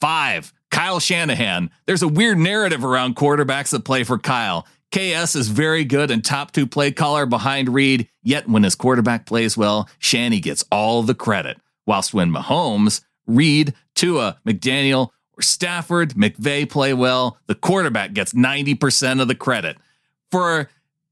Five, 0.00 0.52
Kyle 0.74 0.98
Shanahan. 0.98 1.70
There's 1.86 2.02
a 2.02 2.08
weird 2.08 2.36
narrative 2.36 2.84
around 2.84 3.14
quarterbacks 3.14 3.70
that 3.70 3.84
play 3.84 4.02
for 4.02 4.18
Kyle. 4.18 4.66
KS 4.90 5.36
is 5.36 5.46
very 5.46 5.84
good 5.84 6.10
and 6.10 6.24
top 6.24 6.50
two 6.50 6.66
play 6.66 6.90
caller 6.90 7.26
behind 7.26 7.72
Reid, 7.72 8.08
yet 8.24 8.48
when 8.48 8.64
his 8.64 8.74
quarterback 8.74 9.24
plays 9.24 9.56
well, 9.56 9.88
Shanny 10.00 10.40
gets 10.40 10.64
all 10.72 11.04
the 11.04 11.14
credit. 11.14 11.58
Whilst 11.86 12.12
when 12.12 12.32
Mahomes, 12.32 13.02
Reid, 13.24 13.72
Tua, 13.94 14.40
McDaniel, 14.44 15.10
or 15.38 15.42
Stafford, 15.42 16.14
McVay 16.14 16.68
play 16.68 16.92
well, 16.92 17.38
the 17.46 17.54
quarterback 17.54 18.12
gets 18.12 18.32
90% 18.32 19.22
of 19.22 19.28
the 19.28 19.36
credit. 19.36 19.76
For 20.32 20.68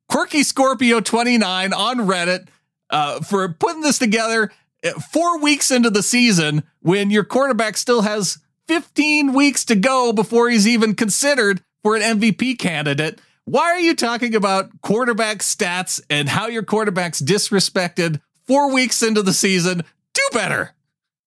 Quirky 0.08 0.42
Scorpio 0.42 1.00
29 1.00 1.72
on 1.72 1.98
Reddit, 1.98 2.48
uh, 2.90 3.20
for 3.20 3.48
putting 3.50 3.82
this 3.82 4.00
together 4.00 4.50
uh, 4.84 4.90
four 5.12 5.38
weeks 5.38 5.70
into 5.70 5.88
the 5.88 6.02
season 6.02 6.64
when 6.80 7.12
your 7.12 7.22
quarterback 7.22 7.76
still 7.76 8.02
has 8.02 8.38
15 8.68 9.32
weeks 9.32 9.64
to 9.66 9.74
go 9.74 10.12
before 10.12 10.48
he's 10.48 10.68
even 10.68 10.94
considered 10.94 11.62
for 11.82 11.96
an 11.96 12.02
MVP 12.02 12.58
candidate. 12.58 13.20
Why 13.44 13.72
are 13.72 13.80
you 13.80 13.94
talking 13.96 14.34
about 14.34 14.70
quarterback 14.82 15.38
stats 15.38 16.00
and 16.08 16.28
how 16.28 16.46
your 16.46 16.62
quarterback's 16.62 17.20
disrespected 17.20 18.20
four 18.46 18.72
weeks 18.72 19.02
into 19.02 19.22
the 19.22 19.32
season? 19.32 19.82
Do 20.14 20.22
better. 20.32 20.74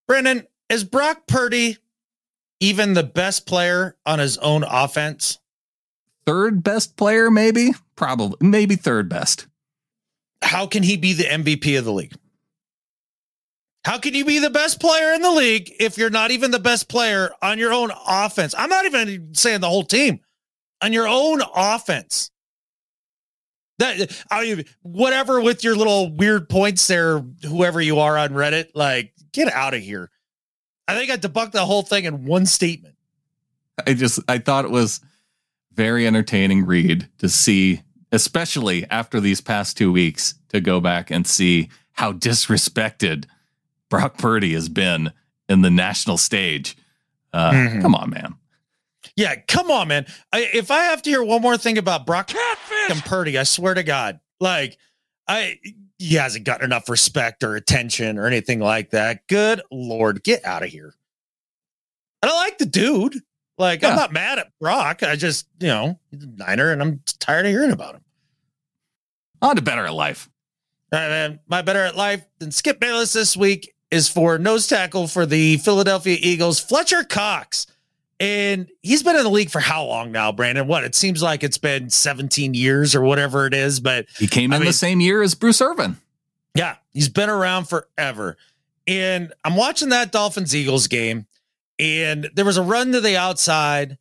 Brendan, 0.08 0.48
is 0.70 0.84
Brock 0.84 1.28
Purdy 1.28 1.78
even 2.60 2.94
the 2.94 3.04
best 3.04 3.46
player 3.46 3.98
on 4.06 4.20
his 4.20 4.38
own 4.38 4.64
offense? 4.64 5.40
Third 6.26 6.64
best 6.64 6.96
player, 6.96 7.30
maybe? 7.30 7.72
Probably, 7.96 8.38
maybe 8.40 8.76
third 8.76 9.10
best. 9.10 9.48
How 10.42 10.68
can 10.68 10.84
he 10.84 10.98
be 10.98 11.14
the 11.14 11.24
MVP 11.24 11.78
of 11.78 11.86
the 11.86 11.92
league? 11.94 12.14
How 13.86 14.00
can 14.00 14.16
you 14.16 14.26
be 14.26 14.40
the 14.40 14.50
best 14.50 14.80
player 14.80 15.14
in 15.14 15.22
the 15.22 15.30
league 15.30 15.72
if 15.80 15.96
you're 15.96 16.10
not 16.10 16.32
even 16.32 16.50
the 16.50 16.60
best 16.60 16.90
player 16.90 17.30
on 17.44 17.60
your 17.60 17.72
own 17.72 17.92
offense? 18.08 18.56
I'm 18.58 18.70
not 18.70 18.86
even 18.86 19.36
saying 19.36 19.62
the 19.62 19.70
whole 19.70 19.84
team, 19.84 20.22
on 20.82 20.92
your 20.92 21.08
own 21.08 21.44
offense. 21.56 22.32
That 23.78 24.12
I 24.32 24.66
whatever 24.82 25.40
with 25.40 25.64
your 25.64 25.76
little 25.76 26.12
weird 26.12 26.50
points 26.50 26.88
there, 26.88 27.20
whoever 27.44 27.80
you 27.80 28.00
are 28.00 28.18
on 28.18 28.30
Reddit, 28.30 28.70
like 28.74 29.14
get 29.34 29.54
out 29.54 29.76
of 29.76 29.82
here. 29.82 30.10
I 30.88 30.96
think 30.96 31.12
I 31.12 31.18
debunked 31.18 31.52
the 31.52 31.66
whole 31.66 31.84
thing 31.84 32.06
in 32.06 32.26
one 32.26 32.48
statement. 32.48 32.96
I 33.86 33.94
just 33.94 34.20
I 34.28 34.40
thought 34.40 34.66
it 34.66 34.72
was 34.72 35.00
very 35.74 36.08
entertaining 36.08 36.66
read 36.66 37.08
to 37.20 37.30
see, 37.30 37.84
especially 38.12 38.90
after 38.90 39.20
these 39.20 39.42
past 39.42 39.78
two 39.78 39.92
weeks, 39.92 40.34
to 40.50 40.60
go 40.60 40.80
back 40.80 41.12
and 41.12 41.28
see 41.28 41.70
how 41.92 42.14
disrespected 42.14 43.26
Brock 43.90 44.18
Purdy 44.18 44.54
has 44.54 44.70
been 44.70 45.12
in 45.50 45.62
the 45.62 45.70
national 45.70 46.18
stage. 46.18 46.76
Uh, 47.34 47.52
mm-hmm. 47.52 47.82
Come 47.82 47.96
on, 47.96 48.10
man. 48.10 48.36
Yeah, 49.16 49.36
come 49.48 49.72
on, 49.72 49.88
man. 49.88 50.06
I, 50.34 50.50
if 50.54 50.72
I 50.72 50.86
have 50.86 51.02
to 51.04 51.10
hear 51.10 51.24
one 51.24 51.42
more 51.42 51.58
thing 51.58 51.78
about 51.78 52.06
Brock 52.06 52.28
Catfish. 52.28 52.92
and 52.92 53.04
Purdy, 53.04 53.38
I 53.38 53.44
swear 53.44 53.74
to 53.74 53.84
God, 53.84 54.20
like 54.40 54.78
I 55.28 55.60
he 55.98 56.16
hasn't 56.16 56.46
gotten 56.46 56.66
enough 56.66 56.90
respect 56.90 57.44
or 57.44 57.56
attention 57.56 58.18
or 58.18 58.26
anything 58.26 58.60
like 58.60 58.90
that. 58.92 59.28
Good 59.28 59.62
lord, 59.72 60.24
get 60.24 60.44
out 60.44 60.64
of 60.64 60.70
here. 60.70 60.94
And 62.22 62.32
I 62.32 62.36
like 62.36 62.58
the 62.58 62.66
dude. 62.66 63.22
Like 63.58 63.82
yeah. 63.82 63.90
I'm 63.90 63.96
not 63.96 64.12
mad 64.12 64.40
at 64.40 64.52
Brock. 64.60 65.04
I 65.04 65.16
just 65.16 65.48
you 65.60 65.68
know 65.68 66.00
he's 66.12 66.24
a 66.24 66.28
Niner, 66.28 66.72
and 66.72 66.82
I'm 66.82 67.02
tired 67.20 67.46
of 67.46 67.52
hearing 67.52 67.72
about 67.72 67.96
him. 67.96 68.02
On 69.42 69.56
to 69.56 69.62
better 69.62 69.86
at 69.86 69.94
life. 69.94 70.30
All 70.92 71.00
right, 71.00 71.10
man. 71.10 71.40
My 71.48 71.62
better 71.62 71.84
at 71.84 71.96
life 71.96 72.26
than 72.40 72.52
Skip 72.52 72.80
Bayless 72.80 73.14
this 73.14 73.38
week 73.38 73.75
is 73.96 74.10
for 74.10 74.38
nose 74.38 74.68
tackle 74.68 75.08
for 75.08 75.26
the 75.26 75.58
Philadelphia 75.58 76.18
Eagles, 76.20 76.60
Fletcher 76.60 77.04
Cox. 77.04 77.66
And 78.20 78.70
he's 78.82 79.04
been 79.04 79.16
in 79.16 79.24
the 79.24 79.30
league 79.30 79.50
for 79.50 79.60
how 79.60 79.86
long 79.86 80.12
now, 80.12 80.32
Brandon? 80.32 80.68
What? 80.68 80.84
It 80.84 80.96
seems 80.96 81.22
like 81.22 81.44
it's 81.44 81.58
been 81.58 81.90
17 81.90 82.54
years 82.54 82.96
or 82.96 83.02
whatever 83.02 83.46
it 83.46 83.54
is, 83.54 83.80
but 83.80 84.06
he 84.18 84.28
came 84.28 84.52
in 84.52 84.58
I 84.58 84.60
mean, 84.60 84.68
the 84.68 84.74
same 84.74 85.02
year 85.02 85.22
as 85.22 85.36
Bruce 85.36 85.60
Irvin. 85.60 85.98
Yeah, 86.54 86.76
he's 86.94 87.10
been 87.10 87.30
around 87.30 87.66
forever. 87.68 88.38
And 88.88 89.34
I'm 89.44 89.56
watching 89.56 89.90
that 89.90 90.12
Dolphins 90.12 90.56
Eagles 90.56 90.88
game, 90.88 91.26
and 91.80 92.30
there 92.36 92.46
was 92.46 92.58
a 92.58 92.62
run 92.62 92.92
to 92.94 93.02
the 93.02 93.18
outside, 93.18 93.98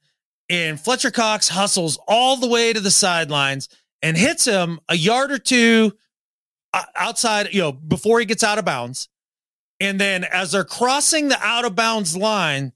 and 0.48 0.78
Fletcher 0.78 1.10
Cox 1.10 1.48
hustles 1.48 1.98
all 2.06 2.36
the 2.36 2.48
way 2.48 2.72
to 2.72 2.80
the 2.80 2.90
sidelines 2.90 3.68
and 4.02 4.16
hits 4.16 4.44
him 4.44 4.78
a 4.88 4.94
yard 4.94 5.32
or 5.32 5.38
two 5.38 5.92
uh, 6.72 6.82
outside, 6.94 7.52
you 7.52 7.60
know, 7.60 7.72
before 7.72 8.20
he 8.20 8.26
gets 8.26 8.44
out 8.44 8.58
of 8.58 8.64
bounds. 8.64 9.08
And 9.84 10.00
then 10.00 10.24
as 10.24 10.52
they're 10.52 10.64
crossing 10.64 11.28
the 11.28 11.38
out 11.40 11.64
of 11.64 11.76
bounds 11.76 12.16
line, 12.16 12.72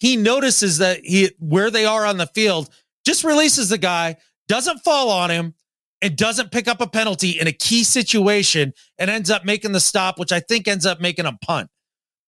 he 0.00 0.16
notices 0.16 0.78
that 0.78 1.00
he 1.04 1.30
where 1.38 1.70
they 1.70 1.84
are 1.84 2.04
on 2.04 2.18
the 2.18 2.26
field, 2.26 2.68
just 3.04 3.24
releases 3.24 3.68
the 3.68 3.78
guy, 3.78 4.16
doesn't 4.48 4.80
fall 4.80 5.10
on 5.10 5.30
him, 5.30 5.54
and 6.02 6.16
doesn't 6.16 6.52
pick 6.52 6.68
up 6.68 6.80
a 6.80 6.86
penalty 6.86 7.30
in 7.38 7.46
a 7.46 7.52
key 7.52 7.84
situation 7.84 8.72
and 8.98 9.10
ends 9.10 9.30
up 9.30 9.44
making 9.44 9.72
the 9.72 9.80
stop, 9.80 10.18
which 10.18 10.32
I 10.32 10.40
think 10.40 10.68
ends 10.68 10.86
up 10.86 11.00
making 11.00 11.26
a 11.26 11.36
punt. 11.42 11.70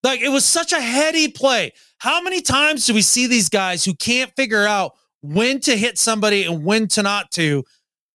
Like 0.03 0.21
it 0.21 0.31
was 0.31 0.45
such 0.45 0.73
a 0.73 0.81
heady 0.81 1.29
play. 1.29 1.73
How 1.99 2.23
many 2.23 2.41
times 2.41 2.87
do 2.87 2.95
we 2.95 3.03
see 3.03 3.27
these 3.27 3.49
guys 3.49 3.85
who 3.85 3.95
can't 3.95 4.33
figure 4.35 4.67
out 4.67 4.93
when 5.23 5.61
to 5.61 5.77
hit 5.77 5.99
somebody 5.99 6.45
and 6.45 6.65
when 6.65 6.89
to 6.89 7.03
not 7.03 7.31
to 7.33 7.65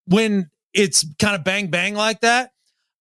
when 0.08 0.50
it's 0.74 1.06
kind 1.20 1.36
of 1.36 1.44
bang 1.44 1.68
bang 1.68 1.94
like 1.94 2.22
that? 2.22 2.52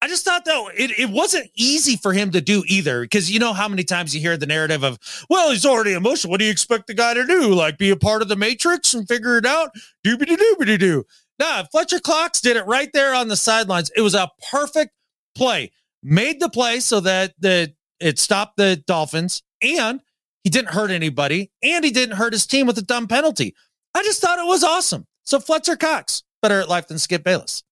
I 0.05 0.07
just 0.07 0.23
thought 0.23 0.45
though 0.45 0.69
it, 0.69 0.91
it 0.99 1.09
wasn't 1.09 1.51
easy 1.55 1.97
for 1.97 2.13
him 2.13 2.31
to 2.33 2.43
do 2.43 2.63
either 2.67 3.01
because 3.01 3.31
you 3.31 3.39
know 3.39 3.55
how 3.55 3.69
many 3.69 3.85
times 3.85 4.15
you 4.15 4.21
hear 4.21 4.37
the 4.37 4.45
narrative 4.45 4.85
of 4.85 4.99
well 5.31 5.51
he's 5.51 5.65
already 5.65 5.95
emotional. 5.95 6.31
What 6.31 6.41
do 6.41 6.45
you 6.45 6.51
expect 6.51 6.89
the 6.89 6.93
guy 6.93 7.15
to 7.15 7.27
do? 7.27 7.55
Like 7.55 7.79
be 7.79 7.89
a 7.89 7.97
part 7.97 8.21
of 8.21 8.29
the 8.29 8.37
matrix 8.37 8.93
and 8.93 9.09
figure 9.09 9.39
it 9.39 9.47
out? 9.47 9.71
Doobity 10.07 10.37
doobity 10.37 10.79
doo 10.79 11.07
nah 11.39 11.65
Fletcher 11.73 12.01
Cox 12.01 12.43
did 12.43 12.59
it 12.59 12.67
right 12.67 12.91
there 12.93 13.15
on 13.15 13.29
the 13.29 13.37
sidelines. 13.37 13.91
It 13.97 14.03
was 14.03 14.15
a 14.15 14.31
perfect 14.51 14.93
play. 15.35 15.73
Made 16.03 16.39
the 16.39 16.51
play 16.51 16.81
so 16.81 17.01
that 17.01 17.33
the 17.39 17.73
it 17.99 18.19
stopped 18.19 18.59
the 18.59 18.77
Dolphins 18.87 19.43
and 19.63 20.03
he 20.43 20.51
didn't 20.51 20.75
hurt 20.75 20.91
anybody 20.91 21.51
and 21.63 21.83
he 21.83 21.91
didn't 21.91 22.17
hurt 22.17 22.35
his 22.35 22.47
team 22.47 22.67
with 22.67 22.77
a 22.77 22.83
dumb 22.83 23.09
penalty. 23.09 23.55
I 23.95 24.03
just 24.03 24.21
thought 24.21 24.39
it 24.39 24.47
was 24.47 24.65
awesome. 24.65 25.07
So 25.23 25.41
Fletcher 25.41 25.77
Cox, 25.77 26.25
better 26.43 26.61
at 26.61 26.69
life 26.69 26.89
than 26.89 26.99
Skip 26.99 27.25
Bayless. 27.25 27.63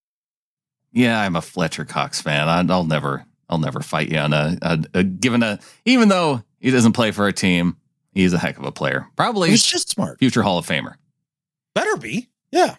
Yeah, 0.93 1.21
I'm 1.21 1.37
a 1.37 1.43
Fletcher 1.43 1.85
Cox 1.85 2.21
fan. 2.21 2.49
I, 2.49 2.63
will 2.63 2.85
never, 2.85 3.25
I'll 3.49 3.59
never 3.59 3.81
fight 3.81 4.11
you 4.11 4.19
on 4.19 4.33
a, 4.33 4.59
a, 4.63 4.85
a, 4.95 5.05
given 5.05 5.43
a, 5.43 5.59
even 5.85 6.09
though 6.09 6.43
he 6.61 6.71
doesn't 6.71 6.93
play 6.93 7.11
for 7.11 7.27
a 7.27 7.33
team, 7.33 7.77
he's 8.13 8.33
a 8.33 8.39
heck 8.39 8.59
of 8.59 8.65
a 8.65 8.73
player. 8.73 9.07
Probably 9.17 9.51
he's 9.51 9.65
just 9.65 9.89
smart. 9.89 10.19
Future 10.19 10.43
Hall 10.43 10.59
of 10.59 10.67
Famer. 10.67 10.95
Better 11.75 11.97
be. 11.97 12.29
Yeah. 12.51 12.77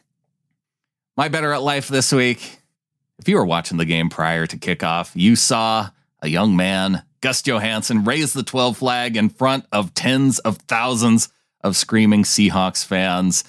My 1.18 1.28
better 1.28 1.52
at 1.54 1.64
life 1.64 1.88
this 1.88 2.12
week. 2.12 2.60
If 3.20 3.28
you 3.28 3.38
were 3.38 3.46
watching 3.46 3.78
the 3.78 3.86
game 3.86 4.10
prior 4.10 4.46
to 4.48 4.58
kickoff, 4.58 5.12
you 5.16 5.36
saw 5.36 5.90
a 6.22 6.28
young 6.28 6.56
man, 6.56 7.04
Gus 7.22 7.42
Johansen, 7.42 8.06
raise 8.06 8.34
the 8.34 8.44
12 8.44 8.78
flag 8.78 9.18
in 9.18 9.30
front 9.30 9.66
of 9.72 9.94
tens 9.94 10.40
of 10.40 10.58
thousands 10.58 11.30
of 11.62 11.76
screaming 11.76 12.24
Seahawks 12.24 12.86
fans. 12.86 13.44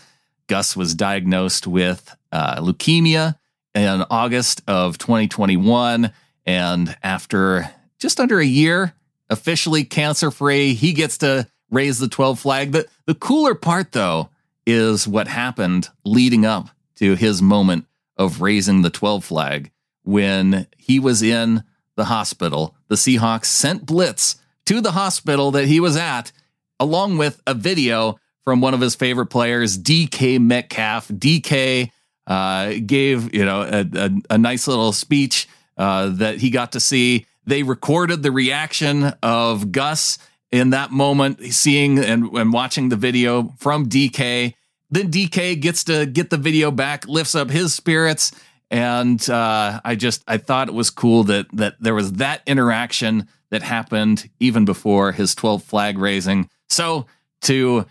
Gus 0.46 0.76
was 0.76 0.94
diagnosed 0.94 1.66
with 1.66 2.14
uh, 2.32 2.60
leukemia 2.60 3.36
in 3.74 4.04
August 4.10 4.62
of 4.66 4.98
2021. 4.98 6.12
And 6.46 6.96
after 7.02 7.70
just 7.98 8.20
under 8.20 8.38
a 8.38 8.46
year, 8.46 8.94
officially 9.30 9.84
cancer 9.84 10.30
free, 10.30 10.74
he 10.74 10.92
gets 10.92 11.18
to 11.18 11.48
raise 11.70 11.98
the 11.98 12.08
12 12.08 12.38
flag. 12.38 12.72
The, 12.72 12.86
the 13.06 13.14
cooler 13.14 13.54
part, 13.54 13.92
though, 13.92 14.30
is 14.66 15.08
what 15.08 15.28
happened 15.28 15.88
leading 16.04 16.46
up 16.46 16.68
to 16.96 17.14
his 17.14 17.42
moment 17.42 17.86
of 18.16 18.40
raising 18.40 18.82
the 18.82 18.90
12 18.90 19.24
flag 19.24 19.70
when 20.04 20.66
he 20.78 21.00
was 21.00 21.22
in 21.22 21.64
the 21.96 22.04
hospital. 22.04 22.76
The 22.88 22.94
Seahawks 22.94 23.46
sent 23.46 23.86
blitz 23.86 24.36
to 24.66 24.80
the 24.80 24.92
hospital 24.92 25.50
that 25.52 25.66
he 25.66 25.80
was 25.80 25.96
at, 25.96 26.32
along 26.78 27.18
with 27.18 27.42
a 27.46 27.54
video 27.54 28.18
from 28.42 28.60
one 28.60 28.74
of 28.74 28.80
his 28.80 28.94
favorite 28.94 29.26
players, 29.26 29.78
DK 29.78 30.40
Metcalf. 30.40 31.08
DK 31.08 31.90
uh, 32.26 32.74
gave 32.86 33.34
you 33.34 33.44
know 33.44 33.62
a, 33.62 33.86
a, 33.94 34.10
a 34.30 34.38
nice 34.38 34.66
little 34.66 34.92
speech 34.92 35.48
uh, 35.76 36.08
that 36.08 36.38
he 36.38 36.50
got 36.50 36.72
to 36.72 36.80
see. 36.80 37.26
They 37.46 37.62
recorded 37.62 38.22
the 38.22 38.32
reaction 38.32 39.12
of 39.22 39.70
Gus 39.72 40.18
in 40.50 40.70
that 40.70 40.90
moment, 40.90 41.42
seeing 41.52 41.98
and, 41.98 42.30
and 42.32 42.52
watching 42.52 42.88
the 42.88 42.96
video 42.96 43.52
from 43.58 43.88
DK. 43.88 44.54
Then 44.90 45.10
DK 45.10 45.60
gets 45.60 45.84
to 45.84 46.06
get 46.06 46.30
the 46.30 46.36
video 46.36 46.70
back, 46.70 47.08
lifts 47.08 47.34
up 47.34 47.50
his 47.50 47.74
spirits, 47.74 48.32
and 48.70 49.28
uh, 49.28 49.80
I 49.84 49.94
just 49.96 50.22
I 50.26 50.38
thought 50.38 50.68
it 50.68 50.74
was 50.74 50.90
cool 50.90 51.24
that 51.24 51.46
that 51.52 51.76
there 51.80 51.94
was 51.94 52.12
that 52.14 52.42
interaction 52.46 53.28
that 53.50 53.62
happened 53.62 54.30
even 54.40 54.64
before 54.64 55.12
his 55.12 55.34
12th 55.34 55.62
flag 55.62 55.98
raising. 55.98 56.48
So 56.68 57.06
to 57.42 57.86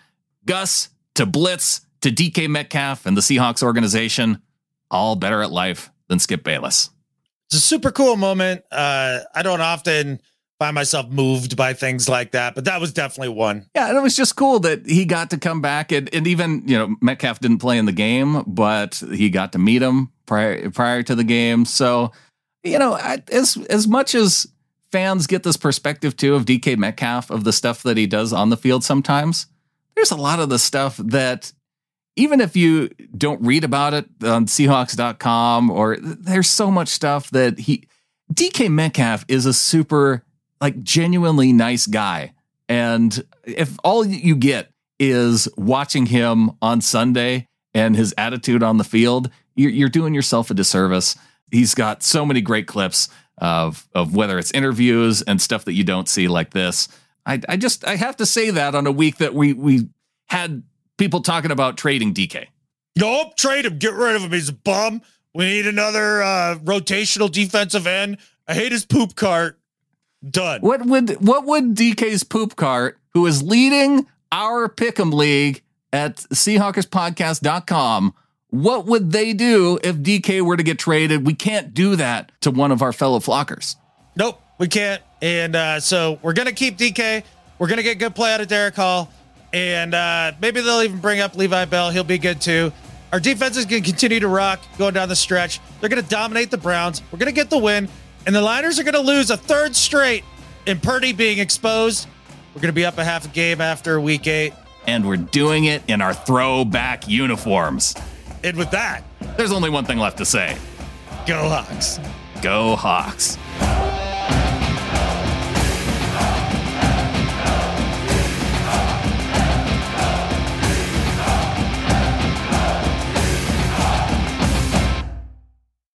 Gus, 0.46 0.90
to 1.16 1.26
Blitz, 1.26 1.82
to 2.04 2.12
DK 2.12 2.50
Metcalf 2.50 3.06
and 3.06 3.18
the 3.18 3.22
Seahawks 3.22 3.64
organization, 3.64 4.42
all 4.92 5.16
better 5.16 5.42
at 5.42 5.52
life 5.52 5.90
than 6.10 6.20
Skip 6.20 6.44
Bayless. 6.44 6.90
It's 7.48 7.56
a 7.56 7.60
super 7.60 7.92
cool 7.92 8.16
moment. 8.16 8.64
Uh, 8.72 9.20
I 9.34 9.42
don't 9.42 9.62
often 9.62 10.22
find 10.60 10.76
myself 10.76 11.10
moved 11.10 11.56
by 11.56 11.74
things 11.74 12.10
like 12.10 12.32
that, 12.32 12.56
but 12.56 12.66
that 12.66 12.82
was 12.82 12.94
definitely 12.94 13.30
one. 13.30 13.66
Yeah, 13.76 13.90
and 13.90 13.98
it 13.98 14.02
was 14.02 14.16
just 14.16 14.36
cool 14.36 14.60
that 14.62 14.86
he 14.86 15.06
got 15.06 15.30
to 15.32 15.38
come 15.38 15.62
back 15.62 15.92
and, 15.92 16.14
and 16.14 16.28
even, 16.28 16.68
you 16.68 16.78
know, 16.78 16.96
Metcalf 17.02 17.40
didn't 17.40 17.60
play 17.60 17.78
in 17.78 17.86
the 17.86 17.92
game, 17.92 18.44
but 18.46 19.02
he 19.12 19.30
got 19.30 19.54
to 19.54 19.60
meet 19.60 19.82
him 19.82 20.12
prior 20.26 20.70
prior 20.72 21.04
to 21.04 21.16
the 21.16 21.24
game. 21.24 21.66
So, 21.66 22.12
you 22.64 22.80
know, 22.80 22.96
as 22.96 23.58
as 23.70 23.88
much 23.88 24.14
as 24.14 24.48
fans 24.92 25.26
get 25.26 25.44
this 25.44 25.58
perspective 25.58 26.18
too 26.18 26.36
of 26.36 26.46
DK 26.46 26.78
Metcalf 26.78 27.30
of 27.30 27.46
the 27.46 27.54
stuff 27.54 27.84
that 27.84 27.98
he 27.98 28.08
does 28.08 28.34
on 28.34 28.50
the 28.50 28.58
field 28.58 28.84
sometimes, 28.84 29.48
there's 29.96 30.12
a 30.12 30.18
lot 30.18 30.40
of 30.40 30.50
the 30.50 30.60
stuff 30.60 30.98
that 30.98 31.52
even 32.16 32.42
if 32.42 32.56
you 32.56 32.90
don't 33.18 33.42
read 33.42 33.64
about 33.64 33.94
it 33.94 34.06
on 34.24 34.46
Seahawks.com 34.46 35.70
or 35.70 35.98
there's 35.98 36.50
so 36.50 36.70
much 36.70 36.90
stuff 36.90 37.30
that 37.32 37.60
he 37.60 37.88
DK 38.32 38.70
Metcalf 38.70 39.26
is 39.28 39.46
a 39.46 39.54
super 39.54 40.24
like 40.62 40.82
genuinely 40.84 41.52
nice 41.52 41.88
guy. 41.88 42.34
And 42.70 43.24
if 43.44 43.78
all 43.84 44.06
you 44.06 44.36
get 44.36 44.72
is 45.00 45.48
watching 45.58 46.06
him 46.06 46.52
on 46.62 46.82
Sunday 46.82 47.48
and 47.74 47.96
his 47.96 48.14
attitude 48.18 48.64
on 48.64 48.78
the 48.78 48.84
field, 48.84 49.30
you're, 49.56 49.72
you're 49.72 49.90
doing 49.90 50.14
yourself 50.14 50.50
a 50.50 50.54
disservice. 50.54 51.18
He's 51.52 51.76
got 51.76 52.02
so 52.04 52.26
many 52.26 52.42
great 52.42 52.68
clips 52.68 53.10
of 53.40 53.88
of 53.94 54.16
whether 54.16 54.38
it's 54.38 54.52
interviews 54.52 55.22
and 55.24 55.42
stuff 55.42 55.66
that 55.66 55.74
you 55.74 55.84
don't 55.84 56.08
see 56.08 56.28
like 56.28 56.52
this. 56.52 56.88
I, 57.26 57.42
I 57.50 57.58
just 57.58 57.86
I 57.86 57.96
have 57.96 58.18
to 58.18 58.26
say 58.26 58.52
that 58.52 58.76
on 58.76 58.88
a 58.88 58.92
week 58.92 59.18
that 59.18 59.34
we 59.34 59.54
we 59.54 59.90
had 60.28 60.64
people 61.04 61.20
talking 61.20 61.52
about 61.52 61.76
trading 61.76 62.14
DK. 62.14 62.46
Nope, 62.98 63.36
trade 63.36 63.66
him. 63.66 63.78
Get 63.78 63.92
rid 63.94 64.16
of 64.16 64.22
him. 64.22 64.32
He's 64.32 64.48
a 64.48 64.54
bum. 64.54 65.02
We 65.34 65.44
need 65.46 65.68
another 65.68 66.24
uh, 66.24 66.58
rotational 66.64 67.30
defensive 67.30 67.86
end. 67.86 68.20
I 68.48 68.54
hate 68.54 68.72
his 68.72 68.86
poop 68.86 69.16
cart. 69.16 69.60
Done. 70.26 70.62
What 70.62 70.86
would 70.86 71.10
what 71.28 71.44
would 71.46 71.76
DK's 71.76 72.24
poop 72.24 72.56
cart, 72.56 72.98
who 73.10 73.26
is 73.26 73.44
leading 73.44 74.08
our 74.32 74.70
pick'em 74.70 75.14
league 75.14 75.62
at 75.92 76.16
Seahawkerspodcast.com, 76.16 78.14
what 78.50 78.86
would 78.86 79.12
they 79.12 79.34
do 79.34 79.80
if 79.84 79.98
DK 79.98 80.42
were 80.42 80.56
to 80.56 80.64
get 80.64 80.80
traded? 80.80 81.28
We 81.28 81.34
can't 81.34 81.74
do 81.74 81.98
that 81.98 82.32
to 82.40 82.52
one 82.52 82.72
of 82.72 82.82
our 82.82 82.94
fellow 82.94 83.20
flockers. 83.20 83.76
Nope, 84.16 84.42
we 84.58 84.70
can't. 84.70 85.02
And 85.22 85.58
uh, 85.58 85.82
so 85.82 86.20
we're 86.22 86.32
gonna 86.32 86.54
keep 86.54 86.78
DK. 86.78 87.26
We're 87.60 87.68
gonna 87.68 87.84
get 87.84 88.00
good 88.00 88.16
play 88.16 88.34
out 88.34 88.40
of 88.40 88.48
Derick 88.48 88.76
Hall, 88.76 89.12
and 89.54 89.94
uh, 89.94 90.34
maybe 90.42 90.60
they'll 90.60 90.82
even 90.82 91.00
bring 91.00 91.22
up 91.22 91.36
Levi 91.36 91.66
Bell. 91.66 91.92
He'll 91.92 92.04
be 92.04 92.18
good 92.18 92.42
too. 92.42 92.74
Our 93.14 93.20
defense 93.20 93.56
is 93.56 93.66
gonna 93.66 93.82
continue 93.82 94.20
to 94.20 94.28
rock 94.28 94.60
going 94.78 94.96
down 94.96 95.08
the 95.08 95.16
stretch. 95.16 95.60
They're 95.80 95.90
gonna 95.90 96.02
dominate 96.02 96.52
the 96.52 96.58
Browns. 96.58 97.02
We're 97.12 97.20
gonna 97.20 97.32
get 97.32 97.50
the 97.50 97.60
win. 97.60 97.88
And 98.26 98.36
the 98.36 98.42
Niners 98.42 98.80
are 98.80 98.84
going 98.84 98.94
to 98.94 99.02
lose 99.02 99.30
a 99.30 99.38
third 99.38 99.76
straight 99.76 100.24
in 100.66 100.80
Purdy 100.80 101.12
being 101.12 101.40
exposed. 101.40 102.08
We're 102.56 102.62
going 102.62 102.70
to 102.70 102.76
be 102.76 102.86
up 102.86 102.98
a 102.98 103.04
half 103.04 103.26
a 103.26 103.30
game 103.30 103.60
after 103.60 104.00
week 104.00 104.28
eight. 104.28 104.54
And 104.88 105.08
we're 105.08 105.18
doing 105.18 105.66
it 105.66 105.82
in 105.88 106.02
our 106.02 106.14
throwback 106.14 107.08
uniforms. 107.08 107.96
And 108.44 108.58
with 108.58 108.72
that, 108.72 109.04
there's 109.38 109.52
only 109.52 109.70
one 109.70 109.86
thing 109.86 109.98
left 109.98 110.18
to 110.18 110.26
say 110.26 110.58
Go 111.26 111.50
Hawks. 111.50 112.00
Go 112.42 112.76
Hawks. 112.76 113.38